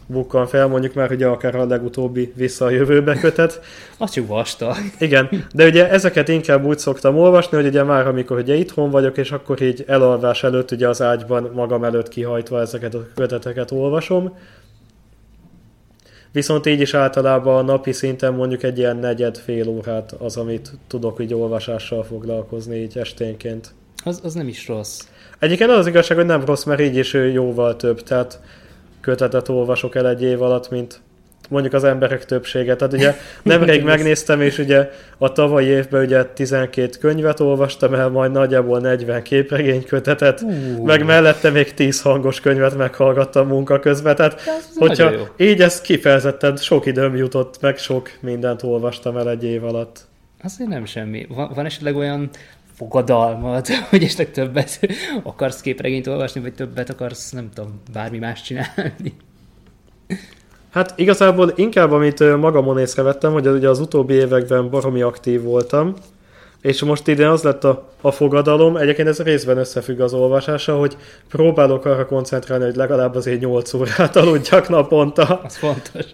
bukkan 0.07 0.47
fel, 0.47 0.67
mondjuk 0.67 0.95
már 0.95 1.11
ugye 1.11 1.27
akár 1.27 1.55
a 1.55 1.67
legutóbbi 1.67 2.33
vissza 2.37 2.65
a 2.65 2.71
jövőbe 2.71 3.15
kötet. 3.15 3.61
Azt 3.99 4.15
jó 4.15 4.27
vasta. 4.27 4.77
Igen, 4.99 5.29
de 5.53 5.67
ugye 5.67 5.91
ezeket 5.91 6.29
inkább 6.29 6.65
úgy 6.65 6.79
szoktam 6.79 7.19
olvasni, 7.19 7.57
hogy 7.57 7.67
ugye 7.67 7.83
már 7.83 8.07
amikor 8.07 8.39
ugye 8.39 8.55
itthon 8.55 8.91
vagyok, 8.91 9.17
és 9.17 9.33
akkor 9.33 9.63
így 9.63 9.85
elalvás 9.87 10.45
előtt 10.45 10.71
ugye 10.71 10.89
az 10.89 11.03
ágyban 11.03 11.51
magam 11.55 11.85
előtt 11.85 12.09
kihajtva 12.09 12.61
ezeket 12.61 12.95
a 12.95 13.07
köteteket 13.15 13.71
olvasom, 13.71 14.37
Viszont 16.37 16.67
így 16.67 16.81
is 16.81 16.95
általában 16.95 17.57
a 17.57 17.63
napi 17.63 17.93
szinten 17.93 18.35
mondjuk 18.35 18.63
egy 18.63 18.79
ilyen 18.79 18.97
negyed-fél 18.97 19.69
órát 19.69 20.13
az, 20.13 20.37
amit 20.37 20.71
tudok 20.87 21.21
így 21.21 21.35
olvasással 21.35 22.05
foglalkozni 22.05 22.77
így 22.77 22.99
esténként. 22.99 23.75
Az, 24.05 24.21
az 24.25 24.35
nem 24.35 24.49
is 24.49 24.69
rossz. 24.69 25.01
Egyébként 25.39 25.71
az, 25.71 25.79
az 25.79 25.87
igazság, 25.87 26.17
hogy 26.17 26.27
nem 26.27 26.45
rossz, 26.45 26.65
mert 26.65 26.81
így 26.81 26.97
is 26.97 27.13
jóval 27.13 27.77
több, 27.77 28.03
tehát 28.03 28.41
kötetet 29.01 29.49
olvasok 29.49 29.95
el 29.95 30.09
egy 30.09 30.23
év 30.23 30.43
alatt, 30.43 30.71
mint 30.71 31.01
mondjuk 31.49 31.75
az 31.75 31.85
emberek 31.85 32.25
többsége. 32.25 32.77
Tehát 32.77 32.93
ugye 32.93 33.15
nemrég 33.43 33.83
megnéztem, 33.83 34.41
és 34.41 34.59
ugye 34.59 34.91
a 35.19 35.33
tavalyi 35.33 35.67
évben 35.67 36.05
ugye 36.05 36.25
12 36.25 36.99
könyvet 37.01 37.41
olvastam 37.41 37.95
el, 37.95 38.09
majd 38.09 38.33
nagyjából 38.33 38.81
40 38.81 39.23
képregénykötetet, 39.23 40.41
uh. 40.41 40.85
meg 40.85 41.05
mellette 41.05 41.51
még 41.51 41.75
10 41.75 42.01
hangos 42.01 42.41
könyvet 42.41 42.77
meghallgattam 42.77 43.47
munka 43.47 43.81
közben. 43.81 44.17
Tehát, 44.17 44.41
hogyha 44.75 45.13
így 45.37 45.61
ez 45.61 45.81
kifejezetten 45.81 46.57
sok 46.57 46.87
időm 46.87 47.17
jutott, 47.17 47.61
meg 47.61 47.79
sok 47.79 48.11
mindent 48.21 48.63
olvastam 48.63 49.17
el 49.17 49.31
egy 49.31 49.45
év 49.45 49.65
alatt. 49.65 50.01
Azért 50.43 50.71
nem 50.71 50.85
semmi. 50.85 51.27
Van, 51.29 51.53
van 51.55 51.65
esetleg 51.65 51.97
olyan 51.97 52.31
fogadalmat, 52.77 53.69
hogy 53.91 54.03
esetleg 54.03 54.31
többet 54.31 54.81
akarsz 55.23 55.61
képregényt 55.61 56.07
olvasni, 56.07 56.41
vagy 56.41 56.55
többet 56.55 56.91
akarsz, 56.91 57.31
nem 57.31 57.51
tudom, 57.55 57.81
bármi 57.93 58.19
más 58.19 58.43
csinálni? 58.43 59.13
Hát 60.77 60.93
igazából 60.97 61.53
inkább, 61.55 61.93
amit 61.93 62.37
magamon 62.37 62.79
észrevettem, 62.79 63.33
hogy 63.33 63.47
ugye 63.47 63.69
az 63.69 63.81
utóbbi 63.81 64.15
években 64.15 64.71
baromi 64.71 65.03
aktív 65.03 65.43
voltam, 65.43 65.95
és 66.61 66.83
most 66.83 67.09
idén 67.09 67.27
az 67.27 67.43
lett 67.43 67.65
a, 67.65 67.89
a 68.01 68.11
fogadalom, 68.11 68.77
egyébként 68.77 69.09
ez 69.09 69.23
részben 69.23 69.59
összefügg 69.59 70.01
az 70.01 70.13
olvasása, 70.13 70.77
hogy 70.77 70.97
próbálok 71.29 71.85
arra 71.85 72.07
koncentrálni, 72.07 72.65
hogy 72.65 72.77
legalább 72.77 73.15
azért 73.15 73.41
8 73.41 73.73
órát 73.75 74.17
aludjak 74.17 74.69
naponta. 74.69 75.41
Az 75.45 75.57
fontos. 75.57 76.05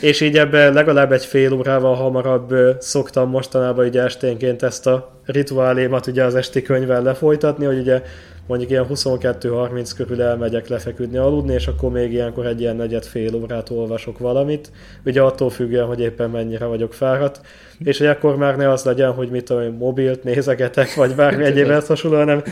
És 0.00 0.20
így 0.20 0.38
ebben 0.38 0.72
legalább 0.72 1.12
egy 1.12 1.24
fél 1.24 1.52
órával 1.52 1.94
hamarabb 1.94 2.54
szoktam 2.78 3.30
mostanában 3.30 3.86
ugye 3.86 4.02
esténként 4.02 4.62
ezt 4.62 4.86
a 4.86 5.10
rituálémat 5.24 6.06
ugye 6.06 6.24
az 6.24 6.34
esti 6.34 6.62
könyvvel 6.62 7.02
lefolytatni, 7.02 7.64
hogy 7.64 7.78
ugye 7.78 8.02
mondjuk 8.50 8.70
ilyen 8.70 8.86
22-30 8.90 9.90
körül 9.96 10.22
elmegyek 10.22 10.68
lefeküdni, 10.68 11.16
aludni, 11.16 11.52
és 11.52 11.66
akkor 11.66 11.90
még 11.90 12.12
ilyenkor 12.12 12.46
egy 12.46 12.60
ilyen 12.60 12.76
negyed 12.76 13.04
fél 13.04 13.34
órát 13.34 13.70
olvasok 13.70 14.18
valamit, 14.18 14.70
ugye 15.04 15.22
attól 15.22 15.50
függően, 15.50 15.86
hogy 15.86 16.00
éppen 16.00 16.30
mennyire 16.30 16.64
vagyok 16.64 16.94
fáradt, 16.94 17.40
és 17.78 17.98
hogy 17.98 18.06
akkor 18.06 18.36
már 18.36 18.56
ne 18.56 18.70
az 18.70 18.84
legyen, 18.84 19.12
hogy 19.12 19.30
mit 19.30 19.44
tudom, 19.44 19.76
mobilt 19.76 20.24
nézegetek, 20.24 20.94
vagy 20.94 21.14
bármi 21.14 21.44
egyébben 21.44 21.82
hasonló, 21.86 22.16
hanem 22.16 22.42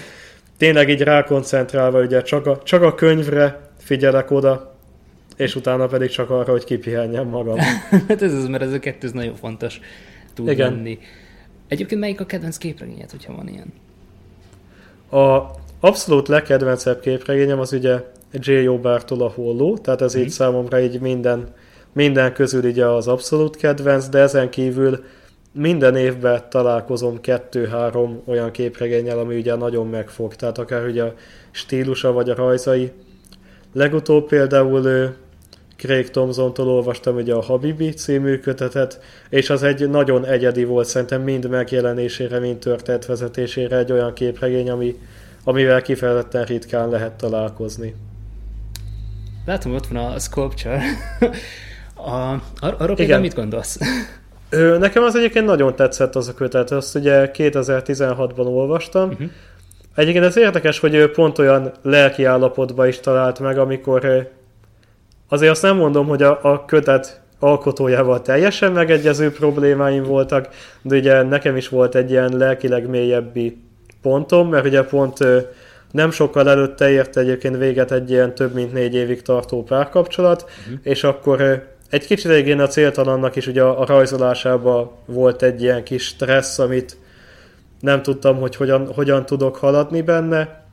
tényleg 0.56 0.88
így 0.88 1.00
rákoncentrálva, 1.00 2.00
ugye 2.00 2.22
csak 2.22 2.46
a, 2.46 2.60
csak 2.62 2.82
a 2.82 2.94
könyvre 2.94 3.60
figyelek 3.78 4.30
oda, 4.30 4.74
és 5.36 5.54
utána 5.54 5.86
pedig 5.86 6.10
csak 6.10 6.30
arra, 6.30 6.50
hogy 6.50 6.64
kipihenjem 6.64 7.28
magam. 7.28 7.58
hát 8.08 8.22
ez 8.22 8.34
az, 8.34 8.46
mert 8.46 8.62
ez 8.62 8.72
a 8.72 8.78
kettő 8.78 9.08
nagyon 9.12 9.34
fontos 9.34 9.80
tud 10.34 10.48
Igen. 10.48 10.72
lenni. 10.72 10.98
Egyébként 11.68 12.00
melyik 12.00 12.20
a 12.20 12.26
kedvenc 12.26 12.56
képregényed, 12.56 13.10
hogyha 13.10 13.34
van 13.34 13.48
ilyen? 13.48 13.72
A 15.24 15.50
abszolút 15.80 16.28
legkedvencebb 16.28 17.00
képregényem 17.00 17.58
az 17.60 17.72
ugye 17.72 18.04
J. 18.32 18.66
Obertól 18.66 19.22
a 19.22 19.28
holló, 19.28 19.78
tehát 19.78 20.02
ez 20.02 20.16
mm. 20.16 20.18
így 20.18 20.24
mhm. 20.24 20.34
számomra 20.34 20.80
így 20.80 21.00
minden, 21.00 21.48
minden 21.92 22.32
közül 22.32 22.64
ugye 22.64 22.86
az 22.86 23.08
abszolút 23.08 23.56
kedvenc, 23.56 24.08
de 24.08 24.18
ezen 24.18 24.50
kívül 24.50 25.04
minden 25.52 25.96
évben 25.96 26.42
találkozom 26.50 27.20
kettő-három 27.20 28.22
olyan 28.26 28.50
képregényel, 28.50 29.18
ami 29.18 29.36
ugye 29.36 29.54
nagyon 29.54 29.86
megfog, 29.86 30.34
tehát 30.34 30.58
akár 30.58 30.86
ugye 30.86 31.02
a 31.02 31.14
stílusa 31.50 32.12
vagy 32.12 32.30
a 32.30 32.34
rajzai. 32.34 32.92
Legutóbb 33.72 34.28
például 34.28 35.14
Craig 35.76 36.10
Thompson-tól 36.10 36.68
olvastam 36.68 37.16
ugye 37.16 37.34
a 37.34 37.42
Habibi 37.42 37.88
című 37.88 38.38
kötetet, 38.38 39.00
és 39.28 39.50
az 39.50 39.62
egy 39.62 39.90
nagyon 39.90 40.26
egyedi 40.26 40.64
volt, 40.64 40.86
szerintem 40.86 41.22
mind 41.22 41.48
megjelenésére, 41.48 42.38
mind 42.38 42.58
történetvezetésére 42.58 43.76
egy 43.76 43.92
olyan 43.92 44.12
képregény, 44.12 44.70
ami, 44.70 44.96
amivel 45.48 45.82
kifejezetten 45.82 46.44
ritkán 46.44 46.88
lehet 46.88 47.12
találkozni. 47.12 47.94
Látom, 49.46 49.74
ott 49.74 49.86
van 49.86 50.04
a 50.04 50.18
Sculpture. 50.18 50.80
a, 51.94 52.32
ar- 52.60 52.80
arról 52.80 52.96
például 52.96 53.20
mit 53.20 53.34
gondolsz? 53.34 53.78
Ö, 54.50 54.78
nekem 54.78 55.02
az 55.02 55.16
egyébként 55.16 55.46
nagyon 55.46 55.76
tetszett 55.76 56.16
az 56.16 56.28
a 56.28 56.34
kötet, 56.34 56.70
azt 56.70 56.94
ugye 56.94 57.30
2016-ban 57.34 58.46
olvastam. 58.46 59.08
Uh-huh. 59.08 59.28
Egyébként 59.94 60.24
ez 60.24 60.36
érdekes, 60.36 60.78
hogy 60.78 60.94
ő 60.94 61.10
pont 61.10 61.38
olyan 61.38 61.72
lelki 61.82 62.24
állapotba 62.24 62.86
is 62.86 63.00
talált 63.00 63.40
meg, 63.40 63.58
amikor 63.58 64.30
azért 65.28 65.52
azt 65.52 65.62
nem 65.62 65.76
mondom, 65.76 66.06
hogy 66.06 66.22
a, 66.22 66.38
a 66.42 66.64
kötet 66.64 67.20
alkotójával 67.38 68.22
teljesen 68.22 68.72
megegyező 68.72 69.32
problémáim 69.32 70.02
voltak, 70.02 70.48
de 70.82 70.96
ugye 70.96 71.22
nekem 71.22 71.56
is 71.56 71.68
volt 71.68 71.94
egy 71.94 72.10
ilyen 72.10 72.36
lelkileg 72.36 72.88
mélyebbi 72.88 73.67
pontom, 74.02 74.48
mert 74.48 74.66
ugye 74.66 74.82
pont 74.82 75.18
nem 75.90 76.10
sokkal 76.10 76.48
előtte 76.48 76.90
ért 76.90 77.16
egyébként 77.16 77.56
véget 77.56 77.92
egy 77.92 78.10
ilyen 78.10 78.34
több 78.34 78.54
mint 78.54 78.72
négy 78.72 78.94
évig 78.94 79.22
tartó 79.22 79.62
párkapcsolat, 79.62 80.42
uh-huh. 80.42 80.80
és 80.82 81.04
akkor 81.04 81.66
egy 81.90 82.06
kicsit 82.06 82.30
egyébként 82.30 82.60
a 82.60 82.66
céltalannak 82.66 83.36
is 83.36 83.46
ugye 83.46 83.62
a, 83.62 83.80
a 83.80 83.86
rajzolásában 83.86 84.90
volt 85.06 85.42
egy 85.42 85.62
ilyen 85.62 85.84
kis 85.84 86.04
stressz, 86.04 86.58
amit 86.58 86.96
nem 87.80 88.02
tudtam, 88.02 88.40
hogy 88.40 88.56
hogyan, 88.56 88.92
hogyan 88.94 89.26
tudok 89.26 89.56
haladni 89.56 90.02
benne, 90.02 90.66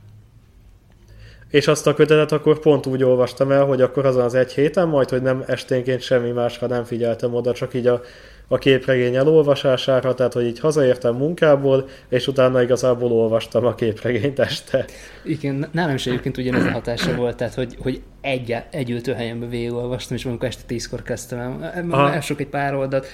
és 1.50 1.68
azt 1.68 1.86
a 1.86 1.94
kötetet 1.94 2.32
akkor 2.32 2.58
pont 2.58 2.86
úgy 2.86 3.02
olvastam 3.02 3.50
el, 3.50 3.64
hogy 3.64 3.80
akkor 3.80 4.06
azon 4.06 4.22
az 4.22 4.34
egy 4.34 4.52
héten 4.52 4.88
majd, 4.88 5.08
hogy 5.08 5.22
nem 5.22 5.44
esténként 5.46 6.00
semmi 6.00 6.30
másra 6.30 6.66
nem 6.66 6.84
figyeltem 6.84 7.34
oda, 7.34 7.52
csak 7.52 7.74
így 7.74 7.86
a, 7.86 8.00
a 8.48 8.58
képregény 8.58 9.14
elolvasására, 9.14 10.14
tehát 10.14 10.32
hogy 10.32 10.44
így 10.44 10.60
hazaértem 10.60 11.14
munkából, 11.14 11.88
és 12.08 12.26
utána 12.26 12.62
igazából 12.62 13.12
olvastam 13.12 13.64
a 13.64 13.74
képregényt 13.74 14.38
este. 14.38 14.84
Igen, 15.24 15.68
nálam 15.72 15.94
is 15.94 16.06
egyébként 16.06 16.36
ugyanez 16.36 16.64
a 16.64 16.70
hatása 16.70 17.14
volt, 17.14 17.36
tehát 17.36 17.54
hogy, 17.54 17.76
hogy 17.78 18.00
egy, 18.20 18.56
egy 18.70 18.90
ültőhelyemben 18.90 19.48
végigolvastam, 19.48 20.16
és 20.16 20.24
amikor 20.24 20.48
este 20.48 20.62
tízkor 20.66 21.02
kezdtem 21.02 21.62
el, 21.92 22.12
elsok 22.12 22.40
egy 22.40 22.46
pár 22.46 22.74
oldalt, 22.74 23.06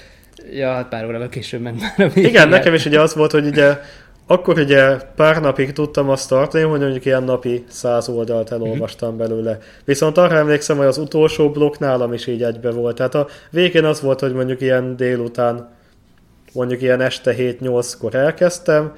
ja, 0.51 0.71
hát 0.71 0.87
pár 0.87 1.05
órával 1.05 1.29
később 1.29 1.61
meg 1.61 1.75
már 1.79 2.07
a 2.07 2.19
Igen, 2.19 2.49
nekem 2.49 2.73
is 2.73 2.85
ugye 2.85 3.01
az 3.01 3.15
volt, 3.15 3.31
hogy 3.31 3.45
ugye 3.45 3.77
akkor 4.27 4.57
ugye 4.57 4.95
pár 4.95 5.41
napig 5.41 5.71
tudtam 5.73 6.09
azt 6.09 6.29
tartani, 6.29 6.63
hogy 6.63 6.79
mondjuk 6.79 7.05
ilyen 7.05 7.23
napi 7.23 7.63
száz 7.67 8.09
oldalt 8.09 8.51
elolvastam 8.51 9.13
uh-huh. 9.13 9.27
belőle. 9.27 9.57
Viszont 9.85 10.17
arra 10.17 10.35
emlékszem, 10.35 10.77
hogy 10.77 10.85
az 10.85 10.97
utolsó 10.97 11.49
blokk 11.49 11.77
nálam 11.77 12.13
is 12.13 12.27
így 12.27 12.43
egybe 12.43 12.71
volt. 12.71 12.95
Tehát 12.95 13.15
a 13.15 13.27
végén 13.49 13.85
az 13.85 14.01
volt, 14.01 14.19
hogy 14.19 14.33
mondjuk 14.33 14.61
ilyen 14.61 14.95
délután, 14.95 15.69
mondjuk 16.53 16.81
ilyen 16.81 17.01
este 17.01 17.35
7-8-kor 17.37 18.15
elkezdtem, 18.15 18.93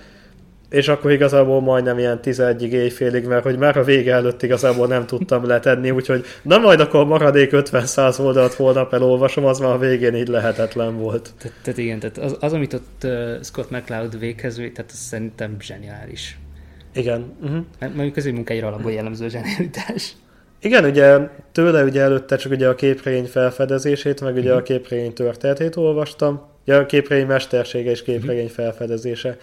és 0.76 0.88
akkor 0.88 1.12
igazából 1.12 1.62
majdnem 1.62 1.98
ilyen 1.98 2.22
11 2.22 2.74
éjfélig, 2.74 3.26
mert 3.26 3.44
hogy 3.44 3.58
már 3.58 3.78
a 3.78 3.84
vége 3.84 4.14
előtt 4.14 4.44
igazából 4.44 4.88
nem 4.88 5.06
tudtam 5.06 5.46
letenni, 5.46 5.92
úgyhogy 5.92 6.26
na 6.42 6.58
majd 6.58 6.80
akkor 6.80 7.06
maradék 7.06 7.50
50-100 7.54 8.20
oldalt 8.20 8.54
holnap 8.54 8.94
elolvasom, 8.94 9.46
az 9.46 9.60
már 9.60 9.72
a 9.72 9.78
végén 9.78 10.16
így 10.16 10.28
lehetetlen 10.28 10.98
volt. 10.98 11.34
Tehát, 11.38 11.58
tehát 11.64 11.80
igen, 11.80 12.00
tehát 12.00 12.18
az, 12.18 12.38
az 12.40 12.54
amit 12.54 12.74
ott 12.74 13.02
uh, 13.04 13.42
Scott 13.44 13.70
McCloud 13.70 14.20
véghez 14.20 14.56
tehát 14.56 14.92
az 14.92 14.98
szerintem 14.98 15.56
zseniális. 15.62 16.38
Igen. 16.94 17.34
Uh-huh. 17.42 17.66
Mondjuk 17.80 18.16
az 18.16 18.26
ő 18.26 18.32
munkáira 18.32 18.68
alapból 18.68 18.92
jellemző 18.92 19.30
zsenialitás. 19.30 20.14
Igen, 20.62 20.86
ugye 20.86 21.18
tőle 21.52 21.84
ugye 21.84 22.02
előtte 22.02 22.36
csak 22.36 22.52
ugye 22.52 22.68
a 22.68 22.76
képregény 22.76 23.26
felfedezését, 23.26 24.22
meg 24.22 24.34
ugye 24.34 24.44
uh-huh. 24.44 24.58
a 24.58 24.62
képregény 24.62 25.14
történetét 25.14 25.76
olvastam. 25.76 26.42
Ja, 26.66 26.78
a 26.78 26.86
képregény 26.86 27.28
mestersége 27.28 27.92
és 27.92 28.04
képregény 28.04 28.44
uh-huh. 28.44 28.56
felfedezése. 28.56 29.38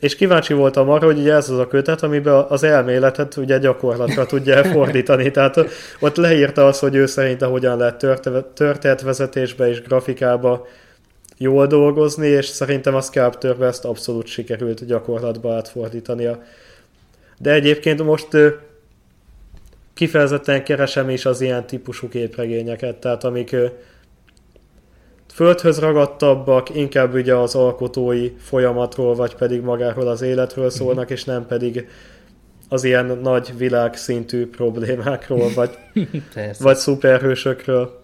És 0.00 0.16
kíváncsi 0.16 0.52
voltam 0.52 0.88
arra, 0.88 1.06
hogy 1.06 1.18
ugye 1.18 1.34
ez 1.34 1.50
az 1.50 1.58
a 1.58 1.66
kötet, 1.66 2.02
amiben 2.02 2.44
az 2.48 2.62
elméletet 2.62 3.36
ugye 3.36 3.58
gyakorlatra 3.58 4.26
tudja 4.26 4.54
elfordítani. 4.54 5.30
Tehát 5.38 5.56
ott 6.00 6.16
leírta 6.16 6.66
azt, 6.66 6.80
hogy 6.80 6.94
ő 6.94 7.06
szerint 7.06 7.42
hogyan 7.42 7.78
lehet 7.78 8.06
történetvezetésbe 8.54 9.68
és 9.68 9.82
grafikába 9.82 10.66
jól 11.38 11.66
dolgozni, 11.66 12.26
és 12.26 12.46
szerintem 12.46 12.94
a 12.94 13.00
Sculptorbe 13.00 13.66
ezt 13.66 13.84
abszolút 13.84 14.26
sikerült 14.26 14.86
gyakorlatba 14.86 15.54
átfordítania. 15.54 16.42
De 17.38 17.52
egyébként 17.52 18.02
most 18.02 18.28
kifejezetten 19.94 20.64
keresem 20.64 21.10
is 21.10 21.26
az 21.26 21.40
ilyen 21.40 21.66
típusú 21.66 22.08
képregényeket, 22.08 22.96
tehát 22.96 23.24
amik 23.24 23.56
földhöz 25.38 25.78
ragadtabbak, 25.78 26.74
inkább 26.74 27.14
ugye 27.14 27.34
az 27.34 27.54
alkotói 27.54 28.30
folyamatról, 28.38 29.14
vagy 29.14 29.34
pedig 29.34 29.60
magáról 29.60 30.08
az 30.08 30.22
életről 30.22 30.70
szólnak, 30.70 31.04
mhm. 31.04 31.12
és 31.12 31.24
nem 31.24 31.46
pedig 31.46 31.88
az 32.68 32.84
ilyen 32.84 33.18
nagy 33.22 33.56
világszintű 33.56 34.46
problémákról, 34.46 35.52
vagy, 35.54 35.78
vagy 36.58 36.76
szuperhősökről. 36.76 38.00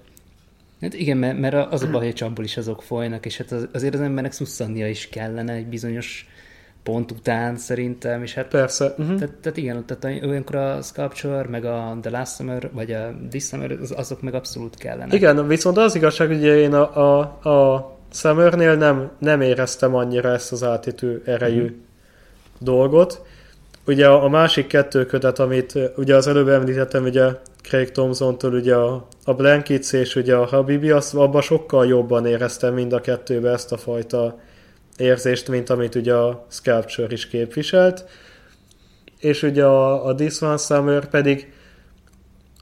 Hát 0.81 0.95
igen, 0.95 1.17
mert, 1.17 1.39
mert 1.39 1.73
az 1.73 1.83
a 1.83 1.91
baj, 1.91 2.05
hogy 2.05 2.15
csapból 2.15 2.45
is 2.45 2.57
azok 2.57 2.83
folynak, 2.83 3.27
és 3.27 3.37
hát 3.37 3.53
az, 3.53 3.69
azért 3.73 3.95
az 3.95 4.01
embernek 4.01 4.33
szusszannia 4.33 4.89
is 4.89 5.09
kellene 5.09 5.53
egy 5.53 5.67
bizonyos 5.67 6.29
pont 6.85 7.11
után 7.11 7.57
szerintem, 7.57 8.23
és 8.23 8.35
hát... 8.35 8.49
Persze. 8.49 8.85
Uh-huh. 8.99 9.19
Tehát, 9.19 9.35
tehát 9.35 9.59
igen, 9.59 9.85
tehát 9.87 10.23
olyankor 10.25 10.55
a 10.55 10.83
Sculpture, 10.83 11.47
meg 11.49 11.65
a 11.65 11.99
The 12.01 12.11
Last 12.11 12.35
Summer, 12.35 12.71
vagy 12.73 12.93
a 12.93 13.15
This 13.31 13.45
Summer, 13.45 13.71
az, 13.83 13.95
azok 13.97 14.23
meg 14.23 14.35
abszolút 14.35 14.77
kellene. 14.77 15.15
Igen, 15.15 15.47
viszont 15.47 15.77
az 15.77 15.95
igazság, 15.95 16.29
hogy 16.29 16.45
én 16.45 16.75
a, 16.75 16.97
a, 16.97 17.49
a 17.49 17.93
Summernél 18.13 18.75
nem, 18.75 19.11
nem 19.19 19.41
éreztem 19.41 19.95
annyira 19.95 20.29
ezt 20.29 20.53
az 20.53 20.63
átítő 20.63 21.23
erejű 21.27 21.63
uh-huh. 21.63 21.77
dolgot. 22.59 23.23
Ugye 23.87 24.09
a, 24.09 24.25
a 24.25 24.29
másik 24.29 24.67
kettő 24.67 25.07
kötet, 25.07 25.39
amit 25.39 25.79
ugye 25.97 26.15
az 26.15 26.27
előbb 26.27 26.49
említettem, 26.49 27.05
ugye 27.05 27.25
Craig 27.63 27.91
Thompson-tól 27.91 28.53
ugye 28.53 28.75
a, 28.75 29.07
a 29.25 29.35
Blankets 29.35 29.93
és 29.93 30.17
ugye 30.17 30.35
a 30.35 30.45
Habibi, 30.47 30.91
azt 30.91 31.15
abban 31.15 31.43
sokkal 31.43 31.87
jobban 31.87 32.27
éreztem 32.27 32.75
mind 32.75 32.93
a 32.93 33.01
kettőbe 33.01 33.51
ezt 33.51 33.73
a 33.73 33.77
fajta 33.77 34.39
érzést, 34.97 35.49
mint 35.49 35.71
amit 35.71 35.95
ugye 35.95 36.15
a 36.15 36.47
Sculpture 36.51 37.13
is 37.13 37.27
képviselt. 37.27 38.05
És 39.21 39.43
ugye 39.43 39.65
a, 39.65 40.07
a 40.07 40.15
This 40.15 40.41
One 40.41 40.57
Summer 40.57 41.09
pedig 41.09 41.53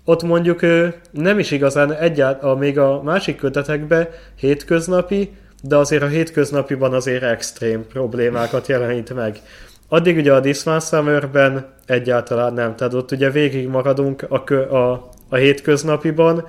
ott 0.05 0.23
mondjuk 0.23 0.63
ő 0.63 0.95
nem 1.11 1.39
is 1.39 1.51
igazán 1.51 1.93
egyáltalán, 1.93 2.59
még 2.59 2.79
a 2.79 3.03
másik 3.03 3.37
kötetekben 3.37 4.09
hétköznapi, 4.37 5.37
de 5.63 5.77
azért 5.77 6.03
a 6.03 6.07
hétköznapiban 6.07 6.95
azért 6.95 7.23
extrém 7.23 7.87
problémákat 7.87 8.67
jelenít 8.67 9.15
meg. 9.15 9.41
Addig 9.89 10.17
ugye 10.17 10.33
a 10.33 10.41
This 10.41 10.67
One 10.67 10.81
Summer-ben 10.81 11.67
egyáltalán 11.87 12.53
nem, 12.53 12.77
tehát 12.77 12.95
ott 12.95 13.11
ugye 13.11 13.31
végig 13.31 13.69
maradunk 13.69 14.23
a, 14.29 14.53
a, 14.77 15.11
a 15.29 15.37
hétköznapiban, 15.37 16.47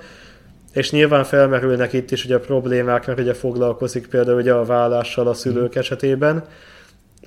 és 0.74 0.90
nyilván 0.90 1.24
felmerülnek 1.24 1.92
itt 1.92 2.10
is 2.10 2.24
ugye 2.24 2.34
a 2.34 2.40
problémák, 2.40 3.06
mert 3.06 3.18
ugye 3.18 3.34
foglalkozik 3.34 4.06
például 4.06 4.40
ugye 4.40 4.52
a 4.52 4.64
vállással 4.64 5.28
a 5.28 5.34
szülők 5.34 5.76
mm. 5.76 5.78
esetében, 5.78 6.44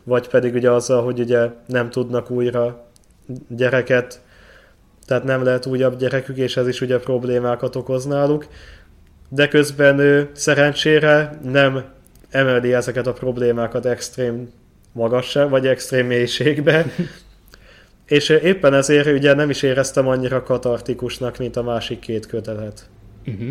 vagy 0.03 0.27
pedig 0.27 0.53
ugye 0.53 0.71
azzal, 0.71 1.03
hogy 1.03 1.19
ugye 1.19 1.49
nem 1.65 1.89
tudnak 1.89 2.29
újra 2.29 2.85
gyereket, 3.47 4.21
tehát 5.05 5.23
nem 5.23 5.43
lehet 5.43 5.65
újabb 5.65 5.97
gyerekük, 5.97 6.37
és 6.37 6.57
ez 6.57 6.67
is 6.67 6.81
ugye 6.81 6.99
problémákat 6.99 7.75
okoz 7.75 8.05
náluk. 8.05 8.47
De 9.29 9.47
közben 9.47 9.99
ő 9.99 10.29
szerencsére 10.33 11.39
nem 11.43 11.83
emeli 12.29 12.73
ezeket 12.73 13.07
a 13.07 13.13
problémákat 13.13 13.85
extrém 13.85 14.49
magasra, 14.91 15.49
vagy 15.49 15.67
extrém 15.67 16.07
mélységbe, 16.07 16.85
és 18.05 18.29
éppen 18.29 18.73
ezért 18.73 19.07
ugye 19.07 19.33
nem 19.33 19.49
is 19.49 19.61
éreztem 19.61 20.07
annyira 20.07 20.43
katartikusnak, 20.43 21.37
mint 21.37 21.55
a 21.55 21.63
másik 21.63 21.99
két 21.99 22.25
kötetet. 22.25 22.89
Uh-huh. 23.27 23.49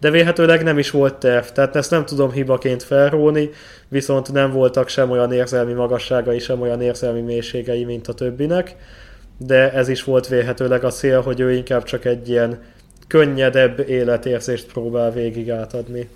De 0.00 0.10
véhetőleg 0.10 0.62
nem 0.62 0.78
is 0.78 0.90
volt 0.90 1.14
terv, 1.14 1.44
tehát 1.44 1.76
ezt 1.76 1.90
nem 1.90 2.04
tudom 2.04 2.30
hibaként 2.30 2.82
felróni, 2.82 3.50
viszont 3.88 4.32
nem 4.32 4.52
voltak 4.52 4.88
sem 4.88 5.10
olyan 5.10 5.32
érzelmi 5.32 5.72
magasságai, 5.72 6.38
sem 6.38 6.60
olyan 6.60 6.80
érzelmi 6.82 7.20
mélységei, 7.20 7.84
mint 7.84 8.08
a 8.08 8.12
többinek, 8.12 8.76
de 9.36 9.72
ez 9.72 9.88
is 9.88 10.04
volt 10.04 10.28
véhetőleg 10.28 10.84
a 10.84 10.90
cél, 10.90 11.20
hogy 11.20 11.40
ő 11.40 11.52
inkább 11.52 11.82
csak 11.82 12.04
egy 12.04 12.28
ilyen 12.28 12.62
könnyedebb 13.06 13.88
életérzést 13.88 14.72
próbál 14.72 15.12
végig 15.12 15.50
átadni. 15.50 16.08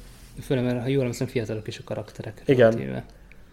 Főleg, 0.42 0.64
mert 0.64 0.80
ha 0.80 0.88
jól 0.88 1.00
emlékszem, 1.00 1.26
fiatalok 1.26 1.66
is 1.66 1.78
a 1.78 1.82
karakterek. 1.84 2.42
Igen. 2.44 2.70
Relatíve. 2.70 3.04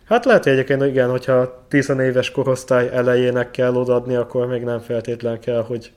Hát 0.05 0.25
lehet, 0.25 0.43
hogy 0.43 0.51
egyébként 0.51 0.85
igen, 0.85 1.09
hogyha 1.09 1.65
10 1.67 1.89
éves 1.89 2.31
korosztály 2.31 2.89
elejének 2.93 3.51
kell 3.51 3.75
odaadni, 3.75 4.15
akkor 4.15 4.47
még 4.47 4.61
nem 4.63 4.79
feltétlen 4.79 5.39
kell, 5.39 5.61
hogy 5.61 5.91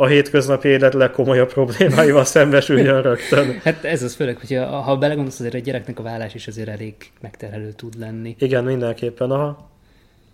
a 0.00 0.06
hétköznapi 0.06 0.68
élet 0.68 0.94
legkomolyabb 0.94 1.52
problémáival 1.52 2.24
szembesüljön 2.24 3.02
rögtön. 3.02 3.58
Hát 3.64 3.84
ez 3.84 4.02
az 4.02 4.14
főleg, 4.14 4.36
hogy 4.36 4.56
ha 4.84 4.96
belegondolsz, 4.96 5.40
azért 5.40 5.54
egy 5.54 5.62
gyereknek 5.62 5.98
a 5.98 6.02
vállás 6.02 6.34
is 6.34 6.46
azért 6.46 6.68
elég 6.68 6.94
megterhelő 7.20 7.72
tud 7.72 7.98
lenni. 7.98 8.36
Igen, 8.38 8.64
mindenképpen, 8.64 9.30
aha. 9.30 9.70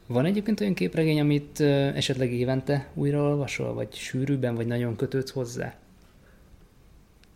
Van 0.06 0.24
egyébként 0.24 0.60
olyan 0.60 0.74
képregény, 0.74 1.20
amit 1.20 1.60
esetleg 1.94 2.32
évente 2.32 2.86
újra 2.94 3.20
olvasol, 3.20 3.74
vagy 3.74 3.88
sűrűbben, 3.92 4.54
vagy 4.54 4.66
nagyon 4.66 4.96
kötődsz 4.96 5.32
hozzá? 5.32 5.74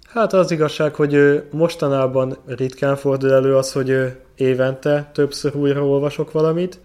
Hát 0.09 0.33
az 0.33 0.51
igazság, 0.51 0.95
hogy 0.95 1.43
mostanában 1.51 2.37
ritkán 2.47 2.97
fordul 2.97 3.33
elő 3.33 3.57
az, 3.57 3.73
hogy 3.73 4.17
évente 4.37 5.11
többször 5.15 5.57
újra 5.57 5.87
olvasok 5.87 6.33
valamit. 6.33 6.81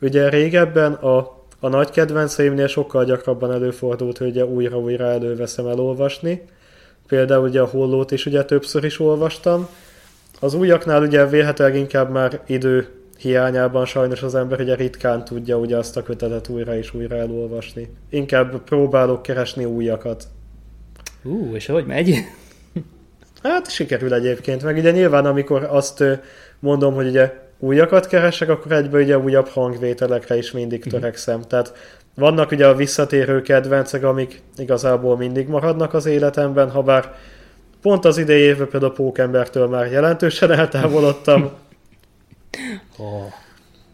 Ugye 0.00 0.28
régebben 0.28 0.92
a 0.92 1.36
a 1.60 1.68
nagy 1.68 1.90
kedvenceimnél 1.90 2.66
sokkal 2.66 3.04
gyakrabban 3.04 3.52
előfordult, 3.52 4.18
hogy 4.18 4.28
ugye 4.28 4.44
újra-újra 4.44 5.04
előveszem 5.04 5.66
elolvasni. 5.66 6.42
Például 7.06 7.48
ugye 7.48 7.60
a 7.60 7.66
hollót 7.66 8.10
is 8.10 8.26
ugye 8.26 8.44
többször 8.44 8.84
is 8.84 9.00
olvastam. 9.00 9.68
Az 10.40 10.54
újaknál 10.54 11.02
ugye 11.02 11.26
véhetőleg 11.26 11.76
inkább 11.76 12.10
már 12.10 12.40
idő 12.46 12.88
hiányában 13.18 13.84
sajnos 13.84 14.22
az 14.22 14.34
ember 14.34 14.60
ugye 14.60 14.74
ritkán 14.74 15.24
tudja 15.24 15.58
ugye 15.58 15.76
azt 15.76 15.96
a 15.96 16.02
kötetet 16.02 16.48
újra 16.48 16.76
és 16.76 16.94
újra 16.94 17.16
elolvasni. 17.16 17.88
Inkább 18.10 18.62
próbálok 18.62 19.22
keresni 19.22 19.64
újakat. 19.64 20.24
Ú, 21.22 21.54
és 21.54 21.66
hogy 21.66 21.86
megy? 21.86 22.14
Hát 23.42 23.70
sikerül 23.70 24.14
egyébként, 24.14 24.62
meg 24.62 24.76
ugye 24.76 24.90
nyilván 24.90 25.26
amikor 25.26 25.64
azt 25.70 26.04
mondom, 26.58 26.94
hogy 26.94 27.06
ugye 27.06 27.32
újakat 27.58 28.06
keresek, 28.06 28.48
akkor 28.48 28.72
egyben 28.72 29.02
ugye 29.02 29.18
újabb 29.18 29.48
hangvételekre 29.48 30.36
is 30.36 30.50
mindig 30.50 30.80
mhm. 30.80 30.88
törekszem. 30.88 31.42
Tehát 31.42 31.72
vannak 32.14 32.50
ugye 32.50 32.66
a 32.66 32.74
visszatérő 32.74 33.42
kedvencek, 33.42 34.02
amik 34.02 34.42
igazából 34.56 35.16
mindig 35.16 35.48
maradnak 35.48 35.94
az 35.94 36.06
életemben, 36.06 36.70
ha 36.70 36.82
bár 36.82 37.14
pont 37.82 38.04
az 38.04 38.18
idei 38.18 38.40
évben 38.40 38.68
például 38.68 38.92
a 38.92 38.94
Pókembertől 38.94 39.68
már 39.68 39.90
jelentősen 39.90 40.52
eltávolodtam. 40.52 41.42
oh, 42.98 43.32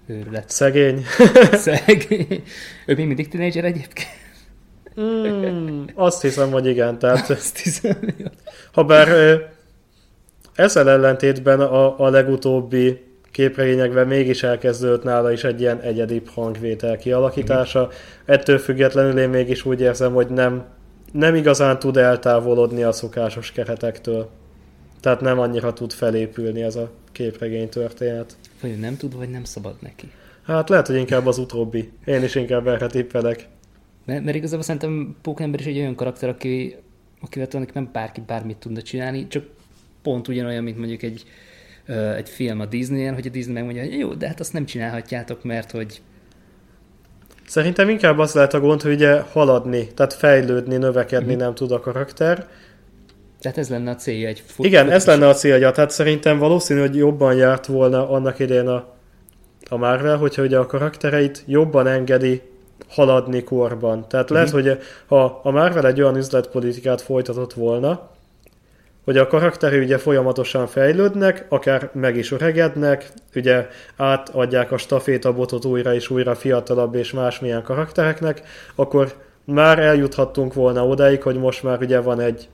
őrület. 0.07 0.51
Szegény. 0.51 1.05
Szegény. 1.53 2.43
Ő 2.87 2.95
még 2.95 3.07
mindig 3.07 3.29
tínédzser 3.29 3.65
egyébként? 3.65 4.21
Mm, 5.01 5.85
azt 5.95 6.23
hiszem, 6.23 6.51
hogy 6.51 6.67
igen. 6.67 6.99
Tehát, 6.99 7.31
azt 7.39 7.59
hiszem, 7.59 7.97
ha 8.73 8.85
bár 8.85 9.39
ezzel 10.55 10.91
ellentétben 10.91 11.61
a, 11.61 12.01
a 12.01 12.09
legutóbbi 12.09 13.12
képregényekben 13.33 14.07
mégis 14.07 14.43
elkezdődött 14.43 15.03
nála 15.03 15.33
is 15.33 15.45
egy 15.45 15.61
ilyen 15.61 15.81
egyedi 15.81 16.23
hangvétel 16.35 16.97
kialakítása. 16.97 17.89
Ettől 18.25 18.59
függetlenül 18.59 19.19
én 19.19 19.29
mégis 19.29 19.65
úgy 19.65 19.81
érzem, 19.81 20.13
hogy 20.13 20.29
nem, 20.29 20.65
nem 21.13 21.35
igazán 21.35 21.79
tud 21.79 21.97
eltávolodni 21.97 22.83
a 22.83 22.93
szokásos 22.93 23.53
keretektől. 23.53 24.31
Tehát 25.01 25.21
nem 25.21 25.39
annyira 25.39 25.73
tud 25.73 25.93
felépülni 25.93 26.63
ez 26.63 26.77
a 26.77 26.91
képregény 27.13 27.69
történet. 27.69 28.37
Vagy 28.61 28.79
nem 28.79 28.97
tud, 28.97 29.17
vagy 29.17 29.31
nem 29.31 29.45
szabad 29.45 29.75
neki. 29.81 30.11
Hát 30.43 30.69
lehet, 30.69 30.87
hogy 30.87 30.97
inkább 30.97 31.27
az 31.27 31.39
utóbbi. 31.39 31.91
Én 32.05 32.23
is 32.23 32.35
inkább 32.35 32.69
erre 32.69 32.87
tippelek. 32.87 33.49
Mert, 34.05 34.25
mert 34.25 34.37
igazából 34.37 34.65
szerintem 34.65 35.17
Pókember 35.23 35.61
is 35.61 35.67
egy 35.67 35.79
olyan 35.79 35.95
karakter, 35.95 36.29
aki, 36.29 36.77
akivel 37.21 37.49
nem 37.73 37.89
bárki 37.93 38.23
bármit 38.27 38.57
tudna 38.57 38.83
csinálni, 38.83 39.29
csak 39.29 39.45
pont 40.03 40.29
ugyanolyan, 40.29 40.63
mint 40.63 40.79
mondjuk 40.79 41.03
egy, 41.03 41.25
egy 42.17 42.29
film 42.29 42.61
a 42.61 42.67
Disney-en, 42.67 43.15
hogy 43.15 43.27
a 43.27 43.31
Disney 43.31 43.55
megmondja, 43.55 43.83
hogy 43.83 43.99
jó, 43.99 44.15
de 44.15 44.27
hát 44.27 44.41
azt 44.41 44.53
nem 44.53 44.65
csinálhatjátok, 44.65 45.45
mert 45.45 45.71
hogy 45.71 46.03
Szerintem 47.47 47.89
inkább 47.89 48.19
az 48.19 48.33
lehet 48.33 48.55
a 48.55 48.61
gond, 48.61 48.83
hogy 48.83 48.93
ugye 48.93 49.21
haladni, 49.21 49.87
tehát 49.87 50.13
fejlődni, 50.13 50.77
növekedni 50.77 51.31
mm-hmm. 51.31 51.39
nem 51.39 51.55
tud 51.55 51.73
a 51.73 51.81
karakter. 51.81 52.47
Tehát 53.41 53.59
ez 53.59 53.69
lenne 53.69 53.91
a 53.91 53.95
célja 53.95 54.29
egy 54.29 54.43
fut- 54.47 54.67
Igen, 54.67 54.91
ez 54.91 55.07
lenne 55.07 55.29
a 55.29 55.35
célja. 55.35 55.71
Tehát 55.71 55.91
szerintem 55.91 56.39
valószínű, 56.39 56.81
hogy 56.81 56.97
jobban 56.97 57.35
járt 57.35 57.67
volna 57.67 58.11
annak 58.11 58.39
idején 58.39 58.67
a, 58.67 58.95
a 59.69 59.77
Marvel, 59.77 60.17
hogyha 60.17 60.43
ugye 60.43 60.59
a 60.59 60.67
karaktereit 60.67 61.43
jobban 61.47 61.87
engedi 61.87 62.43
haladni 62.89 63.43
korban. 63.43 64.09
Tehát 64.09 64.31
lehet, 64.31 64.55
mm-hmm. 64.55 64.69
hogy 64.69 64.79
ha 65.07 65.41
a 65.43 65.51
Marvel 65.51 65.87
egy 65.87 66.01
olyan 66.01 66.17
üzletpolitikát 66.17 67.01
folytatott 67.01 67.53
volna, 67.53 68.11
hogy 69.05 69.19
a 69.19 69.27
karakterei 69.27 69.79
ugye 69.79 69.99
folyamatosan 69.99 70.67
fejlődnek, 70.67 71.45
akár 71.49 71.91
meg 71.93 72.17
is 72.17 72.33
öregednek, 72.33 73.09
ugye 73.35 73.69
átadják 73.97 74.73
a 74.73 74.79
stafétabotot 74.79 75.65
újra 75.65 75.95
és 75.95 76.11
újra 76.11 76.35
fiatalabb 76.35 76.95
és 76.95 77.13
másmilyen 77.13 77.63
karaktereknek, 77.63 78.43
akkor 78.75 79.13
már 79.45 79.79
eljuthattunk 79.79 80.55
volna 80.55 80.87
odáig, 80.87 81.23
hogy 81.23 81.37
most 81.37 81.63
már 81.63 81.81
ugye 81.81 82.01
van 82.01 82.21
egy 82.21 82.49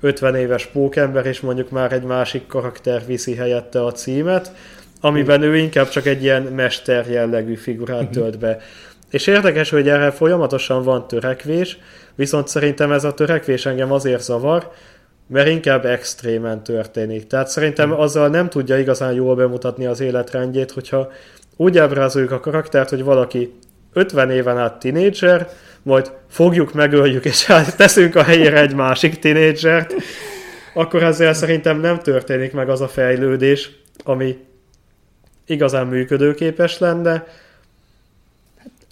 50 0.00 0.34
éves 0.34 0.66
pókember, 0.66 1.26
és 1.26 1.40
mondjuk 1.40 1.70
már 1.70 1.92
egy 1.92 2.02
másik 2.02 2.46
karakter 2.46 3.06
viszi 3.06 3.34
helyette 3.34 3.84
a 3.84 3.92
címet, 3.92 4.52
amiben 5.00 5.42
ő 5.42 5.56
inkább 5.56 5.88
csak 5.88 6.06
egy 6.06 6.22
ilyen 6.22 6.42
mester 6.42 7.06
jellegű 7.10 7.54
figurát 7.54 8.02
mhm. 8.02 8.10
tölt 8.10 8.38
be. 8.38 8.58
És 9.10 9.26
érdekes, 9.26 9.70
hogy 9.70 9.88
erre 9.88 10.10
folyamatosan 10.10 10.82
van 10.82 11.08
törekvés, 11.08 11.78
viszont 12.14 12.48
szerintem 12.48 12.92
ez 12.92 13.04
a 13.04 13.14
törekvés 13.14 13.66
engem 13.66 13.92
azért 13.92 14.22
zavar, 14.22 14.70
mert 15.26 15.48
inkább 15.48 15.84
extrémen 15.84 16.62
történik. 16.62 17.26
Tehát 17.26 17.48
szerintem 17.48 17.90
hmm. 17.90 18.00
azzal 18.00 18.28
nem 18.28 18.48
tudja 18.48 18.78
igazán 18.78 19.12
jól 19.12 19.34
bemutatni 19.34 19.86
az 19.86 20.00
életrendjét, 20.00 20.70
hogyha 20.70 21.12
úgy 21.56 21.78
ábrázoljuk 21.78 22.30
a 22.30 22.40
karaktert, 22.40 22.88
hogy 22.88 23.04
valaki 23.04 23.52
50 23.92 24.30
éven 24.30 24.58
át 24.58 24.78
tinédzser, 24.78 25.48
majd 25.82 26.12
fogjuk, 26.28 26.72
megöljük, 26.72 27.24
és 27.24 27.44
hát 27.44 27.76
teszünk 27.76 28.14
a 28.14 28.22
helyére 28.22 28.60
egy 28.60 28.74
másik 28.74 29.18
tinédzsert, 29.18 29.94
akkor 30.74 31.02
ezzel 31.02 31.34
szerintem 31.34 31.80
nem 31.80 31.98
történik 31.98 32.52
meg 32.52 32.68
az 32.68 32.80
a 32.80 32.88
fejlődés, 32.88 33.70
ami 34.04 34.36
igazán 35.46 35.86
működőképes 35.86 36.78
lenne, 36.78 37.26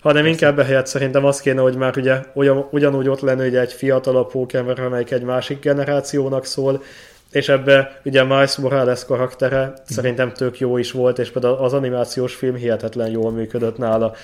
hanem 0.02 0.26
inkább 0.26 0.58
ehelyett 0.58 0.86
szerintem 0.86 1.24
az 1.24 1.40
kéne, 1.40 1.60
hogy 1.60 1.76
már 1.76 1.96
ugye 1.96 2.20
ugyan, 2.34 2.66
ugyanúgy 2.70 3.08
ott 3.08 3.20
lenne 3.20 3.46
ugye 3.46 3.60
egy 3.60 3.72
fiatalabb 3.72 4.30
pókember, 4.30 4.80
amelyik 4.80 5.10
egy 5.10 5.22
másik 5.22 5.60
generációnak 5.60 6.44
szól, 6.44 6.82
és 7.30 7.48
ebbe 7.48 8.00
ugye 8.04 8.24
Miles 8.24 8.56
Morales 8.56 9.04
karaktere 9.04 9.66
mm. 9.66 9.72
szerintem 9.84 10.32
tök 10.32 10.58
jó 10.58 10.76
is 10.76 10.92
volt, 10.92 11.18
és 11.18 11.30
például 11.30 11.54
az 11.54 11.72
animációs 11.72 12.34
film 12.34 12.54
hihetetlen 12.54 13.10
jól 13.10 13.30
működött 13.30 13.78
nála. 13.78 14.14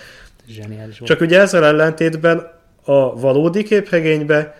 Zseniális 0.49 0.99
volt. 0.99 1.11
Csak 1.11 1.21
ugye 1.21 1.41
ezzel 1.41 1.65
ellentétben 1.65 2.51
a 2.85 3.21
valódi 3.21 3.63
képregénybe 3.63 4.55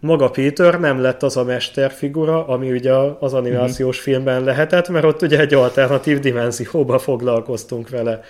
maga 0.00 0.30
Peter 0.30 0.80
nem 0.80 1.00
lett 1.00 1.22
az 1.22 1.36
a 1.36 1.44
mesterfigura, 1.44 2.46
ami 2.46 2.70
ugye 2.70 2.92
az 3.20 3.34
animációs 3.34 3.96
mm-hmm. 3.96 4.04
filmben 4.04 4.44
lehetett, 4.44 4.88
mert 4.88 5.04
ott 5.04 5.22
ugye 5.22 5.40
egy 5.40 5.54
alternatív 5.54 6.20
dimenzióba 6.20 6.98
foglalkoztunk 6.98 7.88
vele. 7.88 8.20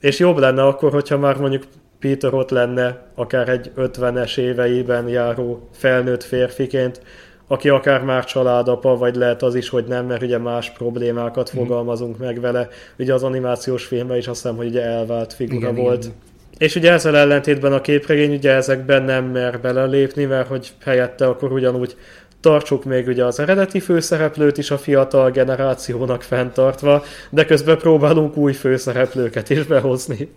És 0.00 0.18
jobb 0.18 0.38
lenne 0.38 0.62
akkor, 0.62 0.92
hogyha 0.92 1.18
már 1.18 1.36
mondjuk 1.36 1.62
Peter 1.98 2.34
ott 2.34 2.50
lenne 2.50 3.06
akár 3.14 3.48
egy 3.48 3.70
50-es 3.76 4.38
éveiben 4.38 5.08
járó 5.08 5.68
felnőtt 5.72 6.22
férfiként, 6.22 7.00
aki 7.46 7.68
akár 7.68 8.02
már 8.02 8.24
családapa, 8.24 8.96
vagy 8.96 9.14
lehet 9.14 9.42
az 9.42 9.54
is, 9.54 9.68
hogy 9.68 9.84
nem, 9.84 10.06
mert 10.06 10.22
ugye 10.22 10.38
más 10.38 10.70
problémákat 10.70 11.52
mm. 11.54 11.58
fogalmazunk 11.58 12.18
meg 12.18 12.40
vele. 12.40 12.68
Ugye 12.98 13.14
az 13.14 13.22
animációs 13.22 13.84
filmben 13.84 14.16
is 14.16 14.28
azt 14.28 14.42
hiszem, 14.42 14.56
hogy 14.56 14.66
ugye 14.66 14.82
elvált 14.82 15.32
figura 15.32 15.70
igen, 15.70 15.82
volt. 15.82 16.04
Igen. 16.04 16.16
És 16.58 16.74
ugye 16.74 16.92
ezzel 16.92 17.16
ellentétben 17.16 17.72
a 17.72 17.80
képregény 17.80 18.34
ugye 18.34 18.52
ezekben 18.52 19.02
nem 19.02 19.24
mer 19.24 19.60
belelépni, 19.60 20.24
mert 20.24 20.48
hogy 20.48 20.72
helyette 20.84 21.26
akkor 21.26 21.52
ugyanúgy 21.52 21.96
tartsuk 22.40 22.84
még 22.84 23.06
ugye 23.06 23.24
az 23.24 23.38
eredeti 23.38 23.80
főszereplőt 23.80 24.58
is 24.58 24.70
a 24.70 24.78
fiatal 24.78 25.30
generációnak 25.30 26.22
fenntartva, 26.22 27.02
de 27.30 27.44
közben 27.44 27.78
próbálunk 27.78 28.36
új 28.36 28.52
főszereplőket 28.52 29.50
is 29.50 29.62
behozni. 29.62 30.28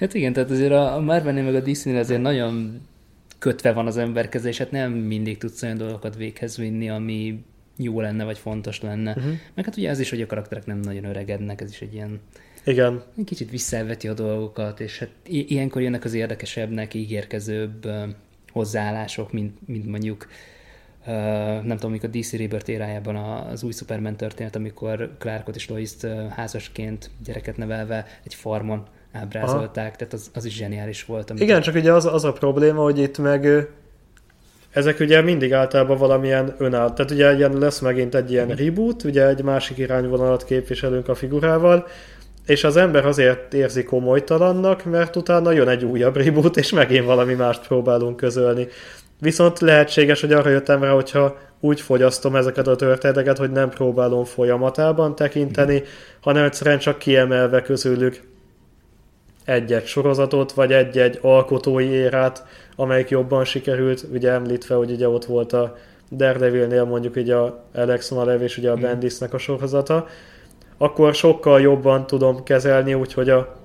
Hát 0.00 0.14
igen, 0.14 0.32
tehát 0.32 0.50
azért 0.50 0.72
a 0.72 1.00
marvel 1.00 1.32
meg 1.32 1.54
a 1.54 1.60
disney 1.60 1.96
azért 1.96 2.20
nagyon 2.20 2.80
kötve 3.38 3.72
van 3.72 3.86
az 3.86 3.96
emberkezés, 3.96 4.58
hát 4.58 4.70
nem 4.70 4.92
mindig 4.92 5.38
tudsz 5.38 5.62
olyan 5.62 5.76
dolgokat 5.76 6.16
véghez 6.16 6.56
vinni, 6.56 6.90
ami 6.90 7.44
jó 7.76 8.00
lenne, 8.00 8.24
vagy 8.24 8.38
fontos 8.38 8.80
lenne. 8.80 9.10
Uh-huh. 9.10 9.32
Meg 9.54 9.64
hát 9.64 9.76
ugye 9.76 9.90
az 9.90 9.98
is, 9.98 10.10
hogy 10.10 10.20
a 10.20 10.26
karakterek 10.26 10.66
nem 10.66 10.80
nagyon 10.80 11.04
öregednek, 11.04 11.60
ez 11.60 11.70
is 11.70 11.80
egy 11.80 11.94
ilyen 11.94 12.20
igen. 12.64 13.02
Egy 13.18 13.24
kicsit 13.24 13.50
visszaveti 13.50 14.08
a 14.08 14.14
dolgokat, 14.14 14.80
és 14.80 14.98
hát 14.98 15.10
ilyenkor 15.26 15.82
jönnek 15.82 16.04
az 16.04 16.14
érdekesebbnek, 16.14 16.94
ígérkezőbb 16.94 17.88
hozzáállások, 18.52 19.32
mint, 19.32 19.66
mint 19.66 19.86
mondjuk 19.86 20.26
Uh, 20.26 20.30
nem 21.64 21.76
tudom, 21.76 21.90
amikor 21.90 22.10
DC 22.10 22.32
Rebirth 22.32 22.70
érájában 22.70 23.16
az 23.16 23.62
új 23.62 23.72
Superman 23.72 24.16
történet, 24.16 24.56
amikor 24.56 25.10
Clarkot 25.18 25.56
és 25.56 25.68
Lois-t 25.68 26.06
házasként 26.36 27.10
gyereket 27.24 27.56
nevelve 27.56 28.06
egy 28.24 28.34
farmon 28.34 28.82
ábrázolták, 29.12 29.86
Aha. 29.86 29.96
tehát 29.96 30.12
az, 30.12 30.30
az 30.34 30.44
is 30.44 30.54
zseniális 30.54 31.04
volt. 31.04 31.30
Amikor... 31.30 31.48
Igen, 31.48 31.60
csak 31.60 31.74
ugye 31.74 31.92
az, 31.92 32.06
az 32.06 32.24
a 32.24 32.32
probléma, 32.32 32.82
hogy 32.82 32.98
itt 32.98 33.18
meg 33.18 33.68
ezek 34.70 35.00
ugye 35.00 35.20
mindig 35.22 35.52
általában 35.52 35.98
valamilyen 35.98 36.54
önáll. 36.58 36.92
Tehát 36.92 37.10
ugye 37.10 37.36
ilyen 37.36 37.58
lesz 37.58 37.80
megint 37.80 38.14
egy 38.14 38.30
ilyen 38.30 38.48
reboot, 38.48 39.04
ugye 39.04 39.26
egy 39.26 39.42
másik 39.42 39.78
irányvonalat 39.78 40.44
képviselünk 40.44 41.08
a 41.08 41.14
figurával, 41.14 41.86
és 42.46 42.64
az 42.64 42.76
ember 42.76 43.06
azért 43.06 43.54
érzi 43.54 43.82
komolytalannak, 43.84 44.84
mert 44.84 45.16
utána 45.16 45.50
jön 45.50 45.68
egy 45.68 45.84
újabb 45.84 46.16
reboot, 46.16 46.56
és 46.56 46.72
megint 46.72 47.04
valami 47.04 47.34
mást 47.34 47.66
próbálunk 47.66 48.16
közölni. 48.16 48.68
Viszont 49.20 49.60
lehetséges, 49.60 50.20
hogy 50.20 50.32
arra 50.32 50.50
jöttem 50.50 50.82
rá, 50.82 50.90
hogyha 50.90 51.38
úgy 51.60 51.80
fogyasztom 51.80 52.36
ezeket 52.36 52.66
a 52.66 52.76
történeteket, 52.76 53.38
hogy 53.38 53.50
nem 53.50 53.68
próbálom 53.68 54.24
folyamatában 54.24 55.14
tekinteni, 55.14 55.82
hanem 56.20 56.44
egyszerűen 56.44 56.78
csak 56.78 56.98
kiemelve 56.98 57.62
közülük 57.62 58.22
egy-egy 59.44 59.86
sorozatot, 59.86 60.52
vagy 60.52 60.72
egy-egy 60.72 61.18
alkotói 61.22 61.86
érát, 61.86 62.46
amelyik 62.76 63.08
jobban 63.08 63.44
sikerült, 63.44 64.04
ugye 64.12 64.30
említve, 64.30 64.74
hogy 64.74 64.90
ugye 64.90 65.08
ott 65.08 65.24
volt 65.24 65.52
a 65.52 65.76
Daredevilnél 66.10 66.84
mondjuk 66.84 67.16
ugye 67.16 67.34
a 67.34 67.64
Alex 67.74 68.10
Malev 68.10 68.42
és 68.42 68.58
ugye 68.58 68.70
a 68.70 68.76
Bendisnek 68.76 69.34
a 69.34 69.38
sorozata, 69.38 70.06
akkor 70.78 71.14
sokkal 71.14 71.60
jobban 71.60 72.06
tudom 72.06 72.42
kezelni, 72.42 72.94
úgyhogy 72.94 73.30
a 73.30 73.59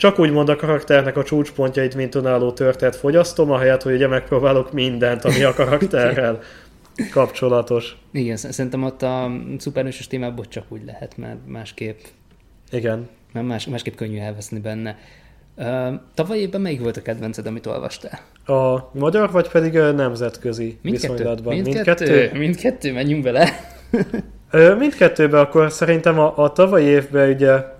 csak 0.00 0.18
úgy 0.18 0.30
mond 0.30 0.48
a 0.48 0.56
karakternek 0.56 1.16
a 1.16 1.22
csúcspontjait, 1.22 1.94
mint 1.94 2.14
önálló 2.14 2.52
történet 2.52 2.96
fogyasztom, 2.96 3.50
ahelyett, 3.50 3.82
hogy 3.82 3.94
ugye 3.94 4.06
megpróbálok 4.06 4.72
mindent, 4.72 5.24
ami 5.24 5.42
a 5.42 5.54
karakterrel 5.54 6.40
kapcsolatos. 7.10 7.96
Igen, 8.12 8.36
szerintem 8.36 8.82
ott 8.82 9.02
a 9.02 9.30
szuperhősös 9.58 10.06
témából 10.06 10.48
csak 10.48 10.64
úgy 10.68 10.80
lehet, 10.86 11.16
mert 11.16 11.36
másképp 11.46 11.98
igen. 12.70 13.08
Mert 13.32 13.46
más, 13.46 13.66
másképp 13.66 13.94
könnyű 13.94 14.18
elveszni 14.18 14.58
benne. 14.58 14.98
Tavaly 16.14 16.38
évben 16.38 16.60
melyik 16.60 16.80
volt 16.80 16.96
a 16.96 17.02
kedvenced, 17.02 17.46
amit 17.46 17.66
olvastál? 17.66 18.20
A 18.46 18.90
magyar, 18.92 19.30
vagy 19.30 19.48
pedig 19.48 19.78
a 19.78 19.92
nemzetközi 19.92 20.78
mindkettő. 20.82 21.12
viszonylatban? 21.12 21.54
Mindkettő? 21.54 22.04
Mindkettő, 22.04 22.38
mindkettő 22.38 22.92
menjünk 22.92 23.22
bele. 23.22 23.48
Mindkettőben 24.78 25.40
akkor 25.40 25.72
szerintem 25.72 26.18
a, 26.18 26.38
a 26.38 26.52
tavalyi 26.52 26.86
évben 26.86 27.30
ugye 27.30 27.78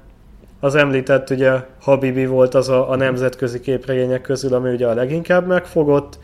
az 0.60 0.74
említett 0.74 1.30
ugye 1.30 1.52
Habibi 1.80 2.26
volt 2.26 2.54
az 2.54 2.68
a, 2.68 2.90
a 2.90 2.96
nemzetközi 2.96 3.60
képregények 3.60 4.20
közül, 4.20 4.54
ami 4.54 4.72
ugye 4.72 4.86
a 4.86 4.94
leginkább 4.94 5.46
megfogott, 5.46 6.18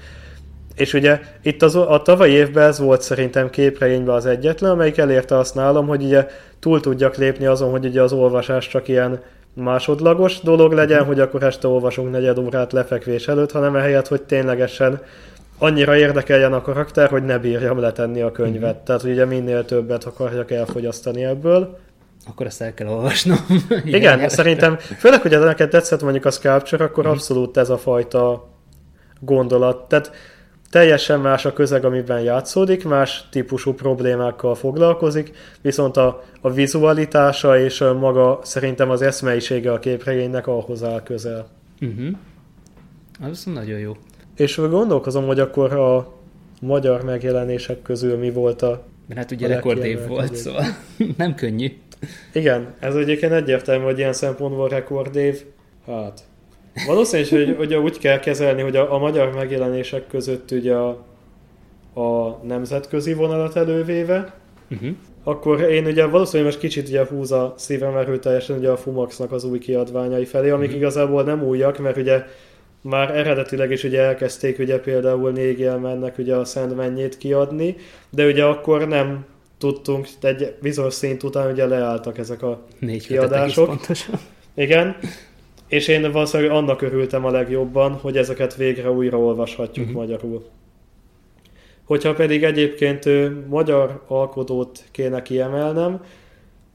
és 0.76 0.94
ugye 0.94 1.20
itt 1.42 1.62
az, 1.62 1.74
a 1.74 2.02
tavalyi 2.04 2.32
évben 2.32 2.68
ez 2.68 2.78
volt 2.78 3.02
szerintem 3.02 3.50
képregényben 3.50 4.14
az 4.14 4.26
egyetlen, 4.26 4.70
amelyik 4.70 4.96
elérte 4.96 5.38
azt 5.38 5.54
nálam, 5.54 5.86
hogy 5.86 6.02
ugye 6.02 6.26
túl 6.58 6.80
tudjak 6.80 7.16
lépni 7.16 7.46
azon, 7.46 7.70
hogy 7.70 7.84
ugye 7.84 8.02
az 8.02 8.12
olvasás 8.12 8.68
csak 8.68 8.88
ilyen 8.88 9.20
másodlagos 9.54 10.40
dolog 10.40 10.72
legyen, 10.72 11.04
hogy 11.04 11.20
akkor 11.20 11.42
este 11.42 11.68
olvasunk 11.68 12.10
negyed 12.10 12.38
órát 12.38 12.72
lefekvés 12.72 13.28
előtt, 13.28 13.52
hanem 13.52 13.76
ehelyett, 13.76 14.08
hogy 14.08 14.22
ténylegesen 14.22 15.00
annyira 15.58 15.96
érdekeljen 15.96 16.52
a 16.52 16.62
karakter, 16.62 17.08
hogy 17.08 17.24
ne 17.24 17.38
bírjam 17.38 17.78
letenni 17.78 18.20
a 18.20 18.32
könyvet. 18.32 18.76
Tehát, 18.76 19.02
hogy 19.02 19.10
ugye 19.10 19.24
minél 19.24 19.64
többet 19.64 20.04
akarjak 20.04 20.50
elfogyasztani 20.50 21.24
ebből. 21.24 21.78
Akkor 22.28 22.46
ezt 22.46 22.60
el 22.60 22.74
kell 22.74 22.88
olvasnom. 22.88 23.38
Igen, 23.68 24.18
Igen 24.18 24.28
szerintem, 24.28 24.78
főleg, 24.78 25.20
hogy 25.20 25.38
neked 25.38 25.70
tetszett 25.70 26.02
mondjuk 26.02 26.24
a 26.24 26.30
Sculpture, 26.30 26.84
akkor 26.84 27.04
mm-hmm. 27.04 27.12
abszolút 27.12 27.56
ez 27.56 27.70
a 27.70 27.78
fajta 27.78 28.48
gondolat. 29.20 29.88
Tehát 29.88 30.10
teljesen 30.70 31.20
más 31.20 31.44
a 31.44 31.52
közeg, 31.52 31.84
amiben 31.84 32.20
játszódik, 32.20 32.84
más 32.84 33.28
típusú 33.30 33.74
problémákkal 33.74 34.54
foglalkozik, 34.54 35.30
viszont 35.60 35.96
a, 35.96 36.24
a 36.40 36.50
vizualitása 36.50 37.58
és 37.58 37.80
a 37.80 37.94
maga 37.94 38.40
szerintem 38.42 38.90
az 38.90 39.02
eszmeisége 39.02 39.72
a 39.72 39.78
képregénynek 39.78 40.46
ahhoz 40.46 40.82
áll 40.82 41.02
közel. 41.02 41.48
Uh-huh. 41.80 42.16
Az 43.30 43.44
nagyon 43.44 43.78
jó. 43.78 43.96
És 44.36 44.56
gondolkozom, 44.56 45.26
hogy 45.26 45.40
akkor 45.40 45.72
a 45.72 46.14
magyar 46.60 47.04
megjelenések 47.04 47.82
közül 47.82 48.16
mi 48.16 48.30
volt 48.30 48.62
a 48.62 48.84
Mert 49.06 49.20
hát 49.20 49.30
ugye 49.30 49.46
rekordév 49.46 50.06
volt, 50.06 50.34
szóval 50.34 50.64
nem 51.16 51.34
könnyű. 51.34 51.72
Igen, 52.32 52.74
ez 52.80 52.94
egyébként 52.94 53.32
egyértelmű, 53.32 53.84
hogy 53.84 53.98
ilyen 53.98 54.12
szempontból 54.12 54.68
rekordév. 54.68 55.44
Hát, 55.86 56.20
valószínűleg, 56.86 57.30
hogy, 57.30 57.56
hogy 57.56 57.74
úgy 57.74 57.98
kell 57.98 58.18
kezelni, 58.18 58.62
hogy 58.62 58.76
a, 58.76 58.94
a 58.94 58.98
magyar 58.98 59.34
megjelenések 59.34 60.06
között 60.06 60.50
ugye 60.50 60.74
a, 60.74 60.88
a 62.00 62.40
nemzetközi 62.42 63.14
vonalat 63.14 63.56
elővéve, 63.56 64.34
uh-huh. 64.70 64.88
akkor 65.24 65.60
én 65.60 65.86
ugye 65.86 66.06
valószínűleg 66.06 66.52
most 66.52 66.62
kicsit 66.62 66.88
ugye 66.88 67.06
húz 67.06 67.32
a 67.32 67.54
szívem 67.56 67.96
erőteljesen 67.96 68.58
ugye 68.58 68.70
a 68.70 68.76
Fumaxnak 68.76 69.32
az 69.32 69.44
új 69.44 69.58
kiadványai 69.58 70.24
felé, 70.24 70.50
amik 70.50 70.66
uh-huh. 70.66 70.80
igazából 70.80 71.22
nem 71.22 71.42
újak, 71.42 71.78
mert 71.78 71.96
ugye 71.96 72.22
már 72.80 73.16
eredetileg 73.16 73.70
is 73.70 73.84
ugye 73.84 74.00
elkezdték 74.00 74.58
ugye 74.58 74.78
például 74.78 75.30
Négel 75.30 75.78
mennek 75.78 76.18
ugye 76.18 76.34
a 76.34 76.44
Szent 76.44 76.76
Mennyét 76.76 77.16
kiadni, 77.16 77.76
de 78.10 78.26
ugye 78.26 78.44
akkor 78.44 78.88
nem 78.88 79.24
tudtunk, 79.58 80.06
egy 80.20 80.54
bizonyos 80.60 80.94
szint 80.94 81.22
után 81.22 81.52
ugye 81.52 81.66
leálltak 81.66 82.18
ezek 82.18 82.42
a 82.42 82.64
Négy 82.78 83.06
kiadások. 83.06 83.66
pontosan. 83.66 84.20
Igen, 84.54 84.96
és 85.68 85.88
én 85.88 86.12
valószínűleg 86.12 86.52
annak 86.52 86.82
örültem 86.82 87.24
a 87.24 87.30
legjobban, 87.30 87.92
hogy 87.92 88.16
ezeket 88.16 88.54
végre 88.54 88.90
újra 88.90 89.18
olvashatjuk 89.18 89.86
uh-huh. 89.86 90.00
magyarul. 90.00 90.44
Hogyha 91.84 92.14
pedig 92.14 92.44
egyébként 92.44 93.06
ő, 93.06 93.44
magyar 93.48 94.02
alkotót 94.06 94.84
kéne 94.90 95.22
kiemelnem, 95.22 96.04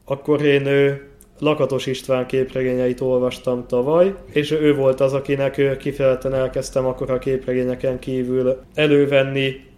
akkor 0.06 0.42
én 0.42 0.66
ő, 0.66 1.06
Lakatos 1.40 1.86
István 1.86 2.26
képregényeit 2.26 3.02
olvastam 3.02 3.68
tavaly, 3.68 4.14
és 4.32 4.52
ő 4.52 4.76
volt 4.76 5.00
az, 5.00 5.14
akinek 5.14 5.78
kifejezetten 5.78 6.34
elkezdtem 6.34 6.86
akkor 6.86 7.12
a 7.12 7.20
képregényeken 7.20 8.00
kívül 8.00 8.62
elővenni, 8.74 9.71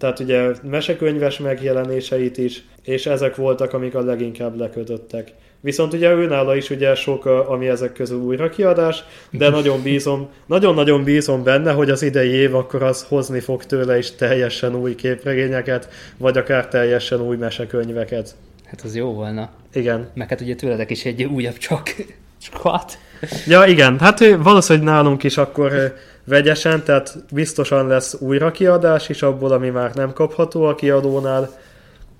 tehát 0.00 0.18
ugye 0.18 0.50
mesekönyves 0.62 1.38
megjelenéseit 1.38 2.38
is, 2.38 2.64
és 2.82 3.06
ezek 3.06 3.36
voltak, 3.36 3.72
amik 3.72 3.94
a 3.94 4.00
leginkább 4.00 4.58
lekötöttek. 4.58 5.32
Viszont 5.60 5.92
ugye 5.92 6.12
őnála 6.12 6.56
is 6.56 6.70
ugye 6.70 6.94
sok, 6.94 7.24
ami 7.24 7.68
ezek 7.68 7.92
közül 7.92 8.18
újrakiadás, 8.18 9.04
de 9.30 9.48
nagyon 9.48 9.82
bízom, 9.82 10.28
nagyon-nagyon 10.46 11.04
bízom 11.04 11.42
benne, 11.42 11.72
hogy 11.72 11.90
az 11.90 12.02
idei 12.02 12.30
év 12.30 12.54
akkor 12.54 12.82
az 12.82 13.04
hozni 13.08 13.40
fog 13.40 13.64
tőle 13.64 13.98
is 13.98 14.10
teljesen 14.10 14.74
új 14.74 14.94
képregényeket, 14.94 15.88
vagy 16.16 16.38
akár 16.38 16.68
teljesen 16.68 17.20
új 17.20 17.36
mesekönyveket. 17.36 18.34
Hát 18.64 18.80
az 18.80 18.96
jó 18.96 19.12
volna. 19.12 19.50
Igen. 19.72 20.08
Meg 20.14 20.28
hát 20.28 20.40
ugye 20.40 20.54
tőledek 20.54 20.90
is 20.90 21.04
egy 21.04 21.24
újabb 21.24 21.56
csak. 21.56 21.94
Squat. 22.42 22.98
Ja, 23.46 23.64
igen. 23.64 23.98
Hát 23.98 24.36
valószínűleg 24.36 24.88
nálunk 24.88 25.22
is 25.22 25.36
akkor 25.36 25.94
vegyesen, 26.30 26.82
tehát 26.84 27.16
biztosan 27.32 27.86
lesz 27.86 28.16
újrakiadás 28.20 29.08
is 29.08 29.22
abból, 29.22 29.52
ami 29.52 29.68
már 29.68 29.94
nem 29.94 30.12
kapható 30.12 30.64
a 30.64 30.74
kiadónál, 30.74 31.50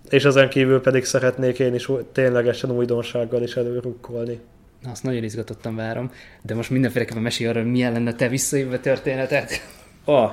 és 0.08 0.24
ezen 0.24 0.48
kívül 0.48 0.80
pedig 0.80 1.04
szeretnék 1.04 1.58
én 1.58 1.74
is 1.74 1.88
ténylegesen 2.12 2.70
újdonsággal 2.70 3.42
is 3.42 3.56
előrukkolni. 3.56 4.40
Na, 4.82 4.90
azt 4.90 5.02
nagyon 5.02 5.22
izgatottan 5.22 5.76
várom, 5.76 6.10
de 6.42 6.54
most 6.54 6.70
mindenféleképpen 6.70 7.22
mesélj 7.22 7.50
arra, 7.50 7.60
hogy 7.60 7.70
milyen 7.70 7.92
lenne 7.92 8.14
te 8.14 8.28
visszajövő 8.28 8.78
történetet. 8.78 9.50
Ah, 10.04 10.32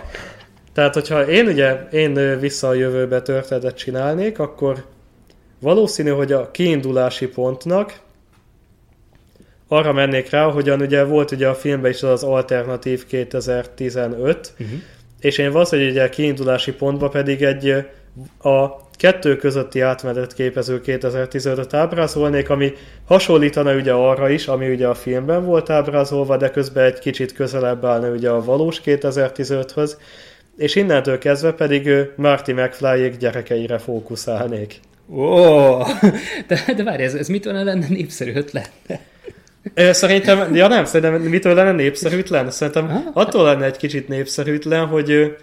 tehát, 0.74 0.94
hogyha 0.94 1.28
én 1.28 1.48
ugye, 1.48 1.88
én 1.91 2.40
vissza 2.40 2.68
a 2.68 2.74
jövőbe 2.74 3.22
történetet 3.22 3.78
csinálnék, 3.78 4.40
akkor 4.40 4.86
valószínű, 5.60 6.10
hogy 6.10 6.32
a 6.32 6.52
kiindulási 6.52 7.28
pontnak 7.28 7.99
arra 9.68 9.94
mennék 9.94 10.30
rá, 10.30 10.44
hogyan 10.44 10.81
ugye 10.81 11.03
volt 11.03 11.31
ugye 11.31 11.48
a 11.48 11.56
filmben 11.56 11.91
is 11.91 12.03
az 12.03 12.23
alternatív 12.23 13.06
2015, 13.06 14.52
uh-huh. 14.52 14.68
Mhm. 14.68 14.77
és 15.19 15.38
én 15.38 15.52
valószínűleg 15.52 15.91
ugye 15.91 16.03
a 16.03 16.10
kiindulási 16.10 16.72
pontba 16.72 17.10
pedig 17.10 17.44
egy 17.44 17.85
a 18.41 18.85
kettő 18.98 19.35
közötti 19.35 19.81
átmenet 19.81 20.34
képező 20.34 20.81
2015-öt 20.85 21.73
ábrázolnék, 21.73 22.49
ami 22.49 22.73
hasonlítana 23.06 23.76
ugye 23.76 23.91
arra 23.91 24.30
is, 24.30 24.48
ami 24.48 24.69
ugye 24.69 24.88
a 24.88 24.94
filmben 24.94 25.45
volt 25.45 25.69
ábrázolva, 25.69 26.38
de 26.38 26.49
közben 26.49 26.85
egy 26.85 26.99
kicsit 26.99 27.34
közelebb 27.34 27.85
állna 27.85 28.10
ugye 28.10 28.30
a 28.30 28.44
valós 28.44 28.81
2015-höz, 28.85 29.91
és 30.57 30.76
innentől 30.76 31.18
kezdve 31.18 31.52
pedig 31.52 31.89
Marty 32.15 32.52
mcfly 32.52 33.10
gyerekeire 33.19 33.77
fókuszálnék. 33.77 34.80
Ó, 35.10 35.22
oh, 35.22 35.88
de, 36.48 36.73
de 36.76 36.84
várj, 36.84 37.03
ez, 37.03 37.14
ez 37.14 37.27
mitől 37.27 37.64
lenne 37.64 37.88
népszerű 37.88 38.34
ötlet? 38.34 38.72
Szerintem, 39.76 40.56
ja 40.56 40.68
nem, 40.68 40.85
szerintem 40.85 41.22
mitől 41.22 41.53
lenne 41.53 41.72
népszerűtlen? 41.72 42.52
Szerintem 42.52 43.11
attól 43.14 43.44
lenne 43.44 43.65
egy 43.65 43.77
kicsit 43.77 44.07
népszerűtlen, 44.07 44.85
hogy 44.85 45.35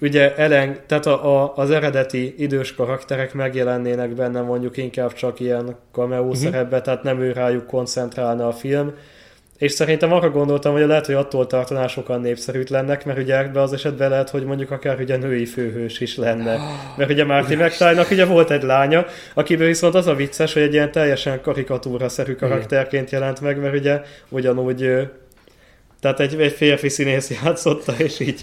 ugye 0.00 0.34
elen, 0.36 0.76
tehát 0.86 1.06
a, 1.06 1.42
a, 1.42 1.52
az 1.56 1.70
eredeti 1.70 2.34
idős 2.38 2.74
karakterek 2.74 3.34
megjelennének 3.34 4.14
benne 4.14 4.40
mondjuk 4.40 4.76
inkább 4.76 5.12
csak 5.12 5.40
ilyen 5.40 5.76
cameo 5.92 6.20
uh-huh. 6.20 6.36
szerepbe, 6.36 6.80
tehát 6.80 7.02
nem 7.02 7.20
ő 7.20 7.32
rájuk 7.32 7.66
koncentrálna 7.66 8.46
a 8.46 8.52
film, 8.52 8.92
és 9.62 9.72
szerintem 9.72 10.12
arra 10.12 10.30
gondoltam, 10.30 10.72
hogy 10.72 10.86
lehet, 10.86 11.06
hogy 11.06 11.14
attól 11.14 11.46
tartaná 11.46 11.86
sokan 11.86 12.20
népszerűtlenek, 12.20 13.04
mert 13.04 13.18
ugye 13.18 13.38
ebbe 13.38 13.60
az 13.60 13.72
esetben 13.72 14.10
lehet, 14.10 14.30
hogy 14.30 14.44
mondjuk 14.44 14.70
akár 14.70 15.00
ugye 15.00 15.16
női 15.16 15.46
főhős 15.46 16.00
is 16.00 16.16
lenne. 16.16 16.58
Mert 16.96 17.10
ugye 17.10 17.24
Marty 17.24 17.54
McFly-nak 17.54 18.10
ugye 18.10 18.24
volt 18.24 18.50
egy 18.50 18.62
lánya, 18.62 19.06
akiből 19.34 19.66
viszont 19.66 19.94
az 19.94 20.06
a 20.06 20.14
vicces, 20.14 20.52
hogy 20.52 20.62
egy 20.62 20.72
ilyen 20.72 20.92
teljesen 20.92 21.40
karikatúra-szerű 21.40 22.34
karakterként 22.34 23.10
jelent 23.10 23.40
meg, 23.40 23.60
mert 23.60 23.74
ugye 23.74 24.00
ugyanúgy 24.28 25.08
tehát 26.00 26.20
egy, 26.20 26.40
egy 26.40 26.52
férfi 26.52 26.88
színész 26.88 27.30
játszotta, 27.42 27.92
és 27.98 28.20
így 28.20 28.40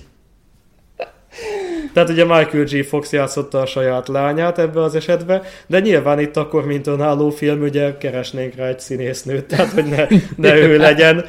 tehát 2.05 2.13
ugye 2.13 2.25
Michael 2.25 2.63
G. 2.63 2.85
Fox 2.85 3.11
játszotta 3.11 3.61
a 3.61 3.65
saját 3.65 4.07
lányát 4.07 4.57
ebbe 4.59 4.81
az 4.81 4.95
esetbe, 4.95 5.41
de 5.67 5.79
nyilván 5.79 6.19
itt 6.19 6.37
akkor, 6.37 6.65
mint 6.65 6.87
önálló 6.87 7.29
film, 7.29 7.61
ugye 7.61 7.97
keresnénk 7.97 8.55
rá 8.55 8.67
egy 8.67 8.79
színésznőt, 8.79 9.45
tehát 9.45 9.71
hogy 9.71 9.85
ne, 9.85 10.07
ne 10.35 10.55
ő 10.55 10.77
legyen. 10.77 11.25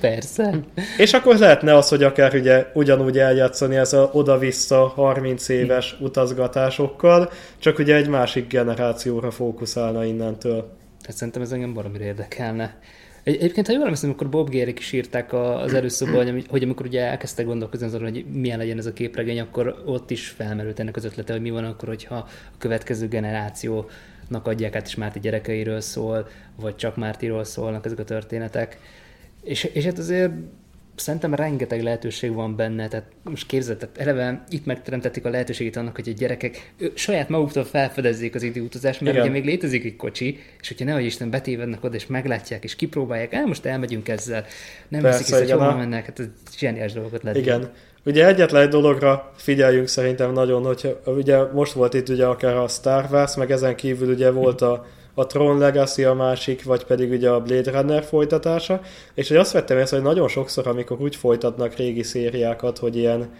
Persze. 0.00 0.54
És 0.98 1.12
akkor 1.12 1.38
lehetne 1.38 1.76
az, 1.76 1.88
hogy 1.88 2.02
akár 2.02 2.34
ugye 2.34 2.66
ugyanúgy 2.74 3.18
eljátszani 3.18 3.76
ez 3.76 3.92
a 3.92 4.10
oda-vissza 4.12 4.92
30 4.94 5.48
éves 5.48 5.96
utazgatásokkal, 6.00 7.30
csak 7.58 7.78
ugye 7.78 7.94
egy 7.94 8.08
másik 8.08 8.48
generációra 8.48 9.30
fókuszálna 9.30 10.04
innentől. 10.04 10.72
Hát 11.06 11.16
szerintem 11.16 11.42
ez 11.42 11.52
engem 11.52 11.74
baromira 11.74 12.04
érdekelne. 12.04 12.78
Egy, 13.22 13.36
egyébként, 13.36 13.66
ha 13.66 13.72
jól 13.72 13.82
emlékszem, 13.82 14.10
akkor 14.10 14.28
Bob 14.28 14.48
Gérik 14.48 14.78
is 14.78 14.92
írták 14.92 15.32
az 15.32 15.74
előszóban, 15.74 16.32
hogy, 16.32 16.46
hogy 16.48 16.62
amikor 16.62 16.86
ugye 16.86 17.00
elkezdtek 17.00 17.46
gondolkozni 17.46 17.86
azon, 17.86 18.02
hogy 18.02 18.24
milyen 18.32 18.58
legyen 18.58 18.78
ez 18.78 18.86
a 18.86 18.92
képregény, 18.92 19.40
akkor 19.40 19.82
ott 19.86 20.10
is 20.10 20.28
felmerült 20.28 20.80
ennek 20.80 20.96
az 20.96 21.04
ötlete, 21.04 21.32
hogy 21.32 21.42
mi 21.42 21.50
van 21.50 21.64
akkor, 21.64 21.88
hogyha 21.88 22.14
a 22.14 22.26
következő 22.58 23.08
generációnak 23.08 24.46
adják 24.46 24.76
át, 24.76 24.86
és 24.86 24.94
Márti 24.94 25.20
gyerekeiről 25.20 25.80
szól, 25.80 26.28
vagy 26.56 26.76
csak 26.76 26.96
Mártiról 26.96 27.44
szólnak 27.44 27.84
ezek 27.84 27.98
a 27.98 28.04
történetek. 28.04 28.78
És, 29.42 29.64
és 29.64 29.84
hát 29.84 29.98
azért 29.98 30.32
szerintem 31.02 31.34
rengeteg 31.34 31.82
lehetőség 31.82 32.34
van 32.34 32.56
benne, 32.56 32.88
tehát 32.88 33.06
most 33.24 33.46
képzeld, 33.46 33.78
tehát 33.78 33.98
eleve 33.98 34.44
itt 34.48 34.66
megteremtették 34.66 35.24
a 35.24 35.30
lehetőségét 35.30 35.76
annak, 35.76 35.94
hogy 35.94 36.08
a 36.08 36.12
gyerekek 36.12 36.72
saját 36.94 37.28
maguktól 37.28 37.64
felfedezzék 37.64 38.34
az 38.34 38.42
időutazást, 38.42 39.00
mert 39.00 39.12
Igen. 39.12 39.26
ugye 39.26 39.34
még 39.38 39.44
létezik 39.44 39.84
egy 39.84 39.96
kocsi, 39.96 40.38
és 40.60 40.68
hogyha 40.68 40.84
nehogy 40.84 41.04
Isten 41.04 41.30
betévednek 41.30 41.84
oda, 41.84 41.94
és 41.94 42.06
meglátják, 42.06 42.64
és 42.64 42.76
kipróbálják, 42.76 43.32
el 43.32 43.46
most 43.46 43.64
elmegyünk 43.64 44.08
ezzel, 44.08 44.44
nem 44.88 45.00
Persze, 45.00 45.18
viszik 45.18 45.34
észre, 45.34 45.54
hogy 45.54 45.64
hol 45.64 45.76
mennek, 45.76 46.06
hát 46.06 46.18
ez 46.18 46.26
zseniás 46.56 46.92
dolgokat 46.92 47.22
lehet. 47.22 47.38
Igen. 47.38 47.70
Ugye 48.04 48.26
egyetlen 48.26 48.62
egy 48.62 48.68
dologra 48.68 49.32
figyeljünk 49.36 49.88
szerintem 49.88 50.32
nagyon, 50.32 50.64
hogyha 50.64 50.88
ugye 51.06 51.42
most 51.52 51.72
volt 51.72 51.94
itt 51.94 52.08
ugye 52.08 52.26
akár 52.26 52.56
a 52.56 52.68
Star 52.68 53.06
Wars, 53.10 53.36
meg 53.36 53.50
ezen 53.50 53.76
kívül 53.76 54.12
ugye 54.12 54.30
volt 54.30 54.60
a 54.60 54.86
a 55.14 55.26
Tron 55.26 55.58
Legacy 55.58 56.04
a 56.04 56.14
másik, 56.14 56.64
vagy 56.64 56.84
pedig 56.84 57.10
ugye 57.10 57.30
a 57.30 57.40
Blade 57.40 57.70
Runner 57.70 58.04
folytatása, 58.04 58.80
és 59.14 59.28
hogy 59.28 59.36
azt 59.36 59.52
vettem 59.52 59.78
észre, 59.78 59.96
hogy 59.96 60.06
nagyon 60.06 60.28
sokszor, 60.28 60.66
amikor 60.66 61.00
úgy 61.00 61.16
folytatnak 61.16 61.74
régi 61.74 62.02
szériákat, 62.02 62.78
hogy 62.78 62.96
ilyen 62.96 63.30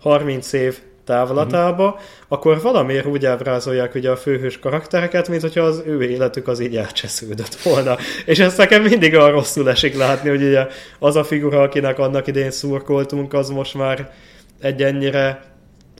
30 0.00 0.52
év 0.52 0.78
távlatába, 1.04 1.84
mm-hmm. 1.84 2.24
akkor 2.28 2.60
valamiért 2.60 3.06
úgy 3.06 3.26
ábrázolják 3.26 3.94
ugye 3.94 4.10
a 4.10 4.16
főhős 4.16 4.58
karaktereket, 4.58 5.28
mint 5.28 5.42
hogyha 5.42 5.62
az 5.62 5.82
ő 5.86 6.02
életük 6.02 6.48
az 6.48 6.60
így 6.60 6.76
elcsesződött 6.76 7.54
volna. 7.54 7.96
És 8.24 8.38
ezt 8.38 8.56
nekem 8.56 8.82
mindig 8.82 9.16
a 9.16 9.30
rosszul 9.30 9.70
esik 9.70 9.96
látni, 9.96 10.28
hogy 10.28 10.42
ugye 10.42 10.66
az 10.98 11.16
a 11.16 11.24
figura, 11.24 11.62
akinek 11.62 11.98
annak 11.98 12.26
idén 12.26 12.50
szurkoltunk, 12.50 13.32
az 13.32 13.50
most 13.50 13.74
már 13.74 14.12
egy 14.60 14.82
ennyire 14.82 15.42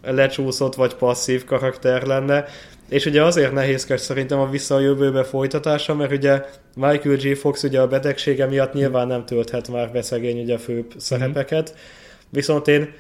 lecsúszott 0.03 0.75
vagy 0.75 0.95
passzív 0.95 1.45
karakter 1.45 2.03
lenne. 2.03 2.45
És 2.89 3.07
ugye 3.07 3.23
azért 3.23 3.53
nehézkes 3.53 4.01
szerintem 4.01 4.39
a 4.39 4.51
Vissza 4.51 4.75
a 4.75 4.81
jövőbe 4.81 5.25
folytatása, 5.25 5.95
mert 5.95 6.12
ugye 6.12 6.45
Michael 6.75 7.16
J. 7.19 7.33
Fox 7.33 7.62
ugye 7.62 7.81
a 7.81 7.87
betegsége 7.87 8.47
miatt 8.47 8.73
nyilván 8.73 9.07
nem 9.07 9.25
tölthet 9.25 9.69
már 9.69 9.93
be 9.93 10.03
szegény 10.03 10.43
ugye 10.43 10.59
főbb 10.59 10.93
szerepeket, 10.97 11.75
viszont 12.31 12.69
én 12.69 12.95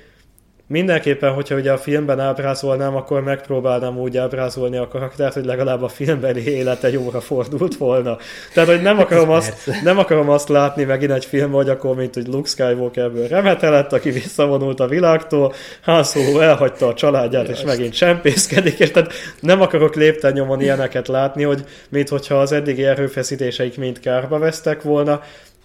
Mindenképpen, 0.70 1.32
hogyha 1.32 1.54
ugye 1.54 1.72
a 1.72 1.78
filmben 1.78 2.20
ábrázolnám, 2.20 2.96
akkor 2.96 3.22
megpróbálnám 3.22 3.98
úgy 3.98 4.16
ábrázolni 4.16 4.76
a 4.76 4.88
karaktert, 4.88 5.34
hogy 5.34 5.44
legalább 5.44 5.82
a 5.82 5.88
filmbeli 5.88 6.48
élete 6.48 6.90
jóra 6.90 7.20
fordult 7.20 7.76
volna. 7.76 8.16
Tehát, 8.54 8.68
hogy 8.68 8.82
nem 8.82 8.98
akarom, 8.98 9.30
azt, 9.30 9.70
nem 9.82 9.98
akarom 9.98 10.28
azt 10.28 10.48
látni 10.48 10.84
megint 10.84 11.12
egy 11.12 11.24
film, 11.24 11.50
hogy 11.50 11.68
akkor, 11.68 11.96
mint 11.96 12.14
hogy 12.14 12.26
Luke 12.26 12.48
Skywalkerből 12.48 13.28
remetelett, 13.28 13.92
aki 13.92 14.10
visszavonult 14.10 14.80
a 14.80 14.86
világtól, 14.86 15.54
Han 15.82 16.04
Solo 16.04 16.40
elhagyta 16.40 16.86
a 16.86 16.94
családját, 16.94 17.48
és 17.48 17.62
megint 17.62 17.94
csempészkedik, 17.94 18.78
és 18.78 18.90
tehát 18.90 19.12
nem 19.40 19.60
akarok 19.60 19.94
lépten 19.94 20.32
nyomon 20.32 20.60
ilyeneket 20.60 21.08
látni, 21.08 21.42
hogy 21.42 21.64
mint 21.88 22.08
hogyha 22.08 22.34
az 22.40 22.52
eddigi 22.52 22.84
erőfeszítéseik 22.84 23.78
mind 23.78 24.00
kárba 24.00 24.38
vesztek 24.38 24.82
volna, 24.82 25.20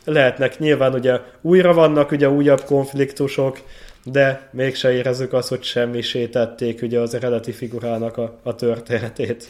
lehetnek 0.05 0.59
nyilván 0.59 0.93
ugye 0.93 1.19
újra 1.41 1.73
vannak 1.73 2.11
ugye 2.11 2.30
újabb 2.30 2.63
konfliktusok, 2.63 3.57
de 4.03 4.49
mégse 4.51 4.91
érezzük 4.91 5.34
azt, 5.34 5.49
hogy 5.49 5.63
semmisítették 5.63 6.81
ugye 6.81 6.99
az 6.99 7.13
eredeti 7.13 7.51
figurának 7.51 8.17
a, 8.17 8.39
a 8.43 8.55
történetét. 8.55 9.47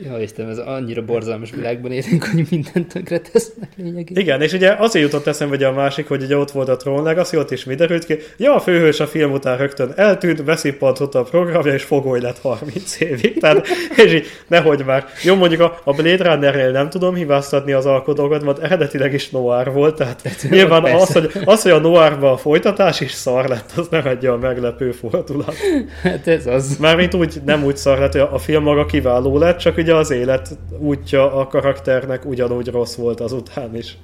Ja, 0.00 0.18
Istenem, 0.18 0.50
ez 0.50 0.58
annyira 0.58 1.04
borzalmas 1.04 1.50
világban 1.50 1.92
élünk, 1.92 2.24
hogy 2.24 2.46
mindent 2.50 2.92
tönkre 2.92 3.18
tesznek 3.18 3.70
lényegében. 3.76 4.22
Igen, 4.22 4.42
és 4.42 4.52
ugye 4.52 4.74
azért 4.78 5.04
jutott 5.04 5.26
eszembe 5.26 5.54
hogy 5.54 5.64
a 5.64 5.72
másik, 5.72 6.08
hogy 6.08 6.22
ugye 6.22 6.36
ott 6.36 6.50
volt 6.50 6.68
a 6.68 6.76
Tron 6.76 7.02
Legacy, 7.02 7.36
ott 7.36 7.50
is 7.50 7.64
mi 7.64 7.74
derült 7.74 8.04
ki. 8.04 8.18
Ja, 8.36 8.54
a 8.54 8.60
főhős 8.60 9.00
a 9.00 9.06
film 9.06 9.32
után 9.32 9.56
rögtön 9.56 9.92
eltűnt, 9.96 10.44
beszippantott 10.44 11.14
a 11.14 11.22
programja, 11.22 11.72
és 11.72 11.82
fogoly 11.82 12.20
lett 12.20 12.38
30 12.38 13.00
évig. 13.00 13.38
Tehát, 13.40 13.66
és 13.96 14.12
így, 14.12 14.26
nehogy 14.46 14.84
már. 14.84 15.04
Jó, 15.22 15.34
mondjuk 15.34 15.60
a, 15.60 15.80
a 15.84 15.92
Blade 15.92 16.30
Runnernél 16.30 16.70
nem 16.70 16.90
tudom 16.90 17.14
hibáztatni 17.14 17.72
az 17.72 17.86
alkotókat, 17.86 18.44
mert 18.44 18.58
eredetileg 18.58 19.12
is 19.12 19.30
noir 19.30 19.72
volt, 19.72 19.96
tehát 19.96 20.22
hát, 20.22 20.46
nyilván 20.50 20.84
az 20.84 21.12
hogy, 21.12 21.30
az, 21.44 21.62
hogy 21.62 21.72
a 21.72 21.78
noirban 21.78 22.32
a 22.32 22.36
folytatás 22.36 23.00
is 23.00 23.10
szar 23.10 23.48
lett, 23.48 23.72
az 23.76 23.88
nem 23.90 24.06
egy 24.06 24.26
olyan 24.26 24.38
meglepő 24.38 24.90
fordulat. 24.90 25.54
Hát 26.02 26.26
ez 26.26 26.46
az. 26.46 26.76
Mármint 26.80 27.14
úgy, 27.14 27.40
nem 27.44 27.64
úgy 27.64 27.76
szar 27.76 27.98
lett, 27.98 28.12
hogy 28.12 28.20
a 28.20 28.38
film 28.38 28.62
maga 28.62 28.86
kiváló 28.86 29.38
lett, 29.38 29.58
csak 29.58 29.78
ugye 29.82 29.94
az 29.94 30.10
élet 30.10 30.58
útja 30.78 31.34
a 31.34 31.46
karakternek 31.46 32.24
ugyanúgy 32.24 32.66
rossz 32.66 32.94
volt 32.94 33.20
azután 33.20 33.76
is. 33.76 33.98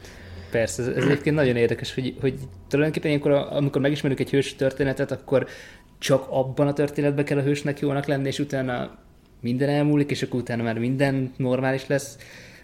Persze, 0.50 0.82
ez, 0.82 0.88
ez 0.88 1.04
egyébként 1.04 1.36
nagyon 1.36 1.56
érdekes, 1.56 1.94
hogy, 1.94 2.14
hogy 2.20 2.34
tulajdonképpen 2.68 3.10
ilyenkor, 3.10 3.32
amikor 3.32 3.80
megismerünk 3.80 4.20
egy 4.20 4.30
hős 4.30 4.56
történetet, 4.56 5.10
akkor 5.10 5.46
csak 5.98 6.26
abban 6.28 6.66
a 6.66 6.72
történetben 6.72 7.24
kell 7.24 7.38
a 7.38 7.42
hősnek 7.42 7.80
jónak 7.80 8.06
lenni, 8.06 8.26
és 8.26 8.38
utána 8.38 8.90
minden 9.40 9.68
elmúlik, 9.68 10.10
és 10.10 10.22
akkor 10.22 10.40
utána 10.40 10.62
már 10.62 10.78
minden 10.78 11.32
normális 11.36 11.86
lesz. 11.86 12.16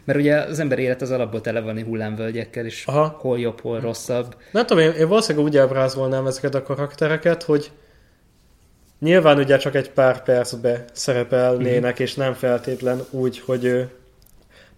Mert 0.05 0.19
ugye 0.19 0.37
az 0.37 0.59
ember 0.59 0.79
élet 0.79 1.03
az 1.03 1.11
alapból 1.11 1.41
tele 1.41 1.61
van 1.61 1.83
hullámvölgyekkel, 1.83 2.65
és 2.65 2.87
Aha. 2.87 3.17
hol 3.19 3.39
jobb, 3.39 3.61
hol 3.61 3.81
rosszabb. 3.81 4.37
Nem 4.51 4.67
tudom, 4.67 4.83
én, 4.83 4.91
én 4.91 5.09
valószínűleg 5.09 5.47
úgy 5.47 5.57
ábrázolnám 5.57 6.27
ezeket 6.27 6.55
a 6.55 6.63
karaktereket, 6.63 7.43
hogy 7.43 7.71
Nyilván 9.05 9.39
ugye 9.39 9.57
csak 9.57 9.75
egy 9.75 9.91
pár 9.91 10.23
percbe 10.23 10.85
szerepelnének, 10.93 12.01
mm. 12.01 12.03
és 12.03 12.15
nem 12.15 12.33
feltétlen 12.33 13.01
úgy, 13.11 13.39
hogy 13.39 13.65
ő... 13.65 13.89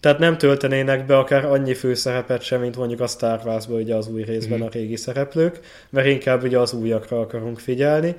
Tehát 0.01 0.19
nem 0.19 0.39
töltenének 0.39 1.07
be 1.07 1.19
akár 1.19 1.45
annyi 1.45 1.75
főszerepet 1.75 2.43
sem, 2.43 2.61
mint 2.61 2.77
mondjuk 2.77 3.01
a 3.01 3.07
Star 3.07 3.41
wars 3.45 3.67
ugye 3.69 3.95
az 3.95 4.09
új 4.09 4.23
részben 4.23 4.59
mm. 4.59 4.63
a 4.63 4.69
régi 4.73 4.97
szereplők, 4.97 5.61
mert 5.91 6.07
inkább 6.07 6.43
ugye 6.43 6.59
az 6.59 6.73
újakra 6.73 7.21
akarunk 7.21 7.59
figyelni. 7.59 8.15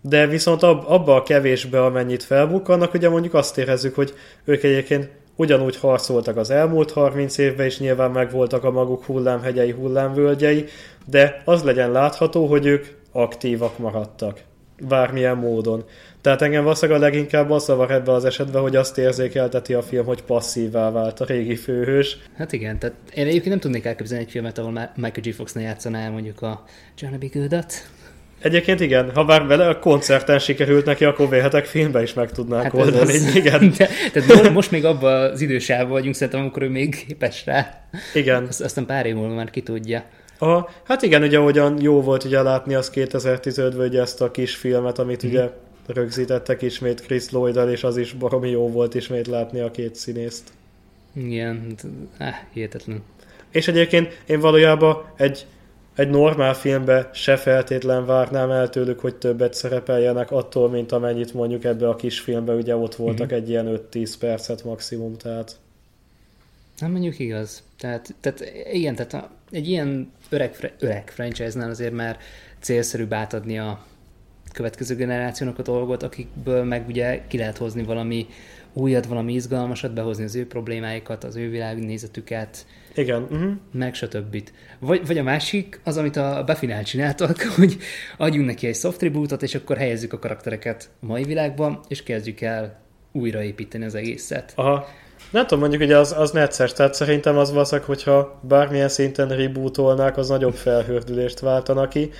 De 0.00 0.26
viszont 0.26 0.62
ab, 0.62 0.84
abba 0.86 1.14
a 1.14 1.22
kevésbe, 1.22 1.84
amennyit 1.84 2.22
felbukkannak, 2.22 2.94
ugye 2.94 3.08
mondjuk 3.08 3.34
azt 3.34 3.58
érezzük, 3.58 3.94
hogy 3.94 4.14
ők 4.44 4.62
egyébként 4.62 5.08
ugyanúgy 5.34 5.76
harcoltak 5.76 6.36
az 6.36 6.50
elmúlt 6.50 6.92
30 6.92 7.38
évben, 7.38 7.66
és 7.66 7.78
nyilván 7.78 8.10
megvoltak 8.10 8.64
a 8.64 8.70
maguk 8.70 9.04
hullámhegyei, 9.04 9.70
hullámvölgyei, 9.70 10.64
de 11.06 11.42
az 11.44 11.62
legyen 11.62 11.90
látható, 11.90 12.46
hogy 12.46 12.66
ők 12.66 12.86
aktívak 13.12 13.78
maradtak 13.78 14.40
bármilyen 14.80 15.36
módon. 15.36 15.84
Tehát 16.20 16.42
engem 16.42 16.62
valószínűleg 16.62 17.00
a 17.00 17.04
leginkább 17.04 17.50
az 17.50 17.64
zavar 17.64 17.90
ebbe 17.90 18.12
az 18.12 18.24
esetben, 18.24 18.62
hogy 18.62 18.76
azt 18.76 18.98
érzékelteti 18.98 19.74
a 19.74 19.82
film, 19.82 20.04
hogy 20.04 20.22
passzívá 20.22 20.90
vált 20.90 21.20
a 21.20 21.24
régi 21.24 21.56
főhős. 21.56 22.18
Hát 22.36 22.52
igen, 22.52 22.78
tehát 22.78 22.96
én 23.14 23.26
egyébként 23.26 23.48
nem 23.48 23.60
tudnék 23.60 23.84
elképzelni 23.84 24.24
egy 24.24 24.30
filmet, 24.30 24.58
ahol 24.58 24.72
Michael 24.72 25.22
G. 25.22 25.34
Fox 25.34 25.54
játszaná 25.54 26.04
el 26.04 26.10
mondjuk 26.10 26.42
a 26.42 26.64
Johnny 26.98 27.16
B. 27.16 27.32
Good-at. 27.32 27.88
Egyébként 28.42 28.80
igen, 28.80 29.10
ha 29.14 29.24
bár 29.24 29.46
vele 29.46 29.68
a 29.68 29.78
koncerten 29.78 30.38
sikerült 30.38 30.84
neki, 30.84 31.04
akkor 31.04 31.28
véhetek 31.28 31.64
filmbe 31.64 32.02
is 32.02 32.14
meg 32.14 32.30
tudnánk 32.30 32.62
hát 32.62 32.74
oldani. 32.74 33.12
Az... 33.12 33.34
Igen. 33.42 33.72
De, 33.78 33.88
tehát 34.12 34.52
most 34.52 34.70
még 34.70 34.84
abban 34.84 35.30
az 35.30 35.40
idősában 35.40 35.88
vagyunk, 35.88 36.14
szerintem, 36.14 36.40
amikor 36.40 36.62
ő 36.62 36.68
még 36.68 37.06
képes 37.06 37.46
rá. 37.46 37.88
Igen. 38.14 38.46
Azt, 38.48 38.60
aztán 38.60 38.86
pár 38.86 39.06
év 39.06 39.14
múlva 39.14 39.34
már 39.34 39.50
ki 39.50 39.60
tudja. 39.60 40.04
Aha, 40.38 40.70
hát 40.82 41.02
igen, 41.02 41.22
ugye 41.22 41.38
ahogyan 41.38 41.80
jó 41.80 42.02
volt 42.02 42.24
ugye 42.24 42.42
látni 42.42 42.74
az 42.74 42.90
2015-ben 42.94 43.86
ugye 43.86 44.00
ezt 44.00 44.20
a 44.20 44.30
kis 44.30 44.54
filmet, 44.54 44.98
amit 44.98 45.26
mm. 45.26 45.28
ugye 45.28 45.50
rögzítettek 45.86 46.62
ismét 46.62 47.00
Chris 47.00 47.30
lloyd 47.30 47.68
és 47.70 47.84
az 47.84 47.96
is 47.96 48.12
baromi 48.12 48.50
jó 48.50 48.70
volt 48.70 48.94
ismét 48.94 49.26
látni 49.26 49.60
a 49.60 49.70
két 49.70 49.94
színészt. 49.94 50.52
Igen, 51.12 51.74
ah, 52.18 52.34
hihetetlen. 52.52 53.02
És 53.50 53.68
egyébként 53.68 54.22
én 54.26 54.40
valójában 54.40 55.04
egy, 55.16 55.46
egy 55.94 56.10
normál 56.10 56.54
filmbe 56.54 57.10
se 57.12 57.36
feltétlen 57.36 58.06
várnám 58.06 58.50
el 58.50 58.68
tőlük, 58.68 59.00
hogy 59.00 59.14
többet 59.14 59.54
szerepeljenek 59.54 60.30
attól, 60.30 60.70
mint 60.70 60.92
amennyit 60.92 61.34
mondjuk 61.34 61.64
ebbe 61.64 61.88
a 61.88 61.96
kis 61.96 62.20
filmbe, 62.20 62.52
ugye 62.52 62.76
ott 62.76 62.94
voltak 62.94 63.26
mm-hmm. 63.26 63.36
egy 63.36 63.48
ilyen 63.48 63.80
5-10 63.92 64.14
percet 64.18 64.64
maximum, 64.64 65.16
tehát... 65.16 65.56
Nem 66.78 66.90
mondjuk 66.90 67.18
igaz. 67.18 67.62
Tehát, 67.78 68.14
tehát 68.20 68.52
igen, 68.72 68.94
tehát 68.94 69.14
a, 69.14 69.30
egy 69.56 69.68
ilyen 69.68 70.12
öreg, 70.28 70.74
öreg 70.78 71.10
franchise-nál 71.10 71.70
azért 71.70 71.92
már 71.92 72.18
célszerűbb 72.60 73.12
átadni 73.12 73.58
a 73.58 73.84
következő 74.52 74.94
generációnak 74.94 75.58
a 75.58 75.62
dolgot, 75.62 76.02
akikből 76.02 76.64
meg 76.64 76.88
ugye 76.88 77.20
ki 77.26 77.38
lehet 77.38 77.56
hozni 77.56 77.82
valami 77.82 78.26
újat, 78.72 79.06
valami 79.06 79.32
izgalmasat, 79.32 79.94
behozni 79.94 80.24
az 80.24 80.34
ő 80.34 80.46
problémáikat, 80.46 81.24
az 81.24 81.36
ő 81.36 81.50
világnézetüket, 81.50 82.66
igen. 82.94 83.22
Uh-huh. 83.22 83.52
meg 83.72 83.94
stb. 83.94 84.42
Vagy, 84.78 85.06
vagy 85.06 85.18
a 85.18 85.22
másik, 85.22 85.80
az, 85.84 85.96
amit 85.96 86.16
a 86.16 86.42
Befinál 86.46 86.84
csináltak, 86.84 87.40
hogy 87.56 87.76
adjunk 88.16 88.46
neki 88.46 88.66
egy 88.66 88.76
soft 88.76 89.02
rebootot, 89.02 89.42
és 89.42 89.54
akkor 89.54 89.76
helyezzük 89.76 90.12
a 90.12 90.18
karaktereket 90.18 90.90
a 91.00 91.06
mai 91.06 91.24
világban, 91.24 91.80
és 91.88 92.02
kezdjük 92.02 92.40
el 92.40 92.85
újraépíteni 93.16 93.84
az 93.84 93.94
egészet. 93.94 94.52
Aha. 94.54 94.86
Nem 95.30 95.42
tudom, 95.42 95.58
mondjuk 95.58 95.82
ugye 95.82 95.98
az, 95.98 96.14
az 96.18 96.30
necces, 96.30 96.72
tehát 96.72 96.94
szerintem 96.94 97.38
az 97.38 97.52
valószínűleg, 97.52 97.86
hogyha 97.86 98.40
bármilyen 98.42 98.88
szinten 98.88 99.28
rebootolnák, 99.28 100.16
az 100.16 100.28
nagyobb 100.28 100.54
felhördülést 100.54 101.40
váltanak 101.40 101.88
ki, 101.88 102.10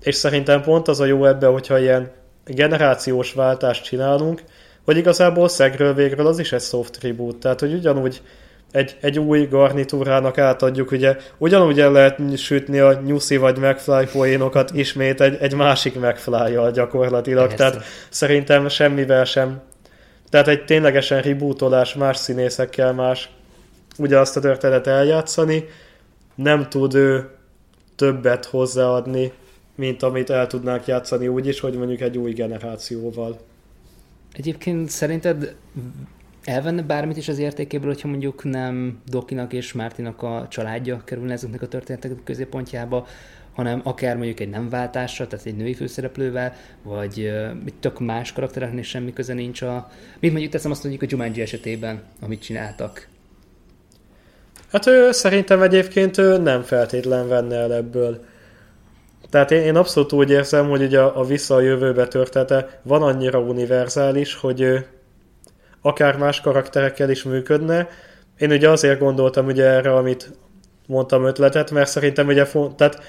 és 0.00 0.14
szerintem 0.14 0.62
pont 0.62 0.88
az 0.88 1.00
a 1.00 1.04
jó 1.04 1.24
ebbe, 1.24 1.46
hogyha 1.46 1.78
ilyen 1.78 2.10
generációs 2.44 3.32
váltást 3.32 3.84
csinálunk, 3.84 4.42
hogy 4.84 4.96
igazából 4.96 5.48
szegről 5.48 5.94
végről 5.94 6.26
az 6.26 6.38
is 6.38 6.52
egy 6.52 6.60
soft 6.62 7.02
reboot, 7.02 7.36
tehát 7.36 7.60
hogy 7.60 7.72
ugyanúgy 7.72 8.22
egy, 8.72 8.96
egy 9.00 9.18
új 9.18 9.46
garnitúrának 9.50 10.38
átadjuk, 10.38 10.90
ugye 10.90 11.16
ugyanúgy 11.38 11.80
el 11.80 11.92
lehet 11.92 12.36
sütni 12.36 12.78
a 12.78 13.00
nyuszi 13.04 13.36
vagy 13.36 13.58
McFly 13.58 14.04
poénokat 14.12 14.70
ismét 14.74 15.20
egy, 15.20 15.36
egy 15.40 15.54
másik 15.54 16.00
mcfly 16.00 16.70
gyakorlatilag, 16.72 17.48
Persze. 17.48 17.56
tehát 17.56 17.86
szerintem 18.08 18.68
semmivel 18.68 19.24
sem 19.24 19.60
tehát 20.30 20.48
egy 20.48 20.64
ténylegesen 20.64 21.22
rebootolás 21.22 21.94
más 21.94 22.16
színészekkel, 22.16 22.92
más 22.92 23.30
ugye 23.98 24.18
azt 24.18 24.36
a 24.36 24.40
történetet 24.40 24.86
eljátszani, 24.86 25.64
nem 26.34 26.68
tud 26.68 26.94
ő 26.94 27.30
többet 27.96 28.44
hozzáadni, 28.44 29.32
mint 29.74 30.02
amit 30.02 30.30
el 30.30 30.46
tudnánk 30.46 30.86
játszani 30.86 31.28
úgy 31.28 31.46
is, 31.46 31.60
hogy 31.60 31.74
mondjuk 31.74 32.00
egy 32.00 32.18
új 32.18 32.32
generációval. 32.32 33.40
Egyébként 34.32 34.88
szerinted 34.88 35.54
elvenne 36.44 36.82
bármit 36.82 37.16
is 37.16 37.28
az 37.28 37.38
értékéből, 37.38 37.88
hogyha 37.88 38.08
mondjuk 38.08 38.44
nem 38.44 39.00
Dokinak 39.06 39.52
és 39.52 39.72
Mártinak 39.72 40.22
a 40.22 40.46
családja 40.50 41.02
kerülne 41.04 41.32
ezeknek 41.32 41.62
a 41.62 41.68
történetek 41.68 42.12
középpontjába, 42.24 43.06
hanem 43.58 43.80
akár 43.84 44.16
mondjuk 44.16 44.40
egy 44.40 44.48
nem 44.48 44.68
váltásra, 44.68 45.26
tehát 45.26 45.46
egy 45.46 45.56
női 45.56 45.74
főszereplővel, 45.74 46.54
vagy 46.82 47.20
uh, 47.20 47.70
tök 47.80 48.00
más 48.00 48.32
karaktereknél 48.32 48.82
semmi 48.82 49.12
köze 49.12 49.34
nincs 49.34 49.62
a... 49.62 49.90
Mit 50.20 50.30
mondjuk 50.30 50.52
teszem 50.52 50.70
azt 50.70 50.82
mondjuk 50.82 51.02
a 51.04 51.06
Jumanji 51.10 51.40
esetében, 51.40 52.02
amit 52.20 52.42
csináltak? 52.42 53.08
Hát 54.70 54.86
ő 54.86 55.12
szerintem 55.12 55.62
egyébként 55.62 56.18
ő 56.18 56.36
nem 56.36 56.62
feltétlen 56.62 57.28
venne 57.28 57.56
el 57.56 57.74
ebből. 57.74 58.24
Tehát 59.30 59.50
én, 59.50 59.62
én 59.62 59.76
abszolút 59.76 60.12
úgy 60.12 60.30
érzem, 60.30 60.68
hogy 60.68 60.82
ugye 60.82 61.00
a, 61.00 61.20
a 61.20 61.24
vissza 61.24 61.54
a 61.54 61.60
jövőbe 61.60 62.06
története 62.06 62.80
van 62.82 63.02
annyira 63.02 63.40
univerzális, 63.40 64.34
hogy 64.34 64.60
ő 64.60 64.86
akár 65.80 66.16
más 66.16 66.40
karakterekkel 66.40 67.10
is 67.10 67.22
működne. 67.22 67.88
Én 68.38 68.50
ugye 68.50 68.68
azért 68.68 68.98
gondoltam 68.98 69.46
ugye 69.46 69.64
erre, 69.64 69.94
amit 69.94 70.30
mondtam 70.86 71.24
ötletet, 71.24 71.70
mert 71.70 71.90
szerintem 71.90 72.26
ugye, 72.26 72.46
tehát 72.76 73.02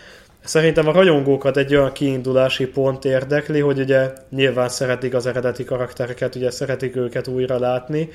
Szerintem 0.44 0.88
a 0.88 0.92
rajongókat 0.92 1.58
egy 1.58 1.76
olyan 1.76 1.92
kiindulási 1.92 2.68
pont 2.68 3.06
érdekli, 3.06 3.60
hogy 3.60 3.80
ugye 3.80 4.14
nyilván 4.30 4.70
szeretik 4.70 5.14
az 5.14 5.26
eredeti 5.26 5.64
karaktereket, 5.64 6.36
ugye 6.36 6.52
szeretik 6.52 6.96
őket 6.96 7.28
újra 7.28 7.60
látni, 7.60 8.10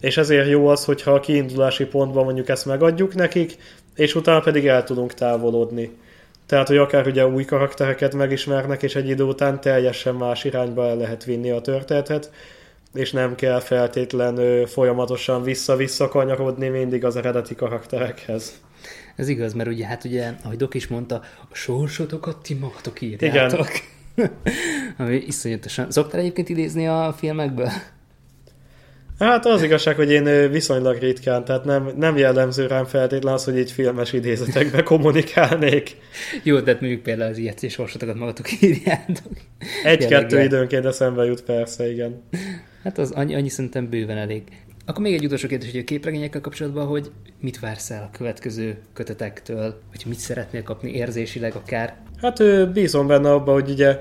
és 0.00 0.16
ezért 0.16 0.48
jó 0.48 0.68
az, 0.68 0.84
hogyha 0.84 1.12
a 1.12 1.20
kiindulási 1.20 1.84
pontban 1.84 2.24
mondjuk 2.24 2.48
ezt 2.48 2.66
megadjuk 2.66 3.14
nekik, 3.14 3.56
és 3.94 4.14
utána 4.14 4.40
pedig 4.40 4.66
el 4.66 4.84
tudunk 4.84 5.14
távolodni. 5.14 5.96
Tehát, 6.46 6.68
hogy 6.68 6.76
akár 6.76 7.06
ugye 7.06 7.26
új 7.26 7.44
karaktereket 7.44 8.14
megismernek, 8.14 8.82
és 8.82 8.94
egy 8.94 9.08
idő 9.08 9.22
után 9.22 9.60
teljesen 9.60 10.14
más 10.14 10.44
irányba 10.44 10.86
el 10.86 10.96
lehet 10.96 11.24
vinni 11.24 11.50
a 11.50 11.60
történetet, 11.60 12.30
és 12.94 13.12
nem 13.12 13.34
kell 13.34 13.60
feltétlen 13.60 14.66
folyamatosan 14.66 15.42
vissza-vissza 15.42 16.08
kanyarodni 16.08 16.68
mindig 16.68 17.04
az 17.04 17.16
eredeti 17.16 17.54
karakterekhez. 17.54 18.60
Ez 19.18 19.28
igaz, 19.28 19.52
mert 19.52 19.68
ugye, 19.68 19.86
hát 19.86 20.04
ugye, 20.04 20.32
ahogy 20.42 20.56
Dok 20.56 20.74
is 20.74 20.86
mondta, 20.86 21.22
a 21.50 21.54
sorsotokat 21.54 22.42
ti 22.42 22.54
magatok 22.54 23.00
írjátok. 23.00 23.68
Igen. 24.14 24.30
Ami 24.98 25.16
iszonyatosan. 25.16 25.90
Szoktál 25.90 26.20
egyébként 26.20 26.48
idézni 26.48 26.86
a 26.86 27.14
filmekből? 27.18 27.70
Hát 29.18 29.46
az 29.46 29.62
igazság, 29.62 29.96
hogy 29.96 30.10
én 30.10 30.50
viszonylag 30.50 30.98
ritkán, 30.98 31.44
tehát 31.44 31.64
nem, 31.64 31.92
nem 31.96 32.16
jellemző 32.16 32.66
rám 32.66 32.84
feltétlen 32.84 33.32
az, 33.32 33.44
hogy 33.44 33.58
így 33.58 33.70
filmes 33.70 34.12
idézetekbe 34.12 34.82
kommunikálnék. 34.92 35.96
Jó, 36.42 36.60
de 36.60 36.76
mondjuk 36.80 37.02
például 37.02 37.30
az 37.30 37.38
ilyet 37.38 37.62
és 37.62 37.72
sorsotokat 37.72 38.14
magatok 38.14 38.62
írjátok. 38.62 39.32
Egy-kettő 39.84 40.42
időnként 40.42 40.84
eszembe 40.84 41.24
jut 41.24 41.42
persze, 41.42 41.90
igen. 41.90 42.22
Hát 42.82 42.98
az 42.98 43.10
annyi, 43.10 43.34
annyi 43.34 43.48
szerintem 43.48 43.88
bőven 43.88 44.16
elég. 44.16 44.42
Akkor 44.88 45.02
még 45.02 45.14
egy 45.14 45.24
utolsó 45.24 45.48
kérdés, 45.48 45.70
hogy 45.70 45.80
a 45.80 45.84
képregényekkel 45.84 46.40
kapcsolatban, 46.40 46.86
hogy 46.86 47.10
mit 47.40 47.60
vársz 47.60 47.90
el 47.90 48.02
a 48.02 48.16
következő 48.16 48.78
kötetektől, 48.92 49.80
vagy 49.90 50.02
mit 50.06 50.18
szeretnél 50.18 50.62
kapni 50.62 50.90
érzésileg 50.90 51.54
akár? 51.54 51.96
Hát 52.16 52.72
bízom 52.72 53.06
benne 53.06 53.32
abban, 53.32 53.54
hogy 53.54 53.70
ugye 53.70 53.98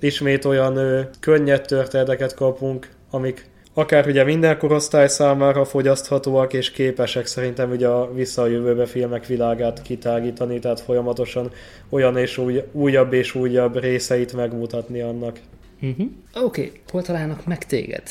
ismét 0.00 0.44
olyan 0.44 1.08
könnyed 1.20 1.66
történeteket 1.66 2.34
kapunk, 2.34 2.88
amik 3.10 3.46
akár 3.74 4.06
ugye 4.06 4.24
minden 4.24 4.58
korosztály 4.58 5.08
számára 5.08 5.64
fogyaszthatóak 5.64 6.52
és 6.52 6.70
képesek 6.70 7.26
szerintem 7.26 7.70
ugye 7.70 7.88
a 7.88 8.12
vissza 8.14 8.42
a 8.42 8.46
jövőbe 8.46 8.86
filmek 8.86 9.26
világát 9.26 9.82
kitágítani, 9.82 10.58
tehát 10.58 10.80
folyamatosan 10.80 11.50
olyan 11.88 12.16
és 12.16 12.38
új, 12.38 12.62
újabb 12.72 13.12
és 13.12 13.34
újabb 13.34 13.80
részeit 13.80 14.32
megmutatni 14.32 15.00
annak. 15.00 15.40
Uh-huh. 15.80 16.06
Oké, 16.34 16.66
okay. 16.66 16.80
hol 16.90 17.02
találnak 17.02 17.46
meg 17.46 17.66
téged? 17.66 18.02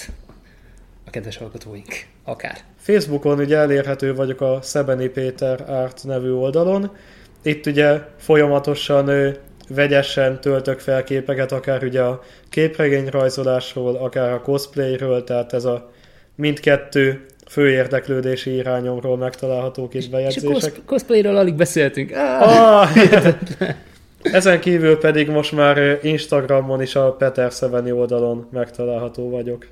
Kedves 1.12 1.38
hallgatóink, 1.38 1.88
akár. 2.24 2.58
Facebookon 2.78 3.40
ugye 3.40 3.58
elérhető 3.58 4.16
vagyok 4.16 4.42
a 4.42 4.60
Szebeni 4.62 5.08
Péter 5.08 5.70
Art 5.70 6.04
nevű 6.04 6.32
oldalon. 6.32 6.92
Itt 7.44 7.66
ugye 7.66 8.00
folyamatosan 8.18 9.36
vegyesen 9.70 10.42
töltök 10.42 10.80
fel 10.80 11.04
képeket, 11.04 11.52
akár 11.52 11.84
ugye 11.84 12.02
a 12.02 12.22
képregényrajzolásról, 12.50 13.96
akár 13.96 14.32
a 14.32 14.42
cosplayről, 14.42 15.24
tehát 15.24 15.54
ez 15.54 15.66
a 15.66 15.92
mindkettő 16.36 17.26
fő 17.48 17.70
érdeklődési 17.70 18.56
irányomról 18.56 19.18
megtalálható 19.18 19.88
kis 19.88 20.10
bejegyzések. 20.10 20.74
És 20.74 20.80
a 20.80 20.82
cosplayről 20.86 21.38
alig 21.38 21.56
beszéltünk. 21.56 22.12
Ah, 22.40 22.90
Ezen 24.22 24.60
kívül 24.60 24.98
pedig 24.98 25.30
most 25.30 25.52
már 25.52 26.00
Instagramon 26.02 26.82
is 26.82 26.96
a 26.96 27.12
Peter 27.12 27.54
Szeveni 27.54 27.92
oldalon 27.92 28.48
megtalálható 28.52 29.30
vagyok. 29.30 29.68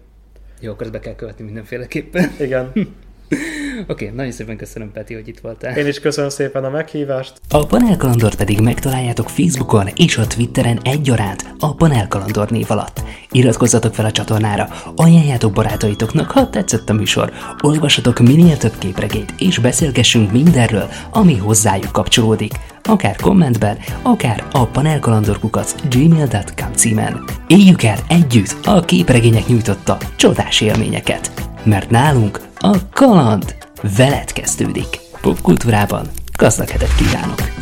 Jó, 0.59 0.73
be 0.91 0.99
kell 0.99 1.15
követni 1.15 1.45
mindenféleképpen. 1.45 2.31
Igen. 2.39 2.71
Oké, 3.87 4.05
okay, 4.05 4.15
nagyon 4.15 4.31
szépen 4.31 4.57
köszönöm, 4.57 4.91
Peti, 4.91 5.13
hogy 5.13 5.27
itt 5.27 5.39
voltál. 5.39 5.77
Én 5.77 5.87
is 5.87 5.99
köszönöm 5.99 6.29
szépen 6.29 6.63
a 6.63 6.69
meghívást. 6.69 7.41
A 7.49 7.65
Panel 7.65 7.97
Kalandort 7.97 8.35
pedig 8.35 8.59
megtaláljátok 8.59 9.29
Facebookon 9.29 9.87
és 9.95 10.17
a 10.17 10.27
Twitteren 10.27 10.79
egyaránt 10.83 11.45
a 11.59 11.75
Panel 11.75 12.07
Kalandor 12.07 12.49
név 12.49 12.65
alatt. 12.67 13.01
Iratkozzatok 13.31 13.93
fel 13.93 14.05
a 14.05 14.11
csatornára, 14.11 14.67
ajánljátok 14.95 15.53
barátaitoknak, 15.53 16.31
ha 16.31 16.49
tetszett 16.49 16.89
a 16.89 16.93
műsor, 16.93 17.31
olvassatok 17.61 18.19
minél 18.19 18.57
több 18.57 18.77
képregényt, 18.77 19.33
és 19.37 19.59
beszélgessünk 19.59 20.31
mindenről, 20.31 20.89
ami 21.11 21.37
hozzájuk 21.37 21.91
kapcsolódik, 21.91 22.53
akár 22.83 23.15
kommentben, 23.15 23.77
akár 24.01 24.43
a 24.51 24.65
panelkalandorkukac 24.65 25.75
gmail.com 25.89 26.73
címen. 26.73 27.23
Éljük 27.47 27.83
el 27.83 27.97
együtt 28.07 28.65
a 28.65 28.85
képregények 28.85 29.47
nyújtotta 29.47 29.97
csodás 30.15 30.61
élményeket, 30.61 31.31
mert 31.63 31.89
nálunk 31.89 32.48
a 32.59 32.89
kaland 32.93 33.55
veled 33.97 34.31
kezdődik. 34.31 34.99
Popkultúrában 35.21 36.07
gazdag 36.37 36.69
hetet 36.69 36.95
kívánok! 36.95 37.58